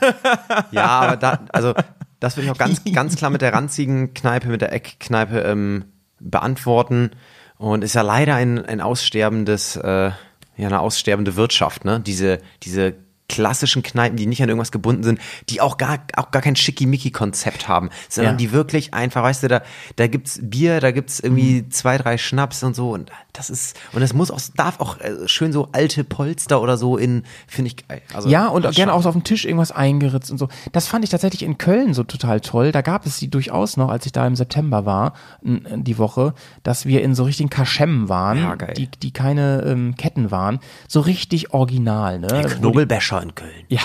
Ja, 0.71 0.86
aber 0.86 1.17
da, 1.17 1.39
also 1.53 1.73
das 2.19 2.36
würde 2.38 2.45
ich 2.45 2.51
auch 2.51 2.57
ganz, 2.57 2.81
ganz 2.93 3.15
klar 3.15 3.31
mit 3.31 3.41
der 3.41 3.53
ranzigen 3.53 4.13
Kneipe, 4.13 4.47
mit 4.49 4.61
der 4.61 4.73
Eckkneipe 4.73 5.39
ähm, 5.39 5.86
beantworten. 6.19 7.11
Und 7.57 7.83
ist 7.83 7.95
ja 7.95 8.01
leider 8.01 8.36
ein, 8.36 8.65
ein 8.65 8.81
aussterbendes, 8.81 9.77
äh, 9.77 10.11
ja, 10.57 10.67
eine 10.67 10.81
aussterbende 10.81 11.36
Wirtschaft, 11.36 11.86
ne? 11.86 11.99
Diese, 12.01 12.39
diese 12.63 12.95
klassischen 13.28 13.82
Kneipen, 13.84 14.17
die 14.17 14.26
nicht 14.28 14.41
an 14.43 14.49
irgendwas 14.49 14.71
gebunden 14.71 15.03
sind, 15.03 15.19
die 15.49 15.59
auch 15.61 15.78
gar, 15.78 15.99
auch 16.15 16.32
gar 16.32 16.41
kein 16.41 16.55
Schickimicki-Konzept 16.55 17.67
haben, 17.67 17.89
sondern 18.09 18.34
Ja. 18.34 18.38
die 18.38 18.51
wirklich 18.51 18.93
einfach, 18.93 19.23
weißt 19.23 19.43
du, 19.43 19.47
da, 19.47 19.61
da 19.95 20.07
gibt's 20.07 20.39
Bier, 20.41 20.80
da 20.80 20.91
gibt's 20.91 21.19
irgendwie 21.19 21.61
Mhm. 21.63 21.71
zwei, 21.71 21.97
drei 21.97 22.17
Schnaps 22.17 22.63
und 22.63 22.76
so 22.76 22.91
und 22.91 23.11
das 23.34 23.49
ist, 23.49 23.76
und 23.93 24.01
es 24.01 24.13
muss 24.13 24.32
auch, 24.32 24.39
darf 24.55 24.80
auch 24.80 24.99
äh, 25.01 25.28
schön 25.28 25.51
so 25.51 25.69
alte 25.73 26.03
Polster 26.03 26.61
oder 26.61 26.78
so 26.78 26.97
in, 26.97 27.23
finde 27.47 27.67
ich 27.69 27.88
geil. 27.88 28.01
Also, 28.13 28.30
Ja, 28.30 28.47
und 28.47 28.63
das 28.63 28.76
gerne 28.76 28.93
auch 28.93 29.01
so 29.01 29.09
auf 29.09 29.15
dem 29.15 29.23
Tisch 29.23 29.43
irgendwas 29.45 29.71
eingeritzt 29.71 30.32
und 30.32 30.38
so. 30.38 30.47
Das 30.71 30.88
fand 30.88 31.03
ich 31.03 31.09
tatsächlich 31.09 31.43
in 31.43 31.57
Köln 31.57 31.93
so 31.93 32.03
total 32.03 32.39
toll. 32.41 32.71
Da 32.71 32.82
gab 32.82 33.05
es 33.05 33.17
sie 33.17 33.30
durchaus 33.30 33.76
noch, 33.76 33.89
als 33.89 34.05
ich 34.05 34.11
da 34.13 34.26
im 34.26 34.36
September 34.36 34.86
war, 34.86 35.13
die 35.41 35.97
Woche, 35.97 36.34
dass 36.63 36.86
wir 36.86 37.01
in 37.01 37.13
so 37.15 37.23
richtigen 37.23 37.49
Kaschemmen 37.49 38.07
waren, 38.07 38.38
Ja, 38.38 38.55
die, 38.55 38.88
die 38.88 39.11
keine 39.11 39.63
ähm, 39.65 39.95
Ketten 39.97 40.32
waren. 40.32 40.59
So 40.88 41.01
richtig 41.01 41.53
original, 41.53 42.19
ne? 42.19 42.28
Der 42.28 42.63
Wo 42.63 42.71
Knobelbäscher 43.16 43.24
in 43.24 43.36
Köln. 43.36 43.66
Ja, 43.70 43.82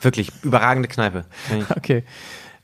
Wirklich, 0.00 0.32
überragende 0.42 0.88
Kneipe. 0.88 1.24
okay. 1.76 2.02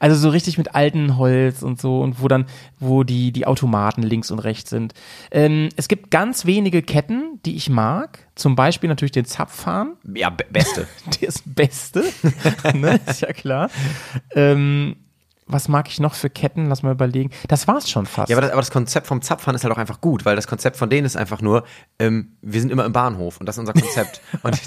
Also 0.00 0.16
so 0.16 0.28
richtig 0.28 0.58
mit 0.58 0.76
altem 0.76 1.18
Holz 1.18 1.62
und 1.62 1.80
so 1.80 2.00
und 2.02 2.22
wo 2.22 2.28
dann, 2.28 2.46
wo 2.78 3.02
die, 3.02 3.32
die 3.32 3.46
Automaten 3.46 4.02
links 4.02 4.30
und 4.30 4.38
rechts 4.38 4.70
sind. 4.70 4.94
Ähm, 5.32 5.70
es 5.76 5.88
gibt 5.88 6.10
ganz 6.12 6.46
wenige 6.46 6.82
Ketten, 6.82 7.40
die 7.44 7.56
ich 7.56 7.68
mag. 7.68 8.26
Zum 8.36 8.54
Beispiel 8.54 8.88
natürlich 8.88 9.12
den 9.12 9.24
Zapfhahn. 9.24 9.96
Ja, 10.14 10.30
be 10.30 10.44
beste. 10.50 10.86
Der 11.20 11.28
ist 11.28 11.42
Beste. 11.52 12.04
ne? 12.74 13.00
Ist 13.06 13.22
ja 13.22 13.32
klar. 13.32 13.70
Ähm, 14.34 14.96
was 15.48 15.68
mag 15.68 15.88
ich 15.88 15.98
noch 16.00 16.14
für 16.14 16.30
Ketten? 16.30 16.66
Lass 16.66 16.82
mal 16.82 16.92
überlegen. 16.92 17.30
Das 17.48 17.66
war's 17.66 17.88
schon 17.90 18.06
fast. 18.06 18.28
Ja, 18.30 18.36
aber 18.36 18.42
das, 18.42 18.52
aber 18.52 18.60
das 18.60 18.70
Konzept 18.70 19.06
vom 19.06 19.22
Zapfhahn 19.22 19.54
ist 19.54 19.64
halt 19.64 19.72
auch 19.72 19.78
einfach 19.78 20.00
gut, 20.00 20.24
weil 20.24 20.36
das 20.36 20.46
Konzept 20.46 20.76
von 20.76 20.90
denen 20.90 21.06
ist 21.06 21.16
einfach 21.16 21.40
nur, 21.40 21.64
ähm, 21.98 22.36
wir 22.42 22.60
sind 22.60 22.70
immer 22.70 22.84
im 22.84 22.92
Bahnhof 22.92 23.38
und 23.38 23.46
das 23.46 23.56
ist 23.56 23.60
unser 23.60 23.72
Konzept. 23.72 24.20
und 24.42 24.60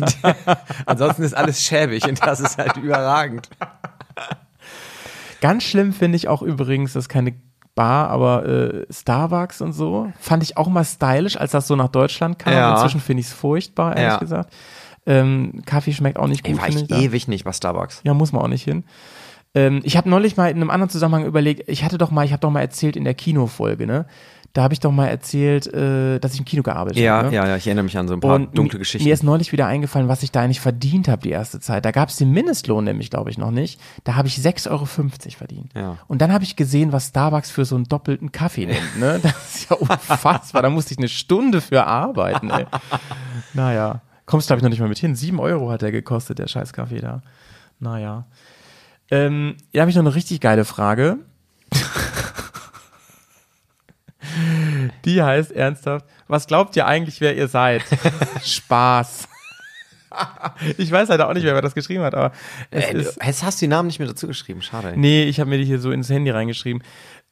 ansonsten 0.85 1.23
ist 1.23 1.35
alles 1.35 1.61
schäbig 1.63 2.05
und 2.07 2.21
das 2.25 2.39
ist 2.39 2.57
halt 2.57 2.77
überragend. 2.77 3.49
Ganz 5.41 5.63
schlimm 5.63 5.91
finde 5.93 6.15
ich 6.17 6.27
auch 6.27 6.41
übrigens, 6.41 6.93
das 6.93 7.05
ist 7.05 7.09
keine 7.09 7.33
Bar, 7.73 8.09
aber 8.09 8.45
äh, 8.45 8.85
Starbucks 8.91 9.61
und 9.61 9.71
so. 9.73 10.11
Fand 10.19 10.43
ich 10.43 10.57
auch 10.57 10.67
mal 10.67 10.83
stylisch, 10.83 11.37
als 11.37 11.51
das 11.51 11.67
so 11.67 11.75
nach 11.75 11.87
Deutschland 11.87 12.37
kam. 12.37 12.53
Ja. 12.53 12.73
Inzwischen 12.73 12.99
finde 12.99 13.21
ich 13.21 13.27
es 13.27 13.33
furchtbar, 13.33 13.95
ehrlich 13.95 14.13
Ja. 14.13 14.17
gesagt. 14.19 14.53
Ähm, 15.07 15.63
Kaffee 15.65 15.93
schmeckt 15.93 16.19
auch 16.19 16.27
nicht 16.27 16.45
Ey, 16.45 16.51
gut, 16.51 16.59
war 16.61 16.67
finde 16.67 16.81
ich 16.83 16.89
ich. 16.91 16.95
da. 16.95 17.01
ewig 17.01 17.27
nicht 17.27 17.43
bei 17.45 17.53
Starbucks. 17.53 18.01
Ja, 18.03 18.13
muss 18.13 18.33
man 18.33 18.43
auch 18.43 18.47
nicht 18.49 18.63
hin. 18.63 18.83
Ähm, 19.53 19.81
ich 19.83 19.97
habe 19.97 20.09
neulich 20.09 20.37
mal 20.37 20.49
in 20.49 20.57
einem 20.57 20.69
anderen 20.69 20.89
Zusammenhang 20.89 21.25
überlegt, 21.25 21.67
ich 21.69 21.83
hatte 21.83 21.97
doch 21.97 22.11
mal, 22.11 22.25
ich 22.25 22.31
habe 22.31 22.39
doch 22.41 22.51
mal 22.51 22.61
erzählt 22.61 22.95
in 22.95 23.03
der 23.03 23.13
Kinofolge, 23.13 23.85
ne? 23.85 24.05
Da 24.53 24.63
habe 24.63 24.73
ich 24.73 24.81
doch 24.81 24.91
mal 24.91 25.07
erzählt, 25.07 25.65
äh, 25.73 26.19
dass 26.19 26.33
ich 26.33 26.39
im 26.39 26.45
Kino 26.45 26.61
gearbeitet 26.61 26.97
Ja, 27.01 27.17
habe. 27.19 27.29
Ne? 27.29 27.35
ja, 27.35 27.47
ja, 27.47 27.55
ich 27.55 27.67
erinnere 27.67 27.85
mich 27.85 27.97
an 27.97 28.09
so 28.09 28.13
ein 28.15 28.19
paar 28.19 28.35
Und 28.35 28.57
dunkle 28.57 28.79
Geschichten. 28.79 29.07
Mir 29.07 29.13
ist 29.13 29.23
neulich 29.23 29.53
wieder 29.53 29.65
eingefallen, 29.65 30.09
was 30.09 30.23
ich 30.23 30.31
da 30.31 30.41
eigentlich 30.41 30.59
verdient 30.59 31.07
habe 31.07 31.21
die 31.21 31.29
erste 31.29 31.61
Zeit. 31.61 31.85
Da 31.85 31.91
gab 31.91 32.09
es 32.09 32.17
den 32.17 32.31
Mindestlohn 32.31 32.83
nämlich, 32.83 33.09
glaube 33.09 33.29
ich, 33.29 33.37
noch 33.37 33.51
nicht. 33.51 33.79
Da 34.03 34.15
habe 34.15 34.27
ich 34.27 34.35
6,50 34.35 34.69
Euro 34.71 34.85
verdient. 34.85 35.71
Ja. 35.73 35.97
Und 36.09 36.21
dann 36.21 36.33
habe 36.33 36.43
ich 36.43 36.57
gesehen, 36.57 36.91
was 36.91 37.07
Starbucks 37.07 37.49
für 37.49 37.63
so 37.63 37.75
einen 37.75 37.85
doppelten 37.85 38.33
Kaffee 38.33 38.65
nimmt. 38.65 38.99
Ne? 38.99 39.19
Das 39.23 39.55
ist 39.55 39.69
ja 39.69 39.77
unfassbar. 39.77 40.61
da 40.61 40.69
musste 40.69 40.93
ich 40.93 40.97
eine 40.97 41.07
Stunde 41.07 41.61
für 41.61 41.85
arbeiten. 41.87 42.49
Ey. 42.49 42.65
Naja, 43.53 44.01
kommst 44.25 44.47
glaube 44.47 44.59
ich 44.59 44.63
noch 44.63 44.69
nicht 44.69 44.81
mal 44.81 44.89
mit 44.89 44.99
hin. 44.99 45.15
7 45.15 45.39
Euro 45.39 45.71
hat 45.71 45.81
der 45.81 45.93
gekostet, 45.93 46.39
der 46.39 46.47
scheiß 46.47 46.73
Kaffee 46.73 46.99
da. 46.99 47.21
Naja. 47.79 48.25
Ähm, 49.11 49.57
hier 49.71 49.81
habe 49.81 49.91
ich 49.91 49.95
noch 49.97 50.03
eine 50.03 50.15
richtig 50.15 50.39
geile 50.41 50.65
Frage. 50.65 51.17
Die 55.05 55.21
heißt 55.21 55.51
ernsthaft, 55.51 56.05
was 56.27 56.47
glaubt 56.47 56.75
ihr 56.75 56.85
eigentlich, 56.85 57.19
wer 57.21 57.35
ihr 57.35 57.47
seid? 57.47 57.83
Spaß. 58.43 59.27
Ich 60.77 60.91
weiß 60.91 61.09
leider 61.09 61.27
auch 61.29 61.33
nicht, 61.33 61.43
wer 61.43 61.53
mir 61.53 61.61
das 61.61 61.73
geschrieben 61.73 62.03
hat, 62.03 62.13
aber 62.13 62.31
es 62.69 62.85
Äh, 62.85 62.97
ist. 62.97 63.17
Jetzt 63.25 63.43
hast 63.43 63.61
du 63.61 63.65
die 63.65 63.69
Namen 63.69 63.87
nicht 63.87 63.99
mehr 63.99 64.07
dazu 64.07 64.27
geschrieben, 64.27 64.61
schade. 64.61 64.93
Nee, 64.95 65.23
ich 65.23 65.39
habe 65.39 65.49
mir 65.49 65.57
die 65.57 65.65
hier 65.65 65.79
so 65.79 65.91
ins 65.91 66.09
Handy 66.09 66.29
reingeschrieben. 66.31 66.83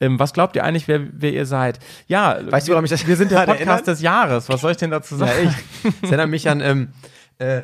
Ähm, 0.02 0.18
was 0.18 0.34
glaubt 0.34 0.56
ihr 0.56 0.64
eigentlich, 0.64 0.88
wer, 0.88 1.02
wer 1.12 1.32
ihr 1.34 1.46
seid? 1.46 1.80
Ja, 2.08 2.40
Weißt 2.50 2.68
du, 2.68 2.72
wir, 2.72 2.74
woran 2.76 2.84
mich 2.84 2.92
das 2.92 3.06
wir 3.06 3.18
sind 3.18 3.32
der 3.32 3.38
Podcast 3.46 3.60
erinnert? 3.60 3.88
des 3.88 4.02
Jahres. 4.02 4.50
Was 4.50 4.62
soll 4.62 4.72
ich 4.72 4.78
denn 4.78 4.92
dazu 4.92 5.16
Ja, 5.16 5.28
sagen? 5.28 5.48
echt. 5.84 5.94
Das 6.02 6.10
erinnert 6.10 6.30
mich 6.30 6.50
an, 6.50 6.62
ähm, 6.62 6.90
äh, 7.38 7.62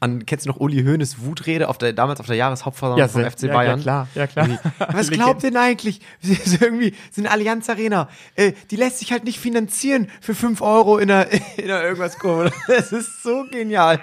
an, 0.00 0.26
kennst 0.26 0.46
du 0.46 0.50
noch 0.50 0.58
Uli 0.58 0.84
Hoeneß 0.84 1.20
Wutrede 1.20 1.68
auf 1.68 1.78
der, 1.78 1.92
damals 1.92 2.20
auf 2.20 2.26
der 2.26 2.36
Jahreshauptversammlung 2.36 3.08
vom 3.08 3.20
sehr- 3.20 3.30
FC 3.30 3.42
ja, 3.44 3.52
Bayern? 3.52 3.78
Ja, 3.78 3.82
klar, 3.82 4.08
ja, 4.14 4.26
klar. 4.26 4.48
Was 4.92 5.10
glaubt 5.10 5.42
ihr 5.42 5.50
denn 5.50 5.58
eigentlich? 5.58 6.00
Irgendwie, 6.60 6.94
so 7.10 7.22
eine 7.22 7.30
Allianz 7.30 7.68
Arena, 7.68 8.08
äh, 8.36 8.52
die 8.70 8.76
lässt 8.76 8.98
sich 8.98 9.12
halt 9.12 9.24
nicht 9.24 9.40
finanzieren 9.40 10.08
für 10.20 10.34
5 10.34 10.60
Euro 10.60 10.98
in 10.98 11.08
der, 11.08 11.30
in 11.56 11.66
der 11.66 11.82
irgendwas 11.82 12.18
Kurve. 12.18 12.52
Das 12.66 12.92
ist 12.92 13.22
so 13.22 13.44
genial. 13.50 14.00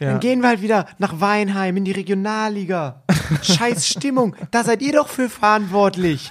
Ja. 0.00 0.12
Dann 0.12 0.20
gehen 0.20 0.42
wir 0.42 0.48
halt 0.48 0.62
wieder 0.62 0.86
nach 0.98 1.20
Weinheim 1.20 1.76
in 1.76 1.84
die 1.84 1.92
Regionalliga. 1.92 3.02
Scheiß 3.42 3.88
Stimmung, 3.88 4.36
da 4.50 4.62
seid 4.62 4.80
ihr 4.82 4.92
doch 4.92 5.08
für 5.08 5.28
verantwortlich. 5.28 6.30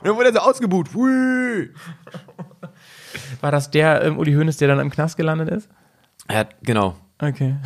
Und 0.00 0.08
dann 0.08 0.16
wurde 0.16 0.28
er 0.28 0.34
so 0.34 0.40
ausgebuht. 0.40 0.94
Hui. 0.94 1.70
War 3.40 3.50
das 3.50 3.70
der 3.70 4.02
ähm, 4.04 4.18
Uli 4.18 4.32
Hoeneß, 4.34 4.56
der 4.58 4.68
dann 4.68 4.80
im 4.80 4.90
Knast 4.90 5.16
gelandet 5.16 5.48
ist? 5.50 5.68
Ja, 6.30 6.44
genau. 6.62 6.96
Okay. 7.20 7.56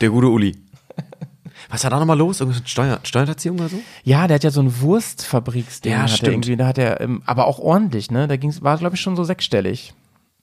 Der 0.00 0.10
gute 0.10 0.28
Uli. 0.28 0.56
Was 1.68 1.84
war 1.84 1.90
da 1.90 1.98
nochmal 1.98 2.18
los? 2.18 2.40
Irgendwas 2.40 2.60
mit 2.60 2.68
Steuer, 2.68 2.98
Steuerhinterziehung 3.02 3.58
oder 3.58 3.68
so? 3.68 3.78
Ja, 4.04 4.26
der 4.26 4.34
hat 4.36 4.44
ja 4.44 4.50
so 4.50 4.60
ein 4.60 4.80
Wurstfabriksding. 4.80 5.92
Ja, 5.92 6.06
stimmt. 6.08 6.32
irgendwie, 6.32 6.56
da 6.56 6.66
hat 6.66 6.78
er, 6.78 7.00
ähm, 7.00 7.22
aber 7.24 7.46
auch 7.46 7.58
ordentlich, 7.58 8.10
ne? 8.10 8.28
Da 8.28 8.36
ging's, 8.36 8.62
war, 8.62 8.76
glaube 8.78 8.96
ich, 8.96 9.00
schon 9.00 9.16
so 9.16 9.24
sechsstellig. 9.24 9.94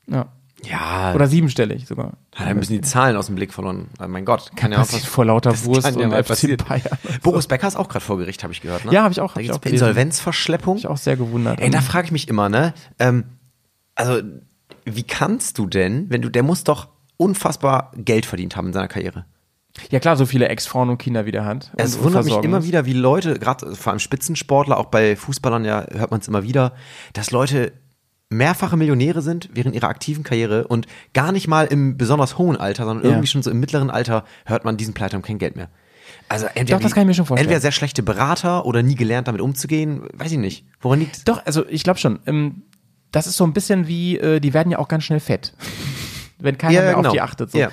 Ja. 0.07 0.27
Ja, 0.65 1.13
Oder 1.15 1.27
siebenstellig 1.27 1.87
sogar. 1.87 2.13
hat 2.35 2.45
er 2.45 2.47
ein 2.47 2.59
bisschen 2.59 2.75
die 2.75 2.81
Zahlen 2.81 3.15
aus 3.15 3.27
dem 3.27 3.35
Blick 3.35 3.53
verloren. 3.53 3.87
Also 3.97 4.11
mein 4.11 4.25
Gott, 4.25 4.51
kann 4.57 4.73
ja 4.73 4.79
auch 4.79 4.81
Passiert 4.81 5.03
vor 5.03 5.23
lauter 5.23 5.51
Wurst 5.63 5.87
ja 5.87 5.93
und 6.03 6.09
mal 6.09 6.21
FC. 6.21 6.57
Bayern. 6.57 6.83
Boris 7.21 7.47
Becker 7.47 7.65
ist 7.67 7.77
auch 7.77 7.87
gerade 7.87 8.03
vor 8.03 8.17
Gericht, 8.17 8.43
habe 8.43 8.51
ich 8.51 8.59
gehört. 8.59 8.83
Ne? 8.83 8.91
Ja, 8.91 9.03
hab 9.03 9.11
ich 9.13 9.21
auch- 9.21 9.35
Da 9.35 9.39
ich 9.39 9.53
auch. 9.53 9.63
Insolvenzverschleppung. 9.63 10.75
Ich 10.75 10.87
auch 10.87 10.97
sehr 10.97 11.15
gewundert. 11.15 11.61
Ey, 11.61 11.69
da 11.69 11.79
frage 11.79 12.07
ich 12.07 12.11
mich 12.11 12.27
immer, 12.27 12.49
ne? 12.49 12.73
Ähm, 12.99 13.23
also, 13.99 14.21
wie 14.85 15.03
kannst 15.03 15.57
du 15.57 15.67
denn, 15.67 16.09
wenn 16.09 16.21
du, 16.21 16.29
der 16.29 16.43
muss 16.43 16.63
doch 16.63 16.87
unfassbar 17.17 17.91
Geld 17.97 18.25
verdient 18.25 18.55
haben 18.55 18.67
in 18.67 18.73
seiner 18.73 18.87
Karriere. 18.87 19.25
ja 19.91 19.99
klar, 19.99 20.15
so 20.15 20.25
viele 20.25 20.47
Ex-Frauen 20.47 20.89
und 20.89 20.97
Kinder 20.97 21.25
wieder 21.25 21.43
hat. 21.43 21.71
Es 21.75 21.95
und 21.97 22.05
wundert 22.05 22.23
mich 22.23 22.37
immer 22.37 22.63
wieder, 22.63 22.85
wie 22.85 22.93
Leute, 22.93 23.37
gerade 23.37 23.75
vor 23.75 23.91
allem 23.91 23.99
Spitzensportler, 23.99 24.77
auch 24.77 24.85
bei 24.85 25.17
Fußballern 25.17 25.65
ja 25.65 25.85
hört 25.91 26.11
man 26.11 26.21
es 26.21 26.27
immer 26.29 26.43
wieder, 26.43 26.73
dass 27.11 27.31
Leute 27.31 27.73
mehrfache 28.29 28.77
Millionäre 28.77 29.21
sind 29.21 29.49
während 29.53 29.75
ihrer 29.75 29.89
aktiven 29.89 30.23
Karriere 30.23 30.67
und 30.67 30.87
gar 31.13 31.31
nicht 31.33 31.47
mal 31.47 31.65
im 31.65 31.97
besonders 31.97 32.37
hohen 32.37 32.55
Alter, 32.55 32.85
sondern 32.85 33.03
Ja. 33.03 33.11
irgendwie 33.11 33.27
schon 33.27 33.43
so 33.43 33.51
im 33.51 33.59
mittleren 33.59 33.89
Alter 33.89 34.23
hört 34.45 34.63
man 34.63 34.77
diesen 34.77 34.93
Pleite 34.93 35.15
haben 35.15 35.23
kein 35.23 35.39
Geld 35.39 35.55
mehr. 35.57 35.69
Also 36.29 36.45
entweder, 36.45 36.77
Doch, 36.77 36.83
das 36.83 36.93
kann 36.93 37.01
ich 37.01 37.07
mir 37.07 37.13
schon 37.15 37.25
vorstellen. 37.25 37.47
entweder 37.47 37.61
sehr 37.61 37.71
schlechte 37.71 38.03
Berater 38.03 38.65
oder 38.65 38.81
nie 38.81 38.95
gelernt 38.95 39.27
damit 39.27 39.41
umzugehen, 39.41 40.03
weiß 40.13 40.31
ich 40.31 40.37
nicht. 40.37 40.65
Woran 40.79 40.99
liegt 40.99 41.27
Doch, 41.27 41.45
also 41.45 41.65
ich 41.67 41.83
glaube 41.83 41.99
schon. 41.99 42.19
Ähm, 42.25 42.63
das 43.11 43.27
ist 43.27 43.37
so 43.37 43.43
ein 43.43 43.53
bisschen 43.53 43.87
wie, 43.87 44.17
äh, 44.17 44.39
die 44.39 44.53
werden 44.53 44.71
ja 44.71 44.79
auch 44.79 44.87
ganz 44.87 45.03
schnell 45.03 45.19
fett. 45.19 45.53
Wenn 46.39 46.57
keiner 46.57 46.73
Ja, 46.73 46.81
mehr 46.81 46.93
genau. 46.95 47.09
auf 47.09 47.13
die 47.13 47.21
achtet. 47.21 47.51
So. 47.51 47.57
Ja. 47.57 47.69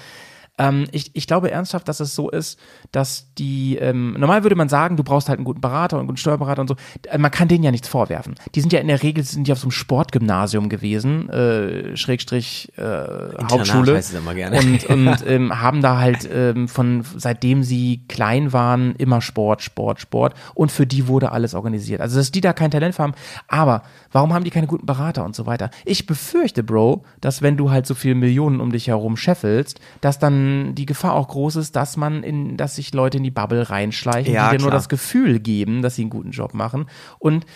Ähm, 0.59 0.86
ich, 0.92 1.11
ich 1.14 1.26
glaube 1.26 1.50
ernsthaft, 1.50 1.86
dass 1.88 2.00
es 2.00 2.14
so 2.14 2.30
ist, 2.30 2.59
dass 2.90 3.26
die, 3.36 3.76
ähm, 3.76 4.14
normal 4.18 4.42
würde 4.42 4.57
man 4.57 4.68
sagen, 4.68 4.96
du 4.96 5.04
brauchst 5.04 5.28
halt 5.28 5.38
einen 5.38 5.44
guten 5.44 5.61
Berater 5.61 5.96
und 5.96 6.00
einen 6.00 6.07
guten 6.09 6.16
Steuerberater 6.16 6.62
und 6.62 6.68
so. 6.68 6.76
Äh, 7.09 7.18
Man 7.18 7.30
kann 7.30 7.48
denen 7.48 7.62
ja 7.62 7.70
nichts 7.70 7.88
vorwerfen. 7.88 8.36
Die 8.54 8.61
sind 8.61 8.72
ja 8.72 8.80
in 8.80 8.88
der 8.88 9.02
Regel, 9.02 9.22
sind 9.22 9.46
die 9.46 9.52
auf 9.52 9.59
so 9.59 9.66
einem 9.66 9.72
Sportgymnasium 9.72 10.68
gewesen, 10.68 11.28
äh, 11.28 11.96
Schrägstrich 11.96 12.72
äh, 12.76 12.82
Hauptschule. 12.82 13.96
heißt 13.96 14.14
es 14.14 14.18
immer 14.18 14.34
gerne. 14.34 14.59
Und, 14.59 14.84
und 14.88 15.26
ähm, 15.26 15.61
haben 15.61 15.82
da 15.82 15.98
halt 15.98 16.28
ähm, 16.32 16.68
von 16.68 17.04
seitdem 17.16 17.62
sie 17.62 18.02
klein 18.09 18.52
waren 18.52 18.94
immer 18.96 19.20
Sport, 19.20 19.62
Sport, 19.62 20.00
Sport. 20.00 20.34
Und 20.54 20.72
für 20.72 20.86
die 20.86 21.07
wurde 21.07 21.32
alles 21.32 21.54
organisiert. 21.54 22.00
Also 22.00 22.16
dass 22.16 22.32
die 22.32 22.40
da 22.40 22.52
kein 22.54 22.70
Talent 22.70 22.94
für 22.94 23.02
haben. 23.02 23.14
Aber 23.48 23.82
warum 24.12 24.32
haben 24.32 24.44
die 24.44 24.50
keine 24.50 24.66
guten 24.66 24.86
Berater 24.86 25.24
und 25.24 25.36
so 25.36 25.44
weiter? 25.44 25.70
Ich 25.84 26.07
befürchte, 26.07 26.62
Bro, 26.62 27.04
dass 27.20 27.42
wenn 27.42 27.59
du 27.59 27.70
halt 27.70 27.86
so 27.86 27.94
viele 27.94 28.14
Millionen 28.14 28.61
um 28.61 28.72
dich 28.72 28.88
herum 28.88 29.16
scheffelst, 29.18 29.80
dass 30.00 30.18
dann 30.18 30.45
die 30.74 30.86
Gefahr 30.86 31.14
auch 31.14 31.28
groß 31.28 31.57
ist, 31.57 31.76
dass 31.76 31.97
man 31.97 32.22
in, 32.22 32.57
dass 32.57 32.76
sich 32.76 32.92
Leute 32.94 33.18
in 33.18 33.24
die 33.24 33.30
Bubble 33.30 33.68
reinschleichen, 33.70 34.32
Ja, 34.32 34.51
die 34.51 34.57
dir 34.57 34.62
nur 34.62 34.70
das 34.70 34.88
Gefühl 34.88 35.40
geben, 35.40 35.82
dass 35.82 35.94
sie 35.97 36.03
einen 36.03 36.11
guten 36.11 36.30
Job 36.30 36.55
machen. 36.55 36.86
Und 37.18 37.47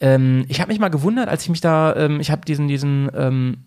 ähm, 0.00 0.44
ich 0.48 0.60
habe 0.60 0.70
mich 0.70 0.80
mal 0.80 0.88
gewundert, 0.90 1.28
als 1.28 1.42
ich 1.42 1.48
mich 1.48 1.60
da, 1.60 1.94
ähm, 1.96 2.20
ich 2.20 2.30
habe 2.30 2.42
diesen, 2.44 2.68
diesen 2.68 3.10
ähm, 3.14 3.58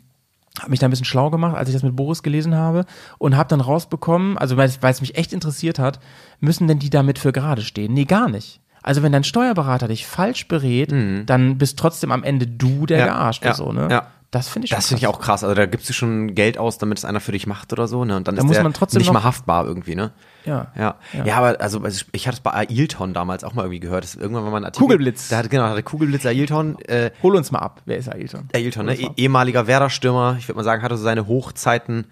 habe 0.60 0.72
mich 0.72 0.80
da 0.80 0.88
ein 0.88 0.90
bisschen 0.90 1.06
schlau 1.06 1.30
gemacht, 1.30 1.56
als 1.56 1.70
ich 1.70 1.76
das 1.76 1.84
mit 1.84 1.96
Boris 1.96 2.24
gelesen 2.24 2.56
habe 2.56 2.86
und 3.18 3.38
habe 3.38 3.50
dann 3.50 3.62
rausbekommen, 3.62 4.38
also 4.38 4.58
weil 4.58 4.70
es 4.70 5.02
mich 5.02 5.18
echt 5.18 5.34
interessiert 5.34 5.80
hat, 5.80 6.00
müssen 6.40 6.68
denn 6.68 6.80
die 6.80 6.90
damit 6.90 7.20
für 7.20 7.32
gerade 7.32 7.62
stehen? 7.62 7.94
Nee, 7.94 8.06
gar 8.06 8.30
nicht. 8.30 8.60
Also 8.84 9.04
wenn 9.04 9.12
dein 9.12 9.24
Steuerberater 9.24 9.88
dich 9.88 10.06
falsch 10.08 10.48
berät, 10.48 10.92
dann 11.26 11.58
bist 11.58 11.78
trotzdem 11.78 12.12
am 12.12 12.24
Ende 12.24 12.48
du 12.48 12.86
der 12.86 12.98
Mhm. 12.98 13.08
Ja, 13.08 13.14
Gearschte 13.14 13.48
ja, 13.48 13.54
so, 13.54 13.72
ne? 13.72 13.88
ja. 13.92 14.08
Das 14.32 14.48
finde 14.48 14.66
ich 14.66 14.72
Das 14.72 14.88
finde 14.88 15.00
ich 15.02 15.08
auch 15.08 15.20
krass. 15.20 15.44
Also 15.44 15.54
da 15.56 15.66
gibst 15.66 15.90
du 15.90 15.94
schon 15.94 16.36
Geld 16.36 16.58
aus, 16.58 16.78
damit 16.78 16.98
es 16.98 17.04
einer 17.06 17.20
für 17.20 17.34
dich 17.34 17.48
macht 17.48 17.74
oder 17.74 17.88
so, 17.90 18.06
ne? 18.06 18.16
Und 18.16 18.30
dann 18.30 18.36
Da 18.36 18.42
ist 18.42 18.46
muss 18.48 18.54
der 18.56 18.64
man 18.64 18.72
trotzdem 18.74 19.00
nicht 19.00 19.08
noch- 19.08 19.14
mal 19.16 19.24
haftbar 19.24 19.66
irgendwie, 19.66 19.94
ne? 19.96 20.12
Ja. 20.46 20.72
Ja. 20.78 20.96
Ja. 21.14 21.26
ja. 21.26 21.36
aber 21.38 21.60
also 21.60 21.82
also 21.82 22.06
ich 22.14 22.28
hatte 22.28 22.36
es 22.38 22.40
bei 22.40 22.52
Ailton 22.52 23.14
damals 23.14 23.44
auch 23.44 23.54
mal 23.54 23.64
irgendwie 23.64 23.82
gehört. 23.82 24.06
Das, 24.06 24.16
irgendwann 24.16 24.46
war 24.46 24.52
mal 24.52 24.58
ein 24.58 24.66
Artikel. 24.66 24.84
Kugelblitz. 24.86 25.28
Da 25.28 25.38
hat, 25.40 25.50
genau, 25.50 25.64
hatte 25.66 25.84
Kugelblitz 25.84 26.26
Ailton, 26.26 26.80
äh, 26.88 27.12
Hol 27.22 27.36
uns 27.36 27.52
mal 27.52 27.60
ab. 27.60 27.82
Wer 27.86 27.98
ist 27.98 28.08
Ailton? 28.10 28.48
Ailton, 28.56 28.86
ne? 28.86 28.94
ab. 29.04 29.14
ehemaliger 29.18 29.68
Werder-Stürmer. 29.68 30.38
Ich 30.40 30.48
würde 30.48 30.56
mal 30.58 30.64
sagen, 30.64 30.82
hatte 30.82 30.96
so 30.96 31.04
seine 31.04 31.28
Hochzeiten, 31.28 32.08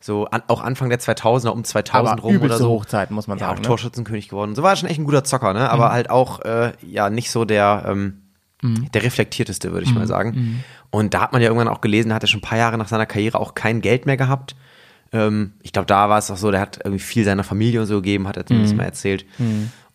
so 0.00 0.24
an, 0.26 0.42
auch 0.48 0.62
Anfang 0.62 0.88
der 0.88 1.00
2000er, 1.00 1.48
um 1.50 1.64
2000 1.64 2.08
Aber 2.12 2.22
rum 2.22 2.40
oder 2.40 2.56
so. 2.56 2.70
Hochzeiten, 2.70 3.14
muss 3.14 3.26
man 3.26 3.36
ja, 3.36 3.40
sagen. 3.46 3.52
auch 3.52 3.56
ne? 3.56 3.60
Mhm. 3.60 3.66
Torschützenkönig 3.68 4.28
geworden. 4.30 4.54
So 4.54 4.62
war 4.62 4.70
er 4.72 4.76
schon 4.76 4.88
echt 4.88 4.98
ein 5.00 5.04
guter 5.04 5.22
Zocker, 5.24 5.52
ne? 5.52 5.68
Aber 5.70 5.92
halt 5.92 6.08
auch, 6.08 6.40
äh, 6.40 6.72
ja, 6.80 7.10
nicht 7.10 7.30
so 7.30 7.44
der, 7.44 7.84
ähm, 7.86 8.22
der 8.60 9.04
reflektierteste, 9.04 9.70
würde 9.70 9.84
ich 9.84 9.92
Mhm. 9.92 9.98
mal 9.98 10.06
sagen. 10.08 10.64
Und 10.90 11.14
da 11.14 11.20
hat 11.20 11.32
man 11.32 11.42
ja 11.42 11.48
irgendwann 11.48 11.68
auch 11.68 11.80
gelesen, 11.80 12.08
da 12.10 12.14
hat 12.14 12.22
er 12.24 12.28
schon 12.28 12.38
ein 12.38 12.48
paar 12.48 12.58
Jahre 12.58 12.78
nach 12.78 12.88
seiner 12.88 13.06
Karriere 13.06 13.38
auch 13.40 13.54
kein 13.54 13.80
Geld 13.80 14.06
mehr 14.06 14.16
gehabt. 14.16 14.56
Ähm, 15.12 15.52
ich 15.62 15.72
glaube, 15.72 15.86
da 15.86 16.08
war 16.08 16.18
es 16.18 16.30
auch 16.30 16.36
so, 16.36 16.50
der 16.50 16.60
hat 16.60 16.78
irgendwie 16.82 17.02
viel 17.02 17.24
seiner 17.24 17.44
Familie 17.44 17.80
und 17.80 17.86
so 17.86 17.96
gegeben, 17.96 18.26
hat 18.28 18.36
er 18.36 18.46
zumindest 18.46 18.72
Mhm. 18.74 18.78
mal 18.78 18.84
erzählt. 18.84 19.24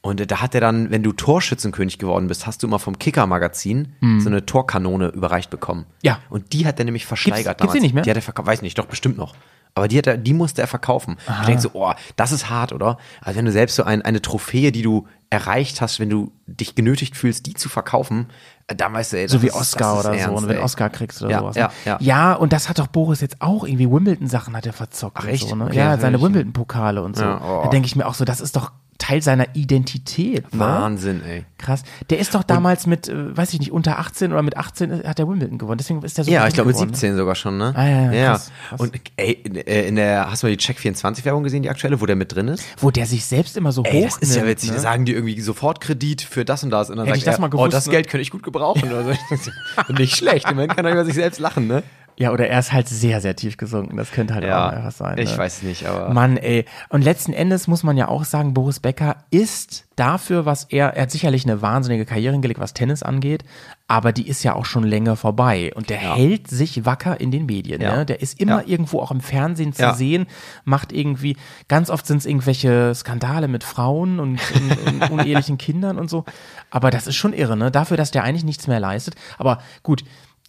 Und 0.02 0.22
äh, 0.22 0.28
da 0.28 0.42
hat 0.42 0.54
er 0.54 0.62
dann, 0.62 0.92
wenn 0.92 1.02
du 1.04 1.12
Torschützenkönig 1.14 1.98
geworden 1.98 2.28
bist, 2.28 2.46
hast 2.46 2.62
du 2.62 2.68
immer 2.68 2.80
vom 2.80 3.00
Kicker-Magazin 3.00 3.94
so 4.20 4.30
eine 4.30 4.46
Torkanone 4.46 5.08
überreicht 5.10 5.50
bekommen. 5.50 5.82
Mhm. 5.82 5.86
Ja. 6.04 6.20
Und 6.30 6.54
die 6.54 6.66
hat 6.68 6.78
er 6.80 6.86
nämlich 6.86 7.06
versteigert 7.06 7.60
gibt's 7.60 7.74
die 7.74 7.80
nicht 7.80 7.94
mehr? 7.94 8.04
Die 8.04 8.10
hat 8.10 8.18
er 8.18 8.22
verkauft, 8.22 8.48
weiß 8.48 8.62
nicht, 8.62 8.78
doch 8.78 8.86
bestimmt 8.86 9.18
noch. 9.18 9.34
Aber 9.76 9.88
die, 9.88 9.98
hat 9.98 10.06
er, 10.06 10.18
die 10.18 10.34
musste 10.34 10.62
er 10.62 10.68
verkaufen. 10.68 11.18
Ich 11.40 11.46
denke 11.48 11.62
so, 11.62 11.72
oh, 11.74 11.92
das 12.16 12.32
ist 12.32 12.48
hart, 12.52 12.74
oder? 12.74 13.00
Also 13.22 13.40
wenn 13.40 13.46
du 13.46 13.52
selbst 13.52 13.76
so 13.76 13.84
ein, 13.84 14.04
eine 14.04 14.22
Trophäe, 14.22 14.72
die 14.72 14.84
du 14.84 15.08
erreicht 15.32 15.82
hast, 15.82 16.00
wenn 16.00 16.12
du 16.12 16.32
dich 16.46 16.76
genötigt 16.76 17.16
fühlst, 17.18 17.48
die 17.48 17.56
zu 17.56 17.70
verkaufen, 17.70 18.28
dann 18.68 18.94
weißt 18.94 19.14
du, 19.14 19.18
ey, 19.18 19.28
So 19.28 19.42
wie 19.42 19.52
Oscar 19.52 20.00
ist 20.00 20.06
oder 20.06 20.16
ernst, 20.16 20.26
so, 20.26 20.34
und 20.44 20.48
wenn 20.48 20.58
ey. 20.58 20.64
Oscar 20.64 20.90
kriegst 20.90 21.22
oder 21.22 21.32
Ja, 21.32 21.40
sowas. 21.40 21.56
ja, 21.56 21.68
ne? 21.68 21.74
ja. 21.86 21.98
ja, 22.00 22.34
und 22.34 22.54
das 22.54 22.70
hat 22.70 22.80
doch 22.80 22.88
Boris 22.88 23.22
jetzt 23.22 23.42
auch 23.42 23.64
irgendwie 23.66 23.90
Wimbledon-Sachen 23.90 24.56
hat 24.56 24.66
er 24.66 24.74
verzockt. 24.74 25.18
Ach, 25.20 25.24
und 25.24 25.30
echt? 25.30 25.48
So, 25.50 25.56
ne? 25.56 25.66
Okay, 25.66 25.78
ja, 25.78 25.98
seine 25.98 26.22
Wimbledon-Pokale 26.22 27.02
und 27.04 27.16
so. 27.18 27.24
Ja, 27.24 27.42
oh. 27.44 27.64
Da 27.64 27.70
denke 27.70 27.88
ich 27.88 27.96
mir 27.96 28.06
auch 28.06 28.14
so, 28.14 28.26
das 28.26 28.40
ist 28.42 28.56
doch 28.56 28.72
Teil 28.98 29.22
seiner 29.22 29.48
Identität. 29.56 30.54
Ne? 30.54 30.60
Wahnsinn, 30.60 31.22
ey. 31.24 31.46
Krass. 31.58 31.84
Der 32.10 32.20
ist 32.20 32.36
doch 32.36 32.44
damals 32.44 32.88
mit, 32.88 33.08
äh, 33.10 33.36
weiß 33.36 33.54
ich 33.54 33.60
nicht, 33.60 33.72
unter 33.72 34.00
18 34.00 34.32
oder 34.32 34.42
mit 34.42 34.58
18 34.58 35.04
hat 35.04 35.20
er 35.20 35.28
Wimbledon 35.28 35.58
gewonnen. 35.58 35.78
Deswegen 35.78 36.02
ist 36.04 36.18
der 36.18 36.26
so 36.26 36.32
Ja, 36.32 36.48
ich 36.48 36.54
glaube 36.54 36.68
mit 36.68 36.76
geworden, 36.76 36.92
ne? 36.92 36.96
17 36.98 37.16
sogar 37.18 37.36
schon, 37.36 37.58
ne? 37.58 37.74
Ah, 37.76 37.88
ja, 37.88 38.12
ja, 38.12 38.32
krass, 38.32 38.52
krass. 38.70 38.80
Und 38.80 38.94
ey, 39.18 39.32
in, 39.44 39.56
äh, 39.56 39.88
in 39.88 39.96
der, 39.96 40.30
hast 40.30 40.44
du 40.44 40.48
mal 40.48 40.56
die 40.56 40.64
Check24-Werbung 40.64 41.44
gesehen, 41.44 41.64
die 41.64 41.70
aktuelle, 41.70 42.00
wo 42.02 42.06
der 42.06 42.16
mit 42.16 42.34
drin 42.34 42.48
ist? 42.48 42.64
Wo 42.78 42.92
der 42.92 43.06
sich 43.06 43.26
selbst 43.26 43.58
immer 43.58 43.72
so 43.72 43.84
Ey, 43.84 44.04
hoch 44.04 44.18
das 44.20 44.30
ist 44.30 44.36
ja 44.36 44.46
witzig. 44.46 44.70
ne? 44.70 44.76
Da 44.76 44.82
sagen 44.82 45.06
die 45.06 45.14
irgendwie 45.14 45.40
Sofortkredit 45.40 46.22
für 46.22 46.46
das 46.46 46.64
und 46.64 46.70
das. 46.70 46.90
Und 46.90 46.98
dann 46.98 47.06
Hätte 47.06 47.16
sagt 47.16 47.18
ich 47.20 47.26
das 47.26 47.36
er, 47.36 47.42
mal 47.42 47.48
oh, 47.48 47.58
gewusst, 47.58 47.74
das 47.74 47.88
ne? 47.88 47.92
Geld 47.92 48.10
könnte 48.10 48.22
ich 48.22 48.32
gut 48.32 48.44
gebrauchen. 48.44 48.92
Oder 48.92 49.04
so. 49.04 49.94
Nicht 49.94 50.16
schlecht. 50.16 50.50
Immerhin 50.50 50.70
kann 50.70 50.86
er 50.86 50.92
über 50.92 51.06
sich 51.06 51.16
selbst 51.16 51.40
lachen, 51.40 51.68
ne? 51.68 51.84
Ja, 52.18 52.32
oder 52.32 52.48
er 52.48 52.60
ist 52.60 52.72
halt 52.72 52.88
sehr, 52.88 53.22
sehr 53.22 53.36
tief 53.36 53.58
gesunken. 53.58 53.98
Das 53.98 54.12
könnte 54.12 54.36
halt 54.36 54.44
Ja, 54.44 54.68
auch 54.68 54.72
einfach 54.74 54.92
sein. 54.92 55.18
ich 55.18 55.32
ne? 55.32 55.38
weiß 55.38 55.64
nicht, 55.64 55.86
aber- 55.88 56.14
Mann, 56.14 56.38
ey. 56.38 56.66
Und 56.90 57.04
letzten 57.04 57.34
Endes 57.34 57.68
muss 57.68 57.82
man 57.84 57.98
ja 57.98 58.08
auch 58.08 58.24
sagen, 58.24 58.54
Boris 58.54 58.80
Becker 58.80 59.18
ist 59.32 59.86
dafür, 59.96 60.46
was 60.46 60.66
er, 60.66 60.96
er 60.96 61.04
hat 61.04 61.12
sicherlich 61.12 61.44
eine 61.46 61.62
wahnsinnige 61.62 62.06
Karriere 62.06 62.34
hingelegt, 62.34 62.60
was 62.60 62.74
Tennis 62.74 63.04
angeht, 63.04 63.44
aber 63.88 64.12
die 64.12 64.28
ist 64.28 64.44
ja 64.44 64.54
auch 64.56 64.66
schon 64.66 64.84
länger 64.84 65.16
vorbei. 65.16 65.72
Und 65.76 65.90
der 65.90 65.98
hält 65.98 66.48
sich 66.50 66.86
wacker 66.86 67.20
in 67.20 67.32
den 67.32 67.46
Medien. 67.48 67.82
Ja. 67.82 67.98
Ne? 67.98 68.06
Der 68.06 68.22
ist 68.22 68.40
immer 68.40 68.62
Ja. 68.62 68.68
irgendwo 68.68 69.00
auch 69.00 69.12
im 69.12 69.22
Fernsehen 69.22 69.74
zu 69.74 69.82
Ja. 69.82 69.94
sehen, 69.94 70.28
macht 70.66 70.92
irgendwie, 70.92 71.36
ganz 71.68 71.90
oft 71.90 72.06
sind 72.06 72.18
es 72.18 72.26
irgendwelche 72.26 72.94
Skandale 72.96 73.48
mit 73.48 73.64
Frauen 73.64 74.20
und, 74.20 74.40
und, 74.56 75.02
und 75.02 75.10
unehelichen 75.12 75.58
Kindern 75.58 75.98
und 75.98 76.10
so. 76.10 76.26
Aber 76.70 76.92
das 76.92 77.08
ist 77.08 77.16
schon 77.16 77.34
irre, 77.34 77.58
ne? 77.58 77.72
Dafür, 77.72 77.98
dass 77.98 78.12
der 78.12 78.24
eigentlich 78.24 78.44
nichts 78.46 78.68
mehr 78.68 78.80
leistet. 78.80 79.16
Aber 79.38 79.60
gut, 79.84 80.04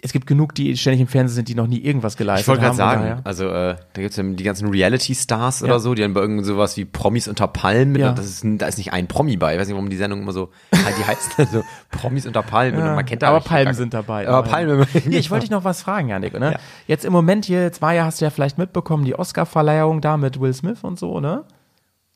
es 0.05 0.13
gibt 0.13 0.27
genug, 0.27 0.55
die 0.55 0.77
ständig 0.77 1.01
im 1.01 1.07
Fernsehen 1.07 1.35
sind, 1.37 1.49
die 1.49 1.55
noch 1.55 1.67
nie 1.67 1.79
irgendwas 1.79 2.17
geleistet 2.19 2.43
Ich 2.43 2.49
wollte 2.49 2.61
gerade 2.63 2.83
haben. 2.83 3.03
sagen, 3.09 3.21
also 3.25 3.49
äh, 3.49 3.77
da 3.95 4.03
gibt's 4.03 4.17
ja 4.17 4.23
die 4.23 4.45
ganzen 4.45 4.69
Reality-Stars 4.69 5.61
Ja. 5.61 5.67
oder 5.67 5.81
so, 5.81 5.95
die 5.95 6.03
dann 6.03 6.13
bei 6.13 6.21
irgend 6.21 6.45
sowas 6.45 6.77
wie 6.77 6.85
Promis 6.85 7.27
unter 7.27 7.49
Palmen, 7.49 7.97
Ja. 7.99 8.13
das 8.13 8.27
ist, 8.27 8.45
da 8.45 8.67
ist 8.67 8.77
nicht 8.77 8.93
ein 8.93 9.07
Promi 9.09 9.37
bei. 9.39 9.55
Ich 9.55 9.61
weiß 9.61 9.67
nicht, 9.67 9.75
warum 9.77 9.89
die 9.89 9.97
Sendung 9.97 10.21
immer 10.21 10.33
so, 10.33 10.51
halt, 10.75 10.95
die 10.99 11.05
heißt 11.05 11.39
also 11.39 11.63
Promis 11.91 12.27
unter 12.27 12.43
Palmen 12.43 12.79
und 12.81 12.95
man 12.95 13.05
kennt 13.07 13.23
da 13.23 13.29
aber 13.29 13.41
Palmen 13.41 13.65
gar- 13.65 13.75
sind 13.75 13.95
dabei. 13.95 14.29
Aber 14.29 14.47
Palmen. 14.49 14.87
Hier, 14.93 15.19
ich 15.19 15.31
wollte 15.31 15.45
dich 15.45 15.51
noch 15.51 15.65
was 15.65 15.81
fragen, 15.83 16.09
Janik, 16.11 16.39
ne? 16.39 16.53
Ja. 16.53 16.59
Jetzt 16.87 17.05
im 17.07 17.13
Moment 17.13 17.47
hier, 17.47 17.73
zwei 17.73 17.95
Jahre 17.95 18.09
hast 18.09 18.21
du 18.21 18.27
ja 18.27 18.31
vielleicht 18.31 18.59
mitbekommen, 18.59 19.05
die 19.07 19.15
Oscar-Verleihung 19.19 20.03
da 20.03 20.19
mit 20.19 20.39
Will 20.39 20.53
Smith 20.53 20.81
und 20.83 20.99
so, 20.99 21.19
ne? 21.21 21.45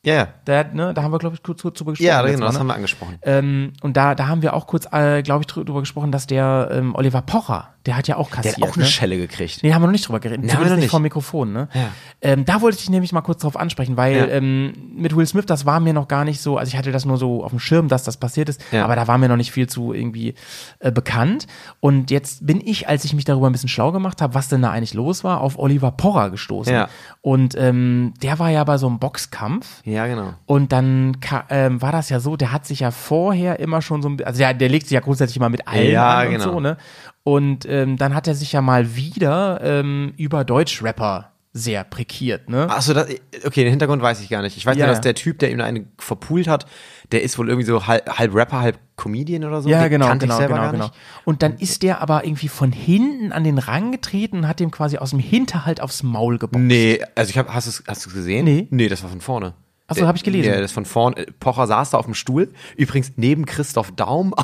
Ja, 0.05 0.13
ja. 0.13 0.27
Da, 0.45 0.63
ne, 0.63 0.93
da 0.93 1.03
haben 1.03 1.11
wir, 1.11 1.17
glaube 1.19 1.35
ich, 1.35 1.43
kurz 1.43 1.61
drüber 1.61 1.91
gesprochen. 1.91 2.07
Ja, 2.07 2.21
genau, 2.21 2.45
das 2.45 2.53
ne? 2.53 2.59
haben 2.61 2.67
wir 2.67 2.75
angesprochen. 2.75 3.17
Ähm, 3.21 3.73
und 3.81 3.97
da, 3.97 4.15
da 4.15 4.27
haben 4.29 4.41
wir 4.41 4.53
auch 4.53 4.65
kurz, 4.65 4.87
äh, 4.93 5.21
glaube 5.23 5.41
ich, 5.41 5.47
drüber 5.47 5.81
gesprochen, 5.81 6.13
dass 6.13 6.25
der 6.25 6.69
ähm, 6.71 6.95
Oliver 6.95 7.21
Pocher, 7.21 7.73
der 7.85 7.95
hat 7.97 8.07
ja 8.07 8.17
auch 8.17 8.27
Der 8.29 8.35
kassiert. 8.37 8.55
hat 8.57 8.63
auch 8.63 8.75
eine 8.75 8.83
ne? 8.83 8.89
Schelle 8.89 9.17
gekriegt. 9.17 9.59
Nee, 9.63 9.73
haben 9.73 9.81
wir 9.81 9.87
noch 9.87 9.93
nicht 9.93 10.07
drüber 10.07 10.19
geredet. 10.19 10.43
Nee, 10.45 10.51
haben 10.51 10.63
wir 10.63 10.69
noch 10.69 10.77
nicht 10.77 10.89
vor 10.89 10.99
dem 10.99 11.03
Mikrofon, 11.03 11.53
ne? 11.53 11.69
Ja. 11.73 11.89
Ähm, 12.21 12.43
da 12.45 12.61
wollte 12.61 12.75
ich 12.75 12.81
dich 12.81 12.89
nämlich 12.89 13.11
mal 13.13 13.21
kurz 13.21 13.41
drauf 13.41 13.55
ansprechen, 13.55 13.95
weil 13.97 14.15
Ja. 14.17 14.27
ähm, 14.27 14.73
mit 14.95 15.15
Will 15.15 15.25
Smith, 15.25 15.45
das 15.45 15.65
war 15.65 15.79
mir 15.79 15.93
noch 15.93 16.07
gar 16.07 16.25
nicht 16.25 16.41
so, 16.41 16.57
also 16.57 16.69
ich 16.69 16.77
hatte 16.77 16.91
das 16.91 17.05
nur 17.05 17.17
so 17.17 17.43
auf 17.43 17.51
dem 17.51 17.59
Schirm, 17.59 17.87
dass 17.87 18.03
das 18.03 18.17
passiert 18.17 18.49
ist, 18.49 18.61
Ja. 18.71 18.83
aber 18.83 18.95
da 18.95 19.07
war 19.07 19.17
mir 19.17 19.29
noch 19.29 19.37
nicht 19.37 19.51
viel 19.51 19.67
zu 19.67 19.93
irgendwie 19.93 20.33
äh, 20.79 20.91
bekannt. 20.91 21.47
Und 21.79 22.11
jetzt 22.11 22.45
bin 22.45 22.61
ich, 22.63 22.87
als 22.89 23.05
ich 23.05 23.13
mich 23.13 23.23
darüber 23.25 23.49
ein 23.49 23.53
bisschen 23.53 23.69
schlau 23.69 23.91
gemacht 23.91 24.21
habe, 24.21 24.33
was 24.33 24.49
denn 24.49 24.61
da 24.61 24.71
eigentlich 24.71 24.93
los 24.93 25.23
war, 25.23 25.41
auf 25.41 25.57
Oliver 25.57 25.91
Pocher 25.91 26.29
gestoßen. 26.29 26.73
Ja. 26.73 26.89
Und 27.21 27.55
ähm, 27.57 28.13
der 28.21 28.39
war 28.39 28.49
ja 28.49 28.63
bei 28.65 28.77
so 28.77 28.87
einem 28.87 28.99
Boxkampf. 28.99 29.81
Ja, 29.85 30.05
genau. 30.07 30.33
Und 30.45 30.71
dann 30.71 31.17
ähm, 31.49 31.81
war 31.81 31.91
das 31.91 32.09
ja 32.09 32.19
so, 32.19 32.35
der 32.35 32.51
hat 32.51 32.65
sich 32.65 32.81
ja 32.81 32.91
vorher 32.91 33.59
immer 33.59 33.81
schon 33.81 34.01
so 34.01 34.09
ein 34.09 34.23
also 34.23 34.37
der, 34.39 34.53
der 34.53 34.69
legt 34.69 34.87
sich 34.87 34.93
ja 34.95 34.99
grundsätzlich 34.99 35.37
immer 35.37 35.49
mit 35.49 35.67
allen 35.67 35.91
Ja, 35.91 36.17
an 36.19 36.27
und 36.27 36.33
genau. 36.33 36.43
so, 36.51 36.59
ne? 36.59 36.77
Und 37.23 37.65
ähm, 37.67 37.97
dann 37.97 38.15
hat 38.15 38.27
er 38.27 38.35
sich 38.35 38.53
ja 38.53 38.61
mal 38.61 38.95
wieder 38.95 39.59
ähm, 39.61 40.13
über 40.17 40.43
Deutschrapper 40.43 41.31
sehr 41.51 41.83
prekiert, 41.83 42.47
ne? 42.47 42.69
Achso, 42.69 42.93
okay, 42.93 43.63
den 43.63 43.71
Hintergrund 43.71 44.01
weiß 44.03 44.21
ich 44.21 44.29
gar 44.29 44.43
nicht. 44.43 44.55
Ich 44.55 44.65
weiß 44.65 44.77
Ja, 44.77 44.85
nur, 44.85 44.93
dass 44.93 45.01
der 45.01 45.15
Typ, 45.15 45.39
der 45.39 45.51
ihm 45.51 45.59
eine 45.59 45.85
verpult 45.97 46.47
hat, 46.47 46.67
der 47.11 47.23
ist 47.23 47.39
wohl 47.39 47.49
irgendwie 47.49 47.65
so 47.65 47.87
halb, 47.87 48.07
halb 48.17 48.35
Rapper, 48.35 48.59
halb 48.59 48.79
Comedian 48.97 49.43
oder 49.43 49.61
so. 49.61 49.69
Ja, 49.69 49.81
Den 49.81 49.89
genau, 49.89 50.07
kannte 50.07 50.25
ich 50.27 50.31
genau, 50.31 50.47
genau, 50.47 50.61
gar 50.61 50.71
genau. 50.71 50.83
nicht. 50.85 50.95
Und 51.25 51.41
dann 51.41 51.57
ist 51.57 51.81
der 51.81 52.01
aber 52.01 52.23
irgendwie 52.23 52.49
von 52.49 52.71
hinten 52.71 53.31
an 53.31 53.43
den 53.43 53.57
Rang 53.57 53.91
getreten 53.91 54.37
und 54.37 54.47
hat 54.47 54.59
dem 54.59 54.69
quasi 54.69 54.97
aus 54.97 55.09
dem 55.09 55.19
Hinterhalt 55.19 55.81
aufs 55.81 56.03
Maul 56.03 56.37
geboxt. 56.37 56.63
Nee, 56.63 57.01
also 57.15 57.31
ich 57.31 57.37
hab, 57.37 57.51
hast 57.51 57.67
du 57.67 57.91
es 57.91 58.13
gesehen? 58.13 58.45
Nee. 58.45 58.67
Nee, 58.69 58.87
das 58.87 59.01
war 59.01 59.09
von 59.09 59.21
vorne. 59.21 59.53
Ach 59.87 59.95
so, 59.95 60.07
hab 60.07 60.15
ich 60.15 60.23
gelesen. 60.23 60.53
Ja, 60.53 60.61
das 60.61 60.71
von 60.71 60.85
vorne. 60.85 61.17
äh, 61.17 61.25
Pocher 61.39 61.65
saß 61.65 61.89
da 61.89 61.97
auf 61.97 62.05
dem 62.05 62.13
Stuhl. 62.13 62.53
Übrigens 62.77 63.13
neben 63.15 63.45
Christoph 63.45 63.91
Daum. 63.95 64.35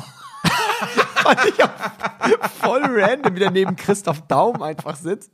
Fand 1.26 1.40
ich 1.46 1.62
auch 1.64 2.48
voll 2.62 2.82
random, 2.84 3.34
wie 3.34 3.40
der 3.40 3.50
neben 3.50 3.76
Christoph 3.76 4.22
Daum 4.28 4.62
einfach 4.62 4.96
sitzt. 4.96 5.30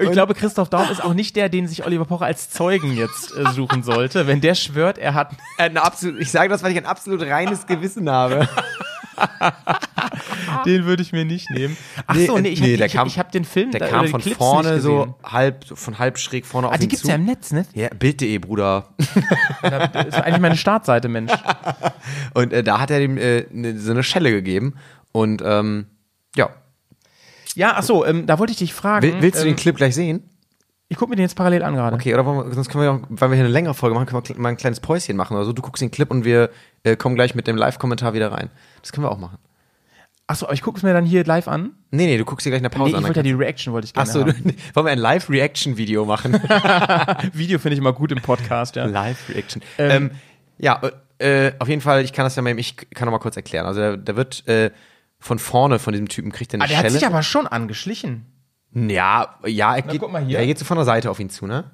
Ich 0.00 0.10
glaube, 0.10 0.34
Christoph 0.34 0.68
Daum 0.70 0.88
ist 0.90 1.02
auch 1.04 1.14
nicht 1.14 1.36
der, 1.36 1.48
den 1.48 1.66
sich 1.68 1.84
Oliver 1.86 2.04
Pocher 2.04 2.24
als 2.26 2.50
Zeugen 2.50 2.96
jetzt 2.96 3.36
äh, 3.36 3.50
suchen 3.52 3.82
sollte. 3.82 4.26
Wenn 4.26 4.40
der 4.40 4.54
schwört, 4.54 4.98
er 4.98 5.14
hat 5.14 5.32
Ein 5.58 5.76
absolut, 5.76 6.20
ich 6.20 6.30
sage 6.30 6.48
das, 6.48 6.62
weil 6.62 6.72
ich 6.72 6.78
ein 6.78 6.86
absolut 6.86 7.22
reines 7.22 7.66
Gewissen 7.66 8.10
habe. 8.10 8.48
Den 10.64 10.84
würde 10.86 11.02
ich 11.02 11.12
mir 11.12 11.24
nicht 11.24 11.50
nehmen. 11.50 11.76
Ach 12.06 12.14
Nee, 12.14 12.26
so, 12.26 12.38
nee, 12.38 12.48
ich, 12.48 12.60
nee, 12.60 12.76
hab, 12.76 12.86
ich, 12.86 12.92
kam- 12.92 13.08
ich 13.08 13.18
habe 13.18 13.30
den 13.30 13.44
Film 13.44 13.70
Der 13.70 13.80
da- 13.80 13.88
kam 13.88 14.04
die 14.06 14.10
von 14.10 14.20
Clips 14.20 14.36
vorne 14.36 14.80
so 14.80 15.16
halb, 15.24 15.64
von 15.76 15.98
halb 15.98 16.18
schräg 16.18 16.46
vorne 16.46 16.68
auf 16.68 16.74
Ah, 16.74 16.78
die 16.78 16.84
ihn 16.84 16.88
gibt's 16.90 17.02
zu. 17.02 17.08
ja 17.08 17.14
im 17.16 17.24
Netz, 17.24 17.52
ne? 17.52 17.66
Ja, 17.74 17.88
Bild.de, 17.88 18.38
Bruder. 18.38 18.88
Das 19.62 20.06
ist 20.06 20.14
eigentlich 20.14 20.38
meine 20.40 20.56
Startseite, 20.56 21.08
Mensch. 21.08 21.32
Und 22.34 22.52
äh, 22.52 22.62
da 22.62 22.78
hat 22.80 22.90
er 22.90 23.00
ihm 23.00 23.18
äh, 23.18 23.44
ne, 23.50 23.78
so 23.78 23.90
eine 23.90 24.02
Schelle 24.02 24.30
gegeben. 24.30 24.74
Und 25.12 25.42
ähm, 25.44 25.86
ja. 26.36 26.50
Ja, 27.54 27.74
ach 27.76 27.82
so, 27.82 28.04
ähm, 28.04 28.26
da 28.26 28.38
wollte 28.38 28.52
ich 28.52 28.58
dich 28.58 28.74
fragen. 28.74 29.06
Will, 29.06 29.16
willst 29.20 29.40
du 29.40 29.46
ähm, 29.46 29.54
den 29.54 29.56
Clip 29.56 29.76
gleich 29.76 29.94
sehen? 29.94 30.28
Ich 30.90 30.96
gucke 30.96 31.10
mir 31.10 31.16
den 31.16 31.22
jetzt 31.22 31.36
parallel 31.36 31.62
an 31.62 31.74
gerade. 31.74 31.96
Okay, 31.96 32.14
oder 32.14 32.24
wir, 32.24 32.52
sonst 32.54 32.70
können 32.70 32.84
wir 32.84 32.92
auch, 32.92 33.00
weil 33.10 33.30
wir 33.30 33.36
hier 33.36 33.44
eine 33.44 33.52
längere 33.52 33.74
Folge 33.74 33.94
machen, 33.94 34.06
können 34.06 34.22
wir 34.26 34.40
mal 34.40 34.48
ein 34.48 34.56
kleines 34.56 34.80
Päuschen 34.80 35.16
machen 35.16 35.36
oder 35.36 35.44
so. 35.44 35.52
Du 35.52 35.60
guckst 35.60 35.82
den 35.82 35.90
Clip 35.90 36.10
und 36.10 36.24
wir 36.24 36.50
äh, 36.82 36.96
kommen 36.96 37.14
gleich 37.14 37.34
mit 37.34 37.46
dem 37.46 37.56
Live-Kommentar 37.56 38.14
wieder 38.14 38.32
rein. 38.32 38.50
Das 38.80 38.92
können 38.92 39.04
wir 39.04 39.10
auch 39.10 39.18
machen. 39.18 39.38
Ach 40.30 40.36
so, 40.36 40.46
aber 40.46 40.52
ich 40.54 40.60
gucke 40.62 40.76
es 40.76 40.82
mir 40.82 40.92
dann 40.92 41.06
hier 41.06 41.24
live 41.24 41.48
an. 41.48 41.72
Nee, 41.90 42.06
nee, 42.06 42.18
du 42.18 42.24
guckst 42.26 42.44
dir 42.46 42.50
gleich 42.50 42.60
eine 42.60 42.68
Nee, 42.68 42.76
Pause 42.76 42.90
ich 42.90 42.96
an. 42.96 43.04
wollte 43.04 43.18
ja 43.20 43.22
die 43.22 43.32
Reaction 43.32 43.72
wollte 43.72 43.86
ich 43.86 43.94
gerne 43.94 44.08
Achso, 44.08 44.20
haben. 44.20 44.34
wollen 44.74 44.86
wir 44.86 44.92
ein 44.92 44.98
Live-Reaction-Video 44.98 46.04
machen? 46.04 46.34
Video 47.32 47.58
finde 47.58 47.74
ich 47.74 47.78
immer 47.78 47.94
gut 47.94 48.12
im 48.12 48.20
Podcast, 48.20 48.76
ja. 48.76 48.84
Live-Reaction. 48.84 49.62
Ähm, 49.78 50.10
ja, 50.58 50.82
äh, 51.18 51.52
auf 51.58 51.68
jeden 51.68 51.80
Fall, 51.80 52.04
ich 52.04 52.12
kann 52.12 52.24
das 52.24 52.36
ja 52.36 52.42
mal, 52.42 52.58
ich 52.58 52.76
kann 52.76 53.06
noch 53.06 53.12
mal 53.12 53.18
kurz 53.20 53.36
erklären. 53.36 53.64
Also 53.64 53.80
der, 53.80 53.96
der 53.96 54.16
wird 54.16 54.46
äh, 54.46 54.70
von 55.20 55.38
vorne 55.38 55.78
von 55.78 55.92
diesem 55.92 56.08
Typen 56.08 56.32
kriegt 56.32 56.52
er 56.52 56.56
eine 56.60 56.64
Ah, 56.64 56.68
der 56.68 56.78
hat 56.78 56.90
sich 56.90 57.06
aber 57.06 57.22
schon 57.22 57.46
angeschlichen. 57.46 58.26
ja, 58.72 59.34
ja, 59.46 59.76
er 59.76 59.82
geht, 59.82 60.02
mal 60.10 60.24
hier. 60.24 60.38
er 60.38 60.46
geht 60.46 60.58
so 60.58 60.64
von 60.64 60.76
der 60.76 60.84
Seite 60.84 61.10
auf 61.10 61.18
ihn 61.20 61.30
zu, 61.30 61.46
ne? 61.46 61.70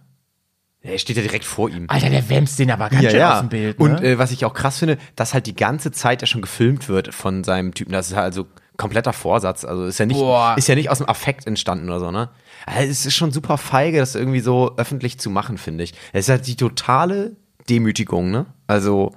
Er 0.80 0.98
steht 0.98 1.16
ja 1.16 1.22
direkt 1.22 1.46
vor 1.46 1.70
ihm. 1.70 1.86
Alter, 1.88 2.10
der 2.10 2.28
wämst 2.28 2.58
den 2.58 2.70
aber 2.70 2.90
ganz 2.90 3.10
schön 3.10 3.22
aus 3.22 3.40
dem 3.40 3.48
Bild, 3.48 3.78
ne? 3.78 3.84
Und 3.84 4.02
äh, 4.02 4.18
was 4.18 4.32
ich 4.32 4.44
auch 4.44 4.52
krass 4.52 4.78
finde, 4.78 4.98
dass 5.16 5.32
halt 5.32 5.46
die 5.46 5.56
ganze 5.56 5.92
Zeit 5.92 6.20
ja 6.20 6.26
schon 6.26 6.42
gefilmt 6.42 6.88
wird 6.90 7.14
von 7.14 7.42
seinem 7.42 7.72
Typen. 7.72 7.92
Das 7.92 8.08
ist 8.10 8.16
halt 8.16 8.24
also 8.24 8.46
kompletter 8.76 9.14
Vorsatz. 9.14 9.64
Also 9.64 9.86
ist 9.86 9.98
ja 9.98 10.04
nicht, 10.04 10.18
Boah. 10.18 10.54
ist 10.58 10.68
ja 10.68 10.74
nicht 10.74 10.90
aus 10.90 10.98
dem 10.98 11.08
Affekt 11.08 11.46
entstanden 11.46 11.88
oder 11.88 12.00
so, 12.00 12.10
ne? 12.10 12.28
Also 12.66 12.90
es 12.90 13.06
ist 13.06 13.14
schon 13.14 13.32
super 13.32 13.56
feige, 13.56 13.98
das 13.98 14.14
irgendwie 14.14 14.40
so 14.40 14.74
öffentlich 14.76 15.18
zu 15.18 15.30
machen, 15.30 15.56
finde 15.56 15.84
ich. 15.84 15.94
Es 16.12 16.26
ist 16.26 16.28
halt 16.28 16.46
die 16.46 16.56
totale 16.56 17.34
Demütigung, 17.70 18.30
ne? 18.30 18.44
Also, 18.66 19.12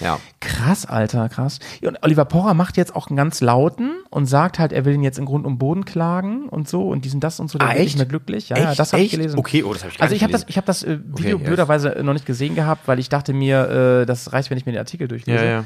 ja. 0.00 0.18
Krass, 0.40 0.86
Alter, 0.86 1.28
krass. 1.28 1.58
Ja, 1.80 1.88
Und 1.88 1.98
Oliver 2.02 2.24
Pocher 2.24 2.54
macht 2.54 2.76
jetzt 2.76 2.94
auch 2.96 3.08
einen 3.08 3.16
ganz 3.16 3.40
lauten 3.40 3.96
und 4.10 4.26
sagt 4.26 4.58
halt, 4.58 4.72
er 4.72 4.84
will 4.84 4.94
ihn 4.94 5.02
jetzt 5.02 5.18
in 5.18 5.24
Grund 5.24 5.46
und 5.46 5.58
Boden 5.58 5.84
klagen 5.84 6.48
und 6.48 6.68
so 6.68 6.88
und 6.88 7.04
diesen 7.04 7.20
das 7.20 7.40
und 7.40 7.50
so, 7.50 7.58
der 7.58 7.66
Ah, 7.68 7.70
wird 7.70 7.80
nicht 7.80 7.88
echt? 7.88 7.96
mehr 7.98 8.06
glücklich. 8.06 8.48
Ja, 8.50 8.58
ja, 8.58 8.70
Echt? 8.70 8.78
das 8.78 8.92
habe 8.92 9.02
ich 9.02 9.12
Echt? 9.12 9.18
gelesen. 9.20 9.38
Okay, 9.38 9.62
oh, 9.62 9.72
das 9.72 9.84
hab 9.84 9.90
ich 9.90 9.98
gar 9.98 10.04
Also 10.04 10.14
ich 10.16 10.22
habe 10.22 10.32
das, 10.32 10.44
ich 10.48 10.56
habe 10.56 10.66
das 10.66 10.82
äh, 10.82 10.98
Video 11.04 11.36
Okay, 11.36 11.42
ja. 11.44 11.48
blöderweise 11.48 11.96
noch 12.02 12.12
nicht 12.12 12.26
gesehen 12.26 12.54
gehabt, 12.54 12.86
weil 12.86 12.98
ich 12.98 13.08
dachte 13.08 13.32
mir, 13.32 14.00
äh, 14.02 14.06
das 14.06 14.32
reicht, 14.32 14.50
wenn 14.50 14.58
ich 14.58 14.66
mir 14.66 14.72
den 14.72 14.78
Artikel 14.80 15.08
durchlese. 15.08 15.44
Ja, 15.44 15.50
ja. 15.50 15.64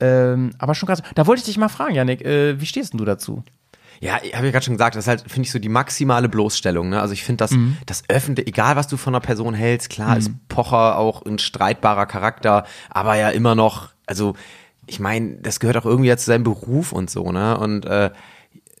Ähm, 0.00 0.50
aber 0.58 0.74
schon 0.74 0.88
krass. 0.88 1.02
Da 1.14 1.26
wollte 1.26 1.40
ich 1.40 1.46
dich 1.46 1.58
mal 1.58 1.68
fragen, 1.68 1.94
Janik, 1.94 2.22
äh, 2.24 2.60
wie 2.60 2.66
stehst 2.66 2.92
denn 2.92 2.98
du 2.98 3.04
dazu? 3.04 3.42
Ja, 4.00 4.18
ich 4.22 4.34
habe 4.34 4.46
ja 4.46 4.52
gerade 4.52 4.64
schon 4.64 4.74
gesagt, 4.74 4.96
das 4.96 5.04
ist 5.04 5.08
halt, 5.08 5.20
finde 5.22 5.42
ich, 5.46 5.52
so 5.52 5.58
die 5.58 5.68
maximale 5.68 6.28
Bloßstellung. 6.28 6.88
Ne? 6.88 7.00
Also 7.00 7.12
ich 7.14 7.22
finde, 7.24 7.38
das, 7.38 7.52
Mhm. 7.52 7.76
das 7.86 8.02
öffentliche, 8.08 8.48
egal 8.48 8.76
was 8.76 8.88
du 8.88 8.96
von 8.96 9.14
einer 9.14 9.20
Person 9.20 9.54
hältst, 9.54 9.90
klar 9.90 10.16
ist 10.16 10.30
Pocher 10.48 10.98
auch 10.98 11.24
ein 11.24 11.38
streitbarer 11.38 12.06
Charakter, 12.06 12.64
aber 12.90 13.16
ja 13.16 13.28
immer 13.30 13.54
noch, 13.54 13.90
also 14.06 14.34
ich 14.86 14.98
meine, 14.98 15.36
das 15.36 15.60
gehört 15.60 15.76
auch 15.76 15.86
irgendwie 15.86 16.08
ja 16.08 16.16
zu 16.16 16.26
seinem 16.26 16.42
Beruf 16.44 16.92
und 16.92 17.08
so, 17.10 17.30
ne? 17.30 17.56
Und 17.56 17.84
äh, 17.86 18.10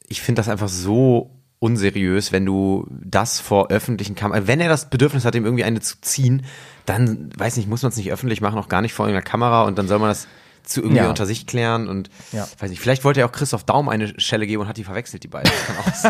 ich 0.08 0.20
finde 0.20 0.40
das 0.40 0.48
einfach 0.48 0.68
so 0.68 1.30
unseriös, 1.60 2.32
wenn 2.32 2.44
du 2.44 2.88
das 2.90 3.38
vor 3.38 3.70
öffentlichen 3.70 4.16
Kameras, 4.16 4.48
wenn 4.48 4.60
er 4.60 4.68
das 4.68 4.90
Bedürfnis 4.90 5.24
hat, 5.24 5.36
ihm 5.36 5.44
irgendwie 5.44 5.62
eine 5.62 5.78
zu 5.80 6.00
ziehen, 6.00 6.42
dann, 6.86 7.30
weiß 7.38 7.56
nicht, 7.56 7.68
muss 7.68 7.82
man 7.82 7.90
es 7.90 7.96
nicht 7.96 8.10
öffentlich 8.12 8.40
machen, 8.40 8.58
auch 8.58 8.68
gar 8.68 8.82
nicht 8.82 8.92
vor 8.94 9.06
irgendeiner 9.06 9.30
Kamera 9.30 9.62
und 9.62 9.78
dann 9.78 9.86
soll 9.86 10.00
man 10.00 10.08
das 10.08 10.26
zu 10.64 10.80
irgendwie 10.80 10.98
Ja. 11.02 11.08
unter 11.08 11.26
sich 11.26 11.46
klären 11.46 11.88
und 11.88 12.10
Ja. 12.32 12.46
weiß 12.58 12.70
nicht, 12.70 12.80
vielleicht 12.80 13.04
wollte 13.04 13.20
er 13.20 13.26
auch 13.26 13.32
Christoph 13.32 13.64
Daum 13.64 13.88
eine 13.88 14.18
Schelle 14.20 14.46
geben 14.46 14.62
und 14.62 14.68
hat 14.68 14.76
die 14.76 14.84
verwechselt, 14.84 15.22
die 15.24 15.28
beiden. 15.28 15.50
Hast 16.02 16.04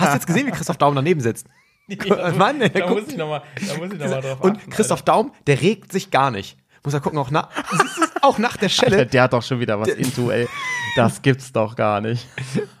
du 0.00 0.14
jetzt 0.14 0.26
gesehen, 0.26 0.46
wie 0.46 0.50
Christoph 0.52 0.76
Daum 0.78 0.94
daneben 0.94 1.20
sitzt? 1.20 1.46
Mann, 2.38 2.58
der 2.60 2.70
guckt- 2.70 3.16
noch 3.16 3.28
mal, 3.28 3.42
da 3.56 3.76
muss 3.76 3.92
ich 3.92 3.98
noch 3.98 4.08
mal 4.08 4.20
drauf 4.20 4.40
und 4.40 4.70
Christoph 4.70 5.02
Daum, 5.02 5.32
der 5.46 5.60
regt 5.60 5.92
sich 5.92 6.10
gar 6.10 6.30
nicht. 6.30 6.56
Muss 6.84 6.94
er 6.94 7.00
gucken, 7.00 7.18
auch 7.18 7.30
nach, 7.30 7.48
auch 8.22 8.38
nach 8.38 8.56
der 8.56 8.68
Schelle. 8.68 8.96
Der, 8.96 9.04
der 9.06 9.22
hat 9.24 9.32
doch 9.34 9.42
schon 9.42 9.60
wieder 9.60 9.78
was 9.78 9.88
into, 9.88 10.30
ey. 10.30 10.48
Das 10.96 11.22
gibt's 11.22 11.52
doch 11.52 11.74
gar 11.76 12.00
nicht. 12.00 12.26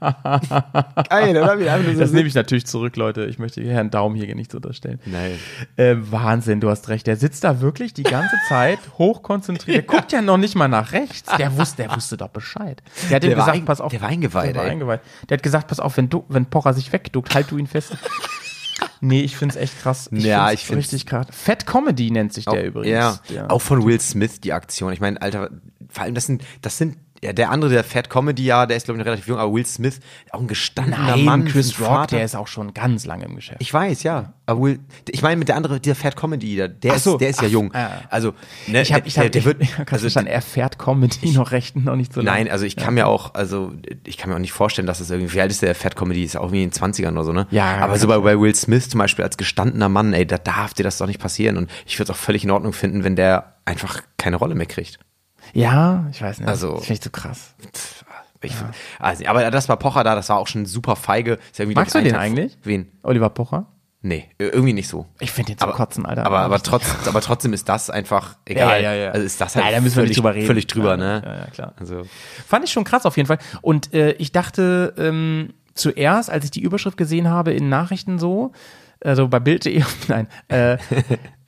Geil, 0.00 1.36
oder? 1.36 1.58
Wie 1.58 1.68
einfach 1.68 1.92
so 1.92 1.98
Das 1.98 2.12
nehme 2.12 2.28
ich 2.28 2.34
natürlich 2.34 2.66
zurück, 2.66 2.96
Leute. 2.96 3.24
Ich 3.24 3.38
möchte 3.38 3.62
Herrn 3.62 3.90
Daumen 3.90 4.16
hier 4.16 4.34
nicht 4.34 4.54
unterstellen. 4.54 5.00
Nein. 5.06 5.38
Äh, 5.76 5.96
Wahnsinn, 5.98 6.60
du 6.60 6.68
hast 6.68 6.88
recht. 6.88 7.06
Der 7.06 7.16
sitzt 7.16 7.44
da 7.44 7.60
wirklich 7.60 7.94
die 7.94 8.02
ganze 8.02 8.36
Zeit 8.48 8.78
hochkonzentriert. 8.98 9.76
Der 9.76 9.82
guckt 9.96 10.12
ja 10.12 10.20
noch 10.20 10.36
nicht 10.36 10.54
mal 10.56 10.68
nach 10.68 10.92
rechts. 10.92 11.30
Der 11.38 11.56
wusste, 11.56 11.84
der 11.84 11.94
wusste 11.96 12.16
doch 12.16 12.28
Bescheid. 12.28 12.82
Der 13.08 13.16
hat 13.16 13.24
ihm 13.24 13.30
Der 13.30 13.38
war 13.38 13.44
gesagt, 13.46 13.58
ein- 13.58 13.64
pass 13.64 13.80
auf. 13.80 13.90
der 13.90 14.00
war 14.02 14.08
eingeweiht, 14.08 14.54
Der 14.56 14.62
war 14.62 14.70
eingeweiht. 14.70 15.00
Der 15.28 15.36
hat 15.38 15.42
gesagt, 15.42 15.68
pass 15.68 15.80
auf, 15.80 15.96
wenn, 15.96 16.08
du, 16.08 16.24
wenn 16.28 16.46
Pocher 16.46 16.74
sich 16.74 16.92
wegduckt, 16.92 17.34
halt 17.34 17.50
du 17.50 17.56
ihn 17.58 17.66
fest. 17.66 17.96
Nee, 19.00 19.22
ich 19.22 19.36
find's 19.36 19.56
echt 19.56 19.80
krass. 19.80 20.08
Ja, 20.12 20.46
find's 20.48 20.60
ich 20.60 20.66
find's- 20.66 20.84
richtig 20.86 21.06
krass. 21.06 21.26
Fat 21.30 21.66
Comedy 21.66 22.10
nennt 22.10 22.32
sich 22.32 22.44
der 22.44 22.60
Auch- 22.60 22.64
übrigens. 22.66 22.88
Ja, 22.92 23.18
Der- 23.30 23.50
auch 23.50 23.60
von 23.60 23.84
Will 23.84 24.00
Smith 24.00 24.40
die 24.40 24.52
Aktion. 24.52 24.92
Ich 24.92 25.00
meine, 25.00 25.20
Alter, 25.20 25.50
vor 25.88 26.04
allem 26.04 26.14
das 26.14 26.26
sind, 26.26 26.42
das 26.62 26.78
sind 26.78 26.96
ja, 27.24 27.32
der 27.32 27.50
andere, 27.50 27.70
der 27.70 27.84
Fat 27.84 28.10
Comedy, 28.10 28.44
ja, 28.44 28.66
der 28.66 28.76
ist, 28.76 28.84
glaube 28.86 28.98
ich, 28.98 29.04
noch 29.04 29.06
relativ 29.06 29.28
jung, 29.28 29.38
aber 29.38 29.52
Will 29.52 29.64
Smith, 29.64 30.00
auch 30.32 30.40
ein 30.40 30.48
gestandener 30.48 31.16
Nein, 31.16 31.24
Mann. 31.24 31.44
Chris 31.44 31.78
Rock, 31.78 31.86
Vater. 31.86 32.16
der 32.16 32.24
ist 32.24 32.34
auch 32.34 32.48
schon 32.48 32.74
ganz 32.74 33.06
lange 33.06 33.26
im 33.26 33.36
Geschäft. 33.36 33.60
Ich 33.60 33.72
weiß, 33.72 34.02
ja. 34.02 34.32
Aber 34.44 34.60
Will, 34.62 34.80
ich 35.08 35.22
meine, 35.22 35.36
mit 35.36 35.46
der 35.48 35.54
andere, 35.54 35.78
der 35.78 35.94
Fat 35.94 36.16
Comedy, 36.16 36.56
der, 36.56 36.66
der, 36.66 36.98
so. 36.98 37.12
ist, 37.12 37.20
der 37.20 37.30
ist 37.30 37.40
ja 37.40 37.46
Ach, 37.46 37.52
jung. 37.52 37.72
ah. 37.74 37.90
Also, 38.10 38.34
ne, 38.66 38.82
ich 38.82 38.92
habe, 38.92 39.06
ich 39.06 39.14
der, 39.14 39.22
habe, 39.22 39.30
der 39.30 39.44
wird, 39.44 39.60
ich, 39.62 39.78
also, 39.78 39.98
verstanden, 39.98 40.30
er 40.30 40.42
fährt 40.42 40.80
Comedy 40.80 41.30
noch 41.30 41.52
recht, 41.52 41.76
noch 41.76 41.94
nicht 41.94 42.12
so 42.12 42.20
lange. 42.20 42.38
Nein, 42.38 42.50
also 42.50 42.64
ich 42.64 42.74
kann 42.74 42.94
mir 42.94 43.06
auch, 43.06 43.34
also 43.34 43.72
ich 44.04 44.18
kann 44.18 44.28
mir 44.28 44.34
auch 44.34 44.40
nicht 44.40 44.52
vorstellen, 44.52 44.86
dass 44.86 44.98
es 44.98 45.08
irgendwie, 45.10 45.32
wie 45.32 45.40
alt 45.40 45.52
ist 45.52 45.62
der 45.62 45.76
Fat 45.76 45.94
Comedy, 45.94 46.24
ist 46.24 46.34
ja 46.34 46.40
auch 46.40 46.46
irgendwie 46.46 46.64
in 46.64 46.70
den 46.70 46.76
20ern 46.76 47.12
oder 47.12 47.24
so, 47.24 47.32
ne? 47.32 47.46
Ja, 47.52 47.76
Aber 47.76 47.98
so 47.98 48.08
bei, 48.08 48.18
bei 48.18 48.40
Will 48.40 48.54
Smith 48.56 48.88
zum 48.88 48.98
Beispiel 48.98 49.24
als 49.24 49.36
gestandener 49.36 49.88
Mann, 49.88 50.12
ey, 50.12 50.26
da 50.26 50.38
darf 50.38 50.74
dir 50.74 50.82
das 50.82 50.98
doch 50.98 51.06
nicht 51.06 51.20
passieren. 51.20 51.56
Und 51.56 51.70
ich 51.86 52.00
würde 52.00 52.10
es 52.10 52.18
auch 52.18 52.20
völlig 52.20 52.42
in 52.42 52.50
Ordnung 52.50 52.72
finden, 52.72 53.04
wenn 53.04 53.14
der 53.14 53.54
einfach 53.64 54.02
keine 54.18 54.36
Rolle 54.36 54.56
mehr 54.56 54.66
kriegt. 54.66 54.98
Ja, 55.52 56.06
ich 56.10 56.20
weiß 56.22 56.38
nicht. 56.40 56.48
Also- 56.48 56.74
das 56.74 56.84
finde 56.86 56.98
ich 56.98 57.04
so 57.04 57.10
krass. 57.10 57.54
Ich, 58.44 58.54
also, 58.98 59.24
aber 59.26 59.50
das 59.52 59.68
war 59.68 59.76
Pocher 59.76 60.02
da, 60.02 60.16
das 60.16 60.28
war 60.28 60.38
auch 60.38 60.48
schon 60.48 60.66
super 60.66 60.96
feige. 60.96 61.38
Ja 61.56 61.66
Magst 61.66 61.94
du 61.94 62.02
den 62.02 62.16
eigentlich? 62.16 62.58
Wen? 62.64 62.90
Oliver 63.04 63.30
Pocher? 63.30 63.66
Nee, 64.04 64.28
irgendwie 64.38 64.72
nicht 64.72 64.88
so. 64.88 65.06
Ich 65.20 65.30
finde 65.30 65.52
den 65.52 65.58
zum 65.58 65.68
aber, 65.68 65.76
Kotzen, 65.76 66.04
Alter. 66.06 66.26
Aber, 66.26 66.40
aber, 66.40 66.60
trotz, 66.60 66.84
aber 67.06 67.20
trotzdem 67.20 67.52
ist 67.52 67.68
das 67.68 67.88
einfach 67.88 68.34
egal. 68.46 68.82
Ja, 68.82 68.92
ja, 68.92 69.04
ja. 69.04 69.10
Also 69.12 69.24
ist 69.24 69.40
das 69.40 69.54
halt 69.54 69.64
Nein, 69.64 69.74
da 69.74 69.80
müssen 69.80 69.94
wir 69.94 70.00
völlig, 70.02 70.08
nicht 70.08 70.18
drüber 70.18 70.34
reden. 70.34 70.46
völlig 70.48 70.66
drüber, 70.66 70.90
Ja, 70.90 70.96
ne? 70.96 71.22
ja, 71.24 71.34
ja, 71.36 71.44
klar. 71.46 71.74
Also, 71.78 72.02
Fand 72.48 72.64
ich 72.64 72.72
schon 72.72 72.82
krass 72.82 73.06
auf 73.06 73.16
jeden 73.16 73.28
Fall. 73.28 73.38
Und 73.60 73.94
äh, 73.94 74.10
ich 74.14 74.32
dachte 74.32 74.92
ähm, 74.98 75.54
zuerst, 75.74 76.30
als 76.30 76.44
ich 76.44 76.50
die 76.50 76.62
Überschrift 76.62 76.96
gesehen 76.96 77.28
habe 77.30 77.52
in 77.52 77.68
Nachrichten 77.68 78.18
so, 78.18 78.50
also 79.04 79.28
bei 79.28 79.38
Bild.de, 79.38 79.84
nein, 80.08 80.26
äh, 80.48 80.78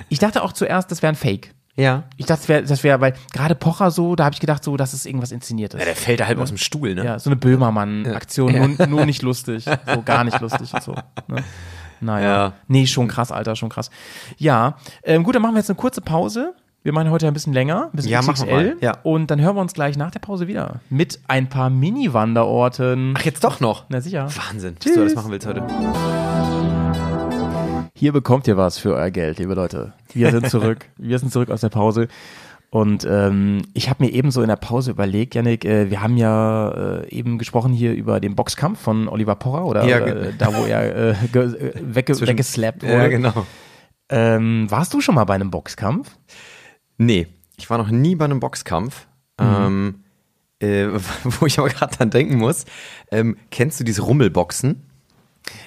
ich 0.08 0.20
dachte 0.20 0.44
auch 0.44 0.52
zuerst, 0.52 0.92
das 0.92 1.02
wäre 1.02 1.12
ein 1.12 1.16
Fake. 1.16 1.52
Ja. 1.76 2.04
Ich 2.16 2.26
dachte, 2.26 2.40
das 2.40 2.48
wäre, 2.48 2.62
das 2.62 2.84
wär, 2.84 3.00
weil 3.00 3.14
gerade 3.32 3.54
Pocher 3.54 3.90
so, 3.90 4.14
da 4.16 4.24
habe 4.26 4.34
ich 4.34 4.40
gedacht, 4.40 4.62
so, 4.62 4.76
das 4.76 4.94
ist 4.94 5.06
irgendwas 5.06 5.32
Inszeniertes. 5.32 5.80
ja. 5.80 5.86
Der 5.86 5.96
fällt 5.96 6.20
da 6.20 6.26
halb 6.26 6.38
aus 6.38 6.48
dem 6.48 6.58
Stuhl, 6.58 6.94
ne? 6.94 7.04
Ja, 7.04 7.18
so 7.18 7.30
eine 7.30 7.36
Böhmermann-Aktion, 7.36 8.76
nur, 8.76 8.86
nur 8.86 9.06
nicht 9.06 9.22
lustig. 9.22 9.64
So 9.94 10.02
gar 10.02 10.24
nicht 10.24 10.40
lustig 10.40 10.72
und 10.72 10.82
so. 10.82 10.94
Ne? 11.28 11.42
Naja. 12.00 12.28
Ja. 12.28 12.52
Nee, 12.68 12.86
schon 12.86 13.08
krass, 13.08 13.30
Alter, 13.32 13.56
schon 13.56 13.68
krass. 13.70 13.90
Ja, 14.38 14.76
ähm, 15.02 15.22
gut, 15.24 15.34
dann 15.34 15.42
machen 15.42 15.54
wir 15.54 15.58
jetzt 15.60 15.70
eine 15.70 15.76
kurze 15.76 16.00
Pause. 16.00 16.54
Wir 16.82 16.92
machen 16.92 17.10
heute 17.10 17.26
ein 17.26 17.32
bisschen 17.32 17.54
länger, 17.54 17.84
ein 17.84 17.90
bisschen 17.96 18.12
Ja, 18.12 18.20
machen 18.20 18.46
wir 18.46 18.54
XXL. 18.56 18.74
mal, 18.74 18.76
ja. 18.82 18.98
Und 19.04 19.30
dann 19.30 19.40
hören 19.40 19.56
wir 19.56 19.62
uns 19.62 19.72
gleich 19.72 19.96
nach 19.96 20.10
der 20.10 20.20
Pause 20.20 20.46
wieder. 20.48 20.80
Mit 20.90 21.18
ein 21.28 21.48
paar 21.48 21.70
Mini-Wanderorten. 21.70 23.14
Ach, 23.16 23.22
jetzt 23.24 23.42
doch 23.42 23.60
noch? 23.60 23.84
Na 23.88 24.00
sicher. 24.02 24.28
Wahnsinn, 24.50 24.76
dass 24.82 24.92
du 24.92 25.02
das 25.04 25.14
machen 25.14 25.30
willst 25.32 25.46
heute. 25.46 25.62
Hier 27.96 28.12
bekommt 28.12 28.48
ihr 28.48 28.56
was 28.56 28.78
für 28.78 28.94
euer 28.94 29.10
Geld, 29.10 29.38
liebe 29.38 29.54
Leute. 29.54 29.92
Wir 30.12 30.30
sind 30.32 30.48
zurück. 30.50 30.86
wir 30.96 31.18
sind 31.18 31.30
zurück 31.32 31.50
aus 31.50 31.60
der 31.60 31.68
Pause. 31.68 32.08
Und 32.70 33.06
ähm, 33.08 33.62
ich 33.72 33.88
habe 33.88 34.02
mir 34.04 34.10
eben 34.10 34.32
so 34.32 34.42
in 34.42 34.48
der 34.48 34.56
Pause 34.56 34.90
überlegt, 34.90 35.36
Yannick, 35.36 35.64
äh, 35.64 35.90
wir 35.90 36.02
haben 36.02 36.16
ja 36.16 37.02
äh, 37.02 37.08
eben 37.10 37.38
gesprochen 37.38 37.72
hier 37.72 37.92
über 37.94 38.18
den 38.18 38.34
Boxkampf 38.34 38.80
von 38.80 39.06
Oliver 39.08 39.36
Porra 39.36 39.62
oder 39.62 39.84
Ja, 39.84 39.98
äh, 40.00 40.32
da, 40.36 40.52
wo 40.56 40.64
er 40.64 40.82
äh, 40.82 41.10
äh, 41.10 41.14
wegge, 41.84 42.14
Zwischen- 42.14 42.26
weggeslappt 42.32 42.82
wurde. 42.82 42.92
Ja, 42.94 43.06
genau. 43.06 43.46
ähm, 44.08 44.68
warst 44.70 44.92
du 44.92 45.00
schon 45.00 45.14
mal 45.14 45.22
bei 45.24 45.34
einem 45.36 45.52
Boxkampf? 45.52 46.10
Nee, 46.98 47.28
ich 47.56 47.70
war 47.70 47.78
noch 47.78 47.90
nie 47.90 48.16
bei 48.16 48.24
einem 48.24 48.40
Boxkampf. 48.40 49.06
Ähm, 49.40 50.00
äh, 50.58 50.88
wo 51.22 51.46
ich 51.46 51.60
aber 51.60 51.68
gerade 51.68 51.96
dran 51.96 52.10
denken 52.10 52.38
muss, 52.38 52.64
ähm, 53.12 53.36
kennst 53.52 53.78
du 53.78 53.84
diese 53.84 54.02
Rummelboxen? 54.02 54.82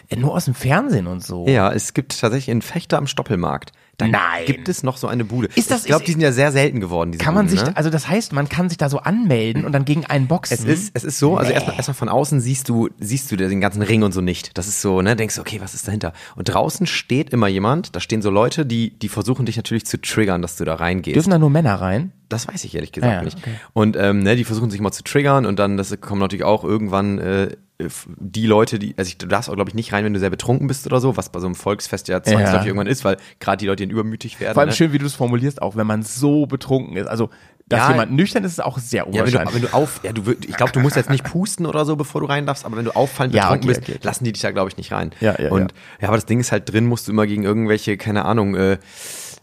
Äh, 0.10 0.16
nur 0.18 0.34
aus 0.34 0.46
dem 0.46 0.54
Fernsehen 0.54 1.08
und 1.08 1.24
so. 1.24 1.48
Ja, 1.48 1.72
es 1.72 1.94
gibt 1.94 2.20
tatsächlich 2.20 2.52
einen 2.52 2.62
Fechter 2.62 2.98
am 2.98 3.08
Stoppelmarkt. 3.08 3.72
Da 4.00 4.06
Nein. 4.08 4.46
gibt 4.46 4.70
es 4.70 4.84
noch 4.84 4.96
so 4.98 5.08
eine 5.08 5.26
Bude. 5.26 5.48
Ist 5.56 5.72
das- 5.72 5.80
ich 5.82 5.88
glaube, 5.88 6.06
die 6.06 6.12
sind 6.12 6.22
ja 6.22 6.32
sehr 6.32 6.52
selten 6.52 6.80
geworden, 6.80 7.12
diese 7.14 7.24
Kann 7.24 7.34
man 7.34 7.48
Buden, 7.48 7.58
sich, 7.58 7.68
ne? 7.68 7.76
also 7.76 7.90
das 7.90 8.08
heißt, 8.08 8.32
man 8.32 8.48
kann 8.48 8.70
sich 8.70 8.78
da 8.78 8.90
so 8.90 9.00
anmelden 9.00 9.66
und 9.66 9.72
dann 9.72 9.86
gegen 9.86 10.06
einen 10.06 10.28
boxen. 10.28 10.54
Es 10.54 10.64
ist, 10.66 10.92
es 10.94 11.04
ist 11.04 11.18
so, 11.18 11.36
also 11.36 11.52
erstmal, 11.52 11.76
erstmal 11.78 11.96
von 11.96 12.08
außen 12.08 12.40
siehst 12.40 12.70
du, 12.70 12.90
siehst 13.00 13.32
du 13.32 13.36
den 13.38 13.60
ganzen 13.60 13.82
Ring 13.82 14.04
und 14.04 14.12
so 14.12 14.22
nicht. 14.22 14.56
Das 14.56 14.68
ist 14.68 14.84
so, 14.84 15.02
ne, 15.02 15.16
denkst 15.16 15.34
du, 15.36 15.42
okay, 15.42 15.60
was 15.62 15.74
ist 15.74 15.88
dahinter? 15.88 16.14
Und 16.36 16.48
draußen 16.50 16.86
steht 16.86 17.32
immer 17.32 17.48
jemand, 17.48 17.96
da 17.96 18.00
stehen 18.00 18.22
so 18.22 18.30
Leute, 18.30 18.68
die, 18.68 18.92
die 19.00 19.10
versuchen 19.10 19.48
dich 19.48 19.58
natürlich 19.58 19.88
zu 19.88 20.00
triggern, 20.00 20.44
dass 20.44 20.58
du 20.58 20.64
da 20.66 20.76
reingehst. 20.76 21.16
Dürfen 21.16 21.32
da 21.32 21.40
nur 21.40 21.50
Männer 21.50 21.82
rein? 21.82 22.12
Das 22.30 22.48
weiß 22.48 22.66
ich 22.66 22.76
ehrlich 22.76 22.92
gesagt 22.92 23.12
Ah 23.12 23.16
ja, 23.18 23.24
nicht. 23.24 23.38
okay. 23.40 23.56
Und 23.74 23.96
ähm, 23.98 24.20
ne, 24.20 24.36
die 24.36 24.44
versuchen 24.44 24.70
sich 24.70 24.80
mal 24.80 24.92
zu 24.92 25.02
triggern 25.04 25.48
und 25.48 25.58
dann, 25.58 25.76
das 25.76 26.00
kommen 26.02 26.22
natürlich 26.22 26.46
auch 26.46 26.64
irgendwann 26.64 27.18
äh, 27.18 27.58
die 27.80 28.48
Leute, 28.48 28.80
die, 28.80 28.96
also 28.98 29.08
ich, 29.10 29.18
du 29.20 29.28
darfst 29.28 29.50
auch, 29.50 29.56
glaube 29.56 29.70
ich, 29.70 29.76
nicht 29.76 29.94
rein, 29.94 30.04
wenn 30.04 30.14
du 30.14 30.20
sehr 30.20 30.32
betrunken 30.32 30.68
bist 30.68 30.88
oder 30.88 31.00
so, 31.00 31.16
was 31.16 31.30
bei 31.30 31.40
so 31.40 31.46
einem 31.46 31.54
Volksfest 31.56 32.08
ja 32.08 32.24
zwangsläufig 32.24 32.62
Ja. 32.62 32.66
irgendwann 32.66 32.88
ist, 32.88 33.06
weil 33.06 33.18
gerade 33.40 33.58
die 33.58 33.68
Leute, 33.68 33.86
die 33.86 33.92
übermütig 33.94 34.40
werden. 34.40 34.56
Vor 34.56 34.62
allem 34.62 34.70
ne? 34.70 34.76
schön, 34.76 34.94
wie 34.94 34.98
du 34.98 35.06
es 35.06 35.14
formulierst, 35.14 35.62
auch 35.62 35.76
wenn 35.76 35.86
man 35.86 36.02
so 36.02 36.48
betrunken 36.48 36.98
ist. 36.98 37.06
Also, 37.08 37.30
dass 37.68 37.82
Ja. 37.82 37.90
jemand 37.92 38.14
nüchtern 38.14 38.44
ist, 38.46 38.54
ist 38.54 38.64
auch 38.64 38.80
sehr 38.80 39.02
Ja, 39.02 39.06
wenn 39.06 39.14
du, 39.14 39.20
unwahrscheinlich. 39.20 39.54
wenn 39.56 39.62
du 39.62 39.74
auf, 39.74 40.00
ja, 40.02 40.12
du, 40.12 40.32
ich 40.32 40.56
glaube, 40.58 40.72
du 40.72 40.80
musst 40.80 40.96
jetzt 40.96 41.10
nicht 41.12 41.24
pusten 41.24 41.68
oder 41.68 41.86
so, 41.86 41.96
bevor 41.98 42.22
du 42.22 42.28
rein 42.28 42.48
darfst, 42.48 42.66
aber 42.66 42.78
wenn 42.78 42.86
du 42.86 42.96
auffallend 42.96 43.36
Ja, 43.36 43.44
betrunken 43.54 43.70
okay, 43.70 43.80
bist, 43.80 43.90
okay, 43.98 44.00
lassen 44.08 44.24
die 44.24 44.32
dich 44.32 44.42
da, 44.42 44.50
glaube 44.52 44.70
ich, 44.70 44.78
nicht 44.78 44.92
rein. 44.92 45.12
Ja, 45.20 45.40
ja, 45.40 45.52
Und 45.52 45.74
ja. 46.02 46.08
aber 46.08 46.18
das 46.18 46.26
Ding 46.26 46.40
ist 46.40 46.52
halt 46.52 46.72
drin, 46.72 46.86
musst 46.88 47.08
du 47.08 47.12
immer 47.12 47.28
gegen 47.28 47.44
irgendwelche, 47.44 47.98
keine 47.98 48.26
Ahnung, 48.26 48.56
äh, 48.56 48.78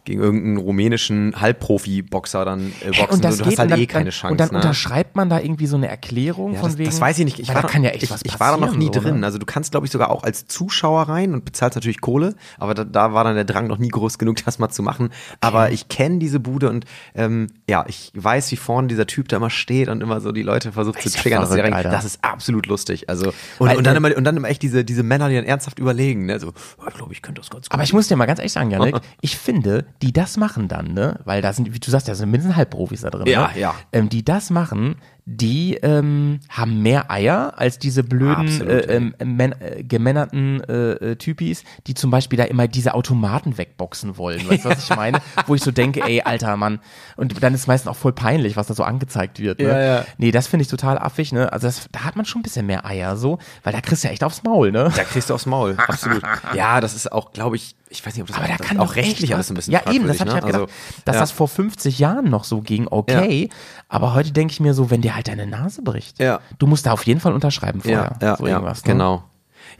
gegen 0.04 0.20
irgendeinen 0.20 0.56
rumänischen 0.58 1.40
Halbprofi-Boxer 1.40 2.44
dann 2.44 2.72
äh, 2.82 2.86
boxen. 2.88 3.08
und 3.10 3.24
das 3.24 3.38
du 3.38 3.44
geht 3.44 3.52
hast 3.52 3.58
halt 3.58 3.70
dann, 3.70 3.80
eh 3.80 3.86
keine 3.86 4.10
Chance. 4.10 4.32
Und 4.32 4.40
dann 4.40 4.50
ne? 4.50 4.56
unterschreibt 4.56 5.16
man 5.16 5.28
da 5.30 5.40
irgendwie 5.40 5.66
so 5.66 5.76
eine 5.76 5.88
Erklärung 5.88 6.54
Ja, 6.54 6.60
von 6.60 6.70
das, 6.70 6.78
wegen. 6.78 6.90
das 6.90 7.00
weiß 7.00 7.18
ich 7.18 7.24
nicht. 7.24 7.38
Ich 7.40 7.48
war 7.48 7.54
da 7.56 7.62
da- 7.62 7.68
kann 7.68 7.82
ja 7.84 7.90
echt 7.90 8.02
ich, 8.04 8.10
was 8.10 8.20
ich 8.24 8.38
war 8.38 8.52
da 8.52 8.56
noch 8.58 8.76
nie 8.76 8.90
so, 8.92 9.00
drin. 9.00 9.24
Also 9.24 9.38
du 9.38 9.46
kannst, 9.46 9.70
glaube 9.70 9.86
ich, 9.86 9.92
sogar 9.92 10.10
auch 10.10 10.22
als 10.22 10.46
Zuschauer 10.46 11.08
rein 11.08 11.32
und 11.32 11.44
bezahlst 11.44 11.76
natürlich 11.76 12.00
Kohle, 12.00 12.34
aber 12.58 12.74
da, 12.74 12.84
da 12.84 13.12
war 13.14 13.24
dann 13.24 13.34
der 13.34 13.44
Drang 13.44 13.66
noch 13.66 13.78
nie 13.78 13.88
groß 13.88 14.18
genug, 14.18 14.36
das 14.44 14.58
mal 14.58 14.68
zu 14.68 14.82
machen. 14.82 15.10
Aber 15.40 15.70
ich 15.70 15.88
kenne 15.88 16.18
diese 16.18 16.40
Bude 16.40 16.68
und 16.70 16.84
ähm, 17.14 17.48
ja, 17.68 17.84
ich 17.88 18.12
weiß, 18.14 18.50
wie 18.52 18.56
vorne 18.56 18.88
dieser 18.88 19.06
Typ 19.06 19.28
da 19.28 19.36
immer 19.36 19.50
steht 19.50 19.88
und 19.88 20.02
immer 20.02 20.20
so 20.20 20.32
die 20.32 20.42
Leute 20.42 20.72
versucht 20.72 21.00
zu 21.02 21.08
ja 21.08 21.14
triggern. 21.20 21.46
sie 21.46 21.54
verrückt. 21.56 21.74
Alter. 21.74 21.90
das 21.90 22.04
ist 22.04 22.22
absolut 22.22 22.66
lustig. 22.66 23.08
Also 23.08 23.32
und, 23.58 23.68
Weil, 23.68 23.76
und 23.78 23.86
dann 23.86 23.96
immer 23.96 24.14
und 24.16 24.24
dann 24.24 24.36
immer 24.36 24.48
echt 24.48 24.62
diese 24.62 24.84
diese 24.84 25.02
Männer, 25.02 25.28
die 25.28 25.34
dann 25.36 25.44
ernsthaft 25.44 25.78
überlegen, 25.78 26.26
ne? 26.26 26.38
So, 26.38 26.48
oh, 26.48 26.84
ich 26.88 26.94
glaube, 26.94 27.12
ich 27.12 27.22
könnte 27.22 27.40
das 27.40 27.50
ganz 27.50 27.66
gut. 27.68 27.72
Aber 27.74 27.82
ich 27.82 27.92
muss 27.92 28.08
dir 28.08 28.16
mal 28.16 28.26
ganz 28.26 28.38
ehrlich 28.38 28.52
sagen, 28.52 28.70
Janik, 28.70 28.96
ich 29.20 29.36
finde, 29.36 29.86
die 30.02 30.12
das 30.12 30.36
machen 30.36 30.68
dann, 30.68 30.92
ne, 30.92 31.20
weil 31.24 31.42
da 31.42 31.52
sind, 31.52 31.72
wie 31.74 31.78
du 31.80 31.90
sagst, 31.90 32.08
da 32.08 32.14
sind 32.14 32.30
mindestens 32.30 32.56
Halbprofis 32.56 33.02
da 33.02 33.10
drin, 33.10 33.26
Ja, 33.26 33.50
ne? 33.54 33.60
ja. 33.60 33.74
Ähm, 33.92 34.08
die 34.08 34.24
das 34.24 34.50
machen, 34.50 34.96
die 35.26 35.74
ähm, 35.76 36.40
haben 36.50 36.82
mehr 36.82 37.10
Eier 37.10 37.54
als 37.56 37.78
diese 37.78 38.04
blöden, 38.04 38.46
Absolut, 38.46 38.68
äh, 38.70 38.96
ähm, 38.96 39.14
äh, 39.40 39.82
gemännerten 39.82 40.62
äh, 40.64 40.92
äh, 41.12 41.16
Typis, 41.16 41.64
die 41.86 41.94
zum 41.94 42.10
Beispiel 42.10 42.36
da 42.36 42.44
immer 42.44 42.68
diese 42.68 42.92
Automaten 42.92 43.56
wegboxen 43.56 44.18
wollen. 44.18 44.46
Weißt 44.46 44.66
du, 44.66 44.68
was 44.68 44.90
ich 44.90 44.94
meine? 44.94 45.20
Wo 45.46 45.54
ich 45.54 45.62
so 45.62 45.70
denke, 45.70 46.02
ey, 46.02 46.20
alter 46.20 46.56
Mann. 46.58 46.78
Und 47.16 47.42
dann 47.42 47.54
ist 47.54 47.66
meistens 47.66 47.90
auch 47.90 47.96
voll 47.96 48.12
peinlich, 48.12 48.56
was 48.56 48.66
da 48.66 48.74
so 48.74 48.82
angezeigt 48.84 49.38
wird. 49.38 49.60
Ne? 49.60 49.68
Ja, 49.68 49.80
ja. 49.80 50.04
Nee, 50.18 50.30
das 50.30 50.46
finde 50.46 50.62
ich 50.62 50.68
total 50.68 50.98
affig, 50.98 51.32
ne? 51.32 51.50
Also 51.50 51.68
das, 51.68 51.88
da 51.90 52.04
hat 52.04 52.16
man 52.16 52.26
schon 52.26 52.40
ein 52.40 52.42
bisschen 52.42 52.66
mehr 52.66 52.84
Eier, 52.84 53.16
so, 53.16 53.38
weil 53.62 53.72
da 53.72 53.80
kriegst 53.80 54.04
du 54.04 54.08
ja 54.08 54.12
echt 54.12 54.24
aufs 54.24 54.42
Maul, 54.42 54.72
ne? 54.72 54.92
da 54.94 55.04
kriegst 55.04 55.30
du 55.30 55.34
aufs 55.34 55.46
Maul, 55.46 55.76
absolut. 55.88 56.22
Ja, 56.54 56.82
das 56.82 56.94
ist 56.94 57.10
auch, 57.10 57.32
glaube 57.32 57.56
ich, 57.56 57.76
ich 57.94 58.06
weiß 58.06 58.14
nicht, 58.14 58.22
ob 58.22 58.28
das, 58.28 58.36
Aber 58.36 58.46
da 58.48 58.56
kann 58.56 58.78
auch 58.78 58.96
rechtlich 58.96 59.24
echt 59.30 59.34
alles 59.34 59.50
ein 59.50 59.54
bisschen 59.54 59.72
Ja, 59.72 59.80
eben, 59.90 60.06
das 60.06 60.16
fragwürdig, 60.18 60.20
habe 60.20 60.28
ich 60.30 60.34
halt 60.34 60.44
ne? 60.44 60.52
gedacht, 60.52 60.70
Also, 60.70 61.02
dass 61.04 61.14
ja. 61.14 61.20
das 61.20 61.30
vor 61.30 61.48
50 61.48 61.98
Jahren 61.98 62.30
noch 62.30 62.44
so 62.44 62.60
ging, 62.60 62.86
okay. 62.90 63.48
Aber 63.88 64.14
heute 64.14 64.32
denke 64.32 64.52
ich 64.52 64.60
mir 64.60 64.74
so, 64.74 64.90
wenn 64.90 65.00
dir 65.00 65.14
halt 65.14 65.28
deine 65.28 65.46
Nase 65.46 65.82
bricht, 65.82 66.18
Ja. 66.20 66.40
du 66.58 66.66
musst 66.66 66.86
da 66.86 66.92
auf 66.92 67.06
jeden 67.06 67.20
Fall 67.20 67.32
unterschreiben 67.32 67.80
vorher. 67.80 68.16
Ja, 68.20 68.26
ja, 68.28 68.36
so 68.36 68.46
ja 68.46 68.54
irgendwas, 68.54 68.84
ne? 68.84 68.92
genau. 68.92 69.24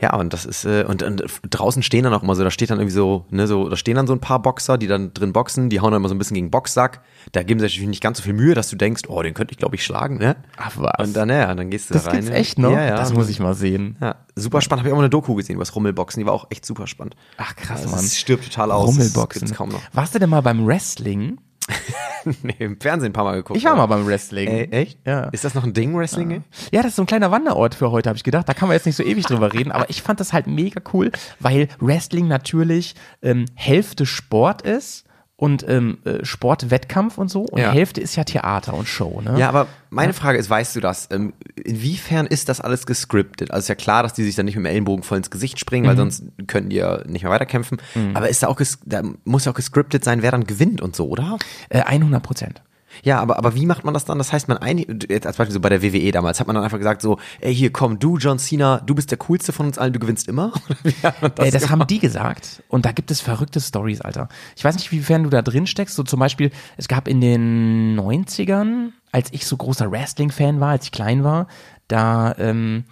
Ja, 0.01 0.15
und 0.15 0.33
das 0.33 0.45
ist, 0.45 0.65
äh, 0.65 0.83
und, 0.87 1.03
und 1.03 1.23
draußen 1.49 1.83
stehen 1.83 2.03
dann 2.03 2.13
auch 2.13 2.23
immer 2.23 2.35
so, 2.35 2.43
da 2.43 2.51
steht 2.51 2.69
dann 2.69 2.79
irgendwie 2.79 2.95
so, 2.95 3.25
ne, 3.29 3.47
so, 3.47 3.69
da 3.69 3.77
stehen 3.77 3.95
dann 3.95 4.07
so 4.07 4.13
ein 4.13 4.19
paar 4.19 4.41
Boxer, 4.41 4.77
die 4.77 4.87
dann 4.87 5.13
drin 5.13 5.33
boxen, 5.33 5.69
die 5.69 5.79
hauen 5.79 5.91
dann 5.91 6.01
immer 6.01 6.09
so 6.09 6.15
ein 6.15 6.17
bisschen 6.17 6.35
gegen 6.35 6.51
Boxsack. 6.51 7.01
Da 7.31 7.43
geben 7.43 7.59
sie 7.59 7.65
natürlich 7.65 7.87
nicht 7.87 8.03
ganz 8.03 8.17
so 8.17 8.23
viel 8.23 8.33
Mühe, 8.33 8.55
dass 8.55 8.69
du 8.69 8.75
denkst, 8.75 9.03
oh, 9.07 9.21
den 9.21 9.33
könnte 9.33 9.51
ich, 9.51 9.57
glaube 9.57 9.75
ich, 9.75 9.83
schlagen, 9.83 10.17
ne? 10.17 10.35
Ach 10.57 10.71
was. 10.77 11.07
Und 11.07 11.15
dann, 11.15 11.29
ja, 11.29 11.53
dann 11.53 11.69
gehst 11.69 11.89
du 11.89 11.93
das 11.93 12.03
da 12.03 12.11
rein. 12.11 12.19
gibt's 12.19 12.31
ne? 12.31 12.37
echt 12.37 12.59
noch? 12.59 12.71
Ja, 12.71 12.83
ja. 12.85 12.95
Das 12.95 13.13
muss 13.13 13.29
ich 13.29 13.39
mal 13.39 13.53
sehen. 13.53 13.97
Ja, 14.01 14.15
super 14.35 14.61
spannend. 14.61 14.81
Habe 14.81 14.89
ich 14.89 14.93
auch 14.93 14.97
mal 14.97 15.03
eine 15.03 15.09
Doku 15.09 15.35
gesehen 15.35 15.55
über 15.55 15.63
das 15.63 15.75
Rummelboxen, 15.75 16.19
die 16.21 16.25
war 16.25 16.33
auch 16.33 16.47
echt 16.49 16.65
super 16.65 16.87
spannend. 16.87 17.15
Ach 17.37 17.55
krass, 17.55 17.81
Also, 17.81 17.95
Mann. 17.95 18.05
Es 18.05 18.17
stirbt 18.17 18.45
total 18.45 18.71
aus. 18.71 18.89
Rummelboxen. 18.89 19.41
Das 19.41 19.49
gibt's 19.49 19.57
kaum 19.57 19.69
noch. 19.69 19.81
Warst 19.93 20.15
du 20.15 20.19
denn 20.19 20.29
mal 20.29 20.41
beim 20.41 20.65
Wrestling? 20.65 21.37
nee, 22.43 22.55
im 22.59 22.79
Fernsehen 22.79 23.09
ein 23.09 23.13
paar 23.13 23.23
Mal 23.23 23.35
geguckt. 23.37 23.57
Ich 23.57 23.65
war 23.65 23.75
mal 23.75 23.85
beim 23.85 24.05
Wrestling. 24.05 24.47
Ey, 24.47 24.69
echt? 24.71 24.99
Ja. 25.05 25.25
Ist 25.29 25.43
das 25.43 25.53
noch 25.53 25.63
ein 25.63 25.73
Ding, 25.73 25.97
Wrestling? 25.97 26.43
Ja, 26.71 26.81
das 26.81 26.91
ist 26.91 26.95
so 26.95 27.03
ein 27.03 27.07
kleiner 27.07 27.31
Wanderort 27.31 27.75
für 27.75 27.91
heute, 27.91 28.09
habe 28.09 28.17
ich 28.17 28.23
gedacht. 28.23 28.47
Da 28.47 28.53
kann 28.53 28.67
man 28.67 28.75
jetzt 28.75 28.85
nicht 28.85 28.95
so 28.95 29.03
ewig 29.03 29.25
drüber 29.25 29.53
reden, 29.53 29.71
aber 29.71 29.89
ich 29.89 30.01
fand 30.01 30.19
das 30.19 30.33
halt 30.33 30.47
mega 30.47 30.81
cool, 30.93 31.11
weil 31.39 31.67
Wrestling 31.79 32.27
natürlich 32.27 32.95
ähm, 33.21 33.45
Hälfte 33.55 34.05
Sport 34.05 34.61
ist 34.61 35.04
und 35.37 35.67
ähm, 35.67 35.97
äh, 36.05 36.23
Sportwettkampf 36.23 37.17
und 37.17 37.29
so 37.29 37.41
und 37.41 37.59
Ja. 37.59 37.71
Hälfte 37.71 37.99
ist 37.99 38.15
ja 38.15 38.23
Theater 38.23 38.73
und 38.73 38.87
Show, 38.87 39.21
ne? 39.21 39.37
Ja, 39.37 39.49
aber 39.49 39.67
meine 39.89 40.13
Frage 40.13 40.37
ist, 40.37 40.49
weißt 40.49 40.75
du 40.75 40.79
das? 40.79 41.09
Ähm, 41.11 41.33
inwiefern 41.61 42.25
ist 42.25 42.47
das 42.47 42.61
alles 42.61 42.85
gescriptet? 42.85 43.51
Also 43.51 43.65
ist 43.65 43.67
ja 43.69 43.75
klar, 43.75 44.03
dass 44.03 44.13
die 44.13 44.23
sich 44.23 44.35
dann 44.35 44.45
nicht 44.45 44.55
mit 44.55 44.63
dem 44.63 44.69
Ellenbogen 44.71 45.03
voll 45.03 45.17
ins 45.17 45.29
Gesicht 45.31 45.59
springen, 45.59 45.83
Mhm. 45.85 45.89
weil 45.89 45.97
sonst 45.97 46.23
könnten 46.47 46.69
die 46.69 46.77
ja 46.77 47.01
nicht 47.05 47.23
mehr 47.23 47.31
weiterkämpfen. 47.31 47.81
Aber 48.13 48.29
ist 48.29 48.43
da 48.43 48.47
auch, 48.47 48.55
ges 48.55 48.79
da 48.85 49.01
muss 49.25 49.45
ja 49.45 49.51
auch 49.51 49.55
gescriptet 49.55 50.03
sein, 50.05 50.21
wer 50.21 50.31
dann 50.31 50.45
gewinnt 50.45 50.81
und 50.81 50.95
so, 50.95 51.07
oder? 51.09 51.37
Äh, 51.69 51.81
100 51.81 52.23
Prozent. 52.23 52.61
Ja, 53.03 53.19
aber, 53.19 53.37
aber 53.37 53.55
wie 53.55 53.65
macht 53.65 53.83
man 53.83 53.93
das 53.93 54.05
dann? 54.05 54.17
Das 54.17 54.33
heißt, 54.33 54.47
man 54.47 54.57
ein, 54.57 54.79
jetzt 55.09 55.27
als 55.27 55.37
Beispiel 55.37 55.53
so 55.53 55.59
bei 55.59 55.69
der 55.69 55.81
WWE 55.81 56.11
damals, 56.11 56.39
hat 56.39 56.47
man 56.47 56.55
dann 56.55 56.63
einfach 56.63 56.77
gesagt 56.77 57.01
so, 57.01 57.19
ey, 57.41 57.53
hier 57.53 57.71
komm, 57.71 57.99
du, 57.99 58.17
John 58.17 58.39
Cena, 58.39 58.81
du 58.85 58.95
bist 58.95 59.11
der 59.11 59.17
coolste 59.17 59.51
von 59.51 59.67
uns 59.67 59.77
allen, 59.77 59.93
du 59.93 59.99
gewinnst 59.99 60.27
immer? 60.27 60.51
Man 61.21 61.31
Das, 61.35 61.47
äh, 61.47 61.51
das 61.51 61.69
haben 61.69 61.85
die 61.87 61.99
gesagt 61.99 62.63
und 62.69 62.85
da 62.85 62.91
gibt 62.91 63.11
es 63.11 63.21
verrückte 63.21 63.59
Stories, 63.59 64.01
Alter. 64.01 64.29
Ich 64.55 64.63
weiß 64.63 64.75
nicht, 64.75 64.91
wiefern 64.91 65.23
du 65.23 65.29
da 65.29 65.41
drin 65.41 65.67
steckst. 65.67 65.95
So 65.95 66.03
zum 66.03 66.19
Beispiel, 66.19 66.51
es 66.77 66.87
gab 66.87 67.07
in 67.07 67.21
den 67.21 67.99
90ern 67.99 68.91
als 69.15 69.31
ich 69.31 69.45
so 69.45 69.55
großer 69.55 69.89
Wrestling-Fan 69.89 70.59
war, 70.59 70.71
als 70.71 70.85
ich 70.85 70.91
klein 70.91 71.23
war, 71.23 71.47
da 71.87 72.35
ähm, 72.37 72.83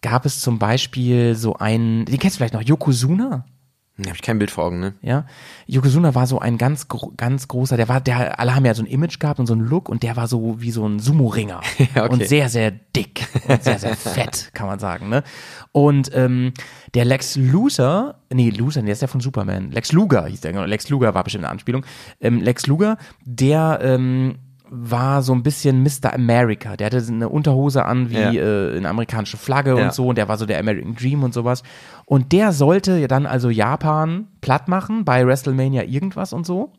gab 0.00 0.24
es 0.24 0.40
zum 0.40 0.58
Beispiel 0.58 1.34
so 1.34 1.56
einen, 1.56 2.06
den 2.06 2.18
kennst 2.18 2.36
du 2.36 2.38
vielleicht 2.38 2.54
noch, 2.54 2.62
Yokozuna? 2.62 3.44
Habe 3.98 4.14
ich 4.14 4.20
kein 4.20 4.38
Bild 4.38 4.50
vor 4.50 4.64
Augen, 4.64 4.78
ne? 4.78 4.94
Ja, 5.00 5.24
Yokozuna 5.66 6.14
war 6.14 6.26
so 6.26 6.38
ein 6.38 6.58
ganz 6.58 6.86
ganz 7.16 7.48
großer, 7.48 7.78
der 7.78 7.88
war 7.88 8.02
der 8.02 8.38
alle 8.38 8.54
haben 8.54 8.66
ja 8.66 8.74
so 8.74 8.82
ein 8.82 8.86
Image 8.86 9.18
gehabt 9.18 9.40
und 9.40 9.46
so 9.46 9.54
einen 9.54 9.62
Look 9.62 9.88
und 9.88 10.02
der 10.02 10.16
war 10.16 10.28
so 10.28 10.60
wie 10.60 10.70
so 10.70 10.86
ein 10.86 10.98
Sumo 10.98 11.28
Ringer 11.28 11.62
Ja, 11.94 12.04
okay. 12.04 12.12
und 12.12 12.26
sehr 12.26 12.50
sehr 12.50 12.70
dick 12.70 13.26
und 13.48 13.64
sehr 13.64 13.78
sehr 13.78 13.96
fett, 13.96 14.50
kann 14.52 14.66
man 14.66 14.78
sagen, 14.78 15.08
ne? 15.08 15.22
Und 15.72 16.10
ähm, 16.14 16.52
der 16.94 17.06
Lex 17.06 17.36
Luthor, 17.36 18.16
nee, 18.30 18.50
Luthor, 18.50 18.82
der 18.82 18.92
ist 18.92 19.02
ja 19.02 19.08
von 19.08 19.20
Superman. 19.22 19.70
Lex 19.70 19.92
Luger 19.92 20.26
hieß 20.26 20.42
der, 20.42 20.52
genau. 20.52 20.64
Lex 20.66 20.90
Luger 20.90 21.14
war 21.14 21.24
bestimmt 21.24 21.44
eine 21.44 21.50
Anspielung. 21.50 21.86
Ähm, 22.20 22.42
Lex 22.42 22.66
Luger, 22.66 22.98
der 23.24 23.80
ähm, 23.82 24.36
war 24.68 25.22
so 25.22 25.32
ein 25.32 25.42
bisschen 25.42 25.82
Mr. 25.82 26.12
America. 26.12 26.76
Der 26.76 26.86
hatte 26.86 27.02
eine 27.08 27.28
Unterhose 27.28 27.84
an 27.84 28.10
wie 28.10 28.14
Ja. 28.14 28.32
äh, 28.32 28.76
eine 28.76 28.88
amerikanische 28.88 29.36
Flagge 29.36 29.76
Ja. 29.78 29.84
und 29.84 29.92
so 29.92 30.08
und 30.08 30.18
der 30.18 30.28
war 30.28 30.36
so 30.38 30.46
der 30.46 30.58
American 30.58 30.94
Dream 30.94 31.22
und 31.22 31.32
sowas. 31.34 31.62
Und 32.04 32.32
der 32.32 32.52
sollte 32.52 32.96
ja 32.98 33.06
dann 33.08 33.26
also 33.26 33.48
Japan 33.50 34.26
platt 34.40 34.68
machen 34.68 35.04
bei 35.04 35.26
WrestleMania 35.26 35.84
irgendwas 35.84 36.32
und 36.32 36.46
so. 36.46 36.72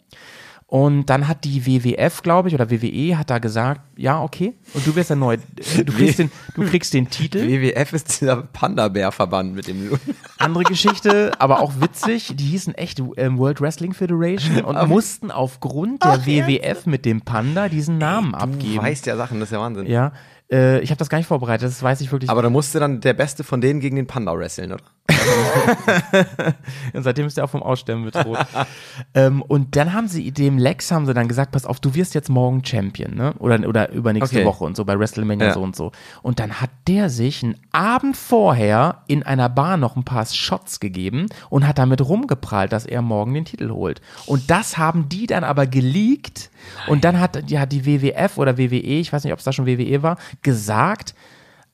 Und 0.69 1.05
dann 1.05 1.29
hat 1.29 1.45
die 1.45 1.65
WWF, 1.65 2.23
glaube 2.23 2.49
ich, 2.49 2.53
oder 2.55 2.69
WWE 2.69 3.17
hat 3.17 3.29
da 3.29 3.39
gesagt, 3.39 3.79
ja, 3.95 4.21
okay, 4.21 4.53
und 4.73 4.85
du 4.85 4.93
wirst 4.97 5.09
der 5.09 5.15
neu, 5.15 5.37
du 5.77 5.93
kriegst 5.93 6.19
den, 6.19 6.29
du 6.55 6.65
kriegst 6.65 6.93
den 6.93 7.09
Titel. 7.09 7.39
WWF 7.47 7.93
ist 7.93 8.19
dieser 8.19 8.35
Panda-Bär-Verband 8.35 9.55
mit 9.55 9.69
dem 9.69 9.97
Andere 10.37 10.65
Geschichte, 10.65 11.31
aber 11.39 11.61
auch 11.61 11.79
witzig, 11.79 12.33
die 12.35 12.43
hießen 12.43 12.75
echt 12.75 13.01
ähm, 13.15 13.37
World 13.37 13.61
Wrestling 13.61 13.93
Federation 13.93 14.65
und 14.65 14.89
mussten 14.89 15.31
aufgrund 15.31 16.03
der 16.03 16.25
WWF 16.25 16.85
mit 16.85 17.05
dem 17.05 17.21
Panda 17.21 17.69
diesen 17.69 17.97
Namen 17.97 18.33
Du 18.33 18.37
abgeben. 18.37 18.83
weißt 18.83 19.05
ja 19.05 19.15
Sachen, 19.15 19.39
das 19.39 19.47
ist 19.49 19.53
ja 19.53 19.61
Wahnsinn. 19.61 19.87
Ja, 19.87 20.11
äh, 20.51 20.79
ich 20.79 20.89
habe 20.91 20.99
das 20.99 21.09
gar 21.09 21.17
nicht 21.17 21.27
vorbereitet, 21.27 21.67
das 21.67 21.81
weiß 21.83 22.01
ich 22.01 22.11
wirklich. 22.11 22.29
Aber 22.29 22.41
da 22.41 22.49
musste 22.49 22.79
dann 22.79 23.01
der 23.01 23.13
Beste 23.13 23.43
von 23.43 23.61
denen 23.61 23.79
gegen 23.79 23.95
den 23.95 24.07
Panda 24.07 24.37
wresteln, 24.37 24.71
oder? 24.73 24.83
Und 26.93 27.03
seitdem 27.03 27.27
ist 27.27 27.37
er 27.37 27.45
auch 27.45 27.49
vom 27.49 27.63
Aussterben 27.63 28.05
bedroht. 28.05 28.37
ähm, 29.13 29.41
und 29.41 29.75
dann 29.75 29.93
haben 29.93 30.07
sie 30.07 30.31
dem 30.31 30.57
Lex 30.57 30.91
haben 30.91 31.05
sie 31.05 31.13
dann 31.13 31.27
gesagt, 31.27 31.51
pass 31.51 31.65
auf, 31.65 31.79
du 31.79 31.95
wirst 31.95 32.13
jetzt 32.15 32.29
morgen 32.29 32.63
Champion, 32.65 33.15
ne? 33.15 33.33
Oder, 33.39 33.67
oder 33.67 33.89
übernächste 33.91 34.37
Okay. 34.37 34.45
Woche 34.45 34.63
und 34.65 34.75
so 34.75 34.83
bei 34.85 34.97
WrestleMania 34.99 35.47
Ja. 35.47 35.53
so 35.53 35.61
und 35.61 35.75
so. 35.75 35.91
Und 36.21 36.39
dann 36.39 36.59
hat 36.61 36.69
der 36.87 37.09
sich 37.09 37.43
einen 37.43 37.55
Abend 37.71 38.17
vorher 38.17 39.03
in 39.07 39.23
einer 39.23 39.49
Bar 39.49 39.77
noch 39.77 39.95
ein 39.95 40.03
paar 40.03 40.25
Shots 40.25 40.79
gegeben 40.79 41.27
und 41.49 41.65
hat 41.67 41.77
damit 41.77 42.01
rumgeprallt, 42.01 42.71
dass 42.71 42.85
er 42.85 43.01
morgen 43.01 43.33
den 43.33 43.45
Titel 43.45 43.69
holt. 43.69 44.01
Und 44.25 44.49
das 44.49 44.77
haben 44.77 45.07
die 45.09 45.27
dann 45.27 45.43
aber 45.43 45.67
geleakt. 45.67 46.49
Und 46.87 47.03
dann 47.05 47.19
hat, 47.19 47.49
die- 47.49 47.59
hat 47.59 47.71
die 47.71 47.85
WWF 47.85 48.37
oder 48.37 48.57
WWE, 48.57 48.75
ich 48.99 49.13
weiß 49.13 49.23
nicht, 49.23 49.31
ob 49.33 49.39
es 49.39 49.45
da 49.45 49.53
schon 49.53 49.65
WWE 49.65 50.03
war, 50.03 50.17
gesagt, 50.41 51.15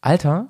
Alter, 0.02 0.48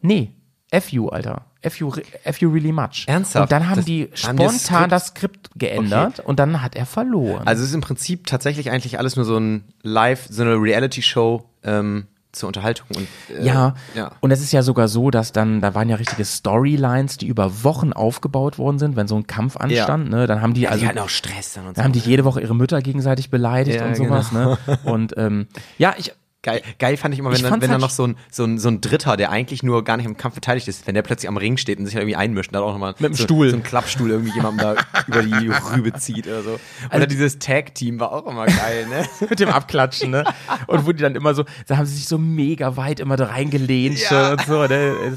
nee, 0.00 0.32
FU, 0.72 1.08
Alter. 1.08 1.46
FU, 1.68 1.88
re- 1.90 2.02
FU 2.32 2.48
really 2.48 2.72
much. 2.72 3.04
Ernsthaft? 3.06 3.42
Und 3.44 3.52
dann 3.52 3.68
haben 3.68 3.76
Das- 3.76 3.84
die 3.84 4.10
haben 4.24 4.36
die 4.36 4.42
das 4.44 4.54
spontan 4.64 4.82
Skript- 4.88 4.90
das 4.92 5.06
Skript 5.06 5.50
geändert 5.54 6.20
und 6.20 6.38
dann 6.40 6.60
hat 6.62 6.74
er 6.74 6.86
verloren. 6.86 7.46
Also 7.46 7.62
es 7.62 7.68
ist 7.68 7.74
im 7.74 7.82
Prinzip 7.82 8.26
tatsächlich 8.26 8.70
eigentlich 8.70 8.98
alles 8.98 9.14
nur 9.16 9.24
so 9.24 9.36
ein 9.38 9.64
Live, 9.82 10.26
so 10.28 10.42
eine 10.42 10.54
Reality-Show 10.54 11.44
ähm, 11.62 12.06
zur 12.32 12.48
Unterhaltung. 12.48 12.86
Und, 12.96 13.06
äh, 13.38 13.44
ja. 13.44 13.74
ja. 13.94 14.10
und 14.20 14.30
es 14.32 14.40
ist 14.40 14.50
ja 14.52 14.62
sogar 14.62 14.88
so, 14.88 15.10
dass 15.10 15.30
dann, 15.32 15.60
da 15.60 15.74
waren 15.74 15.88
ja 15.90 15.96
richtige 15.96 16.24
Storylines, 16.24 17.18
die 17.18 17.26
über 17.28 17.62
Wochen 17.62 17.92
aufgebaut 17.92 18.56
worden 18.58 18.78
sind, 18.80 18.96
wenn 18.96 19.06
so 19.06 19.16
ein 19.16 19.26
Kampf 19.28 19.56
anstand, 19.58 20.08
ne, 20.10 20.26
dann 20.26 20.40
haben 20.40 20.54
die 20.54 20.66
Also 20.66 20.72
also, 20.72 20.82
die 20.84 20.88
hatten 20.88 20.98
auch 20.98 21.10
Stress 21.10 21.52
dann 21.52 21.66
und 21.68 21.76
da 21.78 21.84
haben 21.84 21.92
die 21.92 21.98
jede 22.00 22.24
Woche 22.24 22.40
ihre 22.40 22.54
Mütter 22.56 22.80
gegenseitig 22.80 23.28
beleidigt 23.30 23.78
Ja, 23.78 23.86
und 23.86 23.96
sowas, 23.96 24.32
ne, 24.32 24.56
und, 24.84 25.14
ähm, 25.18 25.46
ja, 25.78 25.94
ich, 25.98 26.12
Geil, 26.44 26.60
geil 26.80 26.96
fand 26.96 27.14
ich 27.14 27.20
immer, 27.20 27.30
wenn, 27.30 27.36
Ich 27.36 27.42
dann, 27.42 27.52
wenn 27.52 27.60
dann 27.60 27.70
halt 27.72 27.80
noch 27.82 27.90
so 27.90 28.04
ein, 28.04 28.16
so, 28.30 28.42
ein, 28.44 28.58
so 28.58 28.68
ein 28.68 28.80
Dritter, 28.80 29.16
der 29.16 29.30
eigentlich 29.30 29.62
nur 29.62 29.84
gar 29.84 29.96
nicht 29.96 30.06
im 30.06 30.16
Kampf 30.16 30.34
beteiligt 30.34 30.66
ist, 30.66 30.88
wenn 30.88 30.94
der 30.96 31.02
plötzlich 31.02 31.28
am 31.28 31.36
Ring 31.36 31.56
steht 31.56 31.78
und 31.78 31.86
sich 31.86 31.94
irgendwie 31.94 32.16
einmischt 32.16 32.50
und 32.50 32.54
dann 32.54 32.64
auch 32.64 32.72
nochmal 32.72 32.94
Mit 32.98 33.10
dem 33.10 33.14
so, 33.14 33.22
Stuhl. 33.22 33.50
so 33.50 33.56
ein 33.56 33.62
Klappstuhl 33.62 34.10
irgendwie 34.10 34.34
jemandem 34.34 34.74
da 34.74 34.82
über 35.06 35.22
die 35.22 35.48
Rübe 35.48 35.92
zieht 35.94 36.26
oder 36.26 36.42
so. 36.42 36.50
Oder 36.50 36.58
Also- 36.90 37.06
dieses 37.06 37.38
Tag-Team 37.38 38.00
war 38.00 38.10
auch 38.10 38.26
immer 38.26 38.46
geil, 38.46 38.86
ne? 38.88 39.06
mit 39.30 39.38
dem 39.38 39.50
Abklatschen, 39.50 40.10
ne? 40.10 40.24
Und 40.66 40.84
wo 40.84 40.90
die 40.90 41.00
dann 41.02 41.14
immer 41.14 41.32
so, 41.34 41.44
da 41.68 41.76
haben 41.76 41.86
sie 41.86 41.94
sich 41.94 42.08
so 42.08 42.18
mega 42.18 42.76
weit 42.76 42.98
immer 42.98 43.14
da 43.16 43.26
reingelehnt 43.26 44.00
Ja. 44.10 44.32
und 44.32 44.42
so, 44.44 44.66
ne? 44.66 45.16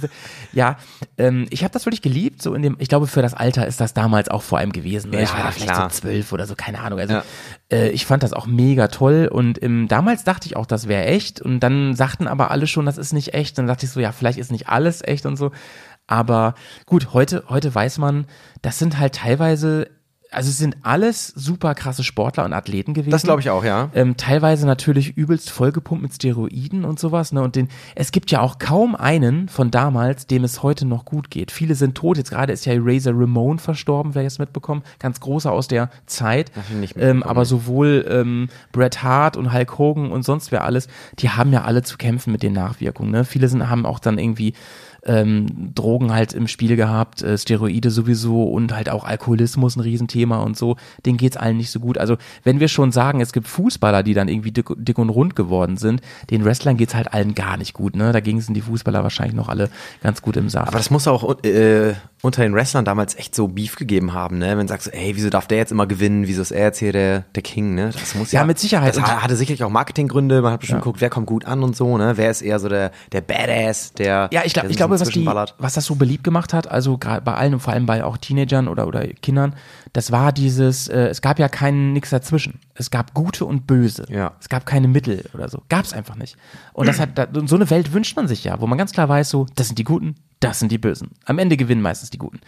Ja, 0.53 0.77
ähm, 1.17 1.47
ich 1.49 1.63
habe 1.63 1.71
das 1.73 1.85
wirklich 1.87 2.03
geliebt, 2.03 2.43
so 2.43 2.53
in 2.53 2.61
dem, 2.61 2.75
ich 2.77 2.87
glaube, 2.87 3.07
für 3.07 3.23
das 3.23 3.33
Alter 3.33 3.65
ist 3.65 3.81
das 3.81 3.95
damals 3.95 4.29
auch 4.29 4.43
vor 4.43 4.59
allem 4.59 4.71
gewesen. 4.71 5.09
Ne? 5.09 5.17
Ja, 5.17 5.23
ich 5.23 5.33
war 5.33 5.43
da 5.43 5.51
vielleicht 5.51 5.73
klar. 5.73 5.89
so 5.89 6.01
zwölf 6.01 6.31
oder 6.31 6.45
so, 6.45 6.53
keine 6.55 6.79
Ahnung. 6.81 6.99
Also 6.99 7.15
Ja. 7.15 7.23
Äh, 7.71 7.89
ich 7.89 8.05
fand 8.05 8.23
das 8.23 8.33
auch 8.33 8.45
mega 8.45 8.87
toll 8.87 9.29
und 9.31 9.61
ähm, 9.63 9.87
damals 9.87 10.23
dachte 10.23 10.47
ich 10.47 10.55
auch, 10.55 10.65
das 10.65 10.87
wäre 10.87 11.05
echt 11.05 11.41
und 11.41 11.59
dann 11.61 11.95
sagten 11.95 12.27
aber 12.27 12.51
alle 12.51 12.67
schon, 12.67 12.85
das 12.85 12.97
ist 12.97 13.13
nicht 13.13 13.33
echt. 13.33 13.57
Dann 13.57 13.67
dachte 13.67 13.85
ich 13.85 13.91
so, 13.91 13.99
ja, 13.99 14.11
vielleicht 14.11 14.37
ist 14.37 14.51
nicht 14.51 14.69
alles 14.69 15.01
echt 15.03 15.25
und 15.25 15.35
so. 15.35 15.51
Aber 16.07 16.53
gut, 16.85 17.13
heute, 17.13 17.43
heute 17.49 17.73
weiß 17.73 17.97
man, 17.97 18.27
das 18.61 18.77
sind 18.77 18.99
halt 18.99 19.15
teilweise, 19.15 19.89
also 20.31 20.49
es 20.49 20.57
sind 20.57 20.77
alles 20.81 21.27
super 21.27 21.75
krasse 21.75 22.03
Sportler 22.03 22.45
und 22.45 22.53
Athleten 22.53 22.93
gewesen. 22.93 23.11
Das 23.11 23.23
glaube 23.23 23.41
ich 23.41 23.49
auch, 23.49 23.63
ja. 23.63 23.89
Ähm, 23.93 24.17
teilweise 24.17 24.65
natürlich 24.65 25.15
übelst 25.17 25.49
vollgepumpt 25.49 26.01
mit 26.01 26.13
Steroiden 26.13 26.83
und 26.85 26.99
sowas. 26.99 27.31
Ne? 27.31 27.41
Und 27.41 27.55
den, 27.55 27.69
es 27.95 28.11
gibt 28.11 28.31
ja 28.31 28.41
auch 28.41 28.59
kaum 28.59 28.95
einen 28.95 29.47
von 29.49 29.71
damals, 29.71 30.27
dem 30.27 30.43
es 30.43 30.63
heute 30.63 30.85
noch 30.85 31.05
gut 31.05 31.29
geht. 31.29 31.51
Viele 31.51 31.75
sind 31.75 31.95
tot. 31.95 32.17
Jetzt 32.17 32.31
gerade 32.31 32.53
ist 32.53 32.65
ja 32.65 32.73
Razor 32.77 33.13
Ramon 33.15 33.59
verstorben, 33.59 34.15
wer 34.15 34.23
jetzt 34.23 34.39
mitbekommen. 34.39 34.83
Ganz 34.99 35.19
großer 35.19 35.51
aus 35.51 35.67
der 35.67 35.89
Zeit. 36.05 36.51
Ähm, 36.97 37.23
aber 37.23 37.45
sowohl 37.45 38.05
ähm, 38.09 38.49
Bret 38.71 39.03
Hart 39.03 39.37
und 39.37 39.53
Hulk 39.53 39.77
Hogan 39.77 40.11
und 40.11 40.23
sonst 40.23 40.51
wer 40.51 40.63
alles, 40.63 40.87
die 41.19 41.29
haben 41.29 41.53
ja 41.53 41.63
alle 41.63 41.83
zu 41.83 41.97
kämpfen 41.97 42.31
mit 42.31 42.43
den 42.43 42.53
Nachwirkungen. 42.53 43.11
Ne? 43.11 43.25
Viele 43.25 43.47
sind, 43.47 43.69
haben 43.69 43.85
auch 43.85 43.99
dann 43.99 44.17
irgendwie 44.17 44.53
ähm, 45.05 45.71
Drogen 45.75 46.11
halt 46.11 46.33
im 46.33 46.47
Spiel 46.47 46.75
gehabt, 46.75 47.21
äh, 47.21 47.37
Steroide 47.37 47.91
sowieso 47.91 48.43
und 48.43 48.73
halt 48.75 48.89
auch 48.89 49.03
Alkoholismus 49.03 49.75
ein 49.75 49.81
Riesenthema 49.81 50.37
und 50.39 50.57
so. 50.57 50.77
Denen 51.05 51.17
geht's 51.17 51.37
allen 51.37 51.57
nicht 51.57 51.71
so 51.71 51.79
gut. 51.79 51.97
Also 51.97 52.17
wenn 52.43 52.59
wir 52.59 52.67
schon 52.67 52.91
sagen, 52.91 53.21
es 53.21 53.31
gibt 53.31 53.47
Fußballer, 53.47 54.03
die 54.03 54.13
dann 54.13 54.27
irgendwie 54.27 54.51
dick, 54.51 54.67
dick 54.77 54.97
und 54.97 55.09
rund 55.09 55.35
geworden 55.35 55.77
sind, 55.77 56.01
den 56.29 56.43
Wrestlern 56.43 56.77
geht's 56.77 56.95
halt 56.95 57.13
allen 57.13 57.35
gar 57.35 57.57
nicht 57.57 57.73
gut. 57.73 57.95
Ne? 57.95 58.11
Dagegen 58.11 58.41
sind 58.41 58.55
die 58.55 58.61
Fußballer 58.61 59.03
wahrscheinlich 59.03 59.35
noch 59.35 59.49
alle 59.49 59.69
ganz 60.01 60.21
gut 60.21 60.37
im 60.37 60.49
Saft. 60.49 60.67
Aber 60.67 60.77
das 60.77 60.89
muss 60.89 61.07
auch 61.07 61.43
äh, 61.43 61.93
unter 62.25 62.41
den 62.41 62.53
Wrestlern 62.53 62.85
damals 62.85 63.15
echt 63.15 63.35
so 63.35 63.47
Beef 63.47 63.75
gegeben 63.75 64.13
haben, 64.13 64.39
ne? 64.39 64.57
Wenn 64.57 64.67
du 64.67 64.73
sagst, 64.73 64.93
ey, 64.93 65.15
wieso 65.15 65.29
darf 65.29 65.47
der 65.47 65.59
jetzt 65.59 65.71
immer 65.71 65.87
gewinnen? 65.87 66.27
Wieso 66.27 66.41
ist 66.41 66.51
er 66.51 66.65
jetzt 66.65 66.79
hier 66.79 66.91
der, 66.91 67.19
der 67.35 67.43
King, 67.43 67.75
ne? 67.75 67.91
Das 67.91 68.15
muss 68.15 68.31
ja. 68.31 68.41
Ja, 68.41 68.45
mit 68.45 68.59
Sicherheit. 68.59 68.97
Das 68.97 69.03
hatte 69.03 69.35
sicherlich 69.35 69.63
auch 69.63 69.69
Marketinggründe. 69.69 70.41
Man 70.41 70.53
hat 70.53 70.59
bestimmt 70.59 70.81
geguckt, 70.81 71.01
wer 71.01 71.09
kommt 71.09 71.27
gut 71.27 71.45
an 71.45 71.63
und 71.63 71.75
so, 71.75 71.97
ne? 71.97 72.13
Wer 72.17 72.31
ist 72.31 72.41
eher 72.41 72.59
so 72.59 72.67
der, 72.67 72.91
der 73.11 73.21
Badass, 73.21 73.93
der. 73.93 74.29
Ja, 74.31 74.41
ich, 74.43 74.53
glaub, 74.53 74.63
der 74.63 74.71
ich 74.71 74.77
glaube, 74.77 74.99
was, 74.99 75.07
die, 75.09 75.25
was 75.25 75.73
das 75.73 75.85
so 75.85 75.95
beliebt 75.95 76.23
gemacht 76.23 76.53
hat, 76.53 76.67
also 76.69 76.97
gerade 76.97 77.21
bei 77.21 77.35
allen 77.35 77.53
und 77.53 77.59
vor 77.59 77.73
allem 77.73 77.85
bei 77.85 78.03
auch 78.03 78.17
Teenagern 78.17 78.67
oder, 78.67 78.87
oder 78.87 79.05
Kindern, 79.07 79.55
das 79.95 80.11
war 80.11 80.33
dieses, 80.33 80.89
äh, 80.89 81.07
es 81.07 81.21
gab 81.21 81.39
ja 81.39 81.47
keinen 81.47 81.93
nix 81.93 82.09
dazwischen. 82.09 82.59
Es 82.73 82.91
gab 82.91 83.13
Gute 83.13 83.45
und 83.45 83.65
Böse. 83.65 84.05
Ja. 84.09 84.33
Es 84.41 84.49
gab 84.49 84.65
keine 84.65 84.89
Mittel 84.89 85.23
oder 85.33 85.47
so. 85.47 85.63
Gab 85.69 85.85
es 85.85 85.93
einfach 85.93 86.17
nicht. 86.17 86.35
Und 86.73 86.87
das 86.87 86.99
hat, 86.99 87.11
so 87.45 87.55
eine 87.55 87.69
Welt 87.69 87.93
wünscht 87.93 88.17
man 88.17 88.27
sich 88.27 88.43
ja, 88.43 88.59
wo 88.59 88.67
man 88.67 88.77
ganz 88.77 88.91
klar 88.91 89.07
weiß, 89.07 89.29
so, 89.29 89.45
das 89.55 89.67
sind 89.67 89.79
die 89.79 89.85
Guten, 89.85 90.15
das 90.41 90.59
sind 90.59 90.69
die 90.69 90.77
Bösen. 90.77 91.11
Am 91.23 91.39
Ende 91.39 91.55
gewinnen 91.55 91.81
meistens 91.81 92.09
die 92.09 92.17
Guten. 92.17 92.41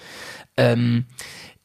Ähm, 0.58 1.06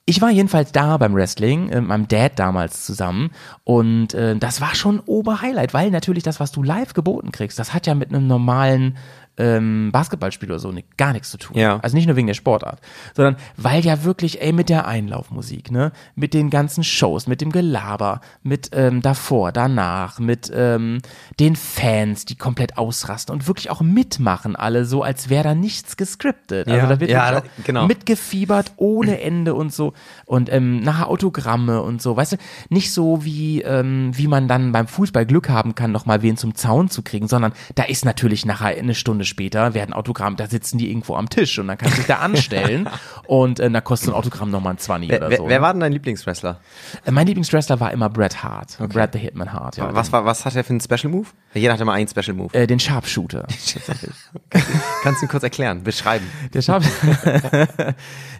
ich 0.04 0.20
war 0.20 0.30
jedenfalls 0.30 0.70
da 0.70 0.98
beim 0.98 1.14
Wrestling, 1.16 1.68
äh, 1.70 1.80
mit 1.80 1.88
meinem 1.88 2.06
Dad 2.06 2.38
damals 2.38 2.86
zusammen 2.86 3.32
und 3.64 4.14
äh, 4.14 4.36
das 4.36 4.60
war 4.60 4.76
schon 4.76 5.00
Oberhighlight, 5.00 5.74
weil 5.74 5.90
natürlich 5.90 6.22
das, 6.22 6.38
was 6.38 6.52
du 6.52 6.62
live 6.62 6.94
geboten 6.94 7.32
kriegst, 7.32 7.58
das 7.58 7.74
hat 7.74 7.88
ja 7.88 7.96
mit 7.96 8.10
einem 8.10 8.28
normalen 8.28 8.98
ähm, 9.38 9.90
Basketballspiel 9.92 10.50
oder 10.50 10.58
so 10.58 10.70
ni- 10.72 10.84
gar 10.96 11.12
nichts 11.12 11.30
zu 11.30 11.38
tun. 11.38 11.56
Ja. 11.56 11.78
Also 11.80 11.96
nicht 11.96 12.06
nur 12.06 12.16
wegen 12.16 12.26
der 12.26 12.34
Sportart, 12.34 12.80
sondern 13.16 13.36
weil 13.56 13.82
ja 13.84 14.04
wirklich, 14.04 14.42
ey, 14.42 14.52
mit 14.52 14.68
der 14.68 14.86
Einlaufmusik, 14.86 15.70
ne, 15.70 15.92
mit 16.14 16.34
den 16.34 16.50
ganzen 16.50 16.84
Shows, 16.84 17.26
mit 17.26 17.40
dem 17.40 17.50
Gelaber, 17.50 18.20
mit 18.42 18.70
ähm, 18.74 19.00
davor, 19.00 19.50
danach, 19.52 20.18
mit 20.18 20.52
ähm, 20.54 20.98
den 21.40 21.56
Fans, 21.56 22.26
die 22.26 22.36
komplett 22.36 22.76
ausrasten 22.76 23.34
und 23.34 23.46
wirklich 23.48 23.70
auch 23.70 23.80
mitmachen 23.80 24.54
alle 24.54 24.84
so, 24.84 25.02
als 25.02 25.30
wäre 25.30 25.44
da 25.44 25.54
nichts 25.54 25.96
gescriptet. 25.96 26.68
Also 26.68 26.78
Ja. 26.78 26.86
da 26.86 27.00
wird 27.00 27.10
Ja, 27.10 27.42
genau. 27.64 27.86
mitgefiebert 27.86 28.72
ohne 28.76 29.20
Ende 29.22 29.54
und 29.54 29.72
so 29.72 29.94
und 30.26 30.52
ähm, 30.52 30.80
nachher 30.80 31.08
Autogramme 31.08 31.80
und 31.82 32.02
so, 32.02 32.16
weißt 32.16 32.32
du, 32.32 32.36
nicht 32.68 32.92
so 32.92 33.24
wie 33.24 33.62
ähm, 33.62 34.10
wie 34.14 34.28
man 34.28 34.46
dann 34.46 34.72
beim 34.72 34.86
Fußball 34.86 35.24
Glück 35.24 35.48
haben 35.48 35.74
kann, 35.74 35.90
noch 35.90 36.04
mal 36.04 36.20
wen 36.22 36.36
zum 36.36 36.54
Zaun 36.54 36.90
zu 36.90 37.02
kriegen, 37.02 37.28
sondern 37.28 37.52
da 37.74 37.84
ist 37.84 38.04
natürlich 38.04 38.44
nachher 38.44 38.76
eine 38.78 38.94
Stunde 38.94 39.24
später 39.32 39.74
werden 39.74 39.92
Autogramm, 39.92 40.36
da 40.36 40.46
sitzen 40.46 40.78
die 40.78 40.88
irgendwo 40.90 41.16
am 41.16 41.28
Tisch 41.28 41.58
und 41.58 41.66
dann 41.66 41.78
kannst 41.78 41.94
du 41.96 42.00
dich 42.00 42.06
da 42.06 42.16
anstellen 42.18 42.88
und 43.26 43.58
äh, 43.60 43.70
da 43.70 43.80
kostet 43.80 44.10
ein 44.10 44.14
Autogramm 44.14 44.50
nochmal 44.50 44.74
ein 44.74 44.78
20 44.78 45.10
Wer, 45.10 45.18
oder 45.18 45.36
so. 45.36 45.48
wer 45.48 45.58
ne? 45.58 45.62
war 45.62 45.72
denn 45.72 45.80
dein 45.80 45.92
Lieblingswrestler? 45.92 46.60
Äh, 47.04 47.10
mein 47.10 47.26
Lieblingswrestler 47.26 47.80
war 47.80 47.90
immer 47.92 48.08
Bret 48.08 48.42
Hart. 48.42 48.78
Bret 48.90 49.12
the 49.14 49.18
Hitman 49.18 49.52
Hart. 49.52 49.76
Ja, 49.78 49.94
Was, 49.94 50.12
war, 50.12 50.24
was 50.24 50.44
hat 50.44 50.54
er 50.54 50.64
für 50.64 50.70
einen 50.70 50.80
Special 50.80 51.10
Move? 51.10 51.28
Jeder 51.54 51.72
hat 51.72 51.80
immer 51.80 51.94
einen 51.94 52.08
Special 52.08 52.34
Move. 52.34 52.54
Äh, 52.54 52.66
den 52.66 52.78
Sharpshooter. 52.78 53.46
Kannst 55.02 55.22
du 55.22 55.26
ihn 55.26 55.28
kurz 55.30 55.42
erklären, 55.42 55.82
beschreiben? 55.82 56.26
Der 56.52 56.62
Sharp 56.62 56.84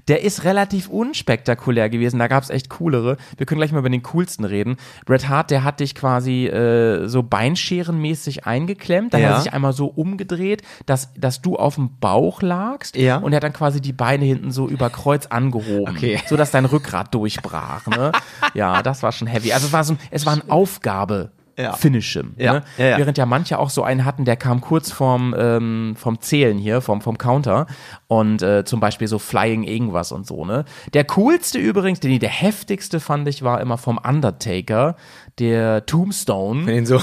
Der 0.09 0.23
ist 0.23 0.45
relativ 0.45 0.89
unspektakulär 0.89 1.89
gewesen. 1.89 2.19
Da 2.19 2.27
gab's 2.27 2.51
echt 2.51 2.69
coolere. 2.71 3.17
Wir 3.37 3.47
können 3.47 3.61
gleich 3.61 3.73
mal 3.73 3.79
über 3.79 3.89
den 3.91 4.03
coolsten 4.03 4.45
reden. 4.45 4.77
Bret 5.07 5.29
Hart, 5.29 5.51
der 5.51 5.63
hat 5.65 5.81
dich 5.81 5.95
quasi 5.95 6.47
äh, 6.47 7.07
so 7.07 7.23
beinscherenmäßig 7.23 8.47
eingeklemmt. 8.47 9.15
Dann 9.15 9.21
Ja. 9.23 9.29
hat 9.29 9.37
er 9.37 9.41
sich 9.43 9.53
einmal 9.53 9.73
so 9.73 9.87
umgedreht, 9.87 10.63
dass, 10.87 11.13
dass 11.15 11.41
du 11.41 11.57
auf 11.57 11.77
dem 11.77 11.99
Bauch 12.01 12.43
lagst. 12.43 12.97
Ja. 12.97 13.19
Und 13.19 13.33
er 13.33 13.37
hat 13.37 13.45
dann 13.45 13.53
quasi 13.53 13.81
die 13.81 13.93
Beine 13.93 14.25
hinten 14.25 14.51
so 14.51 14.69
über 14.69 14.91
Kreuz 14.91 15.27
angehoben. 15.27 15.97
Okay. 15.97 16.21
So 16.29 16.37
dass 16.37 16.51
dein 16.51 16.65
Rückgrat 16.65 17.13
durchbrach. 17.15 17.87
Ne? 17.89 18.13
ja, 18.55 18.83
das 18.83 19.03
war 19.03 19.13
schon 19.13 19.29
heavy. 19.29 19.53
Also 19.53 19.67
es 19.67 19.73
war 19.73 19.85
so 19.85 19.95
ein, 19.95 19.99
es 20.11 20.25
war 20.25 20.33
ein 20.35 20.51
Aufgabe. 20.51 21.31
Ja. 21.59 21.75
Finish 21.75 22.13
him. 22.13 22.35
Ja. 22.37 22.53
Ne? 22.55 22.63
Ja. 22.79 22.99
Während 22.99 23.19
ja 23.19 23.27
manche 23.27 23.59
auch 23.59 23.71
so 23.71 23.83
einen 23.83 24.05
hatten, 24.05 24.25
der 24.25 24.37
kam 24.37 24.61
kurz 24.61 24.91
vorm, 24.91 25.35
ähm, 25.37 25.95
vom 25.97 26.21
Zählen 26.21 26.59
hier, 26.59 26.81
vom, 26.81 27.01
vom 27.01 27.19
Counter 27.19 27.67
und 28.09 28.43
äh, 28.43 28.65
zum 28.65 28.81
Beispiel 28.81 29.09
so 29.09 29.19
Flying 29.19 29.63
irgendwas 29.63 30.13
und 30.13 30.27
so, 30.27 30.45
ne? 30.45 30.65
Der 30.95 31.05
coolste 31.05 31.59
übrigens, 31.59 32.01
den, 32.01 32.19
der 32.19 32.31
heftigste 32.31 33.01
fand 33.01 33.29
ich, 33.29 33.43
war 33.43 33.61
immer 33.61 33.79
vom 33.79 33.99
Undertaker, 33.99 34.97
der 35.39 35.87
Tombstone. 35.87 36.73
Ihn 36.73 36.87
so, 36.87 37.01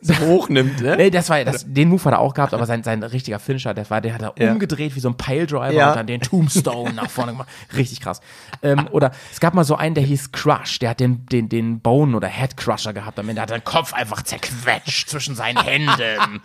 so 0.00 0.14
hochnimmt, 0.18 0.80
ne? 0.82 0.96
Nee, 0.96 1.10
das 1.10 1.30
war, 1.30 1.42
das, 1.44 1.64
den 1.66 1.88
Move 1.88 2.04
hat 2.04 2.12
er 2.12 2.18
auch 2.20 2.34
gehabt, 2.34 2.52
aber 2.54 2.66
sein, 2.66 2.82
sein 2.82 3.02
richtiger 3.02 3.38
Finisher, 3.38 3.72
der 3.74 3.88
war, 3.90 4.00
der 4.00 4.14
hat 4.14 4.22
er 4.22 4.32
Ja. 4.38 4.52
umgedreht 4.52 4.94
wie 4.94 5.00
so 5.00 5.08
ein 5.08 5.16
Piledriver 5.16 5.70
Ja. 5.72 5.88
und 5.90 5.96
dann 5.96 6.06
den 6.06 6.20
Tombstone 6.20 6.92
nach 6.92 7.10
vorne 7.10 7.32
gemacht. 7.32 7.48
Richtig 7.76 8.00
krass. 8.00 8.20
Ähm, 8.62 8.86
oder 8.92 9.12
es 9.32 9.40
gab 9.40 9.54
mal 9.54 9.64
so 9.64 9.74
einen, 9.76 9.94
der 9.94 10.04
hieß 10.04 10.32
Crush, 10.32 10.78
der 10.78 10.90
hat 10.90 11.00
den, 11.00 11.24
den, 11.26 11.48
den 11.48 11.80
Bone 11.80 12.16
oder 12.16 12.28
Head 12.28 12.56
Crusher 12.56 12.92
gehabt, 12.92 13.18
damit 13.18 13.38
hat 13.40 13.50
er 13.50 13.58
den 13.58 13.64
Kopf 13.64 13.94
einfach 13.94 14.22
zerquetscht 14.22 15.08
zwischen 15.08 15.34
seinen 15.34 15.62
Händen. 15.62 16.40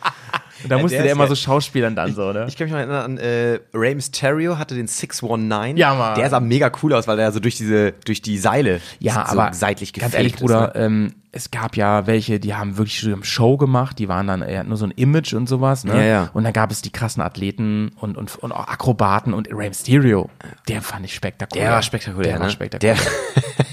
Da 0.67 0.77
musste 0.77 0.97
der 0.97 1.03
der, 1.03 1.11
immer 1.13 1.27
so 1.27 1.35
schauspielern 1.35 1.95
dann 1.95 2.13
so, 2.13 2.31
ne? 2.31 2.45
Ich 2.47 2.55
kann 2.57 2.65
mich 2.65 2.71
noch 2.71 2.79
erinnern 2.79 3.03
an 3.03 3.17
äh, 3.17 3.59
Rey 3.73 3.95
Mysterio 3.95 4.57
hatte 4.57 4.75
den 4.75 4.87
619. 4.87 5.77
Ja, 5.77 5.93
Mann. 5.95 6.15
Der 6.15 6.29
sah 6.29 6.39
mega 6.39 6.71
cool 6.81 6.93
aus, 6.93 7.07
weil 7.07 7.17
der 7.17 7.31
so 7.31 7.39
durch 7.39 7.57
diese 7.57 7.93
durch 8.05 8.21
die 8.21 8.37
Seile 8.37 8.81
Ja, 8.99 9.25
so 9.27 9.37
aber 9.39 9.53
seitlich 9.53 9.93
ganz 9.93 10.11
gefaked 10.11 10.15
ehrlich, 10.15 10.33
ist, 10.33 10.39
Bruder, 10.39 10.67
ne? 10.67 10.73
ähm, 10.75 11.13
es 11.33 11.49
gab 11.49 11.77
ja 11.77 12.07
welche, 12.07 12.39
die 12.41 12.53
haben 12.55 12.77
wirklich 12.77 12.99
so 12.99 13.13
eine 13.13 13.23
Show 13.23 13.55
gemacht, 13.55 13.99
die 13.99 14.09
waren 14.09 14.27
dann 14.27 14.41
eher 14.41 14.65
nur 14.65 14.75
so 14.75 14.85
ein 14.85 14.91
Image 14.91 15.33
und 15.33 15.47
sowas, 15.47 15.85
ne? 15.85 15.95
Ja, 15.95 16.03
ja. 16.03 16.29
Und 16.33 16.43
dann 16.43 16.51
gab 16.51 16.71
es 16.71 16.81
die 16.81 16.91
krassen 16.91 17.23
Athleten 17.23 17.91
und, 17.99 18.17
und, 18.17 18.35
und 18.37 18.51
auch 18.51 18.67
Akrobaten 18.67 19.33
und 19.33 19.47
Rey 19.49 19.69
Mysterio, 19.69 20.29
der 20.67 20.81
fand 20.81 21.05
ich 21.05 21.15
spektakulär. 21.15 21.67
Der 21.67 21.73
war 21.73 21.81
spektakulär, 21.81 22.31
Der 22.33 22.39
war 22.39 22.47
ne? 22.47 22.51
spektakulär. 22.51 22.95
Der, 22.95 23.03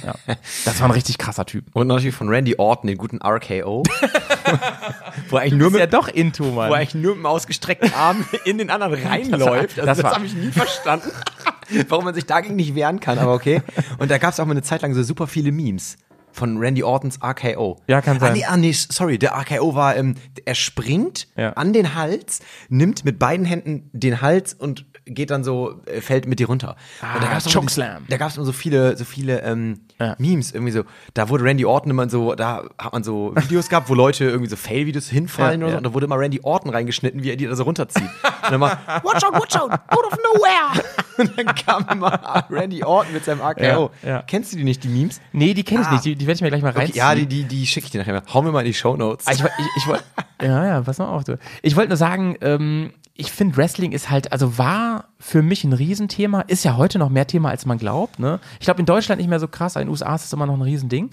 ja. 0.07 0.37
Das 0.65 0.81
war 0.81 0.89
ein 0.89 0.93
richtig 0.93 1.19
krasser 1.19 1.47
Typ. 1.47 1.65
und 1.73 1.89
natürlich 1.89 2.15
von 2.15 2.29
Randy 2.29 2.55
Orton, 2.59 2.87
den 2.87 2.97
guten 2.97 3.19
RKO. 3.21 3.83
wo 5.31 5.37
eigentlich 5.37 5.55
nur 5.55 5.69
Ist 5.69 5.75
ja 5.75 5.81
mit, 5.81 5.93
doch 5.93 6.09
into, 6.09 6.45
Mann. 6.45 6.71
wo 6.71 6.75
er 6.79 6.83
eigentlich 6.83 6.95
nur 7.03 7.15
mit 7.15 7.25
dem 7.25 7.27
ausgestreckten 7.27 7.93
Arm 7.95 8.25
in 8.45 8.59
den 8.59 8.71
anderen 8.71 8.95
reinläuft. 8.95 9.79
Also 9.79 9.87
das 9.87 9.99
das 9.99 10.15
habe 10.15 10.27
ich 10.27 10.35
nie 10.35 10.51
verstanden. 10.51 11.11
Warum 11.89 12.05
man 12.07 12.15
sich 12.15 12.25
dagegen 12.27 12.57
nicht 12.57 12.75
wehren 12.75 12.99
kann, 13.01 13.19
aber 13.19 13.35
okay. 13.35 13.63
Und 13.99 14.11
da 14.11 14.19
gab 14.19 14.33
es 14.33 14.41
auch 14.41 14.47
mal 14.47 14.53
eine 14.53 14.63
Zeit 14.63 14.83
lang 14.83 14.95
so 14.95 15.03
super 15.03 15.27
viele 15.27 15.53
Memes 15.53 15.97
von 16.33 16.57
Randy 16.59 16.83
Ortons 16.83 17.19
RKO. 17.23 17.81
Ja, 17.89 18.01
kann 18.01 18.17
Ah, 18.19 18.21
sein. 18.21 18.33
nee, 18.35 18.45
ah, 18.45 18.57
nee, 18.57 18.73
sorry, 18.73 19.19
der 19.19 19.33
RKO 19.33 19.75
war, 19.75 19.97
ähm, 19.97 20.15
er 20.45 20.55
springt 20.55 21.27
Ja. 21.37 21.51
an 21.55 21.73
den 21.73 21.95
Hals, 21.95 22.41
nimmt 22.69 23.05
mit 23.05 23.19
beiden 23.19 23.45
Händen 23.45 23.91
den 23.93 24.21
Hals 24.23 24.55
und 24.55 24.87
geht 25.15 25.31
dann 25.31 25.45
so, 25.45 25.81
äh, 25.87 26.01
fällt 26.01 26.27
mit 26.27 26.39
dir 26.39 26.47
runter. 26.47 26.77
und 27.03 27.09
Ah, 27.25 27.33
gab's 27.33 27.53
Chokeslam. 27.53 28.05
Da 28.09 28.17
gab 28.17 28.29
es 28.31 28.37
immer 28.37 28.47
so 28.47 28.53
viele, 28.53 28.97
so 28.97 29.05
viele 29.05 29.43
ähm, 29.43 29.81
Ja. 30.01 30.15
Memes, 30.19 30.53
irgendwie 30.53 30.73
so, 30.73 30.85
da 31.15 31.29
wurde 31.29 31.45
Randy 31.45 31.65
Orton 31.65 31.91
immer 31.91 32.09
so, 32.09 32.35
da 32.35 32.65
hat 32.79 32.93
man 32.93 33.03
so 33.03 33.33
Videos 33.37 33.69
gehabt, 33.69 33.89
wo 33.89 33.95
Leute 33.95 34.25
irgendwie 34.25 34.49
so 34.51 34.57
Fail-Videos 34.57 35.09
hinfallen 35.09 35.61
Ja, 35.61 35.67
oder 35.67 35.73
so, 35.73 35.79
und 35.79 35.85
da 35.85 35.95
wurde 35.95 36.07
immer 36.07 36.19
Randy 36.19 36.41
Orton 36.43 36.71
reingeschnitten, 36.71 37.23
wie 37.23 37.31
er 37.31 37.37
die 37.37 37.47
da 37.47 37.55
so 37.57 37.65
runterzieht. 37.65 38.03
Und 38.05 38.51
dann 38.53 38.61
mal, 38.61 38.79
watch 39.03 39.25
out, 39.25 39.35
watch 39.35 39.57
out, 39.57 39.71
out 39.73 40.05
of 40.13 40.19
nowhere! 40.35 40.85
Und 41.19 41.37
dann 41.37 41.47
kam 41.57 41.85
immer 41.91 42.45
Randy 42.49 42.85
Orton 42.85 43.13
mit 43.13 43.25
seinem 43.25 43.41
RKO. 43.41 43.91
Ja. 44.07 44.23
Kennst 44.23 44.53
du 44.53 44.57
die 44.57 44.63
nicht, 44.63 44.85
die 44.85 44.89
Memes? 44.89 45.21
Nee, 45.33 45.53
die 45.53 45.65
kenne 45.65 45.81
ich 45.81 45.89
Ah. 45.89 45.93
nicht, 45.95 46.05
die, 46.05 46.15
die 46.15 46.27
werde 46.29 46.37
ich 46.37 46.43
mir 46.43 46.49
gleich 46.49 46.63
mal 46.63 46.69
Okay, 46.71 46.79
reinziehen. 46.79 46.97
ja, 46.97 47.15
die, 47.17 47.27
die, 47.27 47.43
die 47.43 47.67
schicke 47.67 47.87
ich 47.87 47.91
dir 47.91 47.99
nachher 47.99 48.13
mal. 48.15 48.23
Hau 48.33 48.41
mir 48.41 48.53
mal 48.53 48.61
in 48.61 48.67
die 48.67 48.75
Shownotes. 48.75 49.27
Ah, 49.27 49.33
Ich, 49.33 49.41
ich, 49.43 49.49
ich 49.79 49.87
ja, 50.47 50.65
ja, 50.67 50.81
pass 50.81 50.99
mal 50.99 51.07
auf, 51.09 51.25
du. 51.25 51.37
Ich 51.63 51.75
wollte 51.75 51.89
nur 51.89 51.97
sagen, 51.97 52.37
ähm, 52.41 52.93
ich 53.21 53.33
finde 53.33 53.57
Wrestling 53.57 53.91
ist 53.91 54.11
halt, 54.11 54.31
also 54.31 54.59
war 54.59 55.09
für 55.19 55.43
mich 55.43 55.65
ein 55.65 55.73
Riesenthema, 55.73 56.43
ist 56.43 56.65
ja 56.65 56.77
heute 56.77 57.01
noch 57.01 57.09
mehr 57.09 57.27
Thema, 57.27 57.51
als 57.51 57.67
man 57.67 57.77
glaubt, 57.77 58.21
ne? 58.21 58.39
Ich 58.61 58.67
glaube 58.67 58.79
in 58.79 58.87
Deutschland 58.87 59.21
nicht 59.21 59.29
mehr 59.29 59.41
so 59.41 59.49
krass, 59.49 59.75
in 59.75 59.83
den 59.83 59.89
USA 59.89 60.15
ist 60.15 60.27
es 60.27 60.33
immer 60.33 60.47
noch 60.47 60.55
ein 60.55 60.63
Riesending. 60.63 61.11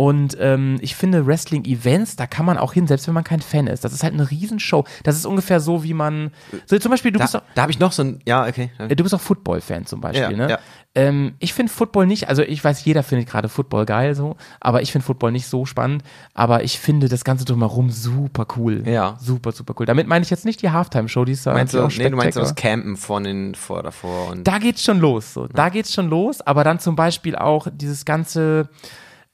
Und 0.00 0.34
ähm, 0.40 0.78
ich 0.80 0.94
finde 0.94 1.26
Wrestling-Events, 1.26 2.16
da 2.16 2.26
kann 2.26 2.46
man 2.46 2.56
auch 2.56 2.72
hin, 2.72 2.86
selbst 2.86 3.06
wenn 3.06 3.12
man 3.12 3.22
kein 3.22 3.42
Fan 3.42 3.66
ist. 3.66 3.84
Das 3.84 3.92
ist 3.92 4.02
halt 4.02 4.14
eine 4.14 4.30
Riesenshow. 4.30 4.86
Das 5.02 5.14
ist 5.14 5.26
ungefähr 5.26 5.60
so, 5.60 5.84
wie 5.84 5.92
man. 5.92 6.30
So 6.64 6.78
zum 6.78 6.90
Beispiel, 6.90 7.12
du 7.12 7.18
bist 7.18 7.34
da 7.34 7.40
doch, 7.40 7.46
da 7.54 7.60
habe 7.60 7.70
ich 7.70 7.80
noch 7.80 7.92
so 7.92 8.04
ein, 8.04 8.20
ja, 8.24 8.46
okay. 8.46 8.70
äh, 8.78 8.96
du 8.96 9.02
bist 9.02 9.14
auch 9.14 9.20
Football-Fan 9.20 9.84
zum 9.84 10.00
Beispiel, 10.00 10.22
Ja, 10.22 10.30
ne? 10.30 10.50
ja. 10.52 10.58
Ähm, 10.94 11.34
ich 11.38 11.52
finde 11.52 11.70
Football 11.70 12.06
nicht, 12.06 12.28
also 12.28 12.42
ich 12.42 12.64
weiß, 12.64 12.84
jeder 12.84 13.04
findet 13.04 13.28
gerade 13.28 13.48
Football 13.48 13.86
geil 13.86 14.16
so, 14.16 14.36
aber 14.58 14.82
ich 14.82 14.90
finde 14.90 15.04
Football 15.04 15.30
nicht 15.30 15.46
so 15.46 15.64
spannend, 15.64 16.02
aber 16.34 16.64
ich 16.64 16.80
finde 16.80 17.08
das 17.08 17.22
Ganze 17.22 17.44
drumherum 17.44 17.90
super 17.90 18.44
cool. 18.56 18.82
Ja. 18.88 19.16
Super, 19.20 19.52
super 19.52 19.74
cool. 19.78 19.86
Damit 19.86 20.08
meine 20.08 20.24
ich 20.24 20.30
jetzt 20.30 20.44
nicht 20.44 20.62
die 20.62 20.70
Halftime-Show, 20.70 21.26
die 21.26 21.32
ist 21.32 21.46
da 21.46 21.52
Meinst 21.52 21.74
du, 21.74 21.84
auch 21.84 21.90
nee, 21.96 22.08
du 22.08 22.16
meinst 22.16 22.36
das. 22.36 22.56
Campen 22.56 22.96
von 22.96 23.22
den, 23.22 23.54
vor, 23.54 23.84
davor 23.84 24.30
und. 24.30 24.48
Da 24.48 24.58
geht's 24.58 24.82
schon 24.82 24.98
los, 24.98 25.34
so. 25.34 25.46
Da 25.46 25.68
geht's 25.68 25.94
schon 25.94 26.08
los, 26.08 26.40
aber 26.40 26.64
dann 26.64 26.80
zum 26.80 26.96
Beispiel 26.96 27.36
auch 27.36 27.68
dieses 27.72 28.04
ganze, 28.04 28.68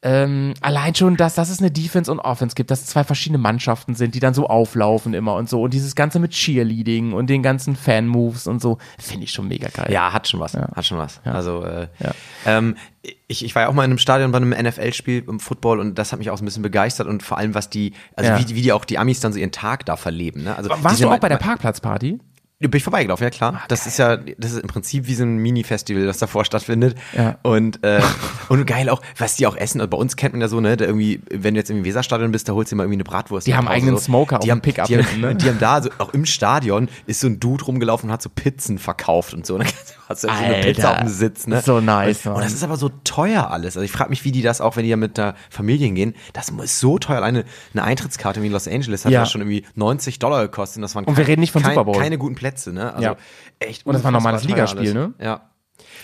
ähm, 0.03 0.55
allein 0.61 0.95
schon, 0.95 1.17
dass, 1.17 1.35
dass 1.35 1.49
es 1.49 1.59
eine 1.59 1.71
Defense 1.71 2.13
und 2.13 2.21
Offense 2.21 2.55
gibt, 2.55 2.71
dass 2.71 2.81
es 2.83 2.87
zwei 2.87 3.03
verschiedene 3.03 3.39
Mannschaften 3.39 3.95
sind, 3.95 4.15
die 4.15 4.21
dann 4.21 4.35
so 4.35 4.47
auflaufen 4.47 5.15
immer 5.15 5.35
und 5.35 5.49
so. 5.49 5.63
Und 5.63 5.73
dieses 5.75 5.95
Ganze 5.97 6.19
mit 6.19 6.33
Cheerleading 6.33 7.13
und 7.13 7.29
den 7.29 7.43
ganzen 7.43 7.75
Fan-Moves 7.77 8.47
und 8.47 8.61
so, 8.61 8.79
finde 8.99 9.25
ich 9.25 9.33
schon 9.33 9.49
mega 9.49 9.69
geil. 9.69 9.91
Ja, 9.91 10.13
hat 10.13 10.29
schon 10.29 10.39
was. 10.39 10.55
Hat 10.55 10.85
schon 10.87 10.99
was. 10.99 11.21
Also, 11.25 11.65
äh, 11.65 11.89
Ja. 11.99 12.13
ähm, 12.45 12.77
ich, 13.27 13.45
ich 13.45 13.55
war 13.55 13.63
ja 13.63 13.69
auch 13.69 13.73
mal 13.73 13.85
in 13.85 13.91
einem 13.91 13.99
Stadion 13.99 14.31
bei 14.33 14.37
einem 14.39 14.51
NFL-Spiel 14.51 15.25
im 15.27 15.41
Football 15.41 15.81
und 15.81 15.97
das 15.97 16.13
hat 16.13 16.19
mich 16.19 16.31
auch 16.31 16.37
so 16.39 16.43
ein 16.43 16.47
bisschen 16.47 16.63
begeistert 16.63 17.07
und 17.09 17.23
vor 17.23 17.39
allem, 17.39 17.55
was 17.55 17.71
die, 17.71 17.93
also 18.15 18.31
Ja. 18.31 18.39
wie, 18.39 18.55
wie 18.55 18.63
die 18.63 18.73
auch 18.73 18.85
die 18.85 18.99
Amis 18.99 19.21
dann 19.21 19.33
so 19.33 19.39
ihren 19.39 19.53
Tag 19.53 19.87
da 19.87 19.97
verleben. 19.97 20.45
Ne? 20.45 20.57
Also, 20.57 20.71
Warst 20.71 21.03
du 21.03 21.09
auch 21.09 21.19
bei 21.19 21.29
der 21.29 21.39
Parkplatzparty? 21.39 22.19
Bin 22.59 22.71
ich 22.73 22.85
vorbeigelaufen, 22.85 23.23
ja 23.23 23.29
klar. 23.29 23.63
das 23.69 23.87
ist 23.87 23.99
ja, 23.99 24.17
das 24.17 24.53
ist 24.53 24.61
im 24.61 24.69
Prinzip 24.69 25.07
wie 25.09 25.15
so 25.15 25.25
ein 25.25 25.37
Mini-Festival, 25.37 26.07
das 26.07 26.17
davor 26.17 26.47
stattfindet. 26.47 26.97
Ja. 27.15 27.37
Und, 27.43 27.85
äh, 27.85 28.01
und 28.49 28.65
geil 28.67 28.89
auch, 28.89 29.03
was 29.19 29.37
die 29.37 29.47
auch 29.47 29.57
essen. 29.57 29.79
Also 29.83 29.91
bei 29.91 29.99
uns 29.99 30.17
kennt 30.17 30.33
man 30.33 30.41
ja 30.41 30.49
so, 30.49 30.59
ne, 30.61 30.75
da 30.79 30.87
irgendwie, 30.87 31.21
wenn 31.31 31.53
du 31.53 31.61
jetzt 31.61 31.71
im 31.71 31.85
Weserstadion 31.85 32.33
bist, 32.33 32.49
da 32.49 32.55
holst 32.55 32.73
du 32.73 32.75
dir 32.75 32.79
mal 32.79 32.85
irgendwie 32.85 32.97
eine 32.97 33.05
Bratwurst. 33.05 33.47
Die 33.47 33.55
haben 33.55 33.67
Hause, 33.67 33.77
eigenen. 33.77 33.99
Smoker 33.99 34.37
auf 34.37 34.41
die 34.41 34.49
dem 34.49 34.53
haben, 34.53 34.63
Pickup 34.63 34.87
die 34.87 34.97
ne? 34.97 35.35
die 35.35 35.49
haben 35.51 35.59
da, 35.59 35.83
so, 35.83 35.91
auch 35.99 36.15
im 36.15 36.25
Stadion, 36.25 36.89
ist 37.07 37.21
so 37.21 37.27
ein 37.27 37.41
Dude 37.41 37.63
rumgelaufen 37.63 38.09
und 38.09 38.13
hat 38.15 38.23
so 38.23 38.31
Pizzen 38.31 38.79
verkauft 38.79 39.35
und 39.35 39.45
so. 39.45 39.57
Und 39.57 39.67
hast 40.09 40.25
du 40.25 40.29
so 40.29 40.35
eine 40.35 40.55
Pizza 40.63 40.91
auf 40.93 40.99
dem 40.99 41.09
Sitz, 41.09 41.47
ne? 41.47 41.61
so 41.63 41.81
nice, 41.81 42.27
Und, 42.27 42.35
und 42.35 42.45
das 42.45 42.53
ist 42.53 42.63
aber 42.65 42.77
so 42.77 42.91
teuer 43.05 43.51
alles. 43.51 43.77
Also 43.77 43.83
ich 43.85 43.93
frage 43.93 44.11
mich, 44.11 44.25
wie 44.25 44.33
die 44.33 44.43
das 44.43 44.61
auch, 44.61 44.77
wenn 44.77 44.85
die 44.85 44.91
ja 44.91 44.97
mit 44.97 45.17
der 45.19 45.35
Familie 45.51 45.91
gehen, 45.91 46.15
das 46.33 46.49
ist 46.51 46.81
so 46.81 46.99
teuer. 46.99 47.17
Alleine 47.17 47.45
eine 47.75 47.83
Eintrittskarte 47.85 48.43
wie 48.43 48.47
in 48.47 48.53
Los 48.53 48.69
Angeles 48.69 49.05
hat 49.05 49.13
Ja. 49.13 49.21
das 49.21 49.31
schon 49.31 49.41
irgendwie 49.41 49.65
90 49.75 50.19
Dollar 50.19 50.43
gekostet. 50.43 50.77
Und, 50.77 50.83
das 50.83 50.95
waren 50.95 51.05
Und 51.05 51.17
wir 51.17 51.27
reden 51.27 51.41
nicht 51.41 51.53
von 51.53 51.63
kein, 51.63 51.73
Super 51.73 51.85
Bowl. 51.85 51.99
keine 52.01 52.19
guten 52.19 52.35
Plätze, 52.35 52.73
ne? 52.73 52.93
Also 52.93 53.03
Ja. 53.03 53.17
echt 53.59 53.87
Und 53.87 53.95
das 53.95 54.05
war 54.05 54.11
ein 54.11 54.15
normales 54.15 54.43
unfassbar 54.45 54.67
teuer 54.67 54.83
Ligaspiel, 54.83 54.95
ne? 54.95 55.15
Ja. 55.25 55.41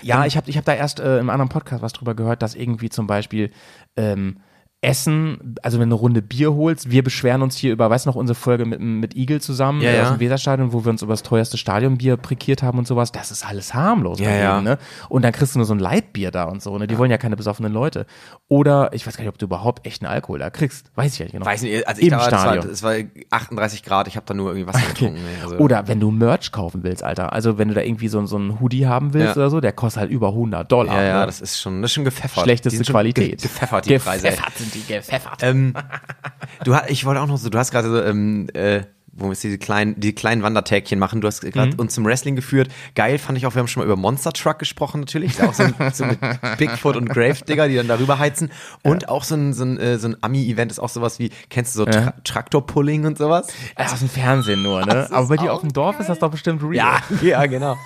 Ja, 0.03 0.27
ich 0.27 0.37
habe 0.37 0.49
ich 0.51 0.57
hab 0.57 0.65
da 0.65 0.75
erst 0.75 1.01
äh, 1.01 1.19
im 1.19 1.31
anderen 1.31 1.49
Podcast 1.49 1.83
was 1.83 1.93
drüber 1.93 2.15
gehört, 2.15 2.43
dass 2.43 2.55
irgendwie 2.55 2.89
zum 2.91 3.07
Beispiel 3.07 3.51
ähm, 3.97 4.39
Essen, 4.85 5.55
also 5.63 5.79
wenn 5.79 5.89
du 5.89 5.95
eine 5.95 6.01
Runde 6.01 6.23
Bier 6.23 6.55
holst, 6.55 6.91
wir 6.91 7.05
beschweren 7.05 7.41
uns 7.43 7.57
hier 7.57 7.73
über, 7.73 7.89
weißt 7.89 8.05
du 8.05 8.11
noch, 8.11 8.17
unsere 8.17 8.35
Folge 8.35 8.65
mit, 8.65 8.81
mit 8.81 9.15
Igel 9.17 9.41
zusammen 9.41 9.81
Ja, 9.81 9.91
äh, 9.91 9.97
ja. 9.99 10.03
aus 10.03 10.09
dem 10.11 10.19
Weserstadion, 10.21 10.73
wo 10.73 10.85
wir 10.85 10.91
uns 10.91 11.03
über 11.03 11.13
das 11.13 11.23
teuerste 11.23 11.57
Stadionbier 11.57 12.17
prekiert 12.17 12.65
haben 12.65 12.79
und 12.79 12.87
sowas, 12.89 13.13
das 13.13 13.31
ist 13.31 13.47
alles 13.47 13.75
harmlos 13.75 14.19
Ja, 14.19 14.27
bei 14.29 14.37
ja. 14.39 14.55
denen, 14.57 14.65
ne? 14.65 14.79
Und 15.09 15.23
dann 15.23 15.31
kriegst 15.33 15.55
du 15.55 15.61
nur 15.61 15.67
so 15.67 15.75
ein 15.75 15.79
Leitbier 15.79 16.33
da 16.33 16.45
und 16.45 16.61
so, 16.63 16.77
ne? 16.79 16.89
Die 16.89 16.99
wollen 16.99 17.13
ja 17.13 17.17
keine 17.19 17.37
besoffenen 17.37 17.73
Leute. 17.73 18.07
Oder, 18.49 18.91
ich 18.93 19.07
weiß 19.07 19.17
gar 19.17 19.23
nicht, 19.23 19.33
ob 19.33 19.39
du 19.39 19.47
überhaupt 19.47 19.87
echten 19.87 20.05
Alkohol 20.05 20.41
da 20.41 20.51
kriegst, 20.51 20.91
weiß 20.97 21.13
ich 21.13 21.19
ja 21.21 21.25
nicht 21.27 21.33
genau. 21.35 21.47
Weiß 21.47 21.63
nicht, 21.63 21.87
also 21.87 22.01
ich 22.01 22.09
Im 22.09 22.11
da 22.11 22.17
war, 22.19 22.33
war, 22.33 22.41
Stadion. 22.41 22.69
es 22.69 22.83
war 22.83 22.95
38 23.31 23.85
Grad, 23.85 24.09
ich 24.09 24.17
habe 24.17 24.27
da 24.27 24.35
nur 24.35 24.51
irgendwie 24.53 24.67
Wasser 24.67 24.85
getrunken. 24.89 25.23
Ne? 25.23 25.29
Also, 25.45 25.57
Oder 25.59 25.87
wenn 25.87 26.01
du 26.01 26.11
Merch 26.11 26.51
kaufen 26.51 26.83
willst, 26.83 27.05
Alter. 27.05 27.33
Also 27.33 27.57
wenn 27.57 27.69
du 27.69 27.75
da 27.75 27.83
irgendwie 27.83 28.09
so, 28.09 28.27
so 28.27 28.35
einen 28.35 28.59
Hoodie 28.59 28.87
haben 28.89 29.15
willst 29.15 29.37
oder 29.37 29.49
so, 29.49 29.61
der 29.61 29.73
kostet 29.73 30.01
halt 30.01 30.11
über 30.11 30.29
100 30.31 30.71
Dollar. 30.73 30.97
ja, 30.97 31.03
ja, 31.05 31.21
ne? 31.21 31.27
das 31.27 31.41
ist 31.41 31.61
schon, 31.61 31.83
das 31.83 31.93
ist 31.93 31.95
schon 31.95 32.05
gepfeffert. 32.05 32.43
Schlechteste 32.43 32.83
Qualität. 32.83 33.41
Ge 33.41 33.49
gepfeffert, 33.49 33.87
die 33.87 33.99
Preise. 33.99 34.27
ey. 34.29 34.37
Die, 34.75 34.83
gepfeffert. 34.83 35.43
Ähm, 35.43 35.75
du, 36.65 36.77
ich 36.89 37.05
wollte 37.05 37.21
auch 37.21 37.27
noch 37.27 37.39
so, 37.39 37.49
du 37.51 37.59
hast 37.59 37.71
gerade 37.71 37.89
so, 37.89 38.03
ähm, 38.03 38.49
äh, 38.55 38.83
wo 39.15 39.29
wir 39.29 39.35
diese 39.35 39.59
kleinen, 39.59 39.99
die 40.01 40.15
kleinen 40.15 40.43
Wandertägchen 40.43 40.99
machen. 40.99 41.21
Du 41.21 41.29
hast 41.29 41.41
gerade 41.43 41.73
Mhm. 41.75 41.81
uns 41.81 41.95
zum 41.95 42.05
Wrestling 42.07 42.35
geführt. 42.35 42.69
Geil 42.95 43.19
fand 43.19 43.37
ich 43.37 43.45
auch, 43.47 43.55
wir 43.55 43.61
haben 43.61 43.69
schon 43.69 43.83
mal 43.83 43.87
über 43.87 43.97
Monster 43.97 44.33
Truck 44.33 44.59
gesprochen 44.59 45.01
natürlich. 45.01 45.37
Ja 45.37 45.49
auch 45.51 45.55
so, 45.55 45.65
ein, 45.65 45.75
so 45.93 46.07
mit 46.07 46.19
Bigfoot 46.59 46.97
und 46.97 47.09
Gravedigger, 47.11 47.69
die 47.69 47.77
dann 47.77 47.89
darüber 47.89 48.19
heizen. 48.19 48.51
Und 48.83 49.09
auch 49.11 49.25
so 49.25 49.35
ein, 49.35 49.53
so 49.53 49.65
ein, 49.65 49.79
äh, 49.79 49.99
so 49.99 50.09
ein 50.09 50.17
Ami-Event 50.23 50.73
ist 50.73 50.79
auch 50.79 50.89
sowas 50.89 51.19
wie, 51.19 51.31
kennst 51.51 51.75
du 51.75 51.81
so 51.81 51.85
Tra 51.85 52.15
Traktorpulling 52.25 53.05
und 53.05 53.19
sowas? 53.19 53.49
Äh, 53.77 53.85
aus 53.85 53.99
dem 53.99 54.09
Fernsehen 54.09 54.63
nur, 54.63 54.85
ne? 54.87 55.09
Aber 55.13 55.29
bei 55.29 55.37
dir 55.37 55.53
auf 55.53 55.61
dem 55.61 55.73
Dorf 55.73 56.01
ist 56.01 56.09
das 56.09 56.19
doch 56.19 56.31
bestimmt 56.31 56.63
real. 56.63 56.75
Ja, 56.75 57.01
ja, 57.23 57.47
genau. 57.47 57.77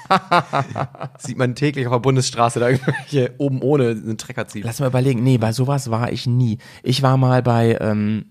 Sieht 1.19 1.39
man 1.39 1.55
täglich 1.55 1.87
auf 1.87 1.93
der 1.93 1.99
Bundesstraße 2.01 2.61
da 2.61 2.69
irgendwelche 2.69 3.35
oben 3.39 3.63
ohne 3.63 3.89
einen 3.91 4.19
Trecker 4.19 4.47
ziehen. 4.47 4.63
Lass 4.65 4.81
mal 4.81 4.87
überlegen. 4.87 5.23
Nee, 5.23 5.39
bei 5.39 5.53
sowas 5.53 5.91
war 5.91 6.13
ich 6.13 6.27
nie. 6.27 6.59
Ich 6.83 7.03
war 7.03 7.17
mal 7.17 7.43
bei 7.43 7.77
ähm, 7.81 8.27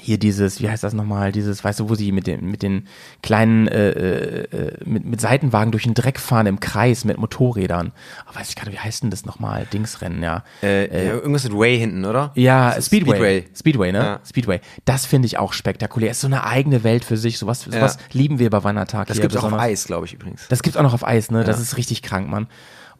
hier 0.00 0.18
dieses, 0.18 0.60
wie 0.60 0.68
heißt 0.68 0.82
das 0.82 0.92
nochmal, 0.92 1.30
dieses, 1.30 1.62
weißt 1.62 1.80
du, 1.80 1.88
wo 1.88 1.94
sie 1.94 2.10
mit 2.10 2.26
den, 2.26 2.50
mit 2.50 2.62
den 2.62 2.88
kleinen, 3.22 3.68
äh, 3.68 3.90
äh, 3.90 4.42
äh, 4.44 4.76
mit, 4.84 5.04
mit 5.04 5.20
Seitenwagen 5.20 5.70
durch 5.70 5.84
den 5.84 5.94
Dreck 5.94 6.18
fahren 6.18 6.46
im 6.46 6.58
Kreis 6.58 7.04
mit 7.04 7.18
Motorrädern. 7.18 7.92
Aber 8.26 8.40
weiß 8.40 8.48
ich 8.48 8.56
gerade, 8.56 8.72
wie 8.72 8.78
heißt 8.78 9.04
denn 9.04 9.10
das 9.10 9.24
nochmal? 9.24 9.66
Dingsrennen, 9.72 10.22
ja. 10.22 10.42
Äh, 10.62 11.06
ja, 11.06 11.12
irgendwas 11.14 11.44
mit 11.44 11.56
Way 11.56 11.78
hinten, 11.78 12.04
oder? 12.04 12.32
Ja, 12.34 12.80
Speedway. 12.80 13.12
Speedway. 13.14 13.44
Speedway, 13.54 13.92
ne? 13.92 13.98
Ja. 13.98 14.20
Speedway. 14.26 14.60
Das 14.84 15.06
finde 15.06 15.26
ich 15.26 15.38
auch 15.38 15.52
spektakulär. 15.52 16.10
Ist 16.10 16.20
so 16.20 16.26
eine 16.26 16.44
eigene 16.44 16.82
Welt 16.82 17.04
für 17.04 17.16
sich. 17.16 17.38
Sowas, 17.38 17.62
sowas 17.62 17.98
lieben 18.12 18.38
wir 18.38 18.50
bei 18.50 18.64
Wandertag 18.64 19.06
Das 19.06 19.16
hier 19.16 19.22
gibt's 19.22 19.36
auch 19.36 19.44
auf. 19.44 19.58
Eis, 19.58 19.84
glaube 19.84 20.06
ich 20.06 20.14
übrigens. 20.14 20.48
Das 20.48 20.62
gibt's 20.62 20.76
auch 20.76 20.82
noch 20.82 20.94
auf 20.94 21.06
Eis, 21.06 21.30
ne? 21.30 21.44
Das 21.44 21.60
ist 21.60 21.76
richtig 21.76 22.02
krank, 22.02 22.28
Mann. 22.28 22.48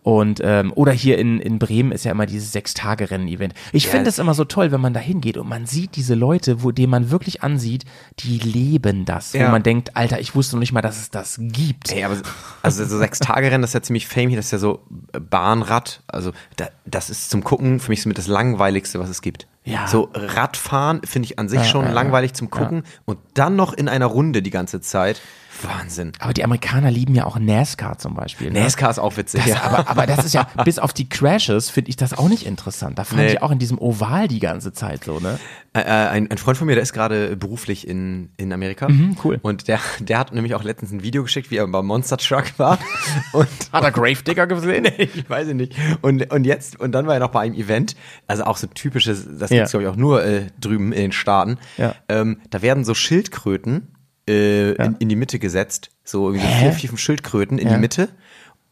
Und 0.05 0.41
ähm, 0.45 0.71
oder 0.77 0.93
hier 0.93 1.17
in, 1.19 1.41
in 1.41 1.59
Bremen 1.59 1.91
ist 1.91 2.05
ja 2.05 2.13
immer 2.13 2.27
dieses 2.27 2.53
Sechs-Tage-Rennen-Event. 2.53 3.55
Ich 3.73 3.85
Ja. 3.87 3.91
finde 3.91 4.11
es 4.11 4.19
immer 4.19 4.35
so 4.35 4.45
toll, 4.45 4.71
wenn 4.71 4.81
man 4.83 4.93
da 4.93 5.01
hingeht 5.01 5.39
und 5.39 5.49
man 5.49 5.65
sieht 5.65 5.97
diese 5.97 6.15
Leute, 6.15 6.63
wo 6.63 6.73
denen 6.73 6.91
man 6.91 7.11
wirklich 7.11 7.43
ansieht, 7.43 7.87
die 8.19 8.39
leben 8.39 9.07
das. 9.07 9.33
Wo 9.33 9.39
Ja. 9.39 9.51
man 9.51 9.63
denkt, 9.63 9.97
Alter, 9.97 10.21
ich 10.21 10.35
wusste 10.35 10.57
noch 10.57 10.61
nicht 10.61 10.73
mal, 10.73 10.83
dass 10.83 11.01
es 11.01 11.11
das 11.11 11.39
gibt. 11.41 11.91
Ey, 11.91 12.05
aber 12.05 12.19
also 12.61 12.85
so 12.85 12.99
sechs 12.99 13.19
Tage 13.19 13.51
Rennen, 13.51 13.63
das 13.63 13.71
ist 13.71 13.75
ja 13.75 13.83
ziemlich 13.83 14.07
famous, 14.07 14.37
das 14.37 14.45
ist 14.45 14.53
ja 14.53 14.59
so 14.59 14.83
Bahnrad, 15.31 16.03
also 16.07 16.33
da, 16.57 16.69
das 16.85 17.09
ist 17.09 17.31
zum 17.31 17.43
Gucken 17.43 17.81
für 17.81 17.91
mich 17.91 18.03
so 18.03 18.09
mit 18.11 18.19
das 18.19 18.27
langweiligste, 18.27 18.99
was 18.99 19.09
es 19.09 19.23
gibt. 19.23 19.47
Ja. 19.65 19.87
So 19.89 20.11
Radfahren 20.13 21.01
finde 21.05 21.27
ich 21.27 21.39
an 21.39 21.49
sich 21.49 21.61
Ja, 21.61 21.65
schon 21.65 21.91
langweilig 21.91 22.35
zum 22.35 22.51
Gucken 22.51 22.83
und 23.07 23.19
dann 23.33 23.57
noch 23.57 23.73
in 23.73 23.89
einer 23.89 24.05
Runde 24.07 24.43
die 24.43 24.51
ganze 24.51 24.83
Zeit. 24.83 25.23
Wahnsinn. 25.63 26.13
Aber 26.19 26.33
die 26.35 26.45
Amerikaner 26.45 26.91
lieben 26.91 27.15
ja 27.15 27.25
auch 27.25 27.39
NASCAR 27.39 27.99
zum 27.99 28.15
Beispiel. 28.15 28.51
Ne? 28.51 28.61
NASCAR 28.61 28.91
ist 28.91 28.99
auch 28.99 29.17
witzig. 29.17 29.43
Das, 29.45 29.51
ja. 29.51 29.63
aber, 29.63 29.89
aber 29.89 30.07
das 30.07 30.25
ist 30.25 30.35
ja, 30.35 30.49
bis 30.65 30.79
auf 30.79 30.93
die 30.93 31.09
Crashes 31.09 31.71
finde 31.71 31.91
ich 31.91 31.97
das 31.97 32.13
auch 32.17 32.29
nicht 32.29 32.47
interessant. 32.47 32.99
Da 32.99 33.05
fand 33.05 33.21
Nee. 33.21 33.33
ich 33.33 33.43
auch 33.43 33.51
in 33.51 33.59
diesem 33.59 33.79
Oval 33.79 34.29
die 34.29 34.41
ganze 34.41 34.73
Zeit 34.73 35.05
so, 35.05 35.21
ne? 35.21 35.39
Äh, 35.77 35.81
äh, 35.81 35.85
ein, 36.09 36.31
ein 36.31 36.39
Freund 36.39 36.57
von 36.57 36.67
mir, 36.69 36.75
der 36.75 36.83
ist 36.85 36.93
gerade 36.93 37.37
beruflich 37.37 37.89
in, 37.89 38.31
in 38.37 38.53
Amerika. 38.53 38.89
Mhm, 38.89 39.17
cool. 39.25 39.41
Und 39.43 39.67
der, 39.67 39.81
der 40.01 40.19
hat 40.21 40.33
nämlich 40.33 40.55
auch 40.55 40.63
letztens 40.63 40.93
ein 40.93 41.03
Video 41.03 41.23
geschickt, 41.25 41.51
wie 41.51 41.57
er 41.57 41.67
beim 41.67 41.87
Monster 41.87 42.17
Truck 42.17 42.45
war. 42.59 42.79
Und 43.33 43.49
Hat 43.73 43.83
er 43.83 43.91
Gravedigger 43.91 44.47
gesehen? 44.47 44.87
ich 44.99 45.29
weiß 45.29 45.49
es 45.49 45.55
nicht. 45.55 45.75
Und, 46.01 46.33
und 46.33 46.45
jetzt, 46.45 46.79
und 46.79 46.93
dann 46.93 47.07
war 47.09 47.15
er 47.15 47.21
noch 47.21 47.31
bei 47.31 47.41
einem 47.41 47.55
Event, 47.55 47.97
also 48.29 48.45
auch 48.45 48.57
so 48.57 48.67
typisches, 48.69 49.27
das 49.39 49.51
Ja. 49.51 49.59
gibt's 49.59 49.73
glaube 49.73 49.85
ich 49.85 49.89
auch 49.91 49.97
nur 49.97 50.25
äh, 50.25 50.47
drüben 50.61 50.93
in 50.93 51.01
den 51.03 51.13
Staaten. 51.13 51.59
Ja. 51.77 51.95
Ähm, 52.09 52.41
da 52.51 52.63
werden 52.63 52.85
so 52.85 52.95
Schildkröten 52.95 53.89
äh, 54.29 54.77
Ja. 54.77 54.85
in, 54.85 54.97
in 54.99 55.09
die 55.09 55.17
Mitte 55.17 55.39
gesetzt, 55.39 55.91
so 56.05 56.29
irgendwie 56.31 56.47
so 56.47 56.53
vier, 56.61 56.73
vier, 56.73 56.89
fünf 56.91 57.01
Schildkröten 57.01 57.59
in 57.59 57.69
Ja. 57.69 57.75
die 57.75 57.81
Mitte 57.81 58.09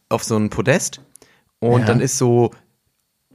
auf 0.09 0.23
so 0.23 0.35
ein 0.37 0.49
Podest. 0.49 1.01
Und 1.59 1.81
Ja. 1.81 1.85
dann 1.87 1.99
ist 2.01 2.17
so 2.17 2.51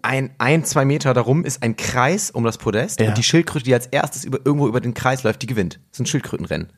ein, 0.02 0.30
ein, 0.38 0.64
zwei 0.64 0.84
Meter 0.84 1.12
darum 1.14 1.44
ist 1.44 1.62
ein 1.62 1.76
Kreis 1.76 2.30
um 2.30 2.44
das 2.44 2.56
Podest 2.58 3.00
und 3.00 3.16
die 3.18 3.22
Schildkröte, 3.22 3.64
die 3.64 3.74
als 3.74 3.86
erstes 3.86 4.24
über, 4.24 4.38
irgendwo 4.44 4.68
über 4.68 4.80
den 4.80 4.94
Kreis 4.94 5.22
läuft, 5.24 5.42
die 5.42 5.46
gewinnt. 5.46 5.80
Das 5.90 5.96
ist 5.98 6.00
ein 6.00 6.06
Schildkrötenrennen. 6.06 6.72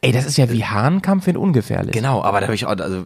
Ey, 0.00 0.12
das 0.12 0.26
ist 0.26 0.38
ja 0.38 0.48
wie 0.50 0.64
Hahnkampf 0.64 1.26
in 1.26 1.36
ungefährlich. 1.36 1.90
Genau, 1.90 2.22
aber 2.22 2.38
da 2.38 2.46
habe 2.46 2.54
ich 2.54 2.66
auch, 2.66 2.76
also 2.76 3.04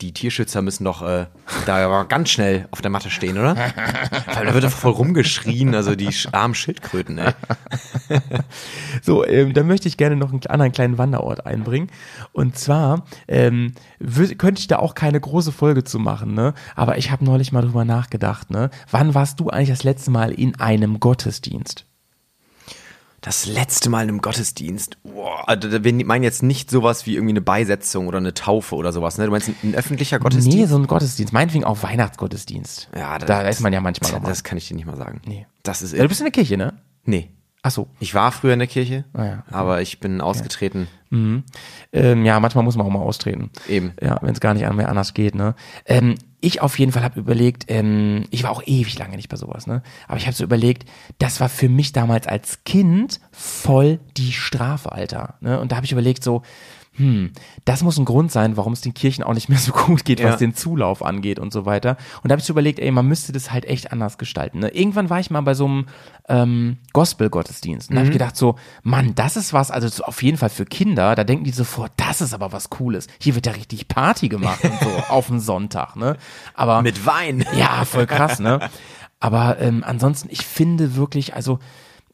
die 0.00 0.12
Tierschützer 0.12 0.60
müssen 0.60 0.82
doch 0.82 1.00
äh, 1.02 1.26
da 1.66 2.02
ganz 2.02 2.30
schnell 2.30 2.66
auf 2.72 2.82
der 2.82 2.90
Matte 2.90 3.10
stehen, 3.10 3.38
oder? 3.38 3.54
Weil 4.34 4.46
da 4.46 4.52
wird 4.52 4.64
doch 4.64 4.70
voll 4.70 4.90
rumgeschrien, 4.90 5.72
also 5.72 5.94
die 5.94 6.10
armen 6.32 6.56
Schildkröten, 6.56 7.18
ey. 7.18 7.32
So, 9.02 9.24
ähm, 9.24 9.54
da 9.54 9.62
möchte 9.62 9.86
ich 9.86 9.96
gerne 9.96 10.16
noch 10.16 10.30
einen 10.30 10.44
anderen 10.46 10.72
kleinen 10.72 10.98
Wanderort 10.98 11.46
einbringen. 11.46 11.90
Und 12.32 12.58
zwar 12.58 13.04
ähm, 13.28 13.74
könnte 14.36 14.60
ich 14.60 14.66
da 14.66 14.80
auch 14.80 14.96
keine 14.96 15.20
große 15.20 15.52
Folge 15.52 15.84
zu 15.84 16.00
machen, 16.00 16.34
ne? 16.34 16.54
Aber 16.74 16.98
ich 16.98 17.12
habe 17.12 17.24
neulich 17.24 17.52
mal 17.52 17.62
drüber 17.62 17.84
nachgedacht, 17.84 18.50
ne? 18.50 18.70
Wann 18.90 19.14
warst 19.14 19.38
du 19.38 19.48
eigentlich 19.48 19.68
das 19.68 19.84
letzte 19.84 20.10
Mal 20.10 20.32
in 20.32 20.58
einem 20.58 20.98
Gottesdienst? 20.98 21.86
Das 23.22 23.46
letzte 23.46 23.88
Mal 23.88 24.02
in 24.02 24.08
einem 24.08 24.20
Gottesdienst, 24.20 24.98
boah, 25.04 25.48
also 25.48 25.84
wir 25.84 26.04
meinen 26.04 26.24
jetzt 26.24 26.42
nicht 26.42 26.70
sowas 26.70 27.06
wie 27.06 27.14
irgendwie 27.14 27.32
eine 27.32 27.40
Beisetzung 27.40 28.08
oder 28.08 28.18
eine 28.18 28.34
Taufe 28.34 28.74
oder 28.74 28.92
sowas, 28.92 29.16
ne? 29.16 29.24
Du 29.26 29.30
meinst 29.30 29.48
ein, 29.48 29.54
ein 29.62 29.74
öffentlicher 29.76 30.18
Gottesdienst? 30.18 30.58
Nee, 30.58 30.66
so 30.66 30.76
ein 30.76 30.88
Gottesdienst. 30.88 31.32
Meinetwegen 31.32 31.62
auch 31.64 31.82
Weihnachtsgottesdienst. 31.84 32.88
ja, 32.96 33.18
da 33.18 33.42
ist 33.42 33.60
man 33.60 33.72
ja 33.72 33.80
manchmal 33.80 34.10
das, 34.10 34.12
nochmal. 34.16 34.30
das 34.32 34.42
kann 34.44 34.58
ich 34.58 34.66
dir 34.68 34.74
nicht 34.74 34.86
mal 34.86 34.96
sagen. 34.96 35.20
Nee. 35.24 35.46
Das 35.62 35.82
ist, 35.82 35.94
Ja, 35.94 36.02
du 36.02 36.08
bist 36.08 36.20
in 36.20 36.24
der 36.26 36.32
Kirche, 36.32 36.56
ne? 36.56 36.74
nee. 37.04 37.30
Ach 37.64 37.70
so. 37.70 37.86
Ich 38.00 38.12
war 38.12 38.32
früher 38.32 38.54
in 38.54 38.58
der 38.58 38.66
Kirche, 38.66 39.04
Ah 39.14 39.24
ja. 39.24 39.44
aber 39.52 39.80
ich 39.82 40.00
bin 40.00 40.20
ausgetreten. 40.20 40.88
Mhm. 41.10 41.44
Ähm, 41.92 42.24
ja, 42.24 42.40
manchmal 42.40 42.64
muss 42.64 42.74
man 42.76 42.84
auch 42.84 42.90
mal 42.90 42.98
austreten. 42.98 43.50
Eben. 43.68 43.92
Ja, 44.02 44.18
wenn 44.20 44.32
es 44.32 44.40
gar 44.40 44.52
nicht 44.52 44.68
mehr 44.72 44.88
anders 44.88 45.14
geht, 45.14 45.36
ne? 45.36 45.54
Ähm, 45.86 46.16
ich 46.42 46.60
auf 46.60 46.78
jeden 46.78 46.92
Fall 46.92 47.04
habe 47.04 47.20
überlegt, 47.20 47.64
ähm, 47.68 48.24
ich 48.30 48.42
war 48.42 48.50
auch 48.50 48.62
ewig 48.66 48.98
lange 48.98 49.16
nicht 49.16 49.28
bei 49.28 49.36
sowas, 49.36 49.66
ne? 49.66 49.82
Aber 50.08 50.18
ich 50.18 50.26
habe 50.26 50.36
so 50.36 50.44
überlegt, 50.44 50.88
das 51.18 51.40
war 51.40 51.48
für 51.48 51.68
mich 51.68 51.92
damals 51.92 52.26
als 52.26 52.64
Kind 52.64 53.20
voll 53.30 54.00
die 54.16 54.32
Strafe, 54.32 54.92
Alter. 54.92 55.36
Ne? 55.40 55.60
Und 55.60 55.72
da 55.72 55.76
habe 55.76 55.86
ich 55.86 55.92
überlegt, 55.92 56.24
so, 56.24 56.42
hm, 56.94 57.32
das 57.64 57.82
muss 57.82 57.96
ein 57.98 58.04
Grund 58.04 58.30
sein, 58.30 58.56
warum 58.56 58.72
es 58.74 58.82
den 58.82 58.92
Kirchen 58.92 59.24
auch 59.24 59.32
nicht 59.34 59.48
mehr 59.48 59.58
so 59.58 59.72
gut 59.86 60.04
geht, 60.04 60.22
was 60.22 60.32
Ja. 60.32 60.36
den 60.36 60.54
Zulauf 60.54 61.02
angeht 61.02 61.38
und 61.38 61.52
so 61.52 61.64
weiter. 61.64 61.96
Und 62.22 62.28
da 62.28 62.34
habe 62.34 62.40
ich 62.40 62.44
so 62.46 62.52
überlegt, 62.52 62.78
ey, 62.78 62.90
man 62.90 63.06
müsste 63.06 63.32
das 63.32 63.50
halt 63.50 63.64
echt 63.64 63.92
anders 63.92 64.18
gestalten. 64.18 64.58
Ne? 64.58 64.68
Irgendwann 64.68 65.08
war 65.08 65.18
ich 65.18 65.30
mal 65.30 65.40
bei 65.40 65.54
so 65.54 65.64
einem 65.64 65.86
ähm, 66.28 66.76
Gospel-Gottesdienst 66.92 67.88
und 67.90 67.96
da 67.96 68.00
habe 68.00 68.08
ich 68.08 68.12
gedacht 68.12 68.36
so, 68.36 68.56
Mann, 68.82 69.14
das 69.14 69.36
ist 69.36 69.52
was, 69.52 69.70
also 69.70 69.88
so 69.88 70.04
auf 70.04 70.22
jeden 70.22 70.36
Fall 70.38 70.50
für 70.50 70.64
Kinder, 70.66 71.14
da 71.14 71.24
denken 71.24 71.44
die 71.44 71.50
sofort, 71.50 71.92
das 71.96 72.20
ist 72.20 72.34
aber 72.34 72.52
was 72.52 72.70
Cooles. 72.70 73.06
Hier 73.20 73.34
wird 73.34 73.46
ja 73.46 73.52
richtig 73.52 73.88
Party 73.88 74.28
gemacht 74.28 74.62
und 74.64 74.78
so 74.80 74.88
auf 75.08 75.26
dem 75.28 75.40
Sonntag, 75.40 75.96
ne? 75.96 76.16
Aber 76.54 76.82
Mit 76.82 77.06
Wein. 77.06 77.44
ja, 77.56 77.84
voll 77.84 78.06
krass, 78.06 78.38
ne? 78.38 78.60
Aber 79.18 79.58
ähm, 79.60 79.82
ansonsten, 79.86 80.28
ich 80.30 80.44
finde 80.44 80.94
wirklich, 80.96 81.34
also 81.34 81.58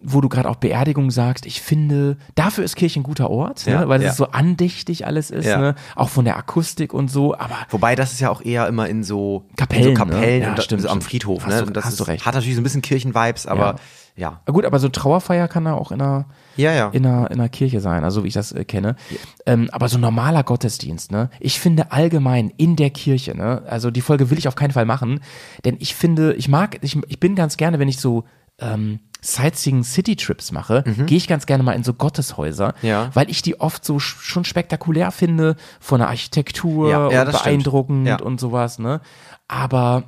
wo 0.00 0.20
du 0.20 0.28
gerade 0.28 0.48
auch 0.48 0.56
Beerdigung 0.56 1.10
sagst, 1.10 1.44
ich 1.44 1.60
finde, 1.60 2.16
dafür 2.36 2.62
ist 2.62 2.76
Kirche 2.76 3.00
ein 3.00 3.02
guter 3.02 3.30
Ort, 3.30 3.66
Ja, 3.66 3.80
ne? 3.80 3.88
weil 3.88 4.00
es 4.00 4.06
ja. 4.06 4.12
so 4.12 4.28
andächtig 4.30 5.06
alles 5.06 5.30
ist, 5.30 5.46
Ja. 5.46 5.58
ne? 5.58 5.74
auch 5.96 6.08
von 6.08 6.24
der 6.24 6.36
Akustik 6.36 6.94
und 6.94 7.10
so, 7.10 7.34
aber 7.36 7.56
Wobei 7.70 7.96
das 7.96 8.12
ist 8.12 8.20
ja 8.20 8.30
auch 8.30 8.40
eher 8.40 8.68
immer 8.68 8.88
in 8.88 9.02
so 9.02 9.44
Kapellen, 9.56 9.88
in 9.90 9.96
so 9.96 10.04
Kapellen 10.04 10.38
ne? 10.40 10.44
Ja, 10.46 10.50
und 10.52 10.62
stimmt, 10.62 10.82
so 10.82 10.88
am. 10.88 11.00
Friedhof. 11.00 11.44
Hast 11.44 11.54
ne? 11.60 11.66
Und 11.66 11.76
das 11.76 11.84
hast 11.84 11.92
ist, 11.94 12.00
du 12.00 12.04
recht. 12.04 12.24
hat 12.24 12.34
natürlich 12.34 12.54
so 12.54 12.60
ein 12.60 12.64
bisschen 12.64 12.82
Kirchenvibes, 12.82 13.46
aber 13.48 13.76
ja. 14.16 14.40
gut, 14.46 14.64
aber 14.64 14.78
so 14.78 14.88
Trauerfeier 14.88 15.46
kann 15.48 15.64
da 15.64 15.74
auch 15.74 15.90
in 15.92 16.00
einer, 16.00 16.26
Ja, 16.56 16.72
ja. 16.72 16.88
in 16.90 17.04
einer, 17.04 17.30
in 17.30 17.38
einer 17.40 17.48
Kirche 17.48 17.80
sein, 17.80 18.04
also 18.04 18.22
wie 18.24 18.28
ich 18.28 18.34
das 18.34 18.52
äh, 18.52 18.64
kenne. 18.64 18.94
Ähm, 19.46 19.68
aber 19.72 19.88
so 19.88 19.96
ein 19.98 20.00
normaler 20.00 20.42
Gottesdienst, 20.44 21.10
ne? 21.12 21.30
Ich 21.40 21.58
finde 21.60 21.90
allgemein 21.92 22.52
in 22.56 22.76
der 22.76 22.90
Kirche, 22.90 23.36
ne? 23.36 23.62
Also 23.66 23.90
die 23.90 24.00
Folge 24.00 24.30
will 24.30 24.38
ich 24.38 24.46
auf 24.48 24.54
keinen 24.56 24.72
Fall 24.72 24.86
machen, 24.86 25.20
denn 25.64 25.76
ich 25.80 25.94
finde, 25.96 26.34
ich 26.34 26.48
mag, 26.48 26.78
ich, 26.82 26.96
ich 27.08 27.18
bin 27.20 27.34
ganz 27.36 27.56
gerne, 27.56 27.78
wenn 27.80 27.88
ich 27.88 28.00
so 28.00 28.24
ähm, 28.60 29.00
Sightseeing 29.20 29.82
City 29.82 30.14
Trips 30.14 30.52
mache, 30.52 30.84
gehe 31.06 31.16
ich 31.18 31.26
ganz 31.26 31.46
gerne 31.46 31.64
mal 31.64 31.72
in 31.72 31.82
so 31.82 31.92
Gotteshäuser, 31.92 32.74
Mhm. 32.82 32.88
Ja. 32.88 33.10
weil 33.14 33.28
ich 33.30 33.42
die 33.42 33.60
oft 33.60 33.84
so 33.84 33.96
sch- 33.96 34.20
schon 34.20 34.44
spektakulär 34.44 35.10
finde, 35.10 35.56
von 35.80 35.98
der 35.98 36.08
Architektur 36.08 36.88
Ja, 36.88 37.10
ja, 37.10 37.22
und 37.22 37.32
beeindruckend 37.32 38.22
und 38.22 38.38
sowas, 38.38 38.78
ne? 38.78 39.00
Aber 39.48 40.04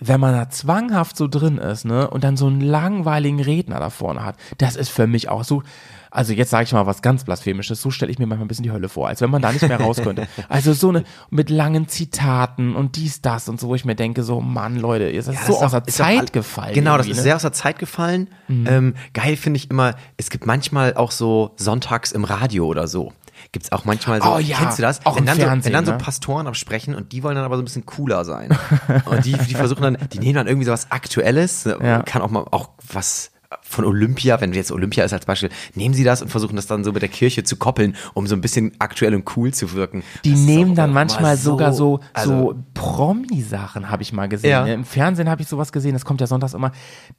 wenn 0.00 0.20
man 0.20 0.32
da 0.34 0.48
zwanghaft 0.50 1.16
so 1.16 1.26
drin 1.26 1.58
ist, 1.58 1.84
ne, 1.84 2.08
und 2.08 2.22
dann 2.22 2.36
so 2.36 2.46
einen 2.46 2.60
langweiligen 2.60 3.40
Redner 3.40 3.80
da 3.80 3.90
vorne 3.90 4.24
hat, 4.24 4.36
das 4.58 4.76
ist 4.76 4.90
für 4.90 5.08
mich 5.08 5.28
auch 5.28 5.42
so, 5.42 5.64
also 6.10 6.32
jetzt 6.32 6.50
sage 6.50 6.64
ich 6.64 6.72
mal 6.72 6.86
was 6.86 7.02
ganz 7.02 7.24
blasphemisches, 7.24 7.80
so 7.82 7.90
stelle 7.90 8.10
ich 8.12 8.18
mir 8.18 8.26
manchmal 8.26 8.44
ein 8.46 8.48
bisschen 8.48 8.62
die 8.64 8.70
Hölle 8.70 8.88
vor, 8.88 9.08
als 9.08 9.20
wenn 9.20 9.30
man 9.30 9.42
da 9.42 9.52
nicht 9.52 9.66
mehr 9.66 9.80
raus 9.80 9.98
könnte. 10.02 10.26
Also 10.48 10.72
so 10.72 10.88
eine 10.88 11.04
mit 11.30 11.50
langen 11.50 11.88
Zitaten 11.88 12.74
und 12.74 12.96
dies, 12.96 13.20
das 13.20 13.48
und 13.48 13.60
so, 13.60 13.68
wo 13.68 13.74
ich 13.74 13.84
mir 13.84 13.94
denke, 13.94 14.22
so, 14.22 14.40
Mann, 14.40 14.76
Leute, 14.76 15.10
ihr 15.10 15.22
seid 15.22 15.34
Ja, 15.34 15.40
so 15.46 15.58
aus 15.58 15.74
auch- 15.74 15.80
auch 15.82 15.86
Zeit 15.86 16.18
all- 16.18 16.26
gefallen. 16.26 16.74
Genau, 16.74 16.96
das 16.96 17.06
ist 17.06 17.16
ne? 17.16 17.20
Mhm. 17.20 17.24
sehr 17.24 17.36
aus 17.36 17.42
der 17.42 17.52
Zeit 17.52 17.78
gefallen. 17.78 18.28
Ähm, 18.48 18.94
geil 19.14 19.36
finde 19.36 19.58
ich 19.58 19.70
immer, 19.70 19.94
es 20.16 20.30
gibt 20.30 20.46
manchmal 20.46 20.94
auch 20.94 21.10
so 21.10 21.52
sonntags 21.56 22.12
im 22.12 22.24
Radio 22.24 22.66
oder 22.66 22.86
so. 22.88 23.12
Gibt 23.52 23.66
es 23.66 23.72
auch 23.72 23.84
manchmal 23.84 24.20
so, 24.20 24.34
Oh 24.34 24.38
ja, 24.38 24.56
kennst 24.58 24.78
du 24.78 24.82
das? 24.82 25.06
auch 25.06 25.16
wenn 25.16 25.24
dann, 25.26 25.36
so, 25.38 25.42
wenn 25.46 25.72
dann 25.72 25.86
so 25.86 25.92
ne? 25.92 25.98
Pastoren 25.98 26.52
sprechen 26.54 26.94
und 26.94 27.12
die 27.12 27.22
wollen 27.22 27.36
dann 27.36 27.44
aber 27.44 27.56
so 27.56 27.62
ein 27.62 27.64
bisschen 27.66 27.86
cooler 27.86 28.24
sein. 28.24 28.50
und 29.04 29.24
die, 29.24 29.32
die 29.32 29.54
versuchen 29.54 29.82
dann, 29.82 29.98
die 30.12 30.18
nehmen 30.18 30.34
dann 30.34 30.46
irgendwie 30.48 30.64
so 30.66 30.72
was 30.72 30.90
Aktuelles, 30.90 31.64
Ja. 31.64 32.02
kann 32.02 32.22
auch 32.22 32.30
mal 32.30 32.44
auch 32.50 32.70
was 32.92 33.30
von 33.68 33.84
Olympia, 33.84 34.40
wenn 34.40 34.52
jetzt 34.54 34.72
Olympia 34.72 35.04
ist 35.04 35.12
als 35.12 35.26
Beispiel, 35.26 35.50
nehmen 35.74 35.94
sie 35.94 36.04
das 36.04 36.22
und 36.22 36.28
versuchen 36.28 36.56
das 36.56 36.66
dann 36.66 36.84
so 36.84 36.92
mit 36.92 37.02
der 37.02 37.08
Kirche 37.08 37.44
zu 37.44 37.56
koppeln, 37.56 37.96
um 38.14 38.26
so 38.26 38.34
ein 38.34 38.40
bisschen 38.40 38.72
aktuell 38.78 39.14
und 39.14 39.36
cool 39.36 39.52
zu 39.52 39.72
wirken. 39.72 40.02
Die 40.24 40.30
Das 40.32 40.40
nehmen 40.40 40.74
dann 40.74 40.92
manchmal 40.92 41.36
sogar 41.36 41.72
so, 41.72 42.00
also, 42.14 42.30
so 42.52 42.54
Promi-Sachen, 42.74 43.90
habe 43.90 44.02
ich 44.02 44.12
mal 44.12 44.28
gesehen. 44.28 44.50
Ja. 44.50 44.64
Ne? 44.64 44.74
Im 44.74 44.84
Fernsehen 44.84 45.28
habe 45.28 45.42
ich 45.42 45.48
sowas 45.48 45.72
gesehen, 45.72 45.92
das 45.92 46.04
kommt 46.04 46.20
ja 46.20 46.26
sonntags 46.26 46.54
immer. 46.54 46.72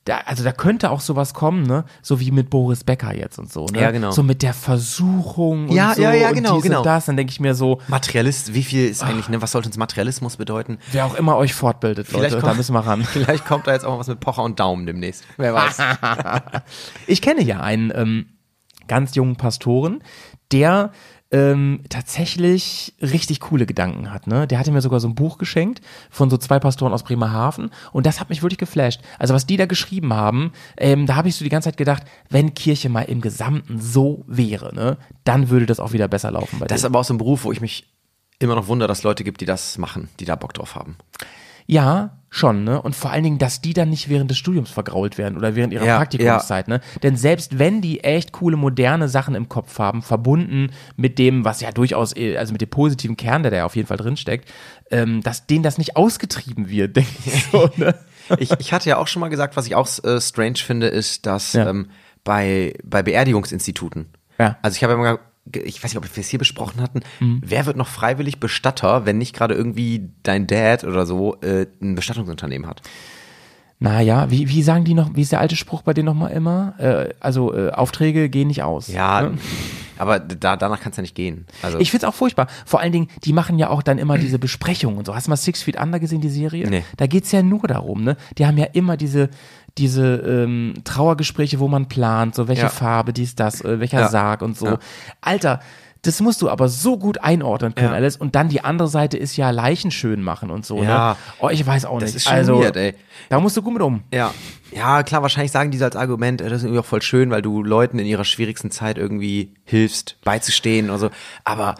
Da, 0.05 0.19
also 0.25 0.43
da 0.43 0.51
könnte 0.51 0.89
auch 0.91 1.01
sowas 1.01 1.33
kommen, 1.33 1.63
ne? 1.63 1.85
So 2.01 2.19
wie 2.19 2.31
mit 2.31 2.49
Boris 2.49 2.83
Becker 2.83 3.13
jetzt 3.15 3.37
und 3.39 3.51
so, 3.51 3.65
ne? 3.67 3.81
Ja, 3.81 3.91
genau. 3.91 4.11
So 4.11 4.23
mit 4.23 4.41
der 4.41 4.53
Versuchung 4.53 5.69
und 5.69 5.75
Ja, 5.75 5.93
so 5.95 6.01
ja, 6.01 6.13
ja, 6.13 6.29
und 6.29 6.35
genau, 6.35 6.55
dies 6.55 6.63
genau. 6.63 6.79
und 6.79 6.85
das. 6.85 7.05
Dann 7.05 7.17
denke 7.17 7.31
ich 7.31 7.39
mir 7.39 7.53
so, 7.55 7.79
Materialist, 7.87 8.53
wie 8.53 8.63
viel 8.63 8.87
ist 8.87 9.03
eigentlich, 9.03 9.29
ne, 9.29 9.41
was 9.41 9.51
sollte 9.51 9.67
uns 9.69 9.77
Materialismus 9.77 10.37
bedeuten? 10.37 10.79
wer 10.91 11.05
auch 11.05 11.15
immer 11.15 11.37
euch 11.37 11.53
fortbildet, 11.53 12.11
Leute, 12.11 12.35
da 12.35 12.41
kommt- 12.41 12.57
müssen 12.57 12.73
wir 12.73 12.79
ran. 12.85 13.03
Vielleicht 13.05 13.45
kommt 13.45 13.67
da 13.67 13.73
jetzt 13.73 13.85
auch 13.85 13.91
mal 13.93 13.99
was 13.99 14.07
mit 14.07 14.19
Pocher 14.19 14.43
und 14.43 14.59
Daumen 14.59 14.85
demnächst. 14.85 15.23
Wer 15.37 15.53
weiß. 15.53 15.77
Ich 17.07 17.21
kenne 17.21 17.43
ja 17.43 17.61
einen 17.61 17.91
ähm, 17.95 18.25
ganz 18.87 19.15
jungen 19.15 19.35
Pastoren, 19.35 20.03
der 20.51 20.91
ähm, 21.31 21.81
tatsächlich 21.89 22.95
richtig 23.01 23.39
coole 23.39 23.65
Gedanken 23.65 24.11
hat. 24.11 24.25
Ne? 24.25 24.47
Der 24.47 24.57
hatte 24.57 24.71
mir 24.71 24.81
sogar 24.81 24.99
so 24.99 25.07
ein 25.07 25.15
Buch 25.15 25.37
geschenkt 25.37 25.81
von 26.09 26.29
so 26.29 26.37
zwei 26.37 26.59
Pastoren 26.59 26.91
aus 26.91 27.03
Bremerhaven 27.03 27.69
und 27.91 28.05
das 28.05 28.19
hat 28.19 28.29
mich 28.29 28.41
wirklich 28.41 28.57
geflasht. 28.57 29.01
Also 29.19 29.33
was 29.33 29.45
die 29.45 29.57
da 29.57 29.67
geschrieben 29.67 30.13
haben, 30.13 30.53
ähm, 30.77 31.05
da 31.05 31.15
habe 31.15 31.29
ich 31.29 31.35
so 31.35 31.43
die 31.43 31.49
ganze 31.49 31.69
Zeit 31.69 31.77
gedacht, 31.77 32.03
wenn 32.29 32.55
Kirche 32.55 32.89
mal 32.89 33.03
im 33.03 33.21
Gesamten 33.21 33.79
so 33.79 34.23
wäre, 34.27 34.73
ne, 34.73 34.97
dann 35.23 35.49
würde 35.49 35.67
das 35.67 35.79
auch 35.79 35.93
wieder 35.93 36.07
besser 36.07 36.31
laufen 36.31 36.59
Das 36.67 36.79
ist 36.79 36.85
aber 36.85 36.99
auch 36.99 37.05
so 37.05 37.13
ein 37.13 37.19
Beruf, 37.19 37.43
wo 37.43 37.51
ich 37.51 37.61
mich 37.61 37.93
immer 38.39 38.55
noch 38.55 38.67
wundere, 38.67 38.87
dass 38.87 38.99
es 38.99 39.03
Leute 39.03 39.23
gibt, 39.23 39.41
die 39.41 39.45
das 39.45 39.77
machen, 39.77 40.09
die 40.19 40.25
da 40.25 40.35
Bock 40.35 40.53
drauf 40.53 40.75
haben. 40.75 40.97
Ja, 41.67 42.18
schon, 42.31 42.63
ne? 42.63 42.81
Und 42.81 42.95
vor 42.95 43.11
allen 43.11 43.23
Dingen, 43.23 43.37
dass 43.39 43.59
die 43.61 43.73
dann 43.73 43.89
nicht 43.89 44.07
während 44.09 44.29
des 44.29 44.37
Studiums 44.37 44.69
vergrault 44.69 45.17
werden 45.17 45.37
oder 45.37 45.55
während 45.55 45.73
ihrer 45.73 45.85
Ja, 45.85 45.97
Praktikumszeit, 45.97 46.67
ne? 46.67 46.79
Denn 47.01 47.15
selbst 47.17 47.57
wenn 47.57 47.81
die 47.81 48.03
echt 48.03 48.31
coole, 48.33 48.55
moderne 48.55 49.09
Sachen 49.09 49.33
im 49.35 49.49
Kopf 49.49 49.79
haben, 49.79 50.01
verbunden 50.01 50.71
mit 50.95 51.17
dem, 51.17 51.43
was 51.45 51.59
ja 51.61 51.71
durchaus, 51.71 52.15
eh- 52.15 52.37
also 52.37 52.51
mit 52.53 52.61
dem 52.61 52.69
positiven 52.69 53.17
Kern, 53.17 53.41
der 53.43 53.51
da 53.51 53.57
ja 53.57 53.65
auf 53.65 53.75
jeden 53.75 53.87
Fall 53.87 53.97
drinsteckt, 53.97 54.47
ähm, 54.91 55.21
dass 55.23 55.47
denen 55.47 55.63
das 55.63 55.77
nicht 55.79 55.95
ausgetrieben 55.95 56.69
wird, 56.69 56.95
denke 56.95 57.09
ich 57.25 57.45
so, 57.51 57.69
ne? 57.77 57.95
Ich, 58.37 58.51
ich 58.59 58.73
hatte 58.73 58.87
ja 58.89 58.97
auch 58.97 59.07
schon 59.07 59.21
mal 59.21 59.29
gesagt, 59.29 59.57
was 59.57 59.65
ich 59.65 59.73
auch 59.73 59.87
äh, 60.03 60.21
strange 60.21 60.57
finde, 60.57 60.87
ist, 60.87 61.25
dass 61.25 61.53
Ja. 61.53 61.67
ähm, 61.69 61.89
bei, 62.23 62.75
bei 62.83 63.01
Beerdigungsinstituten, 63.01 64.07
Ja. 64.37 64.57
also 64.61 64.75
ich 64.75 64.83
habe 64.83 64.93
ja 64.93 64.99
immer, 64.99 65.19
ich 65.53 65.83
weiß 65.83 65.91
nicht, 65.93 65.97
ob 65.97 66.15
wir 66.15 66.21
es 66.21 66.29
hier 66.29 66.39
besprochen 66.39 66.81
hatten, 66.81 67.01
Mhm. 67.19 67.41
wer 67.45 67.65
wird 67.65 67.77
noch 67.77 67.87
freiwillig 67.87 68.39
Bestatter, 68.39 69.05
wenn 69.05 69.17
nicht 69.17 69.35
gerade 69.35 69.55
irgendwie 69.55 70.09
dein 70.23 70.47
Dad 70.47 70.83
oder 70.83 71.05
so 71.05 71.35
äh, 71.41 71.65
ein 71.81 71.95
Bestattungsunternehmen 71.95 72.67
hat? 72.67 72.81
Naja, 73.81 74.29
wie, 74.29 74.49
wie 74.49 74.61
sagen 74.61 74.83
die 74.83 74.93
noch, 74.93 75.15
wie 75.15 75.21
ist 75.21 75.31
der 75.31 75.39
alte 75.39 75.55
Spruch 75.55 75.83
bei 75.83 75.93
denen 75.93 76.05
nochmal 76.07 76.31
immer? 76.31 76.73
Äh, 76.79 77.13
also, 77.21 77.55
äh, 77.55 77.69
Aufträge 77.71 78.29
gehen 78.29 78.49
nicht 78.49 78.61
aus. 78.61 78.89
Ja, 78.89 79.21
ne? 79.21 79.37
aber 79.97 80.19
da, 80.19 80.57
danach 80.57 80.81
kann 80.81 80.91
es 80.91 80.97
ja 80.97 81.01
nicht 81.01 81.15
gehen. 81.15 81.45
Also, 81.61 81.79
Ich 81.79 81.89
find's 81.89 82.03
auch 82.03 82.13
furchtbar. 82.13 82.47
Vor 82.65 82.81
allen 82.81 82.91
Dingen, 82.91 83.07
die 83.23 83.31
machen 83.31 83.57
ja 83.57 83.69
auch 83.69 83.81
dann 83.81 83.97
immer 83.97 84.17
diese 84.17 84.37
Besprechungen 84.37 84.97
und 84.97 85.05
so. 85.05 85.15
Hast 85.15 85.27
du 85.27 85.29
mal 85.31 85.37
Six 85.37 85.63
Feet 85.63 85.79
Under 85.81 85.99
gesehen, 86.01 86.19
die 86.19 86.27
Serie? 86.29 86.69
Nee. 86.69 86.83
Da 86.97 87.07
geht's 87.07 87.31
ja 87.31 87.41
nur 87.41 87.61
darum, 87.61 88.03
ne? 88.03 88.17
Die 88.37 88.45
haben 88.45 88.57
ja 88.57 88.65
immer 88.65 88.97
diese, 88.97 89.29
diese 89.79 90.17
ähm, 90.17 90.75
Trauergespräche, 90.83 91.59
wo 91.59 91.67
man 91.67 91.87
plant, 91.87 92.35
so 92.35 92.47
welche 92.47 92.63
Ja. 92.63 92.69
Farbe, 92.69 93.13
dies, 93.13 93.35
das, 93.35 93.61
äh, 93.63 93.79
welcher 93.79 94.01
Ja. 94.01 94.07
Sarg 94.09 94.41
und 94.41 94.57
so. 94.57 94.65
Ja. 94.67 94.79
Alter, 95.21 95.59
das 96.03 96.21
musst 96.21 96.41
du 96.41 96.49
aber 96.49 96.69
so 96.69 96.97
gut 96.97 97.21
einordnen 97.23 97.75
können 97.75 97.93
alles. 97.93 98.15
Und 98.15 98.33
dann 98.35 98.47
die 98.47 98.63
andere 98.63 98.87
Seite 98.87 99.17
ist 99.17 99.35
ja 99.35 99.49
Leichen 99.49 99.91
schön 99.91 100.21
machen 100.21 100.49
und 100.49 100.65
so, 100.65 100.81
Ja. 100.81 101.11
ne? 101.11 101.15
Oh, 101.39 101.49
ich 101.49 101.65
weiß 101.65 101.83
auch 101.85 101.99
Das 101.99 102.13
nicht. 102.13 102.25
ist 102.25 102.31
also, 102.31 102.61
weird, 102.61 102.77
ey. 102.77 102.93
Da 103.27 103.39
musst 103.41 103.57
du 103.57 103.61
gut 103.61 103.73
mit 103.73 103.81
um. 103.81 104.03
Ja, 104.13 104.33
ja, 104.71 105.03
klar, 105.03 105.23
wahrscheinlich 105.23 105.51
sagen 105.51 105.71
die 105.71 105.77
so 105.77 105.83
als 105.85 105.95
Argument, 105.97 106.39
äh, 106.41 106.45
das 106.49 106.59
ist 106.59 106.63
irgendwie 106.63 106.79
auch 106.79 106.85
voll 106.85 107.01
schön, 107.01 107.31
weil 107.31 107.41
du 107.41 107.63
Leuten 107.63 107.99
in 107.99 108.05
ihrer 108.05 108.23
schwierigsten 108.23 108.71
Zeit 108.71 108.97
irgendwie 108.97 109.55
hilfst, 109.65 110.15
beizustehen 110.23 110.89
oder 110.89 110.99
so. 110.99 111.09
Aber 111.43 111.75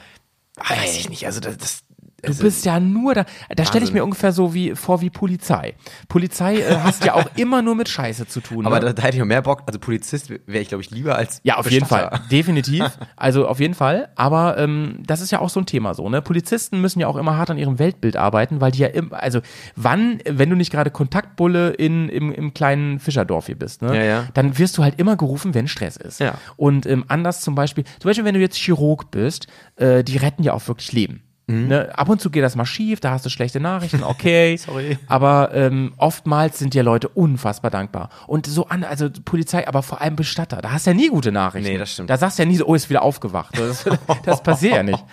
ah, 0.58 0.70
weiß 0.82 0.98
ich 0.98 1.10
nicht, 1.10 1.26
also 1.26 1.40
das, 1.40 1.58
das 1.58 1.84
Du 2.24 2.36
bist 2.38 2.66
ja 2.66 2.80
nur 2.80 3.14
da. 3.14 3.26
Da 3.56 3.66
stelle 3.66 3.86
ich 3.86 3.94
mir 3.94 4.04
ungefähr 4.04 4.32
so 4.32 4.54
wie 4.54 4.76
vor 4.76 5.02
wie 5.02 5.10
Polizei. 5.10 5.76
Polizei 6.08 6.58
äh, 6.58 6.76
hast 6.84 7.06
ja 7.06 7.14
auch 7.16 7.30
immer 7.36 7.62
nur 7.62 7.76
mit 7.76 7.90
Scheiße 7.90 8.28
zu 8.28 8.41
tun. 8.41 8.66
aber 8.66 8.80
ne? 8.80 8.88
da, 8.88 8.94
da 8.94 9.04
hätte 9.04 9.16
ich 9.16 9.20
noch 9.20 9.28
mehr 9.28 9.41
Bock. 9.41 9.64
Also 9.66 9.80
Polizist 9.80 10.30
wäre 10.30 10.60
ich, 10.60 10.70
glaube 10.70 10.84
ich, 10.84 10.91
lieber 10.91 11.16
als 11.16 11.40
Ja, 11.44 11.58
auf 11.58 11.70
jeden 11.70 11.88
Bestatter. 11.88 12.18
Fall. 12.18 12.26
Definitiv. 12.32 12.86
Also 13.16 13.48
auf 13.48 13.60
jeden 13.60 13.74
Fall. 13.74 14.10
Aber 14.16 14.58
ähm, 14.58 15.04
das 15.06 15.22
ist 15.22 15.32
ja 15.32 15.40
auch 15.40 15.50
so 15.50 15.60
ein 15.60 15.66
Thema 15.66 15.94
so, 15.94 16.10
ne? 16.10 16.22
Polizisten 16.22 16.82
müssen 16.82 17.00
ja 17.00 17.08
auch 17.08 17.16
immer 17.16 17.38
hart 17.38 17.50
an 17.50 17.58
ihrem 17.58 17.80
Weltbild 17.80 18.16
arbeiten, 18.18 18.62
weil 18.62 18.72
die 18.72 18.80
ja 18.80 18.88
im, 18.88 19.14
also 19.14 19.41
wann, 19.76 20.20
wenn 20.26 20.50
du 20.50 20.56
nicht 20.56 20.72
gerade 20.72 20.91
Kontaktbulle 20.91 21.70
in, 21.72 22.10
im, 22.10 22.32
im 22.32 22.54
kleinen 22.54 23.00
Fischerdorf 23.00 23.48
hier 23.48 23.58
bist, 23.58 23.82
ne? 23.82 23.96
Ja, 23.96 24.04
ja. 24.04 24.28
Dann 24.34 24.58
wirst 24.58 24.78
du 24.78 24.84
halt 24.84 25.00
immer 25.00 25.16
gerufen, 25.16 25.54
wenn 25.54 25.68
Stress 25.68 25.98
ist. 25.98 26.20
Ja. 26.20 26.36
Und 26.58 26.86
ähm, 26.86 27.06
anders 27.08 27.41
zum 27.41 27.56
Beispiel, 27.56 27.84
zum 28.00 28.10
Beispiel, 28.10 28.26
wenn 28.26 28.36
du 28.36 28.40
jetzt 28.41 28.58
Chirurg 28.58 29.12
bist, 29.12 29.48
äh, 29.78 30.04
die 30.04 30.18
retten 30.18 30.44
ja 30.44 30.54
auch 30.54 30.68
wirklich 30.68 30.91
Leben. 30.91 31.24
Mhm. 31.50 31.68
Ne? 31.68 31.98
Ab 31.98 32.08
und 32.10 32.22
zu 32.22 32.30
geht 32.30 32.44
das 32.44 32.56
mal 32.56 32.66
schief, 32.66 33.00
da 33.00 33.12
hast 33.12 33.26
du 33.26 33.30
schlechte 33.30 33.60
Nachrichten, 33.60 34.04
okay. 34.04 34.56
Sorry. 34.66 34.98
Aber 35.08 35.52
ähm, 35.54 35.94
oftmals 35.98 36.60
sind 36.60 36.74
dir 36.74 36.84
Leute 36.84 37.10
unfassbar 37.10 37.72
dankbar. 37.72 38.10
Und 38.28 38.46
so 38.46 38.68
an, 38.68 38.84
also 38.84 39.10
Polizei, 39.26 39.68
aber 39.68 39.82
vor 39.84 40.00
allem 40.02 40.16
Bestatter, 40.16 40.62
da 40.62 40.72
hast 40.72 40.86
du 40.86 40.92
ja 40.92 40.96
nie 40.96 41.10
gute 41.10 41.32
Nachrichten. 41.32 41.72
Nee, 41.72 41.78
das 41.78 41.94
stimmt. 41.94 42.10
Da 42.10 42.18
sagst 42.18 42.38
du 42.38 42.44
ja 42.44 42.48
nie 42.50 42.56
so, 42.58 42.66
oh, 42.68 42.76
ist 42.76 42.90
wieder 42.90 43.02
aufgewacht. 43.02 43.58
Das, 43.58 43.84
das 44.26 44.44
passiert 44.44 44.76
ja 44.76 44.84
nicht. 44.84 45.04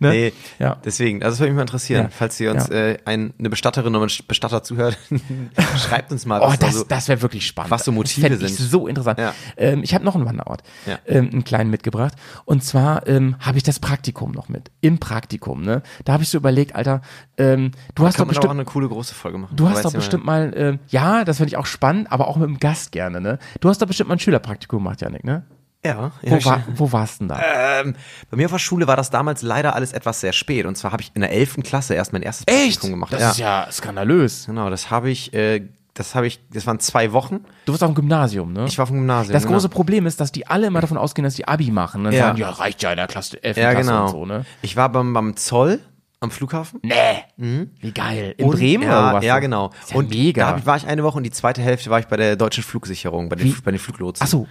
Ne? 0.00 0.10
Nee, 0.10 0.32
Ja. 0.58 0.76
deswegen, 0.84 1.22
also 1.22 1.34
das 1.34 1.40
würde 1.40 1.52
mich 1.52 1.56
mal 1.56 1.62
interessieren. 1.62 2.02
Ja. 2.04 2.10
Falls 2.10 2.40
ihr 2.40 2.50
uns 2.50 2.68
Ja. 2.68 2.74
äh, 2.74 2.98
ein, 3.04 3.32
eine 3.38 3.50
Bestatterin 3.50 3.94
oder 3.94 4.06
ein 4.06 4.10
Bestatter 4.26 4.62
zuhört, 4.64 4.98
schreibt 5.78 6.10
uns 6.12 6.26
mal, 6.26 6.40
Oh, 6.40 6.48
was 6.48 6.58
da 6.58 6.66
das, 6.66 6.74
so, 6.76 6.84
das 6.84 7.08
wäre 7.08 7.22
wirklich 7.22 7.46
spannend. 7.46 7.70
was 7.70 7.84
so 7.84 7.92
Motive 7.92 8.28
das 8.28 8.38
fänd 8.38 8.50
Ich 8.50 8.56
sind. 8.56 8.68
so 8.70 8.86
interessant. 8.88 9.20
Ähm, 9.56 9.82
ich 9.84 9.94
habe 9.94 10.04
noch 10.04 10.14
einen 10.16 10.26
Wanderort, 10.26 10.62
Ja. 10.86 10.98
ähm, 11.06 11.30
einen 11.32 11.44
kleinen 11.44 11.70
mitgebracht. 11.70 12.14
Und 12.44 12.64
zwar 12.64 13.06
ähm, 13.06 13.36
habe 13.38 13.58
ich 13.58 13.62
das 13.62 13.78
Praktikum 13.78 14.32
noch 14.32 14.48
mit. 14.48 14.70
Im 14.80 14.98
Praktikum, 14.98 15.62
ne? 15.62 15.82
Da 16.04 16.12
habe 16.12 16.22
ich 16.22 16.28
so 16.28 16.38
überlegt, 16.38 16.74
Alter, 16.74 17.00
ähm, 17.38 17.72
du 17.94 18.06
hast 18.06 18.18
doch 18.18 18.26
bestimmt 18.26 18.46
auch 18.46 18.50
eine 18.50 18.64
coole 18.64 18.88
große 18.88 19.14
Folge 19.14 19.38
machen. 19.38 19.56
Du 19.56 19.68
hast 19.68 19.84
doch 19.84 19.92
bestimmt 19.92 20.24
mal, 20.24 20.52
äh, 20.54 20.78
ja, 20.88 21.24
das 21.24 21.38
finde 21.38 21.48
ich 21.48 21.56
auch 21.56 21.66
spannend, 21.66 22.10
aber 22.10 22.28
auch 22.28 22.36
mit 22.36 22.48
dem 22.48 22.58
Gast 22.58 22.92
gerne, 22.92 23.20
ne? 23.20 23.38
Du 23.60 23.68
hast 23.68 23.80
doch 23.80 23.86
bestimmt 23.86 24.08
mal 24.08 24.16
ein 24.16 24.20
Schülerpraktikum 24.20 24.78
gemacht, 24.78 25.00
Janik, 25.00 25.24
ne? 25.24 25.44
Ja, 25.84 26.12
ja 26.22 26.32
Wo, 26.32 26.44
war, 26.46 26.62
wo 26.74 26.92
warst 26.92 27.20
du 27.20 27.26
denn 27.26 27.36
da? 27.36 27.80
Ähm, 27.82 27.94
bei 28.30 28.38
mir 28.38 28.46
auf 28.46 28.52
der 28.52 28.58
Schule 28.58 28.86
war 28.86 28.96
das 28.96 29.10
damals 29.10 29.42
leider 29.42 29.74
alles 29.74 29.92
etwas 29.92 30.20
sehr 30.20 30.32
spät. 30.32 30.64
Und 30.64 30.76
zwar 30.76 30.92
habe 30.92 31.02
ich 31.02 31.12
in 31.14 31.20
der 31.20 31.30
11. 31.30 31.58
Klasse 31.62 31.94
erst 31.94 32.12
mein 32.12 32.22
erstes 32.22 32.46
Praktikum 32.46 32.90
gemacht. 32.90 33.12
Das 33.12 33.20
ja. 33.20 33.30
ist 33.30 33.38
ja 33.38 33.68
skandalös. 33.70 34.46
Genau, 34.46 34.70
das 34.70 34.90
habe 34.90 35.10
ich, 35.10 35.34
äh, 35.34 35.68
das 35.94 36.14
habe 36.14 36.26
ich, 36.26 36.40
das 36.50 36.66
waren 36.66 36.80
zwei 36.80 37.12
Wochen. 37.12 37.40
Du 37.66 37.72
warst 37.72 37.82
auch 37.84 37.88
im 37.88 37.94
Gymnasium, 37.94 38.52
ne? 38.52 38.64
Ich 38.66 38.78
war 38.78 38.86
vom 38.86 38.96
Gymnasium. 38.96 39.32
das 39.32 39.44
genau. 39.44 39.54
große 39.54 39.68
Problem 39.68 40.06
ist, 40.06 40.20
dass 40.20 40.32
die 40.32 40.46
alle 40.46 40.66
immer 40.66 40.80
davon 40.80 40.96
ausgehen, 40.98 41.24
dass 41.24 41.34
die 41.34 41.46
Abi 41.46 41.70
machen. 41.70 41.98
Und 42.00 42.04
dann 42.06 42.12
Ja. 42.14 42.26
sagen, 42.26 42.38
ja, 42.38 42.50
reicht 42.50 42.82
ja 42.82 42.90
in 42.90 42.96
der 42.96 43.06
Klasse, 43.06 43.42
11. 43.42 43.56
Ja, 43.56 43.70
Klasse 43.72 43.90
genau. 43.90 44.04
und 44.04 44.10
so, 44.10 44.26
ne? 44.26 44.44
Ich 44.62 44.76
war 44.76 44.88
beim, 44.90 45.12
beim 45.12 45.36
Zoll 45.36 45.80
am 46.20 46.30
Flughafen. 46.30 46.80
Nee. 46.82 47.68
Wie 47.80 47.92
geil. 47.92 48.34
In 48.38 48.46
Und- 48.46 48.56
Bremen 48.56 48.84
ja, 48.84 49.08
oder 49.08 49.16
was? 49.18 49.24
Ja, 49.24 49.38
genau. 49.38 49.70
Ja 49.90 49.96
und 49.96 50.10
mega. 50.10 50.52
da 50.52 50.66
war 50.66 50.76
ich 50.76 50.86
eine 50.86 51.04
Woche 51.04 51.18
und 51.18 51.22
die 51.22 51.30
zweite 51.30 51.62
Hälfte 51.62 51.90
war 51.90 52.00
ich 52.00 52.06
bei 52.06 52.16
der 52.16 52.34
deutschen 52.36 52.64
Flugsicherung, 52.64 53.28
bei 53.28 53.36
den, 53.36 53.54
bei 53.62 53.70
den 53.70 53.78
Fluglotsen. 53.78 54.24
Ach 54.24 54.28
so. 54.28 54.46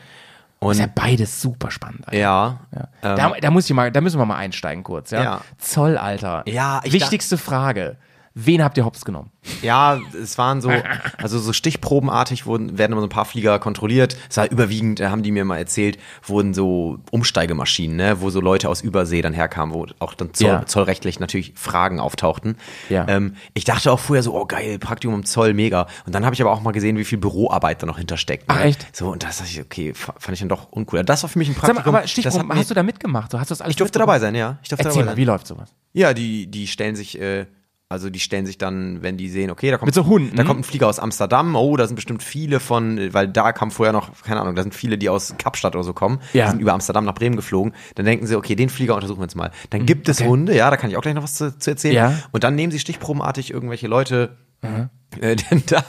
Und 0.59 0.71
ist 0.71 0.79
ja 0.79 0.87
beides 0.87 1.41
super 1.41 1.71
spannend. 1.71 2.07
Alter. 2.07 2.17
ja. 2.17 2.59
Ja. 2.73 2.79
Ähm, 3.01 3.17
da, 3.17 3.33
da, 3.41 3.51
muss 3.51 3.65
ich 3.69 3.75
mal, 3.75 3.91
da 3.91 3.99
müssen 3.99 4.17
wir 4.17 4.25
mal 4.25 4.37
einsteigen 4.37 4.83
kurz, 4.83 5.11
ja? 5.11 5.21
Ja. 5.23 5.41
Zoll, 5.57 5.97
Alter. 5.97 6.43
Ja, 6.47 6.79
ich 6.85 6.93
Wichtigste 6.93 7.37
Frage. 7.37 7.97
Wen 8.35 8.63
habt 8.63 8.77
ihr 8.77 8.85
hops 8.85 9.05
genommen? 9.05 9.29
Ja, 9.61 9.99
es 10.19 10.39
waren 10.39 10.59
so, 10.59 10.71
also 11.17 11.37
so 11.37 11.53
stichprobenartig 11.53 12.47
wurden, 12.47 12.79
werden 12.79 12.93
immer 12.93 13.01
so 13.01 13.05
ein 13.05 13.09
paar 13.11 13.25
Flieger 13.25 13.59
kontrolliert. 13.59 14.17
Es 14.27 14.37
war 14.37 14.49
überwiegend, 14.49 14.99
äh, 15.01 15.07
haben 15.07 15.21
die 15.21 15.31
mir 15.31 15.45
mal 15.45 15.57
erzählt, 15.57 15.99
wurden 16.23 16.55
so 16.55 16.97
Umsteigemaschinen, 17.11 17.95
ne, 17.95 18.21
wo 18.21 18.29
so 18.31 18.41
Leute 18.41 18.69
aus 18.69 18.81
Übersee 18.81 19.21
dann 19.21 19.33
herkamen, 19.33 19.75
wo 19.75 19.85
auch 19.99 20.15
dann 20.15 20.33
Zoll, 20.33 20.47
Ja. 20.47 20.65
zollrechtlich 20.65 21.19
natürlich 21.19 21.53
Fragen 21.55 21.99
auftauchten. 21.99 22.57
Ja. 22.89 23.07
Ähm, 23.07 23.35
ich 23.53 23.65
dachte 23.65 23.91
auch 23.91 23.99
vorher 23.99 24.23
so, 24.23 24.33
oh 24.33 24.45
geil, 24.45 24.79
Praktikum 24.79 25.13
im 25.15 25.25
Zoll, 25.25 25.53
mega. 25.53 25.87
Und 26.05 26.15
dann 26.15 26.25
habe 26.25 26.33
ich 26.33 26.41
aber 26.41 26.51
auch 26.51 26.61
mal 26.61 26.71
gesehen, 26.71 26.97
wie 26.97 27.03
viel 27.05 27.19
Büroarbeit 27.19 27.83
da 27.83 27.85
noch 27.85 27.97
hintersteckt. 27.99 28.47
Ne? 28.49 28.55
Ach, 28.57 28.63
echt? 28.65 28.95
So, 28.95 29.11
und 29.11 29.23
das 29.23 29.37
dachte 29.37 29.51
ich, 29.51 29.61
okay, 29.61 29.93
fand 29.93 30.31
ich 30.31 30.39
dann 30.39 30.49
doch 30.49 30.71
uncool. 30.71 31.03
Das 31.03 31.21
war 31.23 31.29
für 31.29 31.37
mich 31.39 31.49
ein 31.49 31.53
Sag 31.53 31.61
Praktikum. 31.65 31.91
mal, 31.93 31.99
aber 31.99 32.53
mir- 32.55 32.59
hast 32.59 32.69
du 32.69 32.73
da 32.73 32.81
mitgemacht? 32.83 33.31
So, 33.31 33.39
hast 33.39 33.49
du 33.49 33.53
das 33.53 33.61
alles 33.61 33.71
ich 33.71 33.75
durfte 33.77 33.99
dabei 33.99 34.17
sein, 34.19 34.33
ja. 34.35 34.57
Ich 34.63 34.69
durfte 34.69 34.85
Erzähl 34.85 35.01
dabei 35.01 35.05
mal, 35.05 35.11
sein. 35.11 35.17
wie 35.17 35.25
läuft 35.25 35.45
sowas? 35.47 35.69
Ja, 35.93 36.13
die, 36.15 36.47
die 36.47 36.67
stellen 36.67 36.95
sich, 36.95 37.19
äh, 37.21 37.45
also 37.93 38.09
die 38.09 38.19
stellen 38.19 38.45
sich 38.47 38.57
dann, 38.57 39.03
wenn 39.03 39.17
die 39.17 39.29
sehen, 39.29 39.51
okay, 39.51 39.69
da 39.69 39.77
kommt, 39.77 39.93
so 39.93 40.07
Hunden? 40.07 40.35
da 40.35 40.43
kommt 40.43 40.61
ein 40.61 40.63
Flieger 40.63 40.87
aus 40.87 40.97
Amsterdam, 40.97 41.55
oh, 41.55 41.77
da 41.77 41.85
sind 41.85 41.95
bestimmt 41.95 42.23
viele 42.23 42.59
von, 42.59 43.13
weil 43.13 43.27
da 43.27 43.53
kam 43.53 43.69
vorher 43.69 43.93
noch, 43.93 44.09
keine 44.23 44.41
Ahnung, 44.41 44.55
da 44.55 44.63
sind 44.63 44.73
viele, 44.73 44.97
die 44.97 45.09
aus 45.09 45.35
Kapstadt 45.37 45.75
oder 45.75 45.83
so 45.83 45.93
kommen, 45.93 46.19
Ja. 46.33 46.45
die 46.45 46.51
sind 46.51 46.59
über 46.59 46.73
Amsterdam 46.73 47.05
nach 47.05 47.13
Bremen 47.13 47.35
geflogen, 47.35 47.73
dann 47.95 48.05
denken 48.05 48.25
sie, 48.25 48.35
okay, 48.35 48.55
den 48.55 48.69
Flieger 48.69 48.95
untersuchen 48.95 49.19
wir 49.19 49.25
jetzt 49.25 49.35
mal. 49.35 49.51
Dann 49.69 49.85
gibt 49.85 50.09
es 50.09 50.19
okay. 50.19 50.29
Hunde, 50.29 50.55
ja, 50.55 50.69
da 50.71 50.77
kann 50.77 50.89
ich 50.89 50.97
auch 50.97 51.01
gleich 51.01 51.13
noch 51.13 51.23
was 51.23 51.35
zu, 51.35 51.57
zu 51.57 51.69
erzählen. 51.69 51.95
Ja. 51.95 52.19
Und 52.31 52.43
dann 52.43 52.55
nehmen 52.55 52.71
sie 52.71 52.79
stichprobenartig 52.79 53.51
irgendwelche 53.51 53.87
Leute, 53.87 54.37
äh, 54.63 55.35
denn 55.51 55.63
da, 55.67 55.83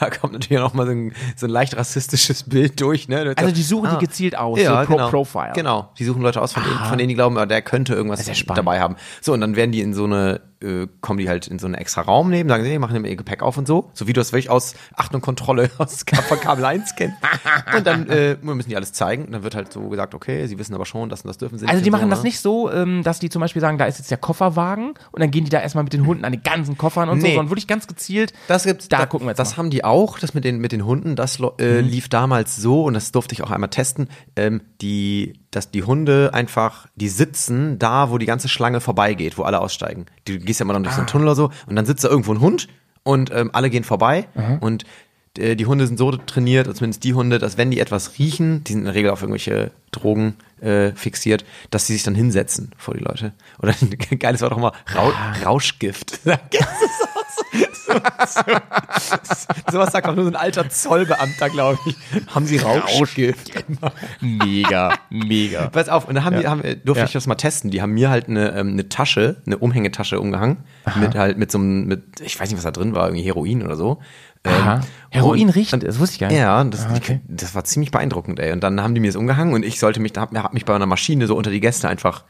da 0.00 0.10
kommt 0.10 0.32
natürlich 0.32 0.62
noch 0.62 0.74
mal 0.74 0.86
so 0.86 0.92
ein, 0.92 1.12
so 1.36 1.46
ein 1.46 1.50
leicht 1.50 1.76
rassistisches 1.76 2.44
Bild 2.44 2.80
durch, 2.80 3.08
ne? 3.08 3.34
Also 3.36 3.52
die 3.52 3.62
suchen 3.62 3.90
die 3.98 4.06
gezielt 4.06 4.36
aus, 4.36 4.58
ja, 4.58 4.80
so 4.80 4.86
Pro 4.86 4.96
genau. 4.96 5.10
Profile. 5.10 5.52
Genau. 5.54 5.92
Die 5.98 6.04
suchen 6.04 6.22
Leute 6.22 6.40
aus, 6.40 6.52
von 6.52 6.62
denen, 6.62 6.78
von 6.78 6.96
denen 6.98 7.08
die 7.08 7.14
glauben, 7.14 7.36
der 7.48 7.62
könnte 7.62 7.94
irgendwas 7.94 8.26
ja 8.26 8.54
dabei 8.54 8.80
haben. 8.80 8.96
So, 9.20 9.32
und 9.32 9.40
dann 9.40 9.56
werden 9.56 9.72
die 9.72 9.80
in 9.80 9.92
so 9.94 10.04
eine 10.04 10.40
äh, 10.62 10.86
kommen 11.00 11.18
die 11.18 11.28
halt 11.28 11.46
in 11.46 11.58
so 11.58 11.66
einen 11.66 11.74
extra 11.74 12.02
Raum 12.02 12.30
neben, 12.30 12.48
sagen 12.48 12.62
sie, 12.64 12.70
hey, 12.70 12.78
machen 12.78 13.04
ihr 13.04 13.16
Gepäck 13.16 13.42
auf 13.42 13.56
und 13.56 13.66
so. 13.66 13.90
So 13.94 14.06
wie 14.06 14.12
du 14.12 14.20
das 14.20 14.32
wirklich 14.32 14.50
aus 14.50 14.74
Achtung 14.94 15.20
Kontrolle 15.20 15.70
aus 15.78 16.04
von 16.28 16.40
Kabel 16.40 16.64
1 16.64 16.94
kennst. 16.96 17.16
Und 17.76 17.86
dann 17.86 18.08
äh, 18.08 18.36
müssen 18.42 18.68
die 18.68 18.76
alles 18.76 18.92
zeigen. 18.92 19.24
Und 19.26 19.32
dann 19.32 19.42
wird 19.42 19.54
halt 19.54 19.72
so 19.72 19.88
gesagt, 19.88 20.14
okay, 20.14 20.46
sie 20.46 20.58
wissen 20.58 20.74
aber 20.74 20.86
schon, 20.86 21.08
das 21.08 21.22
und 21.22 21.28
das 21.28 21.38
dürfen 21.38 21.58
sie 21.58 21.66
Also 21.66 21.76
nicht 21.76 21.86
die 21.86 21.90
und 21.90 21.92
machen 21.92 22.08
so, 22.08 22.10
das 22.10 22.18
ne? 22.20 22.24
nicht 22.28 22.40
so, 22.40 22.70
ähm, 22.70 23.02
dass 23.02 23.18
die 23.18 23.30
zum 23.30 23.40
Beispiel 23.40 23.60
sagen, 23.60 23.78
da 23.78 23.86
ist 23.86 23.98
jetzt 23.98 24.10
der 24.10 24.18
Kofferwagen 24.18 24.94
und 25.12 25.20
dann 25.20 25.30
gehen 25.30 25.44
die 25.44 25.50
da 25.50 25.60
erstmal 25.60 25.84
mit 25.84 25.92
den 25.92 26.06
Hunden 26.06 26.24
an 26.24 26.32
den 26.32 26.42
ganzen 26.42 26.76
Koffern 26.76 27.08
und 27.08 27.20
so, 27.20 27.26
Nee. 27.26 27.34
sondern 27.34 27.50
wirklich 27.50 27.66
ganz 27.66 27.86
gezielt. 27.86 28.32
Das 28.48 28.64
gibt's, 28.64 28.88
Da 28.88 29.06
gucken 29.06 29.26
wir 29.26 29.30
jetzt 29.30 29.38
Das 29.38 29.52
mal. 29.52 29.56
haben 29.58 29.70
die 29.70 29.84
auch, 29.84 30.18
das 30.18 30.34
mit 30.34 30.44
den, 30.44 30.58
mit 30.58 30.72
den 30.72 30.84
Hunden, 30.84 31.16
das 31.16 31.38
äh, 31.58 31.80
lief 31.80 32.08
damals 32.08 32.56
so 32.56 32.84
und 32.84 32.94
das 32.94 33.12
durfte 33.12 33.34
ich 33.34 33.42
auch 33.42 33.50
einmal 33.50 33.70
testen, 33.70 34.08
ähm, 34.36 34.60
die, 34.82 35.40
dass 35.50 35.70
die 35.70 35.82
Hunde 35.82 36.30
einfach, 36.32 36.86
die 36.96 37.08
sitzen 37.08 37.78
da, 37.78 38.10
wo 38.10 38.18
die 38.18 38.26
ganze 38.26 38.48
Schlange 38.48 38.80
vorbeigeht, 38.80 39.38
wo 39.38 39.42
alle 39.42 39.60
aussteigen. 39.60 40.06
Du 40.24 40.38
gehst 40.50 40.60
ja 40.60 40.64
immer 40.64 40.74
dann 40.74 40.82
durch 40.82 40.94
so 40.94 41.00
einen 41.00 41.08
Tunnel 41.08 41.28
oder 41.28 41.36
so 41.36 41.50
und 41.66 41.76
dann 41.76 41.86
sitzt 41.86 42.04
da 42.04 42.08
irgendwo 42.08 42.32
ein 42.32 42.40
Hund 42.40 42.68
und 43.02 43.30
ähm, 43.32 43.50
alle 43.52 43.70
gehen 43.70 43.84
vorbei 43.84 44.28
und 44.60 44.84
äh, 45.38 45.56
die 45.56 45.66
Hunde 45.66 45.86
sind 45.86 45.98
so 45.98 46.10
trainiert, 46.12 46.66
zumindest 46.76 47.04
die 47.04 47.14
Hunde, 47.14 47.38
dass 47.38 47.56
wenn 47.56 47.70
die 47.70 47.80
etwas 47.80 48.18
riechen, 48.18 48.64
die 48.64 48.72
sind 48.72 48.80
in 48.80 48.84
der 48.86 48.94
Regel 48.94 49.10
auf 49.10 49.22
irgendwelche 49.22 49.70
Drogen 49.92 50.36
äh, 50.60 50.92
fixiert, 50.92 51.44
dass 51.70 51.86
sie 51.86 51.94
sich 51.94 52.02
dann 52.02 52.14
hinsetzen 52.14 52.72
vor 52.76 52.94
die 52.94 53.00
Leute. 53.00 53.32
Oder 53.62 53.74
ein 53.80 53.96
geiles 54.18 54.40
war 54.40 54.50
doch 54.50 54.58
immer 54.58 54.72
Rau 54.94 55.12
Rauschgift. 55.44 56.20
Das? 57.52 58.34
So, 58.34 58.42
so, 58.42 59.72
sowas 59.72 59.92
sagt 59.92 60.06
auch 60.06 60.14
nur 60.14 60.24
so 60.24 60.30
ein 60.30 60.36
alter 60.36 60.68
Zollbeamter, 60.68 61.48
glaube 61.50 61.78
ich. 61.86 61.96
Haben 62.34 62.46
sie 62.46 62.58
Rauschgift? 62.58 63.50
Mega, 64.20 64.94
mega. 65.10 65.68
Pass 65.68 65.88
auf, 65.88 66.06
und 66.08 66.14
dann 66.14 66.24
haben 66.24 66.38
die, 66.38 66.46
haben, 66.46 66.62
äh, 66.62 66.76
durfte 66.76 67.00
Ja. 67.00 67.06
ich 67.06 67.12
das 67.12 67.26
mal 67.26 67.34
testen. 67.34 67.70
Die 67.70 67.82
haben 67.82 67.92
mir 67.92 68.10
halt 68.10 68.28
eine, 68.28 68.50
ähm, 68.56 68.68
eine 68.72 68.88
Tasche, 68.88 69.42
eine 69.46 69.58
Umhängetasche 69.58 70.20
umgehangen. 70.20 70.58
Mit 70.98 71.14
halt, 71.14 71.38
mit 71.38 71.50
so 71.50 71.58
einem, 71.58 71.86
mit, 71.86 72.20
ich 72.20 72.38
weiß 72.38 72.48
nicht, 72.50 72.56
was 72.58 72.64
da 72.64 72.70
drin 72.70 72.94
war, 72.94 73.06
irgendwie 73.08 73.24
Heroin 73.24 73.62
oder 73.62 73.76
so. 73.76 73.98
Ähm, 74.44 74.52
Aha. 74.52 74.80
Heroin 75.10 75.48
und- 75.48 75.54
riecht, 75.54 75.72
das 75.72 75.98
wusste 75.98 76.14
ich 76.14 76.20
gar 76.20 76.28
nicht. 76.28 76.38
Ja, 76.38 76.62
das, 76.64 76.86
Ah, 76.86 76.94
okay. 76.96 77.20
das 77.28 77.54
war 77.54 77.64
ziemlich 77.64 77.90
beeindruckend, 77.90 78.38
ey. 78.40 78.52
Und 78.52 78.62
dann 78.62 78.80
haben 78.82 78.94
die 78.94 79.00
mir 79.00 79.08
das 79.08 79.16
umgehangen 79.16 79.52
und 79.54 79.64
ich 79.64 79.78
sollte 79.78 80.00
mich, 80.00 80.12
da 80.12 80.22
hab, 80.22 80.34
hab 80.36 80.54
mich 80.54 80.64
bei 80.64 80.74
einer 80.74 80.86
Maschine 80.86 81.26
so 81.26 81.36
unter 81.36 81.50
die 81.50 81.60
Gäste 81.60 81.88
einfach 81.88 82.24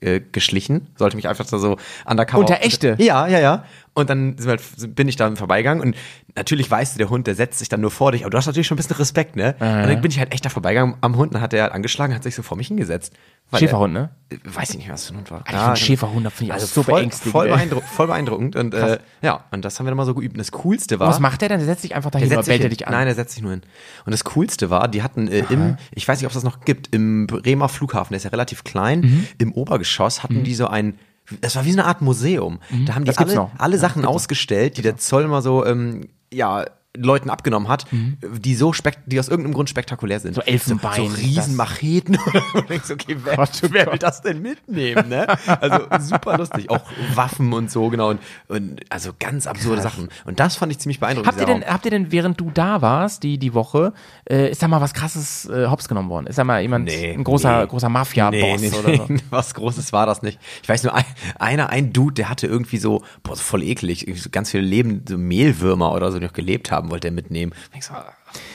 äh, 0.00 0.20
geschlichen, 0.20 0.88
sollte 0.96 1.16
mich 1.16 1.28
einfach 1.28 1.46
so 1.46 1.76
undercover. 2.04 2.40
Unter 2.40 2.62
echte? 2.62 2.96
Ja, 2.98 3.26
ja, 3.26 3.40
ja. 3.40 3.64
Und 3.94 4.10
dann 4.10 4.36
sind 4.36 4.46
wir 4.46 4.58
halt, 4.58 4.94
bin 4.94 5.08
ich 5.08 5.16
da 5.16 5.34
vorbeigegangen 5.34 5.82
und 5.82 5.96
natürlich 6.36 6.70
weißt 6.70 6.94
du, 6.94 6.98
der 6.98 7.08
Hund, 7.10 7.26
der 7.26 7.34
setzt 7.34 7.58
sich 7.58 7.68
dann 7.68 7.80
nur 7.80 7.90
vor 7.90 8.12
dich, 8.12 8.22
aber 8.22 8.30
du 8.30 8.38
hast 8.38 8.46
natürlich 8.46 8.66
schon 8.66 8.76
ein 8.76 8.82
bisschen 8.82 8.96
Respekt, 8.96 9.36
ne? 9.36 9.54
Und 9.58 9.60
dann 9.88 10.00
bin 10.00 10.10
ich 10.10 10.18
halt 10.18 10.32
echt 10.32 10.44
da 10.44 10.50
vorbeigegangen 10.50 10.96
am 11.00 11.16
Hund, 11.16 11.34
dann 11.34 11.40
hat 11.42 11.52
der 11.52 11.62
halt 11.64 11.72
angeschlagen, 11.72 12.14
hat 12.14 12.22
sich 12.22 12.34
so 12.34 12.42
vor 12.42 12.56
mich 12.56 12.68
hingesetzt. 12.68 13.12
Schäferhund, 13.54 13.94
ne? 13.94 14.10
der, 14.30 14.38
Weiß 14.44 14.70
ich 14.70 14.76
nicht, 14.78 14.88
was 14.90 15.06
für 15.06 15.14
ein 15.14 15.18
Hund 15.18 15.30
war. 15.30 15.38
Alter, 15.46 15.52
ich 15.58 15.62
find 15.64 15.78
Schäferhunde 15.78 16.30
finde 16.30 16.48
ich 16.50 16.52
also 16.54 16.66
so 16.66 16.82
voll, 16.82 17.00
beängstigend, 17.00 17.32
Voll, 17.32 17.46
ey. 17.46 17.52
beeindruck, 17.52 17.84
voll 17.84 18.06
beeindruckend 18.08 18.56
und 18.56 18.74
äh, 18.74 18.98
ja, 19.22 19.44
und 19.52 19.64
das 19.64 19.78
haben 19.78 19.86
wir 19.86 19.90
dann 19.90 19.96
mal 19.96 20.04
so 20.06 20.14
geübt. 20.14 20.34
Und 20.34 20.38
das 20.38 20.50
Coolste 20.52 20.98
war. 20.98 21.08
Was 21.08 21.20
macht 21.20 21.40
der 21.42 21.48
denn? 21.50 21.58
Der 21.58 21.66
setzt 21.66 21.82
sich 21.82 21.94
einfach 21.94 22.10
dahin 22.10 22.28
Der 22.28 22.38
oder 22.38 22.46
bellt 22.46 22.62
er 22.62 22.68
dich 22.70 22.86
an? 22.86 22.92
Nein, 22.92 23.06
der 23.06 23.14
setzt 23.14 23.34
sich 23.34 23.42
nur 23.42 23.52
hin. 23.52 23.62
Und 24.04 24.10
das 24.12 24.24
Coolste 24.24 24.68
war, 24.68 24.88
die 24.88 25.02
hatten 25.02 25.28
äh, 25.28 25.44
im, 25.50 25.76
ich 25.94 26.06
weiß 26.08 26.18
nicht, 26.18 26.26
ob 26.26 26.30
es 26.30 26.34
das 26.34 26.42
noch 26.44 26.60
gibt, 26.64 26.92
im 26.94 27.26
Bremer 27.28 27.68
Flughafen, 27.68 28.12
der 28.12 28.16
ist 28.16 28.24
ja 28.24 28.30
relativ 28.30 28.64
klein, 28.64 29.00
Mhm. 29.00 29.26
im 29.38 29.52
Obergeschoss 29.52 30.22
hatten 30.24 30.42
die 30.42 30.54
so 30.54 30.66
ein, 30.66 30.98
das 31.40 31.54
war 31.56 31.64
wie 31.64 31.72
so 31.72 31.78
eine 31.78 31.86
Art 31.88 32.02
Museum. 32.02 32.58
Da 32.86 32.94
haben 32.96 33.04
die 33.04 33.10
Mhm. 33.12 33.16
Alle, 33.18 33.50
alle 33.58 33.78
Sachen 33.78 34.04
ausgestellt, 34.04 34.76
die 34.76 34.82
der 34.82 34.96
Zoll 34.96 35.22
immer 35.24 35.40
so, 35.42 35.64
ähm, 35.64 36.08
ja, 36.30 36.64
Leuten 36.96 37.30
abgenommen 37.30 37.68
hat, 37.68 37.86
die 38.22 38.54
so 38.54 38.72
spekt 38.72 39.00
die 39.06 39.18
aus 39.20 39.28
irgendeinem 39.28 39.54
Grund 39.54 39.70
spektakulär 39.70 40.20
sind. 40.20 40.32
Mhm. 40.32 40.34
So 40.34 40.42
Elfenbein, 40.42 40.96
So, 40.96 41.08
so 41.08 41.16
Riesenmacheten. 41.16 42.18
Und 42.54 42.70
denkst, 42.70 42.90
okay, 42.90 43.16
wer, 43.22 43.36
Gott, 43.36 43.50
oh 43.62 43.68
wer 43.70 43.84
Gott. 43.84 43.92
will 43.92 43.98
das 43.98 44.22
denn 44.22 44.42
mitnehmen, 44.42 45.08
ne? 45.08 45.26
Also 45.46 45.86
super 46.00 46.38
lustig. 46.38 46.70
Auch 46.70 46.82
Waffen 47.14 47.52
und 47.52 47.70
so, 47.70 47.88
genau. 47.88 48.10
Und, 48.10 48.20
und 48.48 48.80
also 48.88 49.12
ganz 49.18 49.46
absurde 49.46 49.82
Sachen. 49.82 50.08
Und 50.24 50.40
das 50.40 50.56
fand 50.56 50.72
ich 50.72 50.78
ziemlich 50.78 51.00
beeindruckend. 51.00 51.32
Habt 51.32 51.40
ihr, 51.40 51.46
denn, 51.46 51.64
habt 51.64 51.84
ihr 51.84 51.90
denn, 51.90 52.12
während 52.12 52.40
du 52.40 52.50
da 52.52 52.82
warst, 52.82 53.22
die, 53.22 53.38
die 53.38 53.54
Woche, 53.54 53.92
äh, 54.28 54.50
ist 54.50 54.62
da 54.62 54.68
mal 54.68 54.80
was 54.80 54.94
krasses 54.94 55.48
äh, 55.48 55.66
hops 55.68 55.88
genommen 55.88 56.08
worden? 56.10 56.26
Ist 56.26 56.38
da 56.38 56.44
mal 56.44 56.60
jemand, 56.62 56.86
Nee, 56.86 57.12
ein 57.12 57.24
großer, 57.24 57.62
nee. 57.62 57.66
großer 57.66 57.88
Mafia-Boss 57.88 58.74
oder 58.74 58.96
so? 58.96 59.06
Was 59.30 59.54
Großes 59.54 59.92
war 59.92 60.06
das 60.06 60.22
nicht. 60.22 60.38
Ich 60.62 60.68
weiß 60.68 60.82
nur, 60.84 60.94
ein, 60.94 61.04
einer, 61.38 61.70
ein 61.70 61.92
Dude, 61.92 62.14
der 62.14 62.28
hatte 62.28 62.46
irgendwie 62.46 62.78
so, 62.78 63.02
boah, 63.22 63.36
voll 63.36 63.62
eklig, 63.62 64.06
so 64.16 64.30
ganz 64.30 64.50
viele 64.50 64.62
Leben, 64.62 65.04
so 65.08 65.18
Mehlwürmer 65.18 65.92
oder 65.92 66.12
so, 66.12 66.18
die 66.18 66.26
noch 66.26 66.32
gelebt 66.32 66.70
haben, 66.70 66.85
wollte 66.90 67.08
er 67.08 67.12
mitnehmen. 67.12 67.52
So, 67.80 67.94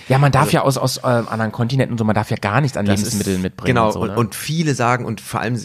Ja, 0.07 0.17
man 0.17 0.31
darf 0.31 0.51
ja 0.51 0.61
aus, 0.61 0.77
aus 0.77 0.97
äh, 0.97 1.01
anderen 1.07 1.51
Kontinenten 1.51 1.93
und 1.93 1.97
so, 1.97 2.03
man 2.03 2.13
darf 2.15 2.29
ja 2.29 2.37
gar 2.37 2.61
nichts 2.61 2.77
an 2.77 2.85
das 2.85 2.99
Lebensmitteln 2.99 3.37
ist, 3.37 3.41
mitbringen. 3.43 3.75
Genau, 3.75 3.87
und, 3.87 3.93
so, 3.93 4.05
ne? 4.05 4.15
und 4.15 4.35
viele 4.35 4.75
sagen, 4.75 5.05
und 5.05 5.21
vor 5.21 5.39
allem, 5.39 5.59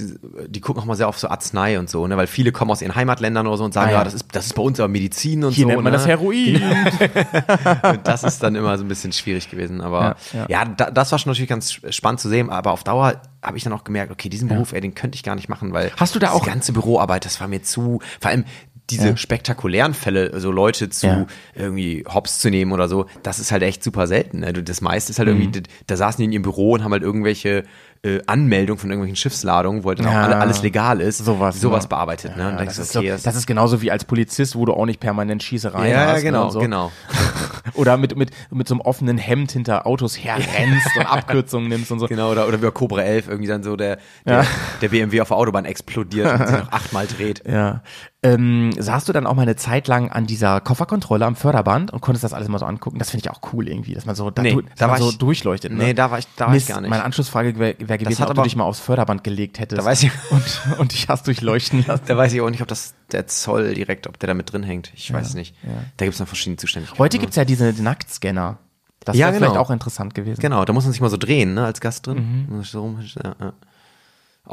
die 0.48 0.60
gucken 0.60 0.82
auch 0.82 0.86
mal 0.86 0.94
sehr 0.96 1.08
auf 1.08 1.18
so 1.18 1.28
Arznei 1.28 1.78
und 1.78 1.90
so, 1.90 2.06
ne, 2.06 2.16
weil 2.16 2.26
viele 2.26 2.52
kommen 2.52 2.70
aus 2.70 2.82
ihren 2.82 2.94
Heimatländern 2.94 3.46
oder 3.46 3.56
so 3.58 3.64
und 3.64 3.74
sagen, 3.74 3.88
Ah, 3.88 3.92
ja. 3.92 3.98
ja. 3.98 4.04
das 4.04 4.14
ist, 4.14 4.24
das 4.32 4.46
ist 4.46 4.54
bei 4.54 4.62
uns 4.62 4.78
aber 4.80 4.88
Medizin 4.88 5.44
und 5.44 5.52
Hier 5.52 5.62
so. 5.64 5.68
nennt 5.68 5.82
man 5.82 5.92
ne? 5.92 5.98
das 5.98 6.06
Heroin. 6.06 6.62
Und 7.82 8.06
das 8.06 8.24
ist 8.24 8.42
dann 8.42 8.54
immer 8.54 8.76
so 8.78 8.84
ein 8.84 8.88
bisschen 8.88 9.12
schwierig 9.12 9.50
gewesen. 9.50 9.80
Aber 9.80 10.16
Ja, 10.32 10.38
ja, 10.40 10.46
ja. 10.48 10.64
da, 10.64 10.90
das 10.90 11.12
war 11.12 11.18
schon 11.18 11.30
natürlich 11.30 11.48
ganz 11.48 11.72
spannend 11.90 12.20
zu 12.20 12.28
sehen. 12.28 12.50
Aber 12.50 12.72
auf 12.72 12.84
Dauer 12.84 13.20
habe 13.42 13.56
ich 13.56 13.64
dann 13.64 13.72
auch 13.72 13.84
gemerkt, 13.84 14.10
okay, 14.12 14.28
diesen 14.28 14.48
Beruf, 14.48 14.72
ey, 14.72 14.80
den 14.80 14.94
könnte 14.94 15.16
ich 15.16 15.22
gar 15.22 15.34
nicht 15.34 15.48
machen, 15.48 15.72
weil 15.72 15.92
Hast 15.96 16.14
du 16.14 16.18
da 16.18 16.30
auch- 16.30 16.44
ganze 16.46 16.72
Büroarbeit, 16.72 17.24
das 17.24 17.40
war 17.40 17.48
mir 17.48 17.62
zu, 17.62 18.00
vor 18.20 18.30
allem 18.30 18.44
diese 18.90 19.16
spektakulären 19.16 19.94
Fälle, 19.94 20.38
so 20.40 20.50
Leute 20.52 20.88
zu 20.90 21.06
Ja. 21.06 21.26
irgendwie 21.54 22.04
hops 22.08 22.38
zu 22.38 22.50
nehmen 22.50 22.72
oder 22.72 22.88
so, 22.88 23.06
das 23.22 23.38
ist 23.40 23.50
halt 23.52 23.62
echt 23.62 23.82
super 23.82 24.06
selten. 24.06 24.40
Ne? 24.40 24.52
Das 24.52 24.80
meiste 24.80 25.10
ist 25.10 25.18
halt 25.18 25.28
Mhm. 25.28 25.40
irgendwie, 25.40 25.60
da, 25.62 25.68
da 25.88 25.96
saßen 25.96 26.18
die 26.18 26.24
in 26.26 26.32
ihrem 26.32 26.42
Büro 26.42 26.72
und 26.72 26.84
haben 26.84 26.92
halt 26.92 27.02
irgendwelche 27.02 27.64
äh, 28.02 28.20
Anmeldungen 28.26 28.78
von 28.78 28.90
irgendwelchen 28.90 29.16
Schiffsladungen, 29.16 29.82
wo 29.82 29.88
halt 29.88 29.98
dann 29.98 30.06
Ja. 30.06 30.20
auch 30.20 30.24
alle, 30.26 30.36
alles 30.36 30.62
legal 30.62 31.00
ist, 31.00 31.18
Sowas, 31.18 31.60
sowas 31.60 31.84
ne? 31.84 31.88
bearbeitet. 31.88 32.36
Ne? 32.36 32.48
Und 32.50 32.58
Ja, 32.58 32.64
das, 32.64 32.78
ist 32.78 32.94
okay, 32.94 33.16
so, 33.16 33.24
das 33.24 33.34
ist 33.34 33.46
genauso 33.46 33.82
wie 33.82 33.90
als 33.90 34.04
Polizist, 34.04 34.54
wo 34.54 34.64
du 34.64 34.74
auch 34.74 34.86
nicht 34.86 35.00
permanent 35.00 35.42
Schießereien 35.42 35.90
ja, 35.90 36.06
hast. 36.06 36.18
ja, 36.18 36.30
genau, 36.30 36.44
ne, 36.46 36.50
so. 36.52 36.60
genau. 36.60 36.92
Oder 37.74 37.96
mit, 37.96 38.14
mit, 38.16 38.30
mit 38.50 38.68
so 38.68 38.74
einem 38.74 38.80
offenen 38.82 39.18
Hemd 39.18 39.50
hinter 39.50 39.86
Autos 39.88 40.16
herrennst 40.22 40.86
und 40.96 41.06
Abkürzungen 41.10 41.68
nimmst 41.68 41.90
und 41.90 41.98
so. 41.98 42.06
Genau, 42.06 42.30
oder, 42.30 42.46
oder 42.46 42.58
wie 42.60 42.66
bei 42.66 42.70
Cobra 42.70 43.02
11 43.02 43.26
irgendwie 43.28 43.48
dann 43.48 43.64
so 43.64 43.74
der, 43.74 43.98
der, 44.24 44.42
Ja. 44.42 44.46
der 44.82 44.88
BMW 44.90 45.20
auf 45.22 45.28
der 45.28 45.36
Autobahn 45.36 45.64
explodiert 45.64 46.30
und 46.40 46.46
sich 46.46 46.56
noch 46.60 46.70
achtmal 46.70 47.06
dreht. 47.08 47.42
Ja. 47.48 47.82
Ähm, 48.22 48.72
saßt 48.78 49.08
du 49.08 49.12
dann 49.12 49.26
auch 49.26 49.34
mal 49.34 49.42
eine 49.42 49.56
Zeit 49.56 49.86
lang 49.88 50.10
an 50.10 50.26
dieser 50.26 50.60
Kofferkontrolle 50.62 51.24
am 51.26 51.36
Förderband 51.36 51.92
und 51.92 52.00
konntest 52.00 52.24
das 52.24 52.32
alles 52.32 52.48
mal 52.48 52.58
so 52.58 52.64
angucken? 52.64 52.98
Das 52.98 53.10
finde 53.10 53.26
ich 53.26 53.30
auch 53.30 53.40
cool 53.52 53.68
irgendwie, 53.68 53.94
dass 53.94 54.06
man 54.06 54.16
so, 54.16 54.30
da, 54.30 54.42
Nee, 54.42 54.52
du, 54.54 54.62
da 54.78 54.88
war 54.88 54.98
so 54.98 55.10
ich- 55.10 55.18
durchleuchtet. 55.18 55.70
Ne? 55.70 55.78
nee, 55.84 55.94
da 55.94 56.10
war 56.10 56.18
ich- 56.18 56.26
da 56.34 56.46
war 56.48 56.56
ich 56.56 56.66
gar 56.66 56.80
nicht. 56.80 56.88
Meine 56.90 57.04
Anschlussfrage 57.04 57.58
wäre 57.58 57.76
wär 57.78 57.98
gewesen, 57.98 58.20
hat 58.22 58.30
ob 58.30 58.34
du 58.34 58.40
aber- 58.40 58.44
dich 58.48 58.56
mal 58.56 58.64
aufs 58.64 58.80
Förderband 58.80 59.22
gelegt 59.22 59.58
hättest 59.58 59.80
Da 59.80 59.84
weiß 59.84 60.02
ich- 60.02 60.10
und, 60.30 60.78
und 60.78 60.92
dich 60.92 61.08
hast 61.08 61.26
durchleuchten 61.26 61.84
lassen. 61.86 62.04
Da 62.06 62.16
weiß 62.16 62.32
ich 62.32 62.40
auch 62.40 62.50
nicht, 62.50 62.62
ob 62.62 62.68
das 62.68 62.94
der 63.12 63.26
Zoll 63.26 63.74
direkt, 63.74 64.06
ob 64.06 64.18
der 64.18 64.28
da 64.28 64.34
mit 64.34 64.50
drin 64.50 64.62
hängt. 64.62 64.90
Ich 64.94 65.12
weiß 65.12 65.34
nicht. 65.34 65.54
Da 65.98 66.06
gibt 66.06 66.14
es 66.14 66.20
noch 66.20 66.26
verschiedene 66.26 66.56
Zuständigkeiten. 66.56 66.98
Heute 66.98 67.18
gibt's 67.18 67.36
ja 67.36 67.44
diese 67.44 67.72
Nacktscanner. 67.80 68.58
Das 69.04 69.14
Ja, 69.16 69.26
wäre 69.26 69.34
genau. 69.36 69.50
vielleicht 69.52 69.60
auch 69.66 69.70
interessant 69.70 70.14
gewesen. 70.14 70.40
Genau, 70.40 70.64
da 70.64 70.72
muss 70.72 70.84
man 70.84 70.92
sich 70.92 71.00
mal 71.02 71.10
so 71.10 71.16
drehen, 71.18 71.54
ne, 71.54 71.64
als 71.66 71.80
Gast 71.80 72.06
drin. 72.08 72.62
So 72.64 72.80
rum, 72.80 72.98
ja, 73.22 73.34
ja. 73.38 73.52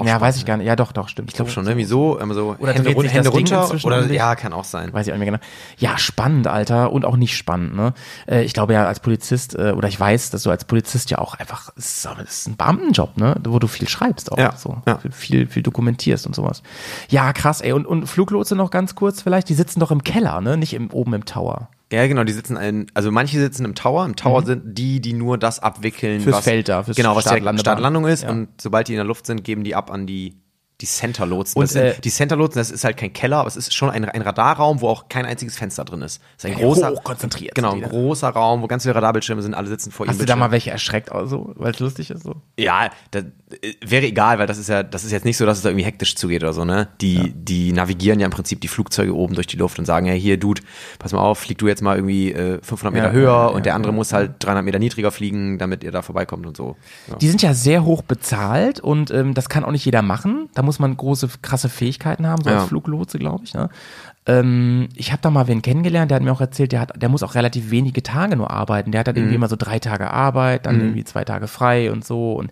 Ja, 0.01 0.19
weiß 0.19 0.37
ich 0.37 0.45
gar 0.45 0.57
nicht. 0.57 0.65
Ja, 0.65 0.75
doch, 0.75 0.91
doch, 0.91 1.07
stimmt. 1.07 1.29
Ich 1.29 1.35
glaube 1.35 1.51
schon, 1.51 1.65
ne? 1.65 1.71
Irgendwie 1.71 1.85
so, 1.85 2.17
immer 2.17 2.33
so 2.33 2.55
Oder 2.59 2.73
Hände, 2.73 2.93
run 2.93 3.05
Hände 3.05 3.29
runter 3.29 3.69
oder 3.83 4.11
ja, 4.11 4.35
kann 4.35 4.51
auch 4.51 4.63
sein. 4.63 4.91
Weiß 4.91 5.05
ich 5.05 5.13
auch 5.13 5.17
nicht 5.17 5.29
mehr 5.29 5.37
genau. 5.37 5.43
Ja, 5.77 5.97
spannend, 5.97 6.47
Alter. 6.47 6.91
Und 6.91 7.05
auch 7.05 7.15
nicht 7.15 7.37
spannend, 7.37 7.75
ne? 7.75 7.93
Äh, 8.27 8.43
ich 8.43 8.53
glaube 8.53 8.73
ja 8.73 8.87
als 8.87 8.99
Polizist, 8.99 9.55
äh, 9.55 9.73
oder 9.75 9.87
ich 9.87 9.99
weiß, 9.99 10.31
dass 10.31 10.43
du 10.43 10.49
als 10.49 10.65
Polizist 10.65 11.11
ja 11.11 11.19
auch 11.19 11.35
einfach, 11.35 11.71
das 11.75 12.05
ist 12.05 12.47
ein 12.47 12.57
Beamtenjob, 12.57 13.17
ne? 13.17 13.35
Wo 13.43 13.59
du 13.59 13.67
viel 13.67 13.87
schreibst 13.87 14.31
auch. 14.31 14.37
Ja, 14.37 14.55
so. 14.55 14.81
ja. 14.87 14.99
Viel, 15.11 15.47
viel 15.47 15.63
dokumentierst 15.63 16.25
und 16.25 16.35
sowas. 16.35 16.63
Ja, 17.09 17.31
krass, 17.33 17.61
ey. 17.61 17.73
Und, 17.73 17.85
und 17.85 18.07
Fluglotse 18.07 18.55
noch 18.55 18.71
ganz 18.71 18.95
kurz 18.95 19.21
vielleicht, 19.21 19.49
die 19.49 19.53
sitzen 19.53 19.79
doch 19.79 19.91
im 19.91 20.03
Keller, 20.03 20.41
ne? 20.41 20.57
Nicht 20.57 20.73
im, 20.73 20.89
oben 20.91 21.13
im 21.13 21.25
Tower. 21.25 21.69
Ja, 21.93 22.07
genau, 22.07 22.23
die 22.23 22.33
sitzen 22.33 22.57
in, 22.57 22.87
also 22.95 23.11
manche 23.11 23.39
sitzen 23.39 23.65
im 23.65 23.75
Tower. 23.75 24.03
Im 24.05 24.15
Tower 24.15 24.43
sind 24.43 24.77
die, 24.77 24.99
die 24.99 25.13
nur 25.13 25.37
das 25.37 25.59
abwickeln, 25.59 26.17
Mhm. 26.19 26.23
Fürs 26.23 26.37
was, 26.37 26.43
Feld 26.43 26.67
da, 26.69 26.83
fürs 26.83 26.97
genau, 26.97 27.15
was 27.15 27.23
Start-Landebahn. 27.23 27.55
die 27.55 27.59
Startlandung 27.61 28.05
ist. 28.07 28.23
Ja. 28.23 28.31
Und 28.31 28.49
sobald 28.59 28.87
die 28.87 28.93
in 28.93 28.97
der 28.97 29.05
Luft 29.05 29.25
sind, 29.27 29.43
geben 29.43 29.63
die 29.63 29.75
ab 29.75 29.91
an 29.91 30.07
die, 30.07 30.35
die 30.83 30.87
Center-Lotsen. 30.87 31.57
Und, 31.57 31.63
Das 31.63 31.71
sind- 31.71 31.81
äh, 31.81 31.95
die 32.01 32.09
Center-Lotsen, 32.09 32.59
das 32.59 32.69
ist 32.69 32.83
halt 32.83 32.97
kein 32.97 33.13
Keller, 33.13 33.37
aber 33.37 33.47
es 33.47 33.55
ist 33.55 33.73
schon 33.73 33.89
ein, 33.89 34.03
ein 34.03 34.21
Radarraum, 34.21 34.81
wo 34.81 34.89
auch 34.89 35.07
kein 35.07 35.25
einziges 35.25 35.57
Fenster 35.57 35.85
drin 35.85 36.01
ist. 36.01 36.21
Es 36.37 36.43
ist 36.43 36.51
ein 36.51 36.57
großer, 36.57 36.89
hochkonzentriert 36.89 37.55
Genau, 37.55 37.71
ein 37.71 37.81
großer 37.81 38.27
Raum, 38.27 38.61
wo 38.61 38.67
ganz 38.67 38.83
viele 38.83 38.95
Radarbildschirme 38.95 39.41
sind, 39.41 39.53
alle 39.53 39.69
sitzen 39.69 39.91
vor 39.93 40.07
Hast 40.07 40.15
ihrem 40.15 40.19
du 40.19 40.25
da 40.25 40.35
mal 40.35 40.51
welche 40.51 40.71
erschreckt, 40.71 41.09
also, 41.09 41.53
weil 41.55 41.71
es 41.71 41.79
lustig 41.79 42.09
ist 42.11 42.23
so? 42.23 42.35
Ja, 42.59 42.89
das 43.11 43.23
äh, 43.61 43.73
wäre 43.85 44.05
egal, 44.05 44.39
weil 44.39 44.47
das 44.47 44.57
ist 44.57 44.67
ja, 44.67 44.83
das 44.83 45.05
ist 45.05 45.11
jetzt 45.13 45.23
nicht 45.23 45.37
so, 45.37 45.45
dass 45.45 45.57
es 45.57 45.63
da 45.63 45.69
irgendwie 45.69 45.85
hektisch 45.85 46.15
zugeht 46.17 46.43
oder 46.43 46.51
so, 46.51 46.65
ne? 46.65 46.89
Die, 46.99 47.31
die 47.33 47.71
navigieren 47.71 48.19
ja 48.19 48.25
im 48.25 48.31
Prinzip 48.31 48.59
die 48.59 48.67
Flugzeuge 48.67 49.15
oben 49.15 49.35
durch 49.35 49.47
die 49.47 49.55
Luft 49.57 49.79
und 49.79 49.85
sagen, 49.85 50.05
hey, 50.05 50.19
hier, 50.19 50.35
Dude, 50.37 50.61
pass 50.99 51.13
mal 51.13 51.21
auf, 51.21 51.39
flieg 51.39 51.59
du 51.59 51.69
jetzt 51.69 51.81
mal 51.81 51.95
irgendwie 51.95 52.33
äh, 52.33 52.59
500 52.61 52.93
Meter 52.93 53.05
Ja, 53.07 53.11
höher 53.13 53.23
ja, 53.31 53.47
und 53.47 53.55
ja, 53.57 53.61
der 53.61 53.75
andere 53.75 53.93
ja, 53.93 53.95
muss 53.95 54.11
halt 54.11 54.33
300 54.39 54.65
Meter 54.65 54.79
niedriger 54.79 55.11
fliegen, 55.11 55.57
damit 55.59 55.81
ihr 55.85 55.91
da 55.91 56.01
vorbeikommt 56.01 56.45
und 56.45 56.57
so. 56.57 56.75
Ja. 57.07 57.15
Die 57.15 57.29
sind 57.29 57.41
ja 57.41 57.53
sehr 57.53 57.85
hoch 57.85 58.01
bezahlt 58.01 58.81
und 58.81 59.11
ähm, 59.11 59.33
das 59.33 59.47
kann 59.47 59.63
auch 59.63 59.71
nicht 59.71 59.85
jeder 59.85 60.01
machen. 60.01 60.49
Da 60.55 60.61
muss 60.63 60.72
man 60.79 60.95
große, 60.97 61.27
krasse 61.41 61.69
Fähigkeiten 61.69 62.27
haben, 62.27 62.43
so 62.43 62.49
Ja. 62.49 62.59
als 62.59 62.69
Fluglotse, 62.69 63.19
glaube 63.19 63.43
ich. 63.45 63.53
Ne? 63.53 63.69
Ähm, 64.25 64.89
ich 64.95 65.11
habe 65.11 65.21
da 65.21 65.29
mal 65.29 65.47
wen 65.47 65.61
kennengelernt, 65.61 66.11
der 66.11 66.15
hat 66.17 66.23
mir 66.23 66.31
auch 66.31 66.41
erzählt, 66.41 66.71
der, 66.71 66.79
hat, 66.81 67.01
der 67.01 67.09
muss 67.09 67.23
auch 67.23 67.35
relativ 67.35 67.71
wenige 67.71 68.03
Tage 68.03 68.35
nur 68.37 68.51
arbeiten. 68.51 68.91
Der 68.91 68.99
hat 68.99 69.07
dann 69.07 69.15
Mhm. 69.15 69.21
irgendwie 69.21 69.35
immer 69.35 69.49
so 69.49 69.55
drei 69.57 69.79
Tage 69.79 70.11
Arbeit, 70.11 70.65
dann 70.65 70.79
irgendwie 70.79 71.03
zwei 71.03 71.25
Tage 71.25 71.47
frei 71.47 71.91
und 71.91 72.05
so. 72.05 72.33
Und 72.33 72.51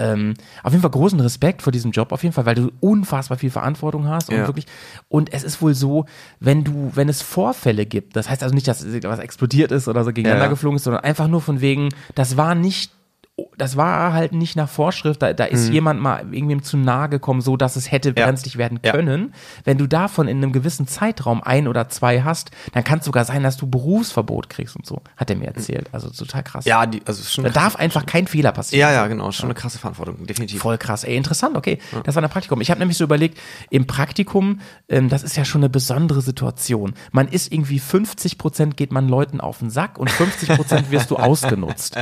Ähm, 0.00 0.34
auf 0.62 0.70
jeden 0.70 0.82
Fall 0.82 0.92
großen 0.92 1.18
Respekt 1.18 1.60
vor 1.60 1.72
diesem 1.72 1.90
Job, 1.90 2.12
auf 2.12 2.22
jeden 2.22 2.32
Fall, 2.32 2.46
weil 2.46 2.54
du 2.54 2.70
unfassbar 2.78 3.36
viel 3.36 3.50
Verantwortung 3.50 4.06
hast 4.06 4.30
und 4.30 4.36
Ja. 4.36 4.46
wirklich. 4.46 4.66
Und 5.08 5.32
es 5.32 5.42
ist 5.42 5.60
wohl 5.60 5.74
so, 5.74 6.04
wenn 6.38 6.62
du, 6.62 6.92
wenn 6.94 7.08
es 7.08 7.20
Vorfälle 7.20 7.84
gibt, 7.84 8.14
das 8.14 8.30
heißt 8.30 8.44
also 8.44 8.54
nicht, 8.54 8.68
dass 8.68 8.86
was 9.02 9.18
explodiert 9.18 9.72
ist 9.72 9.88
oder 9.88 10.04
so 10.04 10.12
gegeneinander 10.12 10.44
Ja. 10.44 10.50
geflogen 10.50 10.76
ist, 10.76 10.84
sondern 10.84 11.02
einfach 11.02 11.26
nur 11.26 11.40
von 11.40 11.60
wegen, 11.60 11.88
das 12.14 12.36
war 12.36 12.54
nicht 12.54 12.92
das 13.56 13.76
war 13.76 14.12
halt 14.12 14.32
nicht 14.32 14.56
nach 14.56 14.68
Vorschrift, 14.68 15.22
da, 15.22 15.32
da 15.32 15.44
ist 15.44 15.68
jemand 15.70 16.00
mal 16.00 16.32
irgendwem 16.32 16.62
zu 16.62 16.76
nahe 16.76 17.08
gekommen, 17.08 17.40
so 17.40 17.56
dass 17.56 17.76
es 17.76 17.90
hätte 17.90 18.10
Mhm. 18.10 18.16
Ja. 18.18 18.26
brenzlig 18.26 18.56
werden 18.56 18.80
Ja. 18.84 18.92
können. 18.92 19.34
Wenn 19.64 19.78
du 19.78 19.86
davon 19.86 20.28
in 20.28 20.38
einem 20.38 20.52
gewissen 20.52 20.86
Zeitraum 20.86 21.42
ein 21.42 21.68
oder 21.68 21.88
zwei 21.88 22.22
hast, 22.22 22.50
dann 22.72 22.84
kann 22.84 23.00
es 23.00 23.04
sogar 23.04 23.24
sein, 23.24 23.42
dass 23.42 23.56
du 23.56 23.66
Berufsverbot 23.68 24.48
kriegst 24.48 24.76
und 24.76 24.86
so, 24.86 25.02
hat 25.16 25.30
er 25.30 25.36
mir 25.36 25.46
erzählt. 25.48 25.88
Also 25.92 26.08
total 26.10 26.42
krass. 26.42 26.64
Ja, 26.64 26.86
die, 26.86 27.02
also 27.04 27.22
schon 27.22 27.44
Da 27.44 27.50
krass. 27.50 27.62
darf 27.64 27.76
einfach 27.76 28.06
kein 28.06 28.26
Fehler 28.26 28.52
passieren. 28.52 28.80
Ja, 28.88 28.92
ja, 28.92 29.06
genau. 29.08 29.30
Schon 29.32 29.46
eine 29.46 29.54
krasse 29.54 29.78
Verantwortung, 29.78 30.26
definitiv. 30.26 30.60
Voll 30.62 30.78
krass, 30.78 31.04
ey, 31.04 31.16
interessant, 31.16 31.56
okay. 31.56 31.78
Das 32.04 32.14
war 32.14 32.22
ein 32.22 32.30
Praktikum. 32.30 32.60
Ich 32.60 32.70
habe 32.70 32.78
nämlich 32.80 32.96
so 32.96 33.04
überlegt, 33.04 33.38
im 33.70 33.86
Praktikum, 33.86 34.60
ähm, 34.88 35.08
das 35.08 35.22
ist 35.22 35.36
ja 35.36 35.44
schon 35.44 35.60
eine 35.60 35.68
besondere 35.68 36.22
Situation. 36.22 36.94
Man 37.12 37.28
ist 37.28 37.52
irgendwie 37.52 37.78
50 37.78 38.38
Prozent 38.38 38.76
geht 38.76 38.92
man 38.92 39.08
Leuten 39.08 39.40
auf 39.40 39.58
den 39.58 39.70
Sack 39.70 39.98
und 39.98 40.10
50 40.10 40.48
Prozent 40.56 40.90
wirst 40.90 41.10
du 41.10 41.16
ausgenutzt. 41.18 41.96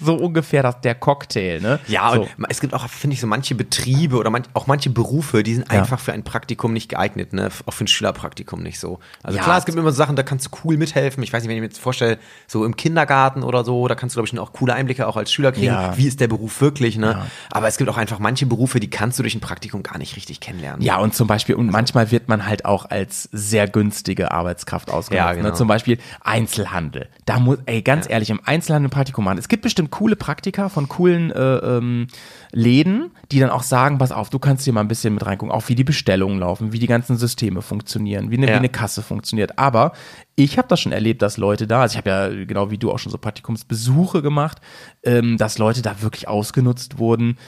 So 0.00 0.14
ungefähr 0.14 0.53
das, 0.62 0.80
der 0.80 0.94
Cocktail, 0.94 1.60
ne? 1.60 1.80
Ja, 1.88 2.12
so. 2.14 2.22
und 2.22 2.28
es 2.48 2.60
gibt 2.60 2.74
auch, 2.74 2.88
finde 2.88 3.14
ich, 3.14 3.20
so 3.20 3.26
manche 3.26 3.54
Betriebe 3.54 4.16
oder 4.16 4.30
manch, 4.30 4.46
auch 4.54 4.66
manche 4.66 4.90
Berufe, 4.90 5.42
die 5.42 5.54
sind 5.54 5.72
Ja. 5.72 5.80
einfach 5.80 5.98
für 6.00 6.12
ein 6.12 6.22
Praktikum 6.22 6.72
nicht 6.72 6.88
geeignet, 6.88 7.32
ne? 7.32 7.48
Auch 7.66 7.72
für 7.72 7.84
ein 7.84 7.88
Schülerpraktikum 7.88 8.62
nicht 8.62 8.78
so. 8.78 8.98
Also 9.22 9.38
Ja, 9.38 9.44
klar, 9.44 9.58
es 9.58 9.64
gibt 9.64 9.78
immer 9.78 9.90
so 9.90 9.96
Sachen, 9.96 10.16
da 10.16 10.22
kannst 10.22 10.46
du 10.46 10.50
cool 10.64 10.76
mithelfen. 10.76 11.22
Ich 11.22 11.32
weiß 11.32 11.42
nicht, 11.42 11.48
wenn 11.48 11.56
ich 11.56 11.60
mir 11.62 11.66
jetzt 11.68 11.80
vorstelle, 11.80 12.18
so 12.46 12.64
im 12.64 12.76
Kindergarten 12.76 13.42
oder 13.42 13.64
so, 13.64 13.88
da 13.88 13.94
kannst 13.94 14.14
du, 14.16 14.20
glaube 14.22 14.28
ich, 14.32 14.38
auch 14.38 14.52
coole 14.52 14.74
Einblicke 14.74 15.06
auch 15.06 15.16
als 15.16 15.32
Schüler 15.32 15.52
kriegen. 15.52 15.66
Ja. 15.66 15.96
Wie 15.96 16.06
ist 16.06 16.20
der 16.20 16.28
Beruf 16.28 16.60
wirklich, 16.60 16.96
ne? 16.96 17.22
Aber 17.50 17.68
es 17.68 17.76
gibt 17.76 17.90
auch 17.90 17.96
einfach 17.96 18.18
manche 18.18 18.46
Berufe, 18.46 18.80
die 18.80 18.90
kannst 18.90 19.18
du 19.18 19.22
durch 19.22 19.34
ein 19.34 19.40
Praktikum 19.40 19.82
gar 19.82 19.98
nicht 19.98 20.16
richtig 20.16 20.40
kennenlernen. 20.40 20.82
Ja, 20.82 20.98
und 20.98 21.14
zum 21.14 21.26
Beispiel, 21.26 21.54
und 21.54 21.70
manchmal 21.70 22.10
wird 22.10 22.28
man 22.28 22.46
halt 22.46 22.64
auch 22.64 22.86
als 22.90 23.28
sehr 23.32 23.68
günstige 23.68 24.30
Arbeitskraft 24.30 24.90
ausgenutzt. 24.90 25.24
Ja, 25.26 25.32
genau. 25.32 25.48
ne? 25.50 25.54
Zum 25.54 25.68
Beispiel 25.68 25.98
Einzelhandel. 26.38 27.08
Da 27.26 27.38
muss, 27.38 27.58
ey, 27.66 27.82
ganz 27.82 28.08
ehrlich, 28.08 28.30
im 28.30 28.40
Einzelhandel 28.44 28.88
ein 28.88 28.90
Praktikum 28.90 29.24
machen. 29.24 29.38
Es 29.38 29.48
gibt 29.48 29.62
bestimmt 29.62 29.90
coole 29.90 30.16
Praktika 30.44 30.68
von 30.68 30.88
coolen 30.90 31.30
äh, 31.30 31.38
ähm, 31.56 32.06
Läden, 32.52 33.12
die 33.32 33.40
dann 33.40 33.48
auch 33.48 33.62
sagen, 33.62 33.96
pass 33.96 34.12
auf, 34.12 34.28
du 34.28 34.38
kannst 34.38 34.64
hier 34.64 34.74
mal 34.74 34.82
ein 34.82 34.88
bisschen 34.88 35.14
mit 35.14 35.24
reingucken, 35.24 35.50
auch 35.54 35.68
wie 35.70 35.74
die 35.74 35.84
Bestellungen 35.84 36.38
laufen, 36.38 36.70
wie 36.72 36.78
die 36.78 36.86
ganzen 36.86 37.16
Systeme 37.16 37.62
funktionieren, 37.62 38.30
wie 38.30 38.36
eine, 38.36 38.46
Ja. 38.46 38.52
wie 38.52 38.58
eine 38.58 38.68
Kasse 38.68 39.00
funktioniert. 39.02 39.58
Aber 39.58 39.92
ich 40.36 40.58
habe 40.58 40.68
das 40.68 40.80
schon 40.80 40.92
erlebt, 40.92 41.22
dass 41.22 41.38
Leute 41.38 41.66
da, 41.66 41.80
also 41.80 41.94
ich 41.94 41.96
habe 41.96 42.10
ja 42.10 42.44
genau 42.44 42.70
wie 42.70 42.76
du 42.76 42.92
auch 42.92 42.98
schon 42.98 43.10
so 43.10 43.16
Praktikumsbesuche 43.16 44.20
gemacht, 44.20 44.58
ähm, 45.02 45.38
dass 45.38 45.56
Leute 45.56 45.80
da 45.80 46.02
wirklich 46.02 46.28
ausgenutzt 46.28 46.98
wurden 46.98 47.38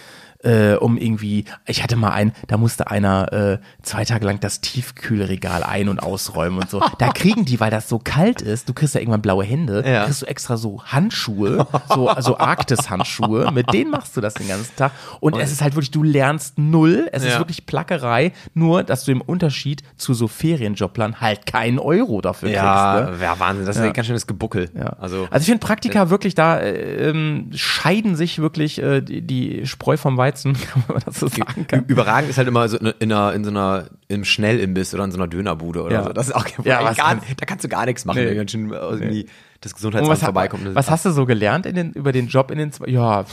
äh, 0.46 0.74
um 0.76 0.96
irgendwie, 0.96 1.44
ich 1.66 1.82
hatte 1.82 1.96
mal 1.96 2.10
einen, 2.10 2.32
da 2.46 2.56
musste 2.56 2.90
einer 2.90 3.32
äh, 3.32 3.58
zwei 3.82 4.04
Tage 4.04 4.24
lang 4.24 4.38
das 4.40 4.60
Tiefkühlregal 4.60 5.62
ein- 5.62 5.88
und 5.88 6.00
ausräumen 6.02 6.60
und 6.60 6.70
so. 6.70 6.80
Da 6.98 7.08
kriegen 7.08 7.44
die, 7.44 7.58
weil 7.60 7.70
das 7.70 7.88
so 7.88 7.98
kalt 7.98 8.40
ist, 8.42 8.68
du 8.68 8.72
kriegst 8.74 8.94
ja 8.94 9.00
irgendwann 9.00 9.22
blaue 9.22 9.44
Hände, 9.44 9.82
Ja. 9.86 10.04
kriegst 10.04 10.22
du 10.22 10.26
extra 10.26 10.56
so 10.56 10.82
Handschuhe, 10.84 11.66
so 11.92 12.08
also 12.08 12.38
Arktis-Handschuhe, 12.38 13.50
mit 13.54 13.72
denen 13.72 13.90
machst 13.90 14.16
du 14.16 14.20
das 14.20 14.34
den 14.34 14.48
ganzen 14.48 14.74
Tag. 14.76 14.92
Und 15.20 15.36
es 15.36 15.50
ist 15.52 15.62
halt 15.62 15.74
wirklich, 15.74 15.90
du 15.90 16.02
lernst 16.02 16.58
null, 16.58 17.08
es 17.12 17.22
ist 17.24 17.32
Ja. 17.34 17.38
wirklich 17.38 17.66
Plackerei, 17.66 18.32
nur 18.54 18.82
dass 18.84 19.04
du 19.04 19.12
im 19.12 19.20
Unterschied 19.20 19.82
zu 19.96 20.14
so 20.14 20.28
Ferienjoblern 20.28 21.20
halt 21.20 21.46
keinen 21.46 21.78
Euro 21.78 22.20
dafür 22.20 22.50
Ja, 22.50 23.00
kriegst. 23.04 23.20
Ne? 23.20 23.24
ja, 23.26 23.38
Wahnsinn, 23.40 23.66
das 23.66 23.76
ist 23.76 23.82
Ja. 23.82 23.88
ein 23.88 23.92
ganz 23.92 24.06
schönes 24.06 24.26
Gebuckel. 24.26 24.70
Ja. 24.76 24.96
Also, 25.00 25.26
also 25.30 25.42
ich 25.42 25.46
finde 25.46 25.58
Praktika 25.66 26.10
wirklich 26.10 26.34
da 26.34 26.58
äh, 26.58 27.08
ähm, 27.10 27.50
scheiden 27.54 28.16
sich 28.16 28.38
wirklich 28.38 28.80
äh, 28.82 29.00
die, 29.00 29.22
die 29.22 29.66
Spreu 29.66 29.96
vom 29.96 30.16
Weizen, 30.16 30.35
kann 30.44 30.84
man 30.88 31.02
das 31.04 31.18
so 31.20 31.28
sagen 31.28 31.66
kann. 31.66 31.84
Überragend 31.86 32.30
ist 32.30 32.38
halt 32.38 32.48
immer 32.48 32.68
so 32.68 32.76
in, 32.78 32.92
einer, 33.12 33.32
in 33.32 33.44
so 33.44 33.50
einer, 33.50 33.84
im 34.08 34.24
Schnellimbiss 34.24 34.94
oder 34.94 35.04
in 35.04 35.10
so 35.12 35.18
einer 35.18 35.28
Dönerbude 35.28 35.82
oder 35.82 35.94
Ja. 35.94 36.02
so. 36.04 36.12
Das 36.12 36.28
ist 36.28 36.34
auch 36.34 36.46
Ja, 36.64 36.80
ja, 36.82 36.92
gar, 36.92 36.94
kann- 36.94 37.20
da 37.36 37.46
kannst 37.46 37.64
du 37.64 37.68
gar 37.68 37.86
nichts 37.86 38.04
machen, 38.04 38.22
Nee. 38.24 38.36
wenn 38.36 38.48
schön 38.48 38.70
irgendwie 38.70 39.26
das 39.62 39.72
Und 39.72 39.76
Gesundheitsamt 39.76 40.10
was, 40.12 40.20
vorbeikommt. 40.20 40.66
ha- 40.66 40.70
was 40.74 40.90
hast 40.90 41.06
du 41.06 41.10
so 41.10 41.24
gelernt 41.24 41.64
den, 41.64 41.92
über 41.92 42.12
den 42.12 42.28
Job 42.28 42.50
in 42.50 42.58
den 42.58 42.72
zwei? 42.72 42.88
Ja, 42.88 43.24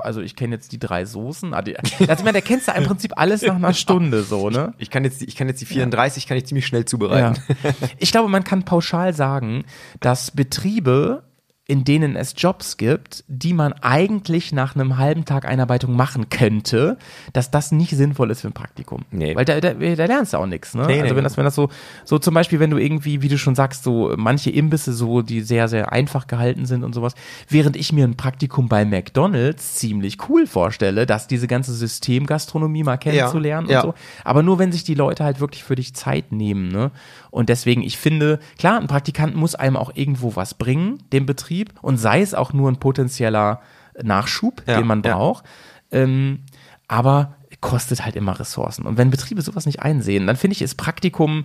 also 0.00 0.20
ich 0.20 0.36
kenne 0.36 0.54
jetzt 0.54 0.70
die 0.72 0.78
drei 0.78 1.04
Soßen. 1.04 1.52
Ah, 1.54 1.58
Also 1.62 1.72
ich 1.98 2.18
meine, 2.20 2.32
der 2.32 2.42
kennst 2.42 2.68
du 2.68 2.72
im 2.72 2.84
Prinzip 2.84 3.12
alles 3.18 3.42
nach 3.42 3.56
einer 3.56 3.74
Stunde 3.74 4.22
so, 4.22 4.48
ne? 4.48 4.72
ich 4.78 4.90
kann 4.90 5.02
jetzt, 5.04 5.20
die- 5.20 5.24
ich 5.26 5.34
kann 5.36 5.48
jetzt 5.48 5.60
die 5.60 5.66
34, 5.66 6.26
kann 6.28 6.36
ich 6.36 6.46
ziemlich 6.46 6.66
schnell 6.66 6.84
zubereiten. 6.84 7.36
Ja. 7.64 7.70
Ich 7.98 8.12
glaube, 8.12 8.28
man 8.28 8.44
kann 8.44 8.64
pauschal 8.64 9.12
sagen, 9.12 9.64
dass 10.00 10.30
Betriebe, 10.30 11.24
in 11.72 11.84
denen 11.84 12.16
es 12.16 12.34
Jobs 12.36 12.76
gibt, 12.76 13.24
die 13.28 13.54
man 13.54 13.72
eigentlich 13.72 14.52
nach 14.52 14.74
einem 14.74 14.98
halben 14.98 15.24
Tag 15.24 15.46
Einarbeitung 15.46 15.96
machen 15.96 16.28
könnte, 16.28 16.98
dass 17.32 17.50
das 17.50 17.72
nicht 17.72 17.96
sinnvoll 17.96 18.30
ist 18.30 18.42
für 18.42 18.48
ein 18.48 18.52
Praktikum. 18.52 19.06
Nee. 19.10 19.34
Weil 19.34 19.46
da, 19.46 19.58
da, 19.58 19.72
da 19.72 20.04
lernst 20.04 20.34
du 20.34 20.36
auch 20.36 20.44
nichts. 20.44 20.74
Ne? 20.74 20.86
Nee, 20.86 21.00
also 21.00 21.14
nee. 21.14 21.16
wenn 21.16 21.24
das, 21.24 21.38
wenn 21.38 21.46
das 21.46 21.54
so, 21.54 21.70
so 22.04 22.18
zum 22.18 22.34
Beispiel, 22.34 22.60
wenn 22.60 22.68
du 22.68 22.76
irgendwie, 22.76 23.22
wie 23.22 23.28
du 23.28 23.38
schon 23.38 23.54
sagst, 23.54 23.84
so 23.84 24.12
manche 24.18 24.50
Imbisse 24.50 24.92
so, 24.92 25.22
die 25.22 25.40
sehr, 25.40 25.66
sehr 25.66 25.92
einfach 25.92 26.26
gehalten 26.26 26.66
sind 26.66 26.84
und 26.84 26.94
sowas, 26.94 27.14
während 27.48 27.74
ich 27.76 27.90
mir 27.90 28.06
ein 28.06 28.18
Praktikum 28.18 28.68
bei 28.68 28.84
McDonalds 28.84 29.76
ziemlich 29.76 30.28
cool 30.28 30.46
vorstelle, 30.46 31.06
dass 31.06 31.26
diese 31.26 31.46
ganze 31.46 31.72
Systemgastronomie 31.72 32.82
mal 32.82 32.98
kennenzulernen 32.98 33.70
ja. 33.70 33.80
und 33.80 33.86
so. 33.86 33.94
Aber 34.24 34.42
nur 34.42 34.58
wenn 34.58 34.72
sich 34.72 34.84
die 34.84 34.94
Leute 34.94 35.24
halt 35.24 35.40
wirklich 35.40 35.64
für 35.64 35.76
dich 35.76 35.94
Zeit 35.94 36.32
nehmen, 36.32 36.68
ne? 36.68 36.90
Und 37.32 37.48
deswegen, 37.48 37.82
ich 37.82 37.98
finde, 37.98 38.38
klar, 38.58 38.78
ein 38.78 38.86
Praktikant 38.86 39.34
muss 39.34 39.56
einem 39.56 39.76
auch 39.76 39.90
irgendwo 39.94 40.36
was 40.36 40.54
bringen, 40.54 41.02
dem 41.12 41.26
Betrieb, 41.26 41.72
und 41.82 41.96
sei 41.96 42.20
es 42.20 42.34
auch 42.34 42.52
nur 42.52 42.70
ein 42.70 42.76
potenzieller 42.76 43.60
Nachschub, 44.00 44.62
Ja, 44.66 44.76
den 44.76 44.86
man 44.86 45.02
ja. 45.02 45.16
braucht. 45.16 45.44
Ähm, 45.90 46.44
aber 46.86 47.34
kostet 47.62 48.04
halt 48.04 48.16
immer 48.16 48.38
Ressourcen. 48.38 48.86
Und 48.86 48.98
wenn 48.98 49.10
Betriebe 49.10 49.40
sowas 49.40 49.64
nicht 49.64 49.80
einsehen, 49.80 50.26
dann 50.26 50.36
finde 50.36 50.56
ich, 50.56 50.62
ist 50.62 50.74
Praktikum, 50.74 51.44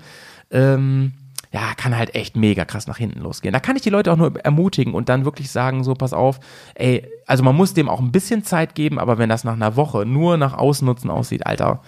ähm, 0.52 1.14
ja, 1.54 1.74
kann 1.78 1.96
halt 1.96 2.14
echt 2.16 2.36
mega 2.36 2.66
krass 2.66 2.88
nach 2.88 2.98
hinten 2.98 3.22
losgehen. 3.22 3.54
Da 3.54 3.62
kann 3.62 3.78
ich 3.78 3.82
die 3.82 3.90
Leute 3.90 4.12
auch 4.12 4.18
nur 4.18 4.38
ermutigen 4.44 4.94
und 4.94 5.08
dann 5.08 5.24
wirklich 5.24 5.50
sagen, 5.50 5.86
so, 5.86 5.94
pass 5.94 6.12
auf, 6.12 6.42
ey, 6.76 7.08
also 7.26 7.44
man 7.44 7.56
muss 7.56 7.74
dem 7.74 7.88
auch 7.88 8.02
ein 8.02 8.12
bisschen 8.12 8.44
Zeit 8.44 8.76
geben, 8.76 9.00
aber 9.00 9.18
wenn 9.18 9.30
das 9.30 9.46
nach 9.46 9.54
einer 9.54 9.78
Woche 9.78 10.06
nur 10.06 10.36
nach 10.36 10.54
Ausnutzen 10.54 11.10
aussieht, 11.10 11.46
Alter, 11.46 11.82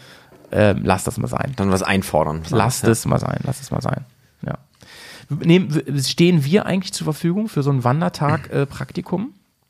ähm, 0.52 0.82
lass 0.84 1.04
das 1.04 1.18
mal 1.18 1.28
sein. 1.28 1.54
Dann 1.56 1.72
was 1.72 1.84
einfordern. 1.84 2.44
Lass 2.50 2.82
ja. 2.82 2.90
es 2.90 3.06
mal 3.06 3.20
sein, 3.20 3.40
lass 3.44 3.62
es 3.62 3.72
mal 3.72 3.82
sein. 3.82 4.06
Ja. 4.46 4.58
Nehmen, 5.30 5.84
stehen 6.04 6.44
wir 6.44 6.66
eigentlich 6.66 6.94
zur 6.94 7.06
Verfügung 7.06 7.50
für 7.50 7.64
so 7.64 7.72
ein 7.72 7.84
Wandertag 7.84 8.52
äh, 8.52 8.66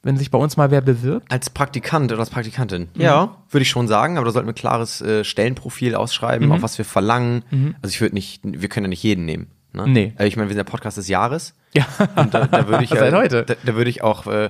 wenn 0.02 0.16
sich 0.16 0.32
bei 0.32 0.38
uns 0.38 0.56
mal 0.56 0.72
wer 0.72 0.80
bewirbt? 0.80 1.30
Als 1.30 1.50
Praktikant 1.50 2.12
oder 2.12 2.22
als 2.22 2.30
Praktikantin? 2.30 2.88
Mhm. 2.94 3.02
Ja, 3.02 3.36
würde 3.50 3.64
ich 3.64 3.70
schon 3.70 3.88
sagen, 3.88 4.18
aber 4.18 4.26
da 4.26 4.32
sollten 4.32 4.48
wir 4.48 4.54
ein 4.54 4.56
klares 4.56 5.02
äh, 5.02 5.26
Stellenprofil 5.26 5.96
ausschreiben, 5.96 6.48
Mhm. 6.48 6.54
auf 6.54 6.62
was 6.62 6.78
wir 6.78 6.86
verlangen. 6.86 7.44
Also 7.82 7.94
ich 7.94 8.00
würde 8.00 8.16
nicht, 8.16 8.42
wir 8.44 8.70
können 8.70 8.86
ja 8.86 8.90
nicht 8.90 9.04
jeden 9.04 9.26
nehmen. 9.26 9.48
Ne? 9.74 9.88
Nee. 9.88 10.14
Also 10.16 10.28
ich 10.28 10.36
meine, 10.36 10.48
wir 10.50 10.56
sind 10.56 10.66
der 10.66 10.72
Podcast 10.72 10.98
des 10.98 11.08
Jahres. 11.08 11.54
Ja. 11.74 11.86
Und 12.16 12.34
da, 12.34 12.48
da 12.48 12.68
würde 12.68 12.84
ich 12.84 12.90
ja, 12.92 13.12
heute. 13.12 13.44
Da, 13.44 13.56
da 13.64 13.76
würde 13.76 13.90
ich 13.90 14.02
auch, 14.02 14.26
äh, 14.26 14.50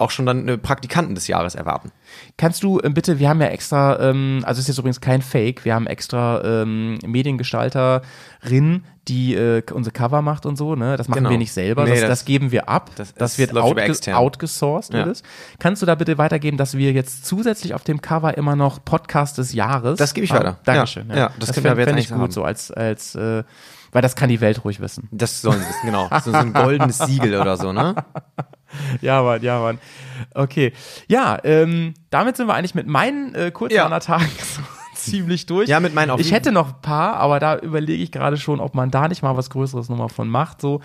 auch 0.00 0.10
schon 0.10 0.26
dann 0.26 0.48
äh, 0.48 0.58
Praktikanten 0.58 1.14
des 1.14 1.26
Jahres 1.28 1.54
erwarten. 1.54 1.90
Kannst 2.36 2.62
du 2.62 2.80
äh, 2.80 2.88
bitte, 2.90 3.18
wir 3.18 3.28
haben 3.28 3.40
ja 3.40 3.48
extra, 3.48 4.00
ähm, 4.00 4.40
also 4.44 4.58
es 4.58 4.64
ist 4.64 4.68
jetzt 4.68 4.78
übrigens 4.78 5.00
kein 5.00 5.22
Fake, 5.22 5.64
wir 5.64 5.74
haben 5.74 5.86
extra 5.86 6.42
ähm, 6.62 6.98
Mediengestalterin, 7.06 8.84
die 9.08 9.34
äh, 9.34 9.62
unsere 9.72 9.92
Cover 9.92 10.22
macht 10.22 10.46
und 10.46 10.56
so, 10.56 10.74
ne? 10.76 10.96
Das 10.96 11.08
machen 11.08 11.18
Genau. 11.20 11.30
wir 11.30 11.38
nicht 11.38 11.52
selber, 11.52 11.84
Nee, 11.84 11.90
das, 11.90 12.00
das, 12.00 12.08
das- 12.10 12.24
geben 12.24 12.52
wir 12.52 12.68
ab. 12.68 12.90
das- 12.96 13.14
Das, 13.14 13.38
wird 13.38 13.56
outge 13.56 13.92
outgesourced. 14.16 14.94
Ja. 14.94 15.10
Kannst 15.58 15.82
du 15.82 15.86
da 15.86 15.94
bitte 15.94 16.18
weitergeben, 16.18 16.56
dass 16.56 16.76
wir 16.76 16.92
jetzt 16.92 17.24
zusätzlich 17.26 17.74
auf 17.74 17.82
dem 17.82 18.00
Cover 18.00 18.36
immer 18.36 18.56
noch 18.56 18.84
Podcast 18.84 19.38
des 19.38 19.52
Jahres 19.52 19.98
Das 19.98 20.14
gebe 20.14 20.24
ich 20.24 20.32
weiter. 20.32 20.58
Dankeschön. 20.64 21.08
Ja, 21.10 21.16
ja, 21.16 21.26
das 21.38 21.48
das 21.48 21.60
fände 21.60 21.82
fänd 21.84 21.98
ich 21.98 22.08
gut 22.10 22.18
haben. 22.18 22.30
so 22.30 22.44
als, 22.44 22.70
als 22.70 23.14
äh, 23.14 23.42
weil 23.92 24.02
das 24.02 24.16
kann 24.16 24.28
die 24.28 24.40
Welt 24.40 24.64
ruhig 24.64 24.80
wissen. 24.80 25.08
Das 25.10 25.40
sollen 25.40 25.60
sie 25.60 25.68
wissen, 25.68 25.86
genau. 25.86 26.08
So, 26.22 26.30
so 26.30 26.36
ein 26.36 26.52
goldenes 26.52 26.98
Siegel 26.98 27.40
oder 27.40 27.56
so, 27.56 27.72
ne? 27.72 27.94
Ja, 29.00 29.22
Mann, 29.22 29.42
ja, 29.42 29.58
Mann. 29.58 29.78
Okay. 30.32 30.72
Ja, 31.08 31.38
ähm, 31.42 31.94
damit 32.10 32.36
sind 32.36 32.46
wir 32.46 32.54
eigentlich 32.54 32.76
mit 32.76 32.86
meinen 32.86 33.34
äh, 33.34 33.50
Kurzwandertagen 33.50 34.28
so 34.38 34.62
ziemlich 34.94 35.46
durch. 35.46 35.68
Ja, 35.68 35.80
mit 35.80 35.92
meinen 35.92 36.10
auch. 36.10 36.18
Ich 36.20 36.30
hätte 36.30 36.52
noch 36.52 36.68
ein 36.68 36.80
paar, 36.80 37.14
aber 37.16 37.40
da 37.40 37.58
überlege 37.58 38.00
ich 38.00 38.12
gerade 38.12 38.36
schon, 38.36 38.60
ob 38.60 38.76
man 38.76 38.92
da 38.92 39.08
nicht 39.08 39.22
mal 39.22 39.36
was 39.36 39.50
Größeres 39.50 39.88
nochmal 39.88 40.08
von 40.08 40.28
macht. 40.28 40.60
So, 40.60 40.80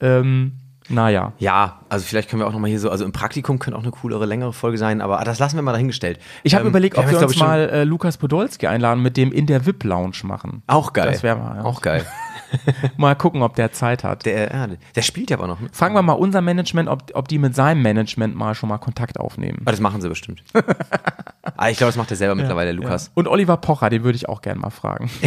ähm, 0.00 0.60
naja. 0.88 1.32
Ja, 1.38 1.80
also 1.88 2.04
vielleicht 2.04 2.28
können 2.28 2.42
wir 2.42 2.46
auch 2.46 2.52
nochmal 2.52 2.68
hier 2.70 2.78
so, 2.78 2.90
also 2.90 3.04
im 3.04 3.12
Praktikum 3.12 3.58
könnte 3.58 3.78
auch 3.78 3.82
eine 3.82 3.90
coolere, 3.90 4.26
längere 4.26 4.52
Folge 4.52 4.76
sein, 4.76 5.00
aber 5.00 5.18
ah, 5.18 5.24
das 5.24 5.38
lassen 5.38 5.56
wir 5.56 5.62
mal 5.62 5.72
dahingestellt. 5.72 6.20
Ich 6.42 6.54
habe 6.54 6.64
Ähm, 6.64 6.70
überlegt, 6.70 6.98
ob 6.98 7.06
wir 7.06 7.12
jetzt, 7.12 7.22
uns 7.24 7.38
mal 7.38 7.68
äh, 7.70 7.84
Lukas 7.84 8.18
Podolski 8.18 8.66
einladen, 8.66 9.02
mit 9.02 9.16
dem 9.16 9.32
in 9.32 9.46
der 9.46 9.64
VIP-Lounge 9.64 10.18
machen. 10.24 10.62
Auch 10.66 10.92
geil. 10.92 11.10
Das 11.10 11.22
wäre 11.22 11.36
mal, 11.36 11.56
ja. 11.56 11.64
Auch 11.64 11.80
geil. 11.80 12.04
Mal 12.96 13.14
gucken, 13.14 13.42
ob 13.42 13.54
der 13.56 13.72
Zeit 13.72 14.04
hat. 14.04 14.26
Der, 14.26 14.52
ja, 14.52 14.68
der 14.94 15.02
spielt 15.02 15.30
ja 15.30 15.38
aber 15.38 15.46
noch. 15.46 15.60
Ne? 15.60 15.68
Fragen 15.72 15.94
wir 15.94 16.02
mal 16.02 16.12
unser 16.12 16.40
Management, 16.40 16.88
ob, 16.88 17.10
ob 17.14 17.28
die 17.28 17.38
mit 17.38 17.54
seinem 17.54 17.82
Management 17.82 18.34
mal 18.34 18.54
schon 18.54 18.68
mal 18.68 18.78
Kontakt 18.78 19.18
aufnehmen. 19.18 19.58
Aber 19.62 19.70
das 19.70 19.80
machen 19.80 20.00
sie 20.00 20.08
bestimmt. 20.08 20.42
ah, 21.56 21.68
ich 21.70 21.78
glaube, 21.78 21.88
das 21.88 21.96
macht 21.96 22.10
er 22.10 22.16
selber 22.16 22.34
mittlerweile, 22.34 22.72
Lukas. 22.72 23.06
Ja. 23.06 23.12
Und 23.14 23.28
Oliver 23.28 23.56
Pocher, 23.56 23.90
den 23.90 24.04
würde 24.04 24.16
ich 24.16 24.28
auch 24.28 24.42
gerne 24.42 24.60
mal 24.60 24.70
fragen. 24.70 25.10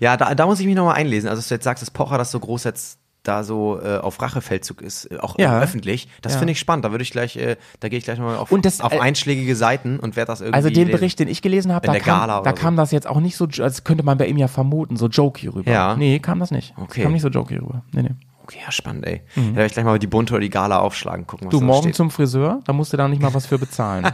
Ja, 0.00 0.16
da, 0.16 0.34
da 0.34 0.46
muss 0.46 0.58
ich 0.58 0.66
mich 0.66 0.74
nochmal 0.74 0.96
einlesen. 0.96 1.28
Also, 1.28 1.40
dass 1.40 1.48
du 1.48 1.54
jetzt 1.54 1.64
sagst, 1.64 1.82
dass 1.82 1.90
Pocher 1.90 2.16
das 2.16 2.30
so 2.30 2.40
groß 2.40 2.64
jetzt 2.64 2.99
da 3.22 3.44
so 3.44 3.78
äh, 3.82 3.98
auf 3.98 4.20
Rachefeldzug 4.22 4.80
ist, 4.80 5.10
äh, 5.12 5.18
auch 5.18 5.38
Ja. 5.38 5.58
äh, 5.58 5.62
öffentlich. 5.62 6.08
Das 6.22 6.32
Ja. 6.34 6.38
finde 6.38 6.52
ich 6.52 6.58
spannend. 6.58 6.84
Da 6.84 6.90
würde 6.90 7.02
ich 7.02 7.10
gleich, 7.10 7.36
äh, 7.36 7.56
da 7.80 7.88
gehe 7.88 7.98
ich 7.98 8.04
gleich 8.04 8.18
nochmal 8.18 8.36
auf, 8.36 8.48
das, 8.62 8.80
auf 8.80 8.92
äh, 8.92 8.98
einschlägige 9.00 9.54
Seiten 9.56 9.98
und 10.00 10.16
werde 10.16 10.28
das 10.32 10.40
irgendwie. 10.40 10.54
Also 10.56 10.68
den 10.70 10.86
lesen. 10.86 10.92
Bericht, 10.92 11.18
den 11.18 11.28
ich 11.28 11.42
gelesen 11.42 11.72
habe, 11.72 11.86
da, 11.86 11.98
kam, 11.98 12.28
da 12.28 12.42
so. 12.44 12.52
kam 12.54 12.76
das 12.76 12.90
jetzt 12.92 13.06
auch 13.06 13.20
nicht 13.20 13.36
so, 13.36 13.46
als 13.60 13.84
könnte 13.84 14.04
man 14.04 14.16
bei 14.18 14.26
ihm 14.26 14.38
ja 14.38 14.48
vermuten, 14.48 14.96
so 14.96 15.08
jokey 15.08 15.48
rüber. 15.48 15.70
Ja. 15.70 15.96
Nee, 15.96 16.18
kam 16.20 16.38
das 16.40 16.50
nicht. 16.50 16.74
Okay. 16.78 17.02
Kam 17.02 17.12
nicht 17.12 17.22
so 17.22 17.28
jokey 17.28 17.56
rüber. 17.56 17.82
Nee, 17.92 18.02
nee. 18.02 18.10
Okay, 18.42 18.58
ja, 18.64 18.72
spannend, 18.72 19.06
ey. 19.06 19.22
Da 19.36 19.42
werde 19.54 19.66
ich 19.66 19.72
gleich 19.74 19.84
mal 19.84 19.96
die 20.00 20.08
Bunte 20.08 20.32
oder 20.32 20.40
die 20.40 20.50
Gala 20.50 20.80
aufschlagen, 20.80 21.24
gucken, 21.24 21.46
was 21.46 21.52
Mhm. 21.54 21.58
Du, 21.58 21.60
da 21.60 21.66
morgen 21.66 21.82
steht. 21.84 21.94
zum 21.94 22.10
Friseur, 22.10 22.60
da 22.64 22.72
musst 22.72 22.92
du 22.92 22.96
da 22.96 23.06
nicht 23.06 23.22
mal 23.22 23.32
was 23.32 23.46
für 23.46 23.58
bezahlen. 23.58 24.04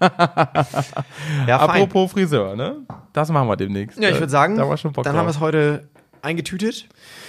ja, 0.00 1.58
fein. 1.58 1.82
Apropos 1.82 2.10
Friseur, 2.12 2.56
ne? 2.56 2.76
Das 3.12 3.30
machen 3.30 3.48
wir 3.48 3.56
demnächst. 3.56 3.98
Ja, 4.00 4.08
ich 4.08 4.16
würde 4.18 4.30
sagen, 4.30 4.56
dann 4.56 4.66
haben 4.68 4.84
wir 4.94 5.02
drauf. 5.12 5.28
es 5.28 5.40
heute 5.40 5.88
eingetütet. 6.22 6.86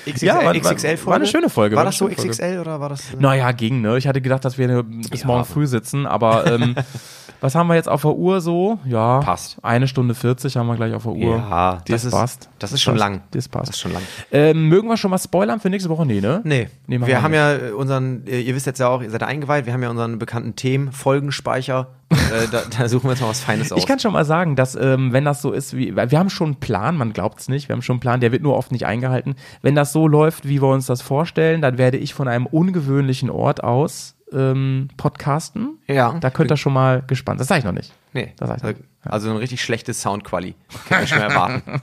XXL, 0.07 0.25
Ja, 0.25 0.35
war- 0.37 0.45
war- 0.45 0.53
XXL-Folge. 0.55 1.05
war 1.07 1.15
eine 1.15 1.25
schöne 1.27 1.49
Folge, 1.49 1.75
War 1.75 1.85
das 1.85 1.97
so 1.97 2.05
schöne 2.05 2.15
Folge. 2.15 2.31
XXL 2.31 2.59
oder 2.59 2.79
war 2.79 2.89
das? 2.89 3.03
Naja, 3.19 3.51
ging, 3.51 3.81
ne? 3.81 3.97
Ich 3.97 4.07
hatte 4.07 4.21
gedacht, 4.21 4.43
dass 4.45 4.57
wir 4.57 4.83
bis 4.83 5.21
Ja, 5.21 5.27
morgen 5.27 5.45
früh 5.45 5.67
sitzen, 5.67 6.05
aber 6.05 6.45
ähm, 6.51 6.75
was 7.41 7.55
haben 7.55 7.67
wir 7.67 7.75
jetzt 7.75 7.87
auf 7.89 8.01
der 8.01 8.13
Uhr 8.15 8.41
so? 8.41 8.79
Ja, 8.85 9.19
Passt. 9.19 9.57
Eine 9.61 9.87
Stunde 9.87 10.15
40 10.15 10.57
haben 10.57 10.67
wir 10.67 10.75
gleich 10.75 10.93
auf 10.93 11.03
der 11.03 11.11
Uhr. 11.13 11.35
Ja, 11.37 11.73
das, 11.75 11.83
das 11.85 12.05
ist, 12.05 12.11
passt. 12.11 12.49
Das 12.59 12.71
ist 12.71 12.81
schon 12.81 12.95
passt. 12.95 12.99
lang. 12.99 13.21
Das 13.31 13.47
passt. 13.49 13.69
Das 13.69 13.75
ist 13.75 13.81
schon 13.81 13.93
lang. 13.93 14.01
Ähm, 14.31 14.67
mögen 14.69 14.87
wir 14.87 14.97
schon 14.97 15.11
mal 15.11 15.17
spoilern 15.19 15.59
für 15.59 15.69
nächste 15.69 15.89
Woche? 15.89 16.05
Nee, 16.05 16.21
ne? 16.21 16.41
Nee, 16.43 16.69
Nee, 16.87 16.99
wir 17.05 17.21
haben 17.21 17.31
nicht. 17.31 17.39
ja 17.39 17.53
äh, 17.55 17.71
unseren, 17.71 18.25
äh, 18.27 18.39
ihr 18.41 18.55
wisst 18.55 18.65
jetzt 18.65 18.79
ja 18.79 18.87
auch, 18.87 19.01
ihr 19.01 19.09
seid 19.11 19.23
eingeweiht, 19.23 19.65
wir 19.65 19.73
haben 19.73 19.83
ja 19.83 19.89
unseren 19.89 20.17
bekannten 20.19 20.55
Themen, 20.55 20.91
Folgenspeicher. 20.91 21.87
Äh, 22.11 22.47
da, 22.51 22.63
da 22.77 22.87
suchen 22.89 23.05
wir 23.05 23.11
jetzt 23.11 23.21
mal 23.21 23.29
was 23.29 23.41
Feines 23.41 23.71
aus. 23.71 23.79
Ich 23.79 23.87
kann 23.87 23.99
schon 23.99 24.13
mal 24.13 24.25
sagen, 24.25 24.55
dass 24.55 24.75
ähm, 24.75 25.13
wenn 25.13 25.25
das 25.25 25.41
so 25.41 25.51
ist, 25.51 25.75
wie 25.75 25.95
wir 25.95 26.19
haben 26.19 26.29
schon 26.29 26.47
einen 26.47 26.59
Plan, 26.59 26.97
man 26.97 27.13
glaubt 27.13 27.39
es 27.39 27.49
nicht, 27.49 27.69
wir 27.69 27.73
haben 27.73 27.81
schon 27.81 27.95
einen 27.95 27.99
Plan, 28.01 28.19
der 28.19 28.31
wird 28.31 28.43
nur 28.43 28.55
oft 28.55 28.71
nicht 28.71 28.85
eingehalten. 28.85 29.35
Wenn 29.61 29.75
das 29.75 29.93
so 29.93 30.07
läuft, 30.07 30.47
wie 30.47 30.61
wir 30.61 30.67
uns 30.69 30.85
das 30.85 31.01
vorstellen, 31.01 31.61
dann 31.61 31.77
werde 31.77 31.97
ich 31.97 32.13
von 32.13 32.27
einem 32.27 32.45
ungewöhnlichen 32.45 33.29
Ort 33.29 33.63
aus 33.63 34.15
ähm, 34.33 34.87
podcasten. 34.97 35.77
Ja. 35.87 36.15
Da 36.19 36.29
könnt 36.29 36.51
ihr 36.51 36.57
schon 36.57 36.71
mal 36.73 37.03
gespannt. 37.05 37.39
Das 37.41 37.47
sage 37.47 37.59
ich 37.59 37.65
noch 37.65 37.73
nicht. 37.73 37.91
nee, 38.13 38.33
Das 38.37 38.49
heißt- 38.49 38.75
also 39.03 39.31
ein 39.31 39.37
richtig 39.37 39.63
schlechtes 39.63 39.99
Soundquali. 40.01 40.53
Kann 40.87 41.03
ich 41.03 41.09
schon 41.09 41.19
erwarten. 41.21 41.63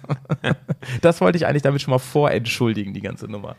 Das 1.03 1.21
wollte 1.21 1.37
ich 1.37 1.47
eigentlich 1.47 1.63
damit 1.63 1.83
schon 1.83 1.91
mal 1.91 1.99
vorentschuldigen, 1.99 2.95
die 2.95 3.01
ganze 3.01 3.27
Nummer. 3.27 3.57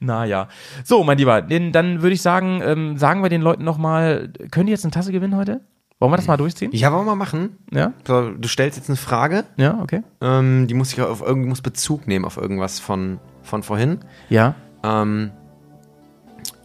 Naja. 0.00 0.48
So, 0.84 1.02
mein 1.02 1.16
Lieber, 1.18 1.40
den, 1.40 1.72
dann 1.72 2.02
würde 2.02 2.12
ich 2.14 2.20
sagen, 2.22 2.60
ähm, 2.62 2.98
sagen 2.98 3.22
wir 3.22 3.30
den 3.30 3.40
Leuten 3.40 3.64
nochmal, 3.64 4.30
können 4.50 4.66
die 4.66 4.72
jetzt 4.72 4.84
eine 4.84 4.90
Tasse 4.92 5.10
gewinnen 5.12 5.34
heute? 5.36 5.62
Wollen 6.00 6.12
wir 6.12 6.16
das 6.16 6.26
mal 6.28 6.36
durchziehen? 6.36 6.70
Ja, 6.72 6.92
wollen 6.92 7.06
wir 7.06 7.16
mal 7.16 7.24
machen. 7.24 7.56
Ja? 7.72 7.92
So, 8.06 8.30
du 8.30 8.48
stellst 8.48 8.76
jetzt 8.78 8.88
eine 8.88 8.96
Frage, 8.96 9.44
Ja, 9.56 9.80
okay. 9.82 10.02
ähm, 10.20 10.66
die 10.68 10.74
muss 10.74 10.92
ich 10.92 11.00
auf 11.00 11.20
irgendwie 11.22 11.48
muss 11.48 11.60
Bezug 11.60 12.06
nehmen 12.06 12.24
auf 12.24 12.36
irgendwas 12.36 12.78
von, 12.78 13.18
von 13.42 13.62
vorhin. 13.64 13.98
Ja. 14.28 14.54
Ähm, 14.84 15.32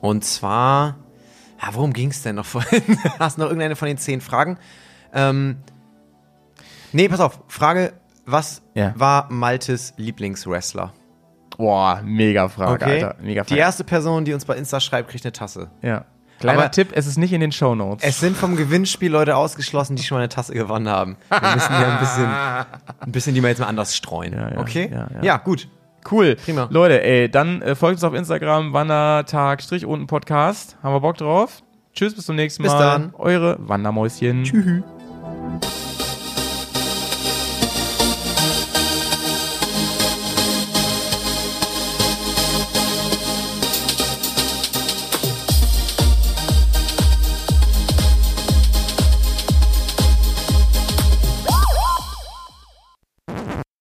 und 0.02 0.24
zwar, 0.24 0.98
ja, 1.62 1.70
worum 1.74 1.94
ging 1.94 2.10
es 2.12 2.22
denn 2.22 2.36
noch 2.36 2.46
vorhin? 2.46 2.84
Hast 3.20 3.38
du 3.38 3.42
noch 3.42 3.48
irgendeine 3.48 3.76
von 3.76 3.88
den 3.88 3.98
zehn 3.98 4.22
Fragen? 4.22 4.58
Ähm, 5.14 5.58
nee, 6.92 7.10
pass 7.10 7.20
auf. 7.20 7.40
Frage, 7.48 7.94
was 8.28 8.62
Ja. 8.76 8.94
war 8.96 9.32
Maltes 9.32 9.94
Lieblingswrestler? 9.98 10.94
Boah, 11.58 12.02
mega 12.04 12.50
Frage, 12.50 12.86
Alter. 12.86 13.16
Mega 13.22 13.44
Die 13.44 13.50
Frage. 13.50 13.62
erste 13.62 13.84
Person, 13.84 14.26
die 14.26 14.34
uns 14.34 14.46
bei 14.46 14.56
Insta 14.58 14.80
schreibt, 14.80 15.10
kriegt 15.10 15.26
eine 15.26 15.32
Tasse. 15.34 15.70
Ja. 15.82 16.06
Kleiner 16.44 16.60
Aber- 16.64 16.72
Tipp, 16.72 16.90
es 16.94 17.08
ist 17.08 17.18
nicht 17.18 17.34
in 17.34 17.42
den 17.42 17.52
Shownotes. 17.52 18.04
Es 18.08 18.20
sind 18.20 18.36
vom 18.38 18.56
Gewinnspiel 18.56 19.12
Leute 19.12 19.36
ausgeschlossen, 19.36 19.96
die 19.96 20.04
schon 20.04 20.16
mal 20.18 20.22
eine 20.22 20.30
Tasse 20.30 20.54
gewonnen 20.54 20.90
haben. 20.90 21.18
Wir 21.30 21.54
müssen 21.54 21.72
ja 21.74 21.94
ein 21.94 22.00
bisschen, 22.00 22.26
ein 23.00 23.12
bisschen 23.12 23.34
die 23.36 23.42
mal 23.42 23.48
jetzt 23.50 23.60
mal 23.60 23.68
anders 23.68 23.96
streuen. 23.96 24.34
Ja, 24.34 24.52
ja, 24.52 24.58
okay? 24.60 24.90
ja, 24.92 25.08
ja. 25.22 25.38
gut. 25.38 25.68
Cool. 26.12 26.36
Prima. 26.36 26.68
Leute, 26.70 27.02
ey, 27.02 27.30
dann 27.30 27.62
äh, 27.62 27.76
folgt 27.76 27.96
uns 27.96 28.04
auf 28.04 28.14
Instagram, 28.14 28.74
Wandertag, 28.74 29.62
Strich 29.62 29.86
unten 29.86 30.06
Podcast. 30.08 30.76
Haben 30.84 30.94
wir 30.96 31.00
Bock 31.00 31.18
drauf? 31.18 31.64
Tschüss, 31.94 32.14
bis 32.16 32.26
zum 32.26 32.36
nächsten 32.36 32.64
Bis 32.64 32.74
Mal. 32.74 32.80
dann. 32.80 33.14
Eure 33.18 33.56
Wandermäuschen. 33.60 34.44
Tschüss. 34.44 35.83